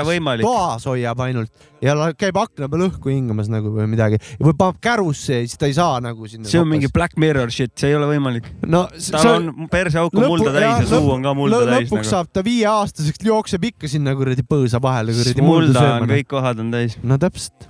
võimalik. 0.07 0.45
toas 0.45 0.87
hoiab 0.89 1.25
ainult 1.25 1.67
ja 1.83 1.95
käib 2.19 2.37
akna 2.39 2.67
peal 2.71 2.85
õhku 2.89 3.11
hingamas 3.11 3.49
nagu 3.51 3.71
või 3.73 3.87
midagi 3.91 4.19
või 4.39 4.55
paneb 4.59 4.79
kärusse 4.83 5.28
ja 5.33 5.41
siis 5.45 5.59
ta 5.59 5.69
ei 5.69 5.75
saa 5.77 5.99
nagu 6.03 6.27
sinna. 6.29 6.49
see 6.49 6.61
on 6.61 6.69
mingi 6.69 6.89
Black 6.93 7.17
Mirror 7.19 7.51
shit, 7.53 7.73
see 7.79 7.91
ei 7.91 7.97
ole 7.97 8.09
võimalik. 8.11 8.47
no 8.65 8.85
tal 9.09 9.29
on 9.35 9.69
perseauk 9.71 10.15
on 10.15 10.25
mulda 10.27 10.53
täis 10.55 10.85
ja 10.85 10.87
suu 10.93 11.11
on 11.15 11.25
ka 11.25 11.35
mulda 11.37 11.61
täis 11.65 11.87
lõpuks 11.87 12.03
nagu. 12.03 12.11
saab 12.13 12.31
ta 12.33 12.43
viieaastaseks, 12.45 13.21
jookseb 13.29 13.69
ikka 13.71 13.91
sinna 13.91 14.15
kuradi 14.17 14.45
põõsa 14.47 14.81
vahele 14.83 15.15
kuradi 15.17 15.45
mulda 15.45 15.75
on, 15.75 15.85
sööma. 15.85 16.09
kõik 16.15 16.31
kohad 16.35 16.65
on 16.65 16.73
täis. 16.75 16.99
no 17.03 17.19
täpselt. 17.21 17.69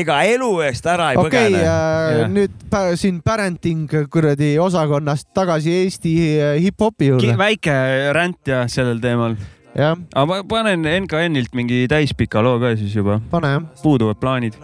ega 0.00 0.20
elu 0.28 0.50
eest 0.68 0.88
ära 0.92 1.12
ei 1.14 1.20
okei 1.20 1.28
põgene 1.28 1.60
okay,, 1.60 1.66
Jah. 1.66 2.24
äh, 2.24 2.32
nüüd 2.38 2.56
pä- 2.72 2.96
siin 3.00 3.22
parenting 3.24 3.94
kuradi 4.12 4.54
osakonnast 4.62 5.30
tagasi 5.36 5.78
Eesti 5.84 6.16
äh, 6.38 6.56
hip-hopi 6.64 7.12
juurde. 7.14 7.36
väike 7.40 7.78
ränd 8.16 8.42
ja 8.46 8.66
sellel 8.68 9.00
teemal. 9.04 9.38
jah, 9.74 9.96
aga 10.14 10.26
ma 10.26 10.42
panen 10.48 10.86
NKN-ilt 11.04 11.54
mingi 11.58 11.84
täispika 11.90 12.42
loo 12.44 12.58
ka 12.62 12.74
siis 12.76 12.94
juba. 12.94 13.20
pane 13.30 13.52
jah. 13.54 13.62
puuduvad 13.82 14.20
plaanid. 14.20 14.54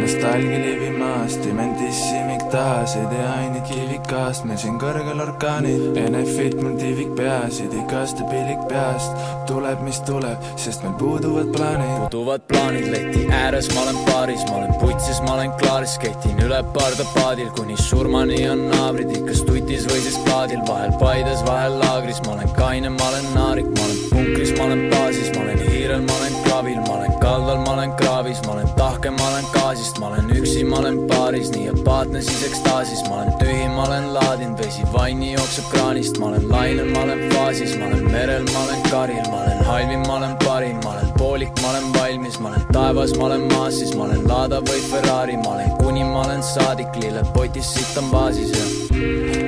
nostalgia 0.00 0.58
levimas, 0.64 1.38
dementissimik 1.44 2.36
taas, 2.50 2.96
ei 2.96 3.06
tea 3.10 3.32
ainult 3.32 3.66
kivikast, 3.66 4.44
meil 4.46 4.58
siin 4.60 4.78
kõrgel 4.80 5.20
orkaanid. 5.22 5.96
Enefit 6.00 6.56
mul 6.60 6.76
tiivik 6.80 7.12
peas, 7.18 7.60
idikaste 7.64 8.26
pillik 8.30 8.62
peast, 8.70 9.16
tuleb, 9.50 9.82
mis 9.86 10.00
tuleb, 10.06 10.46
sest 10.60 10.84
meil 10.84 10.96
puuduvad 11.00 11.50
plaanid. 11.56 11.94
puuduvad 12.06 12.46
plaanid 12.50 12.88
leti 12.92 13.26
ääres, 13.40 13.70
ma 13.74 13.84
olen 13.86 14.00
baaris, 14.08 14.46
ma 14.50 14.60
olen 14.60 14.74
putsis, 14.80 15.20
ma 15.26 15.36
olen 15.36 15.54
klaaris, 15.60 15.98
ketin 16.02 16.42
üle 16.46 16.62
parda 16.76 17.06
paadil, 17.14 17.50
kuni 17.58 17.76
surmani 17.88 18.42
on 18.50 18.66
naabrid 18.70 19.12
ikka 19.18 19.38
stutis 19.42 19.88
või 19.90 20.02
siis 20.06 20.18
plaadil, 20.28 20.62
vahel 20.68 20.94
Paides, 21.00 21.42
vahel 21.46 21.80
laagris, 21.82 22.22
ma 22.26 22.36
olen 22.38 22.54
kaine, 22.58 22.92
ma 22.94 23.10
olen 23.10 23.32
naarik, 23.34 23.72
ma 23.76 23.88
olen 23.88 24.05
punkris, 24.10 24.52
ma 24.58 24.64
olen 24.64 24.82
baasis, 24.90 25.30
ma 25.34 25.42
olen 25.42 25.58
hiirel, 25.68 26.02
ma 26.06 26.16
olen 26.20 26.36
kravil, 26.44 26.80
ma 26.86 26.94
olen 26.98 27.18
kaldal, 27.20 27.58
ma 27.64 27.72
olen 27.72 27.92
kraavis, 28.00 28.40
ma 28.46 28.52
olen 28.52 28.68
tahke, 28.76 29.10
ma 29.10 29.28
olen 29.30 29.48
gaasist, 29.54 29.98
ma 30.00 30.10
olen 30.10 30.30
üksi, 30.38 30.64
ma 30.64 30.78
olen 30.82 30.98
baaris, 31.10 31.50
nii 31.54 31.68
apaatne 31.74 32.22
siis 32.22 32.44
ekstaasis, 32.50 33.02
ma 33.08 33.20
olen 33.20 33.32
tühi, 33.40 33.68
ma 33.76 33.86
olen 33.86 34.08
laadinud, 34.14 34.58
vesi 34.64 34.86
vaini 34.92 35.32
jookseb 35.32 35.70
kraanist, 35.72 36.18
ma 36.18 36.30
olen 36.30 36.48
lainel, 36.50 36.90
ma 36.94 37.04
olen 37.06 37.24
faasis, 37.34 37.76
ma 37.80 37.90
olen 37.90 38.04
merel, 38.10 38.46
ma 38.52 38.64
olen 38.66 38.82
karil, 38.90 39.24
ma 39.30 39.42
olen 39.42 39.64
halvim, 39.70 40.06
ma 40.06 40.18
olen 40.20 40.36
parim, 40.44 40.78
ma 40.84 40.94
olen 40.94 41.12
poolik, 41.18 41.62
ma 41.62 41.70
olen 41.74 41.92
valmis, 41.98 42.40
ma 42.40 42.52
olen 42.52 42.66
taevas, 42.72 43.16
ma 43.18 43.30
olen 43.30 43.48
maas, 43.52 43.80
siis 43.80 43.94
ma 43.96 44.04
olen 44.08 44.28
Lada 44.28 44.60
või 44.70 44.82
Ferrari, 44.90 45.36
ma 45.44 45.56
olen 45.56 45.76
kuni 45.82 46.04
ma 46.04 46.24
olen 46.24 46.42
saadik, 46.42 46.94
lilled 47.02 47.32
potis, 47.34 47.74
sitt 47.74 47.98
on 48.00 48.10
baasis 48.10 48.52
ja 48.56 48.64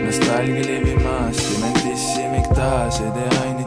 nostalgia 0.05 0.65
levimas, 0.67 1.41
dementissimik 1.53 2.53
taas, 2.55 3.01
ei 3.01 3.15
tea 3.17 3.41
ainult 3.43 3.58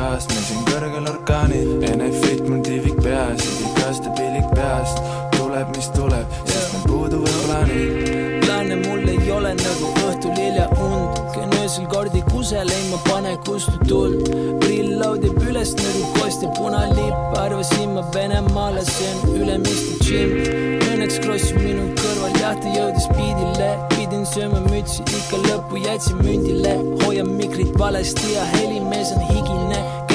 kivikast, 0.00 0.32
meil 0.32 0.44
siin 0.46 0.64
kõrgel 0.68 1.08
orkaanid. 1.10 1.84
Enefit 1.90 2.46
mul 2.48 2.62
tiivik 2.64 3.00
peas, 3.04 3.44
idikaste 3.44 4.12
pillik 4.16 4.48
peast, 4.54 5.00
tuleb, 5.36 5.68
mis 5.76 5.90
tuleb, 5.96 6.36
sest 6.48 6.72
meil 6.72 6.86
puuduvad 6.88 7.36
plaanid. 7.44 8.46
plaane 8.46 8.76
mul 8.86 9.08
ei 9.08 9.30
ole 9.30 9.52
nagu 9.54 9.92
õhtul 10.06 10.34
hilja 10.36 10.66
und, 10.80 11.20
käin 11.34 11.52
öösel 11.60 11.86
kordi 11.92 12.22
kusel, 12.30 12.70
ei 12.70 12.88
ma 12.90 12.98
pane 13.08 13.36
kustu 13.46 13.76
tuld. 13.86 14.30
prill 14.60 14.96
laudib 15.00 15.36
üles 15.48 15.74
nagu 15.76 16.02
kost 16.18 16.42
ja 16.42 16.48
punalipp, 16.56 17.36
arvasin 17.36 17.94
ma 17.94 18.04
Venemaale, 18.14 18.84
see 18.84 19.12
on 19.14 19.36
Ülemiste 19.36 20.04
džimm. 20.04 20.78
Õnneks 20.90 21.20
Kross 21.22 21.52
minu 21.56 21.86
kõrval, 22.00 22.34
jah 22.40 22.56
ta 22.60 22.72
jõudis 22.74 23.06
piidile, 23.14 23.68
pidin 23.94 24.26
sööma 24.26 24.60
mütsi, 24.66 25.04
ikka 25.06 25.38
lõppu 25.46 25.80
jätsin 25.84 26.18
mündile, 26.24 26.74
hoian 27.04 27.30
mikrit 27.38 27.72
valesti 27.78 28.34
ja 28.34 28.44
helimees 28.56 29.14
on 29.16 29.22
higine, 29.30 29.69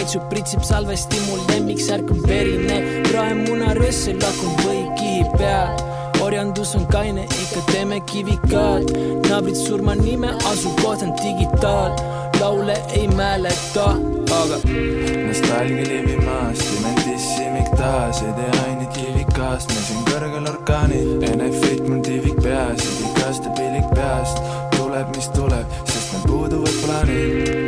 ketšup 0.06 0.26
pritsib 0.30 0.62
salvesti, 0.62 1.18
mu 1.26 1.36
lemmiksärk 1.50 2.12
on 2.14 2.20
verine, 2.30 2.76
praemuna 3.08 3.72
röössel 3.74 4.20
lakun 4.22 4.54
või 4.62 4.84
kihi 5.00 5.24
peal 5.34 5.74
orjandus 6.22 6.76
on 6.78 6.86
kaine, 6.94 7.24
ikka 7.26 7.64
teeme 7.72 7.98
kivikaad, 8.12 8.94
naabrid 9.26 9.58
surma 9.58 9.96
nime, 9.98 10.30
asukoht 10.52 11.02
on 11.08 11.16
digitaal, 11.24 11.98
laule 12.38 12.78
ei 12.94 13.08
mäleta, 13.18 13.88
aga 14.38 14.62
nostalgia 15.26 15.90
levimas, 15.90 16.62
dementissimik 16.70 17.74
taas, 17.74 18.22
ei 18.22 18.34
tea 18.38 18.64
ainult 18.68 18.98
kivikast, 19.00 19.74
meil 19.74 19.86
siin 19.90 20.10
kõrgel 20.12 20.50
orkaanid. 20.54 21.30
Enefit 21.34 21.86
mul 21.90 22.06
tiivik 22.06 22.42
peas, 22.46 22.86
idikaste 22.94 23.58
pillik 23.58 23.90
peast, 23.98 24.42
tuleb, 24.78 25.10
mis 25.18 25.34
tuleb, 25.34 25.80
sest 25.90 26.14
meil 26.14 26.30
puuduvad 26.30 26.84
plaanid. 26.86 27.65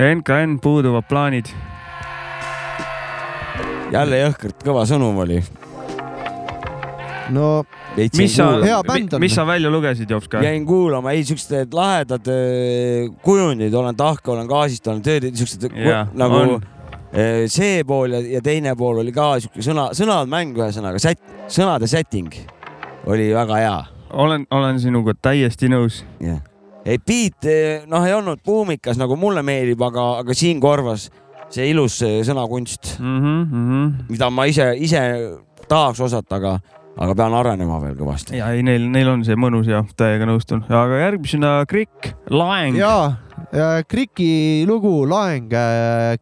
NKN 0.00 0.58
puuduvad 0.62 1.04
plaanid. 1.08 1.50
jälle 3.92 4.20
jõhkralt 4.20 4.62
kõva 4.64 4.86
sõnum 4.88 5.18
oli. 5.20 5.42
no 7.34 7.64
mis 7.96 8.36
sa 8.36 8.46
hea 8.62 8.78
bänd, 8.86 9.12
on. 9.12 9.20
mis 9.20 9.34
sa 9.34 9.44
välja 9.46 9.70
lugesid, 9.70 10.10
Jops 10.10 10.28
ka? 10.30 10.40
jäin 10.42 10.64
kuulama, 10.66 11.12
ei 11.12 11.24
siuksed 11.24 11.74
lahedad 11.74 12.26
öö, 12.32 13.08
kujundid, 13.22 13.74
olen 13.74 13.96
tahke, 13.96 14.30
olen 14.30 14.48
gaasist, 14.48 14.86
olen 14.88 15.02
tööd, 15.04 15.28
siuksed 15.36 15.68
Jaa, 15.74 16.06
nagu 16.14 16.38
on. 16.40 16.66
öö, 17.12 17.48
see 17.52 17.84
pool 17.84 18.16
ja, 18.16 18.22
ja 18.38 18.42
teine 18.42 18.74
pool 18.78 19.02
oli 19.04 19.12
ka 19.12 19.34
siuke 19.42 19.64
sõna, 19.66 19.90
sõnad 19.96 20.30
mäng, 20.32 20.56
ühesõnaga 20.56 21.02
sätt, 21.02 21.22
sõnade 21.50 21.90
setting 21.90 22.40
oli 23.10 23.32
väga 23.34 23.64
hea. 23.64 23.78
olen, 24.12 24.46
olen 24.50 24.80
sinuga 24.80 25.14
täiesti 25.18 25.68
nõus. 25.68 26.04
jah, 26.24 26.40
ei 26.84 26.98
beat 26.98 27.46
eh, 27.48 27.86
noh, 27.86 28.04
ei 28.06 28.14
olnud 28.16 28.42
buumikas 28.44 28.98
nagu 29.00 29.16
mulle 29.20 29.42
meeldib, 29.46 29.82
aga, 29.84 30.06
aga 30.24 30.36
siin 30.36 30.60
korvas 30.60 31.08
see 31.50 31.70
ilus 31.72 32.00
eh, 32.06 32.20
sõnakunst 32.26 32.96
mm, 32.98 33.16
-hmm, 33.20 33.40
mm 33.46 33.70
-hmm. 33.70 34.04
mida 34.10 34.30
ma 34.30 34.46
ise, 34.46 34.72
ise 34.76 35.00
tahaks 35.68 36.00
osata, 36.00 36.36
aga, 36.36 36.58
aga 36.96 37.14
pean 37.14 37.34
arenema 37.34 37.80
veel 37.82 37.96
kõvasti. 37.98 38.36
ja 38.38 38.52
ei, 38.54 38.62
neil, 38.62 38.88
neil 38.90 39.08
on 39.08 39.24
see 39.24 39.36
mõnus 39.36 39.68
ja 39.68 39.84
täiega 39.96 40.26
nõustun, 40.26 40.64
aga 40.68 41.04
järgmisena 41.04 41.64
Krikk, 41.68 42.14
Laeng. 42.30 42.76
ja, 42.76 42.86
ja 42.86 43.29
Kriki 43.50 44.62
lugu 44.62 45.02
Laeng, 45.10 45.50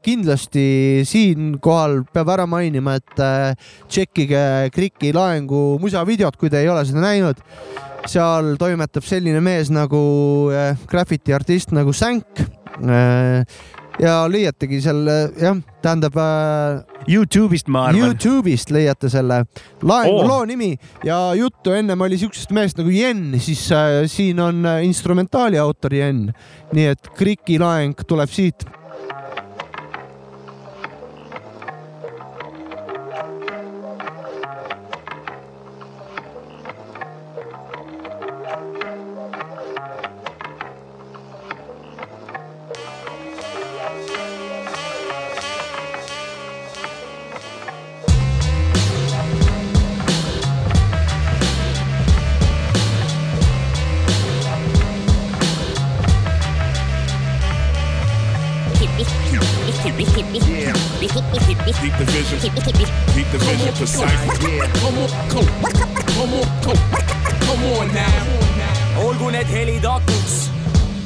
kindlasti 0.00 1.04
siinkohal 1.04 2.00
peab 2.08 2.30
ära 2.32 2.46
mainima, 2.48 2.94
et 2.96 3.20
äh, 3.20 3.52
tšekkige 3.84 4.70
Kriki 4.72 5.12
Laengu 5.12 5.76
musavideot, 5.82 6.38
kui 6.40 6.48
te 6.48 6.62
ei 6.62 6.70
ole 6.72 6.86
seda 6.88 7.04
näinud. 7.04 7.42
seal 8.08 8.54
toimetab 8.56 9.04
selline 9.04 9.42
mees 9.44 9.68
nagu 9.68 10.48
äh, 10.54 10.72
graffiti 10.88 11.34
artist 11.36 11.74
nagu 11.76 11.92
Sänk. 11.92 12.40
Ja 14.02 14.14
leiategi 14.30 14.80
selle, 14.82 15.16
jah, 15.40 15.58
tähendab 15.82 16.16
äh, 16.20 16.82
Youtube'ist 17.08 17.70
ma 17.72 17.88
arvan. 17.88 18.12
Youtube'ist 18.12 18.72
leiate 18.74 19.10
selle 19.12 19.42
laengu 19.82 20.22
oh. 20.22 20.28
loo 20.28 20.44
nimi 20.48 20.72
ja 21.06 21.18
juttu 21.38 21.74
ennem 21.76 22.00
oli 22.06 22.18
siuksest 22.20 22.52
mehest 22.54 22.80
nagu 22.80 22.92
Jen, 22.94 23.32
siis 23.42 23.64
äh, 23.74 24.04
siin 24.10 24.40
on 24.42 24.66
äh, 24.66 24.82
instrumentaali 24.86 25.60
autor 25.60 25.94
Jen. 25.94 26.28
nii 26.72 26.90
et 26.92 27.12
Kriki 27.16 27.58
laeng 27.60 27.96
tuleb 28.06 28.30
siit. 28.32 28.66
Keep 63.78 63.88
the 63.88 63.94
vision 63.94 64.18
precise. 64.28 64.38
Come 64.80 64.98
on, 64.98 65.08
come, 65.30 65.46
come 66.06 66.34
on, 66.34 66.62
come, 66.62 66.82
come 67.40 67.64
on 67.78 67.94
now. 67.94 68.38
olgu 68.98 69.30
need 69.30 69.46
helid 69.46 69.84
akuks. 69.84 70.48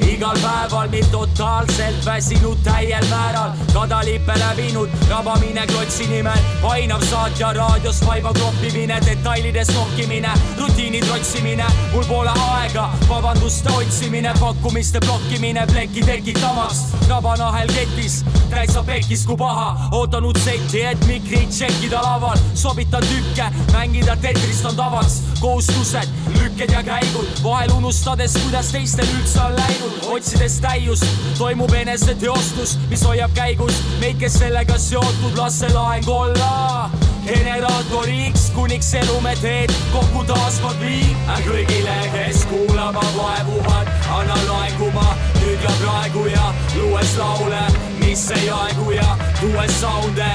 Igal 0.03 0.37
päeval, 0.43 0.89
mil 0.89 1.05
totaalselt 1.11 2.05
väsinud 2.05 2.59
täiel 2.65 3.05
määral, 3.11 3.53
kadalipele 3.73 4.49
viinud, 4.57 4.91
rabamine 5.11 5.67
klotsi 5.67 6.07
nimel, 6.07 6.39
painav 6.63 7.05
saatja 7.07 7.53
raadios 7.53 8.01
vaiba 8.07 8.33
kloppimine, 8.33 8.99
detailides 9.07 9.71
nokkimine, 9.75 10.33
rutiini 10.59 11.01
trotsimine, 11.01 11.67
mul 11.93 12.05
pole 12.09 12.35
aega, 12.49 12.89
vabanduste 13.09 13.71
otsimine, 13.71 14.35
pakkumiste 14.41 15.01
blokkimine, 15.07 15.67
pleki 15.71 16.03
tekitamaks, 16.03 16.83
rabanahel 17.09 17.71
ketis, 17.77 18.25
täitsa 18.53 18.83
pekkis 18.87 19.25
kui 19.27 19.37
paha, 19.41 19.89
ootan 19.97 20.25
uut 20.29 20.39
setti, 20.45 20.83
et 20.87 21.07
mikrit 21.09 21.51
tšekkida 21.53 22.03
laval, 22.05 22.39
sobitan 22.59 23.05
tükke, 23.09 23.49
mängida 23.73 24.17
tetrist 24.21 24.67
on 24.69 24.77
tavaks, 24.77 25.21
kohustused, 25.41 26.09
lükked 26.37 26.73
ja 26.73 26.83
käigud, 26.87 27.29
vahel 27.45 27.73
unustades, 27.79 28.37
kuidas 28.45 28.73
teistel 28.75 29.09
üldse 29.17 29.41
on 29.47 29.57
läinud, 29.57 29.97
otsides 30.17 30.59
täiust, 30.65 31.07
toimub 31.39 31.73
eneseteostus, 31.75 32.77
mis 32.91 33.05
hoiab 33.07 33.33
käigus. 33.37 33.81
Meid, 34.01 34.19
kes 34.21 34.39
sellega 34.43 34.79
seotud, 34.79 35.37
las 35.39 35.61
see 35.63 35.73
laeng 35.73 36.09
olla. 36.09 36.91
Generaatoriks, 37.23 38.49
kuniks 38.55 38.89
elume 38.99 39.37
teed. 39.41 39.71
Kokku 39.93 40.25
taaskord 40.27 40.81
viib. 40.83 41.17
kõigile, 41.47 41.97
kes 42.13 42.45
kuulama 42.51 43.05
vaevuvad, 43.17 43.91
annan 44.19 44.45
laengu 44.49 44.91
ma 44.95 45.15
nüüd 45.41 45.63
ja 45.63 45.75
praegu 45.81 46.27
ja 46.27 46.53
luues 46.75 47.17
laule, 47.19 47.63
mis 48.13 48.31
ei 48.31 48.51
aegu 48.51 48.91
ja 48.91 49.17
tuues 49.41 49.73
sound'e, 49.81 50.27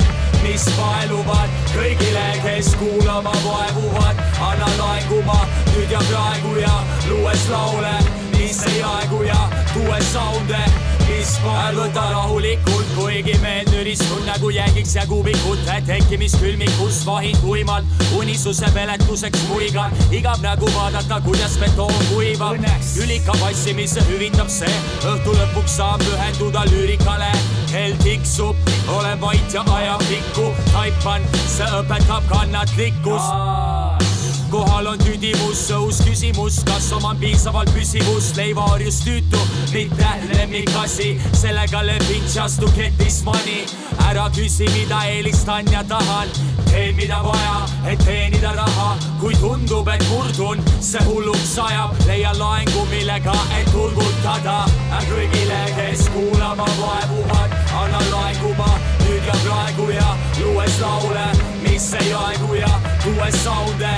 mis 0.42 0.64
paeluvad 0.74 1.52
kõigile, 1.76 2.24
kes 2.42 2.72
kuulama 2.80 3.34
vaevuvad, 3.44 4.22
annan 4.42 4.74
laengu 4.80 5.20
ma 5.28 5.38
nüüd 5.76 5.94
ja 5.94 6.02
praegu 6.10 6.56
ja 6.58 6.74
luues 7.06 7.44
laule, 7.52 7.94
mis 8.34 8.64
ei 8.72 8.82
aegu 8.82 9.22
ja 9.28 9.38
tuues 9.76 10.10
sound'e, 10.10 10.64
mis 11.06 11.36
paeluvad. 11.44 11.78
võta 11.84 12.08
rahulikult, 12.16 12.90
kuigi 12.96 13.36
meel 13.44 13.70
nüristunud 13.70 14.26
nagu 14.26 14.50
jäägiks 14.50 14.96
ja 14.98 15.06
kubikute 15.06 15.78
tekkimiskülmikus 15.86 17.04
vahin 17.06 17.38
tuimalt, 17.44 17.86
unisuse 18.18 18.72
peletuseks 18.74 19.46
muigan, 19.52 19.94
igav 20.10 20.42
nägu 20.42 20.74
vaadata, 20.74 21.22
kuidas 21.22 21.60
betoon 21.62 21.94
kuivab. 22.10 22.58
ülika 23.06 23.38
passimise 23.38 24.02
hüvitab 24.10 24.50
see, 24.50 24.82
õhtu 25.06 25.38
lõpuks 25.38 25.78
saan 25.78 26.02
pühenduda 26.02 26.66
lüürikale. 26.74 27.32
Kell 27.78 27.96
tiksub, 28.04 28.56
olen 28.88 29.22
vait 29.22 29.54
ja 29.54 29.64
ajan 29.74 30.02
pikku, 30.10 30.50
taipan, 30.72 31.22
see 31.46 31.68
õpetab 31.78 32.26
kannatlikkust 32.32 34.08
kohal 34.52 34.88
on 34.88 35.00
tüdivus, 35.02 35.66
õhus 35.76 36.00
küsimus, 36.08 36.62
kas 36.66 36.88
oman 36.96 37.20
piisavalt 37.20 37.70
püsivust, 37.76 38.38
leivaorjus 38.40 39.02
tüütu, 39.04 39.40
mitte 39.74 40.12
lemmikasi, 40.32 41.10
sellega 41.36 41.84
lepin 41.86 42.24
just 42.32 42.62
to 42.64 42.72
get 42.78 42.96
this 42.98 43.24
money. 43.28 43.66
ära 44.08 44.30
küsi, 44.32 44.70
mida 44.72 45.02
eelistan 45.10 45.68
ja 45.72 45.84
tahan, 45.84 46.32
teen 46.70 46.96
mida 46.96 47.20
vaja, 47.24 47.66
et 47.92 48.00
teenida 48.06 48.54
raha, 48.56 48.96
kui 49.20 49.36
tundub, 49.42 49.88
et 49.92 50.04
murdun, 50.10 50.64
see 50.80 51.04
hulluks 51.10 51.58
ajab, 51.60 51.96
leian 52.08 52.40
laengu, 52.40 52.86
millega, 52.92 53.36
et 53.60 53.72
turgutada. 53.74 54.64
Kõigile, 55.10 55.60
kes 55.76 56.08
kuulama 56.14 56.68
vaevuvad, 56.80 57.57
annan 57.82 58.08
laengu 58.12 58.54
ma 58.58 58.70
nüüd 59.06 59.26
ja 59.28 59.36
praegu 59.46 59.90
ja 59.96 60.10
luues 60.40 60.80
laule, 60.82 61.28
mis 61.66 61.92
ei 62.02 62.14
aegu 62.14 62.56
ja 62.62 62.74
tuues 63.04 63.44
sound'e 63.44 63.98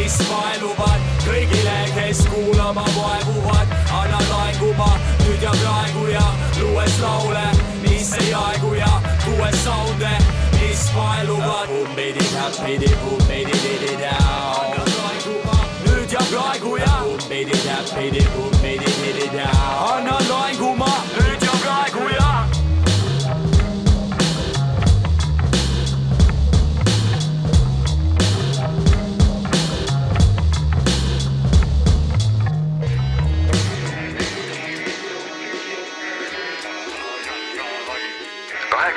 mis 0.00 0.16
vaeluvad 0.30 1.08
kõigile, 1.24 1.76
kes 1.94 2.22
kuulama 2.30 2.84
vaevuvad, 2.96 3.74
annan 4.00 4.26
laengu 4.30 4.72
ma 4.78 4.88
nüüd 5.24 5.42
ja 5.44 5.52
praegu 5.62 6.06
ja 6.10 6.24
luues 6.60 6.98
laule, 7.02 7.46
mis 7.84 8.12
ei 8.20 8.32
aegu 8.34 8.74
ja 8.78 8.92
tuues 9.24 9.58
sound'e, 9.64 10.14
mis 10.58 10.86
vaeluvad. 10.96 11.68
nüüd 15.86 16.12
ja 16.12 16.22
praegu 16.30 16.76
ja 16.76 16.94
annan 19.94 20.24
laengu 20.30 20.74
ma 20.80 20.94
nüüd 21.14 21.20
ja 21.20 21.20
praegu 21.20 21.29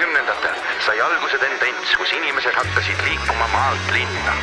kahekümnendatel 0.03 0.55
sai 0.85 1.01
alguse 1.01 1.37
tendents, 1.37 1.95
kus 1.95 2.11
inimesed 2.11 2.55
hakkasid 2.55 3.03
liikuma 3.07 3.47
maalt 3.53 3.91
linna. 3.91 4.33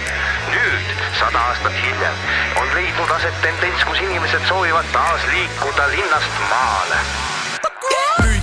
nüüd, 0.51 0.95
sada 1.19 1.41
aastat 1.49 1.77
hiljem, 1.83 2.23
on 2.61 2.75
leidnud 2.75 3.11
aset 3.17 3.43
tendents, 3.43 3.85
kus 3.85 4.01
inimesed 4.01 4.47
soovivad 4.49 4.89
taas 4.93 5.27
liikuda 5.35 5.91
linnast 5.97 6.41
maale. 6.49 7.05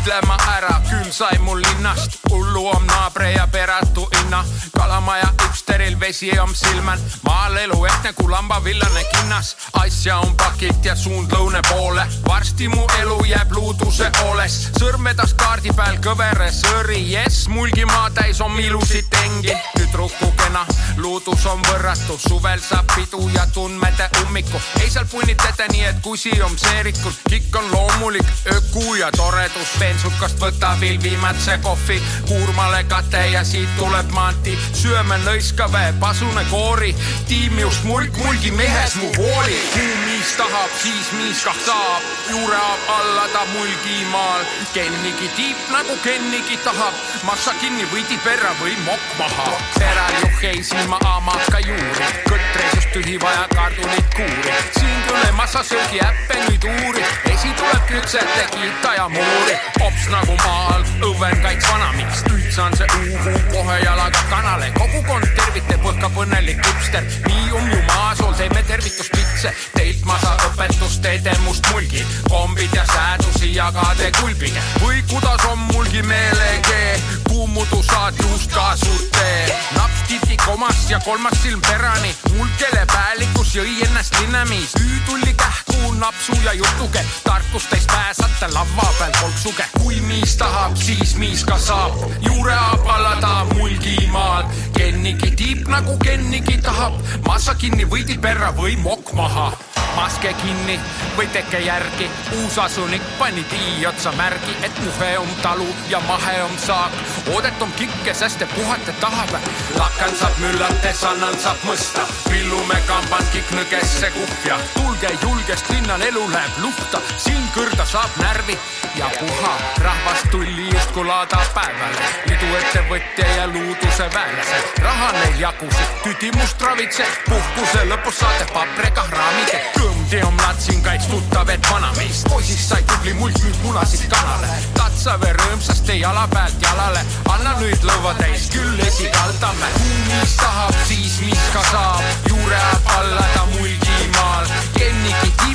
Ütlema 0.07 0.37
ära, 0.55 0.75
küll 0.87 1.09
sai 1.11 1.35
mul 1.43 1.59
linnast, 1.59 2.13
hullu 2.31 2.61
on 2.71 2.85
naabre 2.87 3.31
ja 3.33 3.47
peratu 3.51 4.07
inna. 4.21 4.45
kalamaja 4.77 5.27
hipsteril 5.41 5.99
vesi 5.99 6.39
on 6.39 6.55
silmel, 6.55 6.99
maal 7.25 7.57
elu 7.57 7.85
ehtne 7.85 8.13
kui 8.13 8.29
lambavillane 8.31 9.03
kinnas. 9.03 9.55
asja 9.73 10.17
on 10.17 10.35
pakit 10.37 10.85
ja 10.85 10.95
suund 10.95 11.31
lõune 11.31 11.59
poole, 11.69 12.07
varsti 12.27 12.67
mu 12.67 12.85
elu 13.01 13.17
jääb 13.25 13.51
luuduse 13.51 14.11
hooles. 14.21 14.69
sõrmedas 14.79 15.33
kaardi 15.33 15.73
peal 15.75 15.99
kõvere 15.99 16.47
sõõri, 16.55 17.01
jess, 17.11 17.47
mulgimaa 17.47 18.09
täis 18.09 18.41
on 18.41 18.59
ilusid 18.59 19.09
tengi. 19.09 19.57
tüdrukukena, 19.77 20.65
luudus 20.97 21.45
on 21.45 21.59
võrratu, 21.67 22.15
suvel 22.29 22.61
saab 22.61 22.87
pidu 22.95 23.27
ja 23.35 23.47
tundmete 23.53 24.09
ummiku. 24.23 24.61
ei 24.81 24.89
seal 24.89 25.05
punnitete 25.11 25.67
nii, 25.71 25.83
et 25.85 25.99
kusi 26.01 26.31
on 26.41 26.57
seeritud, 26.57 27.13
kikk 27.29 27.55
on 27.55 27.71
loomulik, 27.71 28.27
öku 28.55 28.95
ja 28.95 29.11
toredus. 29.11 29.75
Bensukast 29.97 30.37
võtab 30.37 30.83
ilvimätse 30.85 31.55
kohvi, 31.65 31.95
kuurmale 32.27 32.83
kate 32.85 33.23
ja 33.31 33.41
siit 33.43 33.69
tuleb 33.79 34.11
maanti. 34.13 34.53
süöme 34.77 35.17
lõiskave, 35.25 35.93
pasune 35.99 36.43
koori, 36.51 36.93
tiim 37.27 37.57
just 37.59 37.83
mulk, 37.83 38.13
mulgi 38.21 38.51
mehes 38.51 38.93
mu 39.01 39.09
hooli. 39.17 39.57
kuhu 39.73 39.95
miis 40.05 40.35
tahab, 40.37 40.69
siis 40.83 41.11
miis 41.17 41.41
kah 41.43 41.57
saab, 41.65 42.03
juureab 42.29 42.91
alla 42.97 43.25
ta 43.33 43.45
mulgimaal. 43.53 44.45
kennigi 44.73 45.29
tiip 45.35 45.57
nagu 45.71 45.97
kennigi 46.03 46.57
tahab, 46.63 46.93
massa 47.23 47.53
kinni 47.61 47.87
võidi 47.93 48.19
perra 48.23 48.53
või 48.61 48.77
mokk 48.85 49.17
maha. 49.17 49.49
peral 49.79 50.13
juhheisin 50.21 50.89
ma 50.89 50.99
hamaka 51.03 51.59
juuri, 51.65 52.13
kõtreisust 52.29 52.93
tühi 52.93 53.17
vaja 53.21 53.47
kartulit 53.55 54.13
kuuri. 54.15 54.53
siin 54.77 55.01
tule 55.07 55.31
massa 55.31 55.63
söögi 55.63 56.05
äppe 56.05 56.37
nüüd 56.45 56.69
uuri, 56.69 57.03
esi 57.33 57.49
tuleb 57.57 57.83
küpsete 57.89 58.45
kiita 58.53 58.93
ja 58.93 59.09
muuri. 59.09 59.57
Ops 59.87 60.07
nagu 60.11 60.35
maal, 60.43 60.83
õven 61.05 61.41
kaits 61.43 61.67
vanamiks, 61.69 62.23
nüüd 62.27 62.47
saan 62.51 62.73
see 62.75 62.87
uhu 62.97 63.33
kohe 63.53 63.77
jalaga 63.83 64.23
kanale. 64.31 64.67
kogukond 64.75 65.27
tervitab, 65.37 65.85
õhkab 65.91 66.17
õnnelik 66.23 66.59
hipster, 66.65 67.05
nii 67.27 67.51
on 67.55 67.69
ju 67.71 67.79
maasool, 67.87 68.33
teeme 68.39 68.63
tervituspitse. 68.67 69.53
Teilt 69.75 70.03
ma 70.09 70.17
saan 70.23 70.43
õpetust, 70.49 71.05
edemust 71.11 71.69
mulgi, 71.71 72.03
kombid 72.27 72.73
ja 72.75 72.83
säädusi 72.91 73.53
jagade 73.55 74.11
kulbige. 74.19 74.63
või 74.83 75.03
kuidas 75.11 75.45
on 75.51 75.59
mulgi 75.71 76.03
meelekee, 76.03 76.99
kuumudu 77.29 77.83
saad 77.83 78.19
juust 78.23 78.51
ka 78.51 78.73
suurt 78.75 79.11
tee. 79.11 79.55
naps 79.75 80.03
titi 80.07 80.37
komas 80.45 80.89
ja 80.89 80.99
kolmas 81.05 81.39
silm 81.43 81.61
perani, 81.61 82.15
mul 82.33 82.47
kelle 82.59 82.85
päälikus 82.85 83.55
jõi 83.55 83.83
ennast 83.87 84.19
linnamis. 84.19 84.75
Üü 84.81 84.99
tuli 85.05 85.33
kähku 85.33 85.93
napsu 85.93 86.35
ja 86.43 86.53
jutuge, 86.53 87.05
tarkust 87.23 87.69
täis 87.69 87.87
pääsata 87.87 88.53
lava 88.53 88.93
peal 88.99 89.11
kolksuge. 89.21 89.66
Kui 89.79 90.01
miis 90.07 90.37
tahab, 90.37 90.75
siis 90.75 91.15
miis 91.17 91.45
ka 91.45 91.57
saab, 91.57 91.95
juureab 92.21 92.87
alla 92.87 93.15
ta 93.21 93.45
mulgimaal. 93.55 94.45
kennigi 94.77 95.31
tiip 95.31 95.67
nagu 95.67 95.97
kennigi 95.97 96.57
tahab, 96.61 96.93
massa 97.27 97.55
kinni 97.55 97.85
võidi 97.85 98.17
perra 98.21 98.51
või 98.55 98.77
mokk 98.81 99.13
maha 99.13 99.51
maske 99.97 100.33
kinni 100.41 100.77
või 101.17 101.27
teke 101.33 101.59
järgi, 101.65 102.09
uusasunik 102.37 103.01
pani 103.17 103.43
tii 103.49 103.85
otsa 103.89 104.11
märgi, 104.17 104.53
et 104.65 104.81
muhe 104.85 105.09
on 105.17 105.31
talu 105.41 105.67
ja 105.89 105.99
mahe 106.05 106.35
on 106.43 106.57
saak. 106.61 106.93
oodet 107.33 107.61
on 107.61 107.71
kikke, 107.79 108.13
sest 108.13 108.41
et 108.41 108.55
puhata 108.55 108.93
tahab. 109.01 109.33
lakan 109.79 110.15
saab 110.19 110.37
müllates, 110.43 111.03
annan 111.03 111.39
saab 111.39 111.65
mõsta, 111.69 112.05
pillume 112.29 112.77
kambad 112.87 113.25
kikk 113.33 113.51
nõgesse 113.57 114.11
kuhja. 114.19 114.59
tulge 114.75 115.11
julgest, 115.21 115.69
linnal 115.69 116.01
elu 116.01 116.29
läheb 116.31 116.61
luhta, 116.61 117.01
siin 117.17 117.49
kõrda 117.57 117.85
saab 117.85 118.21
närvi 118.21 118.59
ja 118.95 119.09
puha. 119.19 119.56
Rahvas 119.77 120.21
tulli 120.31 120.69
justkui 120.73 121.05
laada 121.05 121.39
päevale, 121.53 122.07
iduettevõtja 122.25 123.27
ja 123.35 123.47
luuduse 123.47 124.09
väelased. 124.13 124.81
raha 124.83 125.11
neil 125.11 125.39
jagusid, 125.39 125.95
tüdimust 126.03 126.61
ravitseb, 126.61 127.17
puhkuse 127.29 127.85
lõpus 127.89 128.19
saate 128.19 128.45
paprika 128.53 129.05
raamide. 129.11 129.61
kõmdi 129.79 130.21
on 130.27 130.37
platsin 130.37 130.83
kaits 130.83 131.07
tuttav, 131.07 131.49
et 131.49 131.71
vanameist 131.71 132.29
poisist 132.29 132.69
sai 132.69 132.83
tubli 132.83 133.13
mulk 133.13 133.39
nüüd 133.43 133.57
munasid 133.63 134.07
kanale. 134.09 134.47
tatsave 134.73 135.33
rõõmsasti 135.33 135.99
jala 136.01 136.27
pealt 136.33 136.61
jalale, 136.61 137.05
anna 137.33 137.57
nüüd 137.59 137.83
lõua 137.83 138.13
täis, 138.21 138.49
küll 138.53 138.79
esikaldame. 138.87 139.73
mis 140.07 140.37
tahab, 140.37 140.75
siis 140.87 141.19
mis 141.21 141.49
ka 141.53 141.63
saab, 141.71 142.01
juureab 142.29 142.95
alla 142.99 143.27
ta 143.35 143.45
mulgimaal. 143.53 144.45
kennigi 144.77 145.31
tiip 145.37 145.46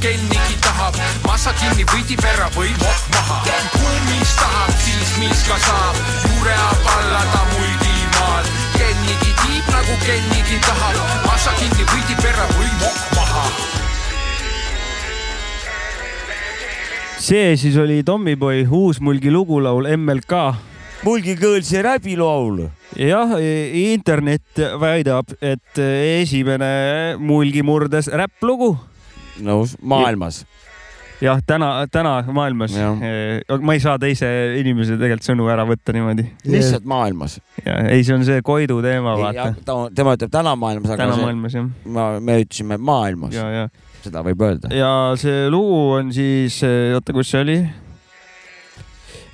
kennigi 0.00 0.56
tahab, 0.64 0.98
massa 1.26 1.52
kinni 1.60 1.84
võidi 1.92 2.16
perra 2.20 2.48
või 2.56 2.72
mokk 2.80 3.08
maha. 3.14 3.38
mis 4.08 4.34
tahab, 4.40 4.74
siis 4.84 5.16
mis 5.20 5.44
ka 5.48 5.58
saab, 5.66 5.96
juureab 6.26 6.90
alla 6.96 7.22
ta 7.32 7.42
mulgimaal. 7.54 8.52
kennigi 8.76 9.32
tiip 9.42 9.72
nagu 9.72 9.98
kennigi 10.04 10.60
tahab, 10.66 11.00
massa 11.26 11.56
kinni 11.60 11.88
võidi 11.94 12.22
perra 12.22 12.46
või 12.58 12.70
mokk 12.82 13.16
maha 13.16 13.46
see 17.26 17.56
siis 17.58 17.74
oli 17.82 18.02
Tommyboy 18.06 18.66
uus 18.70 19.00
Mulgi 19.02 19.32
lugulaul 19.34 19.88
MLK. 19.96 20.42
Mulgi 21.02 21.34
Kõõlsi 21.40 21.80
räbilaul. 21.82 22.68
jah, 22.96 23.32
internet 23.74 24.60
väidab, 24.80 25.32
et 25.42 25.80
esimene 26.22 27.16
Mulgi 27.18 27.62
murdes 27.66 28.06
räpplugu. 28.08 28.76
nõus, 29.44 29.76
maailmas. 29.82 30.44
jah, 31.20 31.40
täna, 31.46 31.86
täna 31.92 32.18
maailmas. 32.32 32.74
ma 32.76 33.72
ei 33.76 33.80
saa 33.80 33.96
teise 33.98 34.28
inimese 34.60 34.98
tegelikult 35.00 35.28
sõnu 35.30 35.48
ära 35.52 35.64
võtta 35.68 35.94
niimoodi. 35.96 36.26
lihtsalt 36.44 36.84
maailmas. 36.84 37.38
ei, 37.64 38.02
see 38.04 38.14
on 38.14 38.24
see 38.28 38.42
Koidu 38.44 38.82
teema, 38.84 39.16
vaata. 39.20 39.54
tema 39.94 40.16
ütleb 40.18 40.30
täna 40.32 40.56
maailmas, 40.56 40.90
aga 40.92 41.02
täna 41.04 41.16
see- 41.16 41.24
maailmas 41.24 41.54
jah. 41.58 41.70
ma, 41.84 42.06
me 42.20 42.40
ütlesime 42.44 42.78
maailmas. 42.78 43.34
seda 44.04 44.22
võib 44.22 44.44
öelda. 44.46 44.70
ja 44.74 44.92
see 45.18 45.48
lugu 45.50 45.80
on 45.98 46.12
siis, 46.14 46.60
oota, 46.94 47.12
kus 47.16 47.30
see 47.32 47.40
oli? 47.46 47.58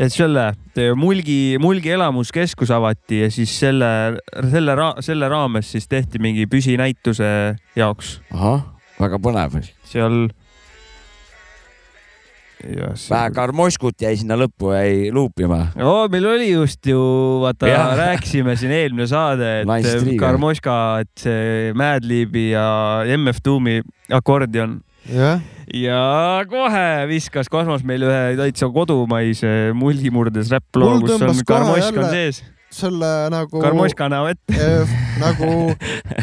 et 0.03 0.11
selle 0.13 0.53
te- 0.75 0.89
Mulgi, 0.99 1.57
Mulgi 1.63 1.93
elamuskeskus 1.95 2.71
avati 2.75 3.21
ja 3.25 3.31
siis 3.31 3.53
selle, 3.61 4.19
selle, 4.51 4.75
selle 5.05 5.29
raames 5.31 5.69
siis 5.75 5.87
tehti 5.91 6.19
mingi 6.23 6.47
püsinäituse 6.51 7.29
jaoks. 7.77 8.17
ahah, 8.35 8.65
väga 9.01 9.21
põnev. 9.23 9.59
seal. 9.89 10.29
vähe 12.63 13.31
karmoškut 13.35 14.05
jäi 14.05 14.15
sinna 14.21 14.37
lõppu, 14.39 14.71
jäi 14.77 15.11
luupima. 15.15 15.73
oo, 15.83 16.07
meil 16.13 16.29
oli 16.31 16.53
just 16.53 16.87
ju, 16.87 17.01
vaata 17.43 17.67
rääkisime 18.05 18.55
siin 18.57 18.75
eelmine 18.77 19.09
saade, 19.11 19.65
Nice 19.67 19.97
et 19.97 20.05
triiga. 20.05 20.29
Karmoška, 20.29 20.77
et 21.03 21.25
see 21.27 21.73
Madlibi 21.75 22.51
ja 22.53 23.03
MF 23.17 23.43
Doomi 23.45 23.81
akordion 24.15 24.79
jah, 25.11 25.43
ja 25.75 26.01
kohe 26.51 26.87
viskas 27.11 27.51
Kosmos 27.51 27.83
meile 27.87 28.07
ühe 28.07 28.25
täitsa 28.39 28.71
kodumaise 28.71 29.73
mulgimurdes 29.75 30.53
räpploo, 30.55 31.01
kus 31.03 31.19
on 31.19 31.47
Karmoška 31.47 32.05
on 32.07 32.11
sees. 32.15 32.45
Selle 32.73 33.11
nagu. 33.33 33.61
Karmoška 33.63 34.09
näo 34.13 34.29
ette. 34.33 34.69
nagu 35.25 35.53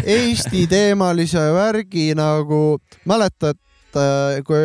Eesti 0.03 0.65
teemalise 0.71 1.41
värgi 1.55 2.11
nagu 2.17 2.79
mäletad, 3.09 3.59
kui 4.47 4.63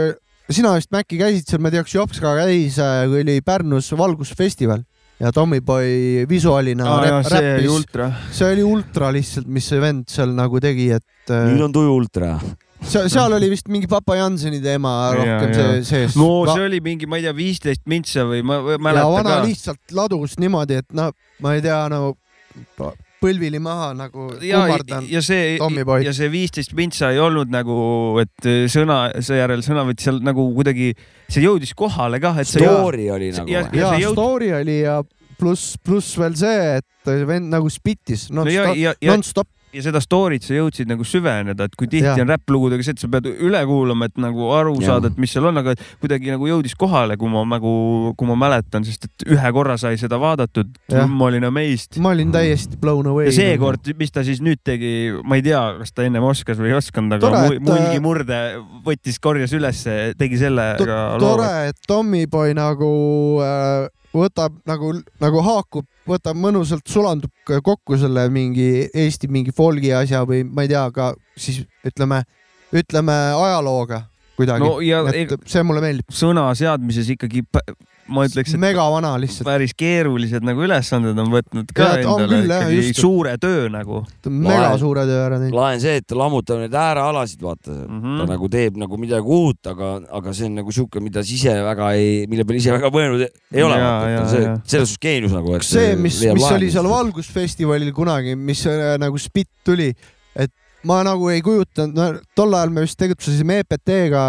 sina 0.52 0.74
vist 0.77 0.90
Mäkki 0.94 1.19
käisid 1.20 1.48
seal, 1.48 1.62
ma 1.65 1.70
ei 1.70 1.77
tea, 1.78 1.85
kas 1.86 1.94
Jops 1.97 2.20
ka 2.23 2.35
käis, 2.40 2.77
kui 3.11 3.23
oli 3.24 3.39
Pärnus 3.44 3.93
valgusfestival 3.97 4.82
ja 5.23 5.31
Tommyboy 5.32 6.24
visuaalina 6.28 6.85
Aa, 6.90 7.06
jaa, 7.06 7.20
räpp- 7.23 7.28
see 7.31 7.39
oli 7.39 7.52
räppis. 7.55 7.70
ultra. 7.77 8.09
see 8.35 8.52
oli 8.52 8.65
ultra 8.66 9.12
lihtsalt, 9.15 9.47
mis 9.47 9.69
see 9.70 9.81
vend 9.81 10.09
seal 10.11 10.35
nagu 10.36 10.61
tegi, 10.61 10.90
et. 10.97 11.06
nüüd 11.31 11.62
on 11.69 11.73
tuju 11.73 11.94
ultra. 11.97 12.35
seal, 12.89 13.09
seal 13.12 13.36
oli 13.36 13.48
vist 13.52 13.70
mingi 13.73 13.89
Papa 13.90 14.16
Janseni 14.19 14.61
teema 14.65 14.93
rohkem 15.16 15.55
see 15.55 15.78
sees. 15.89 16.19
no 16.19 16.44
see 16.51 16.66
oli 16.69 16.82
mingi, 16.85 17.09
ma 17.11 17.20
ei 17.20 17.27
tea, 17.27 17.35
viisteist 17.36 17.85
mintsa 17.90 18.27
või 18.28 18.44
ma 18.47 18.61
ma 18.65 18.74
ei 18.74 18.78
ja 18.78 18.85
mäleta 18.89 19.09
vana 19.16 19.39
ka. 19.39 19.40
lihtsalt 19.48 19.97
ladus 19.97 20.36
niimoodi, 20.43 20.82
et 20.85 20.94
noh, 20.97 21.15
ma 21.44 21.56
ei 21.56 21.65
tea, 21.65 21.81
nagu 21.93 22.15
põlvili 23.24 23.59
maha 23.62 23.93
nagu 23.97 24.28
ja, 24.44 24.61
kummardan 24.61 25.09
ja 25.11 25.23
see, 25.24 25.56
ja 26.05 26.12
see 26.15 26.31
viisteist 26.32 26.74
mintsa 26.77 27.11
ei 27.15 27.20
olnud 27.23 27.51
nagu, 27.52 27.77
et 28.23 28.48
sõna, 28.70 29.06
seejärel 29.24 29.65
sõnavõtt 29.65 30.05
seal 30.05 30.20
nagu 30.24 30.47
kuidagi, 30.56 30.93
see 31.32 31.44
jõudis 31.47 31.73
kohale 31.78 32.20
kah, 32.23 32.39
et 32.43 32.51
see. 32.51 32.62
Story 32.62 33.09
oli 33.15 33.32
nagu. 33.35 33.51
ja, 33.51 33.65
ja 33.70 33.81
ja 33.81 33.93
see 33.94 34.05
jõud- 34.05 34.19
story 34.19 34.52
oli 34.61 34.78
ja 34.82 35.01
pluss, 35.40 35.74
pluss 35.82 36.19
veel 36.20 36.36
see, 36.39 36.78
et 36.78 37.12
vend 37.28 37.51
nagu 37.52 37.69
spittis 37.73 38.28
no 38.32 38.44
ja, 38.48 38.94
non-stop 39.09 39.48
ja, 39.75 39.81
ja 39.81 39.85
ja 39.85 39.91
seda 39.91 40.01
story't 40.03 40.45
sa 40.47 40.55
jõudsid 40.57 40.89
nagu 40.91 41.05
süveneda, 41.07 41.67
et 41.69 41.75
kui 41.79 41.89
tihti 41.91 42.07
Jah. 42.07 42.21
on 42.23 42.31
räpplugudega 42.31 42.85
see, 42.87 42.95
et 42.97 43.03
sa 43.03 43.11
pead 43.11 43.27
üle 43.33 43.61
kuulama, 43.69 44.09
et 44.11 44.21
nagu 44.23 44.49
aru 44.55 44.77
Jah. 44.79 44.95
saada, 44.95 45.11
et 45.11 45.19
mis 45.21 45.33
seal 45.35 45.49
on, 45.51 45.59
aga 45.61 45.75
kuidagi 46.03 46.33
nagu 46.33 46.49
jõudis 46.49 46.77
kohale, 46.79 47.17
kui 47.21 47.31
ma 47.33 47.45
nagu, 47.49 47.75
kui 48.19 48.31
ma 48.31 48.37
mäletan, 48.47 48.87
sest 48.87 49.09
et 49.09 49.27
ühe 49.35 49.53
korra 49.57 49.77
sai 49.81 49.99
seda 50.01 50.19
vaadatud, 50.23 50.75
ma 51.11 51.29
olin 51.29 51.49
amazed. 51.51 51.99
ma 52.03 52.15
olin 52.15 52.33
täiesti 52.35 52.79
blown 52.81 53.11
away. 53.11 53.29
ja 53.31 53.37
seekord, 53.37 53.91
mis 53.99 54.15
ta 54.15 54.25
siis 54.27 54.43
nüüd 54.45 54.63
tegi, 54.65 54.95
ma 55.25 55.39
ei 55.41 55.47
tea, 55.47 55.63
kas 55.83 55.95
ta 55.95 56.07
ennem 56.07 56.27
oskas 56.27 56.61
või 56.61 56.73
ei 56.73 56.79
osanud, 56.79 57.19
aga 57.19 57.25
Tore, 57.25 57.43
mu- 57.59 57.73
mulgi 57.73 58.05
murde 58.05 58.41
võttis, 58.87 59.19
korjas 59.23 59.55
ülesse, 59.57 60.15
tegi 60.19 60.41
sellega 60.41 61.19
tore, 61.21 61.53
et 61.71 61.87
Tommyboy 61.89 62.55
nagu 62.57 62.95
äh, 63.43 63.91
võtab 64.15 64.57
nagu, 64.69 64.93
nagu 65.23 65.43
haakub, 65.45 65.87
võtab 66.09 66.39
mõnusalt, 66.39 66.86
sulandub 66.89 67.32
kokku 67.64 67.98
selle 68.01 68.26
mingi 68.32 68.89
Eesti 68.93 69.28
mingi 69.32 69.55
folgi 69.56 69.93
asja 69.97 70.24
või 70.28 70.44
ma 70.44 70.64
ei 70.64 70.72
tea, 70.72 70.85
aga 70.90 71.12
siis 71.36 71.62
ütleme, 71.86 72.22
ütleme 72.74 73.16
ajalooga 73.35 74.05
kuidagi 74.36 74.65
No 74.65 74.77
ja 74.85 75.02
et 75.12 75.35
see 75.47 75.62
mulle 75.66 75.81
meeldib. 75.85 76.09
sõna 76.15 76.48
seadmises 76.59 77.09
ikkagi, 77.15 77.44
ma 78.15 78.24
ütleks, 78.28 78.52
et 78.52 78.61
megavana 78.61 79.15
lihtsalt. 79.20 79.47
päris 79.48 79.73
keerulised 79.78 80.44
nagu 80.44 80.61
ülesanded 80.66 81.16
on 81.23 81.31
võtnud 81.32 81.70
ka 81.73 81.86
on 81.94 82.01
endale 82.02 82.27
küll, 82.28 82.51
jah, 82.51 82.65
ikkagi 82.66 82.81
just. 82.90 83.01
suure 83.01 83.32
töö 83.40 83.69
nagu. 83.73 84.02
mega 84.28 84.73
suure 84.81 85.06
töö 85.09 85.20
ära 85.24 85.39
teinud. 85.40 85.55
lahe 85.56 85.78
on 85.78 85.81
see, 85.81 85.97
et 86.02 86.06
ta 86.11 86.19
lammutab 86.20 86.61
neid 86.61 86.74
äärealasid, 86.74 87.40
vaata 87.43 87.70
mm, 87.73 87.85
Mhm. 87.94 88.02
-hmm. 88.05 88.19
ta 88.20 88.27
nagu 88.35 88.48
teeb 88.52 88.77
nagu 88.77 88.98
midagi 89.01 89.24
uut, 89.39 89.66
aga, 89.73 89.93
aga 90.20 90.32
see 90.36 90.47
on 90.51 90.55
nagu 90.61 90.73
sihuke, 90.73 91.01
mida 91.01 91.23
sa 91.23 91.32
ise 91.35 91.55
väga 91.65 91.93
ei, 91.94 92.27
mille 92.27 92.44
peale 92.44 92.59
ise 92.61 92.73
väga 92.77 92.90
mõelnud 92.90 93.24
ei 93.52 93.62
ole. 93.62 93.78
See 94.28 94.43
selles 94.66 94.90
suhtes 94.90 94.98
geenius 95.01 95.32
nagu, 95.32 95.56
see, 95.62 95.94
mis, 95.97 96.20
mis 96.20 96.28
oli 96.28 96.40
lahendust. 96.40 96.73
seal 96.77 96.89
Valgusfestivalil 96.90 97.93
kunagi, 97.97 98.35
mis 98.36 98.66
äh, 98.66 98.98
nagu 99.01 99.16
spitt 99.19 99.48
tuli, 99.65 99.94
ma 100.85 101.01
nagu 101.06 101.31
ei 101.32 101.43
kujutanud, 101.44 101.97
no 101.97 102.20
tol 102.36 102.55
ajal 102.56 102.73
me 102.74 102.85
vist 102.85 102.98
tegutsesime 103.01 103.61
EPT-ga 103.62 104.24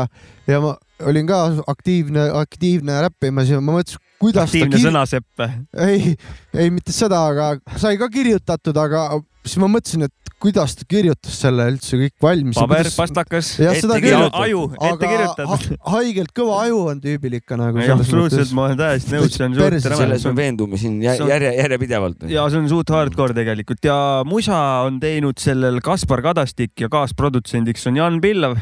ja 0.47 0.61
ma 0.63 0.75
olin 1.05 1.27
ka 1.27 1.41
aktiivne, 1.67 2.29
aktiivne 2.39 2.99
räppimas 3.05 3.51
ja 3.51 3.59
ma 3.61 3.75
mõtlesin, 3.77 4.01
kuidas 4.21 4.49
aktiivne 4.49 4.71
ta 4.71 4.77
kir- 4.77 4.87
sõnasepp. 4.89 5.47
ei, 5.87 6.15
ei 6.53 6.69
mitte 6.73 6.93
seda, 6.95 7.21
aga 7.31 7.77
sai 7.81 7.97
ka 8.01 8.09
kirjutatud, 8.11 8.77
aga 8.77 9.07
siis 9.45 9.59
ma 9.61 9.69
mõtlesin, 9.71 10.07
et 10.07 10.33
kuidas 10.41 10.75
ta 10.77 10.85
kirjutas 10.89 11.37
selle 11.41 11.65
üldse 11.71 11.97
kõik 11.99 12.13
valmis. 12.21 12.57
paber, 12.59 12.89
pastakas, 12.95 13.51
seda 13.57 13.97
küll, 14.03 14.25
aju, 14.29 14.63
ette 14.75 15.09
kirjutatud. 15.09 15.77
ha 15.79 15.93
haigelt 15.95 16.33
kõva 16.35 16.59
aju 16.65 16.81
on 16.91 17.01
tüübil 17.03 17.37
ikka 17.39 17.57
nagu. 17.59 17.81
absoluutselt, 17.95 18.51
ma 18.57 18.67
olen 18.69 18.79
täiesti 18.81 19.15
nõus, 19.15 19.35
see 19.37 19.47
on 19.47 19.57
suht 19.57 19.87
selles 19.87 20.27
me 20.27 20.35
veendume 20.41 20.81
siin 20.81 20.99
järje, 21.03 21.53
järjepidevalt. 21.59 22.27
ja 22.31 22.47
see 22.51 22.61
on 22.61 22.69
suht 22.71 22.93
hardcore 22.93 23.37
tegelikult 23.37 23.85
ja 23.85 23.97
musa 24.27 24.59
on 24.87 24.99
teinud 25.03 25.39
sellel 25.41 25.81
Kaspar 25.85 26.23
Kadastik 26.25 26.75
ja 26.85 26.91
kaasprodutsendiks 26.91 27.87
on 27.89 28.01
Jan 28.01 28.19
Pillav. 28.21 28.59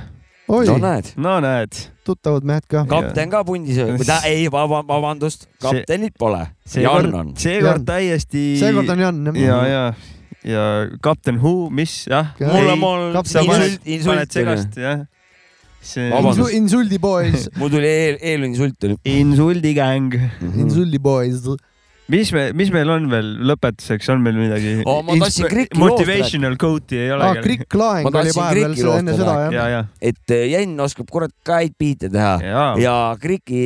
Oi. 0.52 0.66
no 0.68 0.78
näed, 0.78 1.14
no 1.18 1.40
näed. 1.44 1.93
Tuttavad 2.06 2.46
mehed 2.48 2.66
ka. 2.70 2.84
kapten 2.90 3.32
ka 3.32 3.44
pundis, 3.48 3.80
või 3.80 4.08
ta 4.08 4.20
ei, 4.30 4.48
vabandust, 4.52 5.48
kaptenit 5.64 6.16
pole. 6.20 6.44
Jan 6.76 7.10
on. 7.14 7.32
seekord 7.40 7.86
täiesti. 7.88 8.44
Seekord 8.62 8.90
on 8.94 9.04
Jan, 9.06 9.24
ja, 9.40 9.58
ja, 9.68 9.84
ja 10.44 10.64
Captain 11.04 11.40
Who, 11.42 11.70
mis 11.74 12.04
jah. 12.12 12.34
Mul 12.40 13.16
sa 13.26 13.44
insult- 13.44 14.08
paned, 14.08 14.32
segast, 14.36 14.78
jah. 14.80 15.06
see. 15.84 16.08
Insu- 16.10 16.50
Insuldi 16.56 17.00
boys, 17.02 17.50
mul 17.60 17.72
tuli 17.74 17.90
eel, 17.90 18.18
eelinsult 18.22 18.88
oli. 18.88 19.00
Insuldi 19.18 19.74
gäng. 19.76 20.16
Insuldi 20.54 21.00
boys. 21.00 21.44
Mis 22.12 22.32
me, 22.36 22.50
mis 22.58 22.72
meil 22.74 22.90
on 22.92 23.06
veel 23.12 23.30
lõpetuseks, 23.48 24.10
on 24.12 24.24
meil 24.26 24.36
midagi 24.36 24.74
loost 24.86 25.78
Motivational 25.80 26.58
quote'i 26.60 27.00
ei 27.06 27.12
ole 27.16 27.30
aa, 27.30 27.42
Krikk 27.44 27.78
Laeng 27.80 28.10
oli 28.12 28.34
vahepeal 28.36 28.76
seda- 28.76 28.98
enne 29.00 29.16
seda 29.18 29.36
jah. 29.46 29.54
ja, 29.56 29.68
ja. 29.72 29.82
et 30.02 30.36
eh, 30.36 30.46
Jen 30.52 30.76
oskab 30.84 31.08
kurat 31.12 31.32
ka 31.48 31.62
häid 31.62 31.78
biite 31.80 32.12
teha 32.12 32.36
Jaa. 32.44 32.68
ja 32.82 32.96
Kriki 33.22 33.64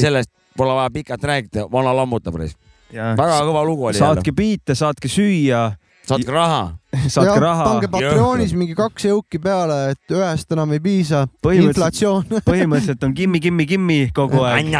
sellest 0.00 0.32
pole 0.56 0.74
vaja 0.76 0.90
pikalt 0.92 1.22
rääkida, 1.24 1.68
vana 1.72 1.92
lammutab 1.96 2.34
reis. 2.40 2.56
Ja. 2.90 3.12
väga 3.16 3.38
kõva 3.46 3.62
lugu 3.64 3.86
oli 3.90 4.00
saatke 4.00 4.32
biite, 4.34 4.74
saatke 4.74 5.08
süüa, 5.08 5.70
saatke 6.08 6.32
raha. 6.34 6.64
saatke 7.14 7.36
raha. 7.42 7.66
pange 7.66 7.90
Patreonis 7.92 8.54
mingi 8.56 8.74
kaks 8.78 9.06
jõuki 9.10 9.40
peale, 9.42 9.78
et 9.94 10.14
ühest 10.14 10.56
enam 10.56 10.72
ei 10.76 10.82
piisa. 10.82 11.26
inflatsioon. 11.44 12.26
põhimõtteliselt 12.48 13.06
on 13.06 13.14
kimmi, 13.16 13.42
kimmi, 13.42 13.68
kimmi 13.70 14.00
kogu 14.16 14.42
aeg. 14.46 14.72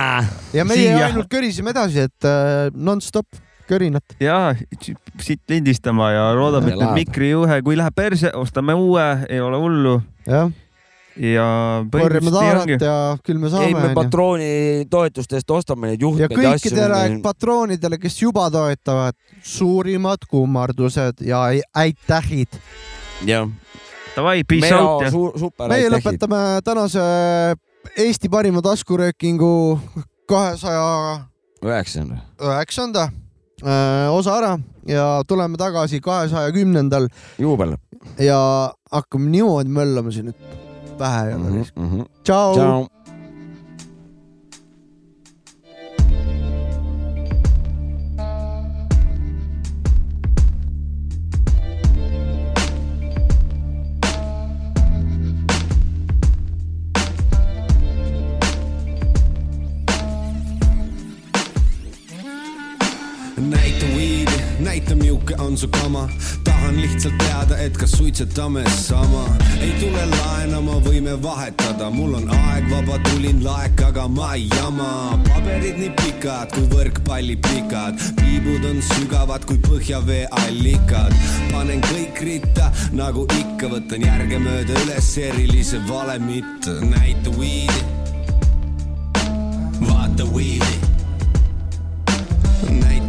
ja 0.57 0.67
meie 0.67 0.89
Siia. 0.89 1.07
ainult 1.11 1.31
körisime 1.33 1.75
edasi, 1.75 2.09
et 2.11 2.29
äh, 2.29 2.69
nonstop 2.75 3.27
körinat. 3.71 4.17
ja 4.21 4.55
siit 5.23 5.43
lindistama 5.51 6.11
ja 6.15 6.25
loodame, 6.35 6.73
et 6.73 6.81
Ja 6.81 6.89
nüüd 6.91 7.05
mikrijuhe, 7.05 7.61
kui 7.67 7.79
läheb 7.79 7.95
perse, 7.95 8.33
ostame 8.35 8.75
uue, 8.75 9.07
ei 9.29 9.41
ole 9.45 9.61
hullu. 9.63 10.01
jah, 10.27 10.51
ja 11.17 11.47
korjame 11.91 11.91
põhimõtteliselt 11.91 12.25
nii 12.25 12.35
taarat 12.37 12.63
ongi. 12.63 12.77
ja 12.85 12.97
küll 13.27 13.41
me 13.41 13.49
ei, 13.49 13.53
saame 13.55 13.83
me. 13.89 13.95
patrooni 13.95 14.51
toetustest 14.91 15.51
ostame 15.51 15.91
neid 15.91 16.01
ja 16.01 16.07
juhtmeid 16.07 16.37
ja 16.45 16.53
asju. 16.55 16.71
kõikidele 16.71 17.23
patroonidele, 17.25 17.99
kes 18.03 18.21
juba 18.23 18.47
toetavad, 18.51 19.19
suurimad 19.43 20.27
kummardused 20.31 21.25
ja 21.27 21.43
ai- 21.51 21.67
aitähid. 21.75 22.61
jah. 23.27 23.49
Davai, 24.17 24.43
peace 24.45 24.75
out 24.75 25.05
ja. 25.07 25.11
super, 25.11 25.69
meie 25.71 25.87
aitäh. 25.87 25.99
lõpetame 25.99 26.45
tänase 26.67 27.03
Eesti 27.97 28.29
parima 28.29 28.61
taskuröökingu 28.63 29.81
kahesaja 30.29 31.27
üheksanda. 31.65 32.21
üheksanda 32.41 33.09
äh, 33.65 34.11
osa 34.13 34.37
ära 34.39 34.59
ja 34.87 35.23
tuleme 35.29 35.57
tagasi 35.57 36.01
kahesaja 36.01 36.53
kümnendal 36.53 37.09
juubel. 37.39 37.77
ja 38.19 38.73
hakkame 38.93 39.31
niimoodi 39.31 39.69
möllama 39.69 40.11
siin, 40.11 40.29
et 40.29 40.70
pähe 41.01 41.29
ei 41.29 41.35
ole 41.35 41.51
lihtsalt. 41.59 41.77
Mhm. 41.87 42.01
Näita 64.81 64.95
miuke 64.95 65.35
on 65.39 65.57
su 65.57 65.69
kama, 65.69 66.09
tahan 66.45 66.81
lihtsalt 66.81 67.19
teada, 67.19 67.59
et 67.59 67.77
kas 67.77 67.93
suitsetame 67.93 68.65
sama. 68.71 69.25
ei 69.61 69.73
tule 69.81 70.07
laenama, 70.07 70.73
võime 70.85 71.23
vahetada, 71.23 71.91
mul 71.91 72.15
on 72.15 72.31
aeg 72.31 72.71
vaba, 72.71 72.99
tulin 73.11 73.45
laek, 73.45 73.83
aga 73.83 74.09
ma 74.09 74.35
ei 74.35 74.49
jama. 74.57 75.21
paberid 75.29 75.79
nii 75.79 75.91
pikad 76.01 76.53
kui 76.55 76.67
võrkpallipikad, 76.73 78.01
piibud 78.17 78.65
on 78.65 78.83
sügavad 78.83 79.45
kui 79.45 79.59
põhjavee 79.59 80.27
allikad. 80.31 81.13
panen 81.53 81.81
kõik 81.81 82.21
ritta 82.25 82.73
nagu 82.93 83.27
ikka, 83.39 83.69
võtan 83.69 84.07
järgemööda 84.07 84.85
üles 84.85 85.17
erilise 85.19 85.81
valemit, 85.89 86.71
näita 86.89 87.37
weed'i, 87.37 87.85
vaata 89.85 90.25
weed'i 90.33 90.91
näita 92.71 93.00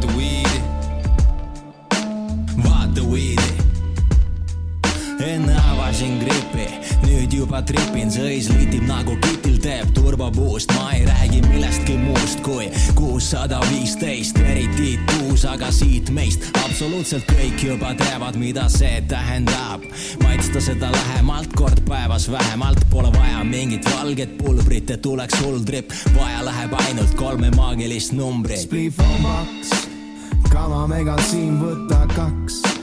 enne 5.24 5.56
avasin 5.72 6.20
gripi, 6.22 6.68
nüüd 7.06 7.34
juba 7.36 7.62
tripin, 7.68 8.12
sõis 8.14 8.50
litib 8.54 8.86
nagu 8.88 9.16
kitil 9.22 9.58
teeb 9.62 9.92
turbopuust, 9.96 10.72
ma 10.78 10.92
ei 10.98 11.06
räägi 11.06 11.42
millestki 11.46 11.98
muust 12.02 12.42
kui 12.46 12.70
kuussada 12.98 13.60
viisteist, 13.70 14.40
eriti 14.42 14.96
tuus, 15.12 15.46
aga 15.46 15.72
siit 15.74 16.10
meist 16.16 16.48
absoluutselt 16.64 17.28
kõik 17.30 17.66
juba 17.68 17.94
teavad, 18.00 18.40
mida 18.40 18.68
see 18.72 19.02
tähendab. 19.08 19.86
maitsta 20.24 20.62
seda 20.62 20.92
lähemalt, 20.92 21.54
kord 21.56 21.82
päevas 21.90 22.30
vähemalt, 22.32 22.86
pole 22.90 23.14
vaja 23.14 23.44
mingit 23.44 23.86
valget 23.94 24.38
pulbrit, 24.38 24.90
et 24.90 25.02
tuleks 25.02 25.42
hull 25.44 25.64
trip, 25.66 25.94
vaja 26.18 26.46
läheb 26.46 26.74
ainult 26.88 27.16
kolme 27.16 27.52
maagilist 27.56 28.14
numbrit. 28.14 28.66
Spliff 28.66 29.00
on 29.00 29.22
maks, 29.22 29.74
kama 30.50 30.88
megan 30.88 31.22
siin 31.30 31.60
võta 31.62 32.06
kaks. 32.16 32.81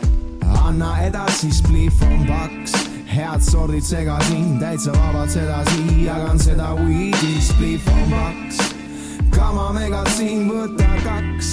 Anna 0.68 0.96
edasi, 1.00 1.48
spliff 1.52 2.02
on 2.02 2.26
paks, 2.26 2.72
head 3.06 3.40
sordid 3.40 3.82
segasin, 3.82 4.58
täitsa 4.60 4.92
vabalt 4.92 5.30
sedasi, 5.32 6.04
jagan 6.04 6.38
seda 6.38 6.74
weed'i, 6.76 7.40
spliff 7.40 7.88
on 7.88 8.12
paks. 8.12 8.58
kama 9.32 9.72
megan 9.72 10.10
siin 10.12 10.44
võta 10.50 10.90
kaks, 11.06 11.48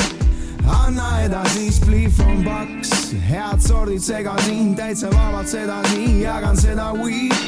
anna 0.68 1.08
edasi, 1.24 1.72
spliff 1.72 2.20
on 2.28 2.44
paks, 2.44 2.92
head 3.30 3.64
sordid 3.64 4.04
segasin, 4.04 4.76
täitsa 4.76 5.14
vabalt 5.16 5.48
sedasi, 5.48 6.10
jagan 6.26 6.60
seda 6.60 6.92
weed'i, 7.00 7.45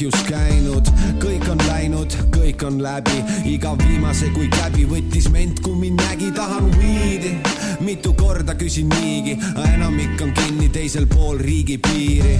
tulekahjus 0.00 0.22
käinud. 0.28 0.86
kõik 1.20 1.48
on 1.50 1.58
läinud, 1.66 2.14
kõik 2.32 2.62
on 2.64 2.82
läbi, 2.82 3.20
iga 3.44 3.76
viimase 3.78 4.30
kui 4.32 4.48
käbi 4.48 4.86
võttis 4.88 5.28
ment, 5.30 5.60
kui 5.60 5.74
mind 5.76 6.00
nägi, 6.00 6.30
tahan 6.32 6.70
weed'i. 6.78 7.36
mitu 7.80 8.12
korda 8.12 8.54
küsin 8.54 8.88
niigi, 8.88 9.36
enamik 9.74 10.20
on 10.22 10.32
kinni 10.32 10.68
teisel 10.68 11.06
pool 11.06 11.38
riigipiiri. 11.38 12.38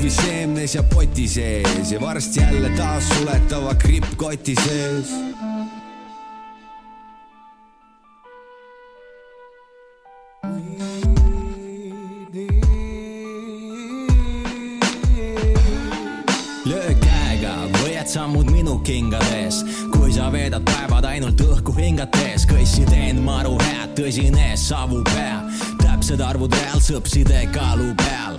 või 0.00 0.10
seemnes 0.10 0.74
ja 0.74 0.82
poti 0.82 1.28
sees 1.28 1.92
ja 1.92 2.00
varsti 2.00 2.40
jälle 2.40 2.70
taas 2.76 3.08
suletava 3.08 3.74
gripp 3.74 4.16
koti 4.16 4.54
sees 4.54 5.27
sa 20.28 20.32
veedad 20.32 20.64
päevad 20.64 21.06
ainult 21.08 21.40
õhku 21.40 21.72
hingates, 21.72 22.44
kõssi 22.50 22.84
teen 22.90 23.22
maru 23.24 23.54
head, 23.62 23.94
tõsine 23.96 24.50
savu 24.60 25.00
pea, 25.08 25.38
täpsed 25.80 26.20
arvud 26.20 26.52
reaalsõpside 26.52 27.46
kaalu 27.54 27.94
peal. 27.96 28.37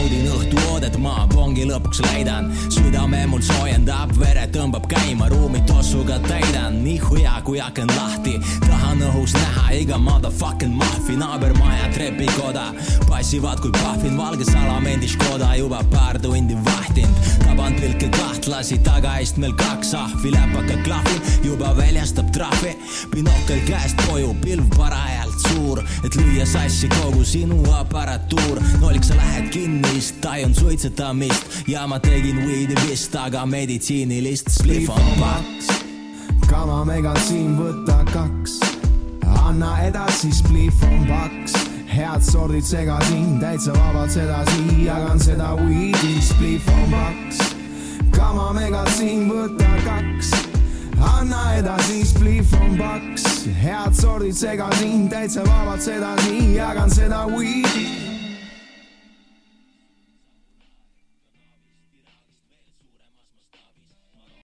Naudin 0.00 0.28
õhtuoodet, 0.32 0.94
ma 1.02 1.26
pongi 1.28 1.66
lõpuks 1.68 2.00
leidan, 2.06 2.48
südame 2.72 3.20
mul 3.28 3.42
soojendab, 3.44 4.14
vere 4.16 4.46
tõmbab 4.54 4.86
käima, 4.88 5.28
ruumi 5.28 5.60
tossuga 5.68 6.16
täidan, 6.24 6.78
nii 6.84 6.96
hea, 7.04 7.34
kui 7.44 7.60
aken 7.60 7.90
lahti, 7.98 8.38
tahan 8.64 9.02
õhus 9.10 9.34
näha 9.36 9.66
iga 9.76 9.98
motherfucking 10.00 10.72
mahvi, 10.78 11.18
naabermaja 11.20 11.90
trepikoda, 11.92 12.70
passivad 13.10 13.60
kui 13.60 13.72
pahvin, 13.76 14.16
valge 14.16 14.48
salamendi 14.48 15.10
Škoda 15.10 15.52
juba 15.58 15.82
paar 15.92 16.20
tundi 16.22 16.56
vahtinud, 16.64 17.32
taban 17.44 17.76
pilke 17.76 18.08
kahtlasi, 18.16 18.80
tagaistmel 18.86 19.52
kaks 19.60 19.92
ahvi, 20.00 20.32
läpaka 20.32 20.80
klahvi 20.86 21.44
juba 21.44 21.74
väljastab 21.76 22.32
trahvi, 22.32 22.72
binokkel 23.12 23.60
käest 23.68 24.00
koju, 24.08 24.32
pilv 24.40 24.64
parajalt 25.40 25.58
suur, 25.58 25.82
et 26.04 26.14
lüüa 26.16 26.46
sassi 26.46 26.88
kogu 26.88 27.24
sinu 27.24 27.62
aparatuur, 27.72 28.60
nolik 28.80 29.04
sa 29.04 29.14
lähed 29.14 29.50
kinni, 29.50 30.00
tajun 30.20 30.54
suitsetamist. 30.54 31.64
Ja 31.68 31.86
ma 31.86 31.98
tegin 31.98 32.46
weed'i 32.46 32.74
vist, 32.88 33.14
aga 33.14 33.46
meditsiinilist 33.46 34.50
spliff 34.50 34.88
on 34.88 35.00
paks. 35.20 35.70
kama 36.50 36.84
mega 36.84 37.14
siin 37.20 37.56
võta 37.56 38.04
kaks, 38.12 38.58
anna 39.46 39.78
edasi, 39.86 40.32
spliff 40.32 40.82
on 40.82 41.06
paks, 41.06 41.54
head 41.86 42.22
sordid 42.22 42.64
segasin, 42.64 43.38
täitsa 43.40 43.72
vabalt 43.72 44.10
sedasi, 44.10 44.84
jagan 44.84 45.20
seda 45.20 45.54
weed'i, 45.54 46.20
spliff 46.20 46.68
on 46.68 46.90
paks. 46.90 47.54
kama 48.10 48.52
mega 48.52 48.84
siin 48.96 49.28
võta 49.30 49.70
kaks, 49.86 50.49
anna 51.00 51.56
edasi, 51.58 52.04
spliff 52.04 52.52
on 52.60 52.76
paks, 52.78 53.46
head 53.62 53.96
sordid 53.96 54.36
segasin, 54.36 55.08
täitsa 55.08 55.44
vabalt 55.46 55.82
sedasi, 55.82 56.54
jagan 56.56 56.90
seda 56.90 57.24
weed'i 57.30 58.09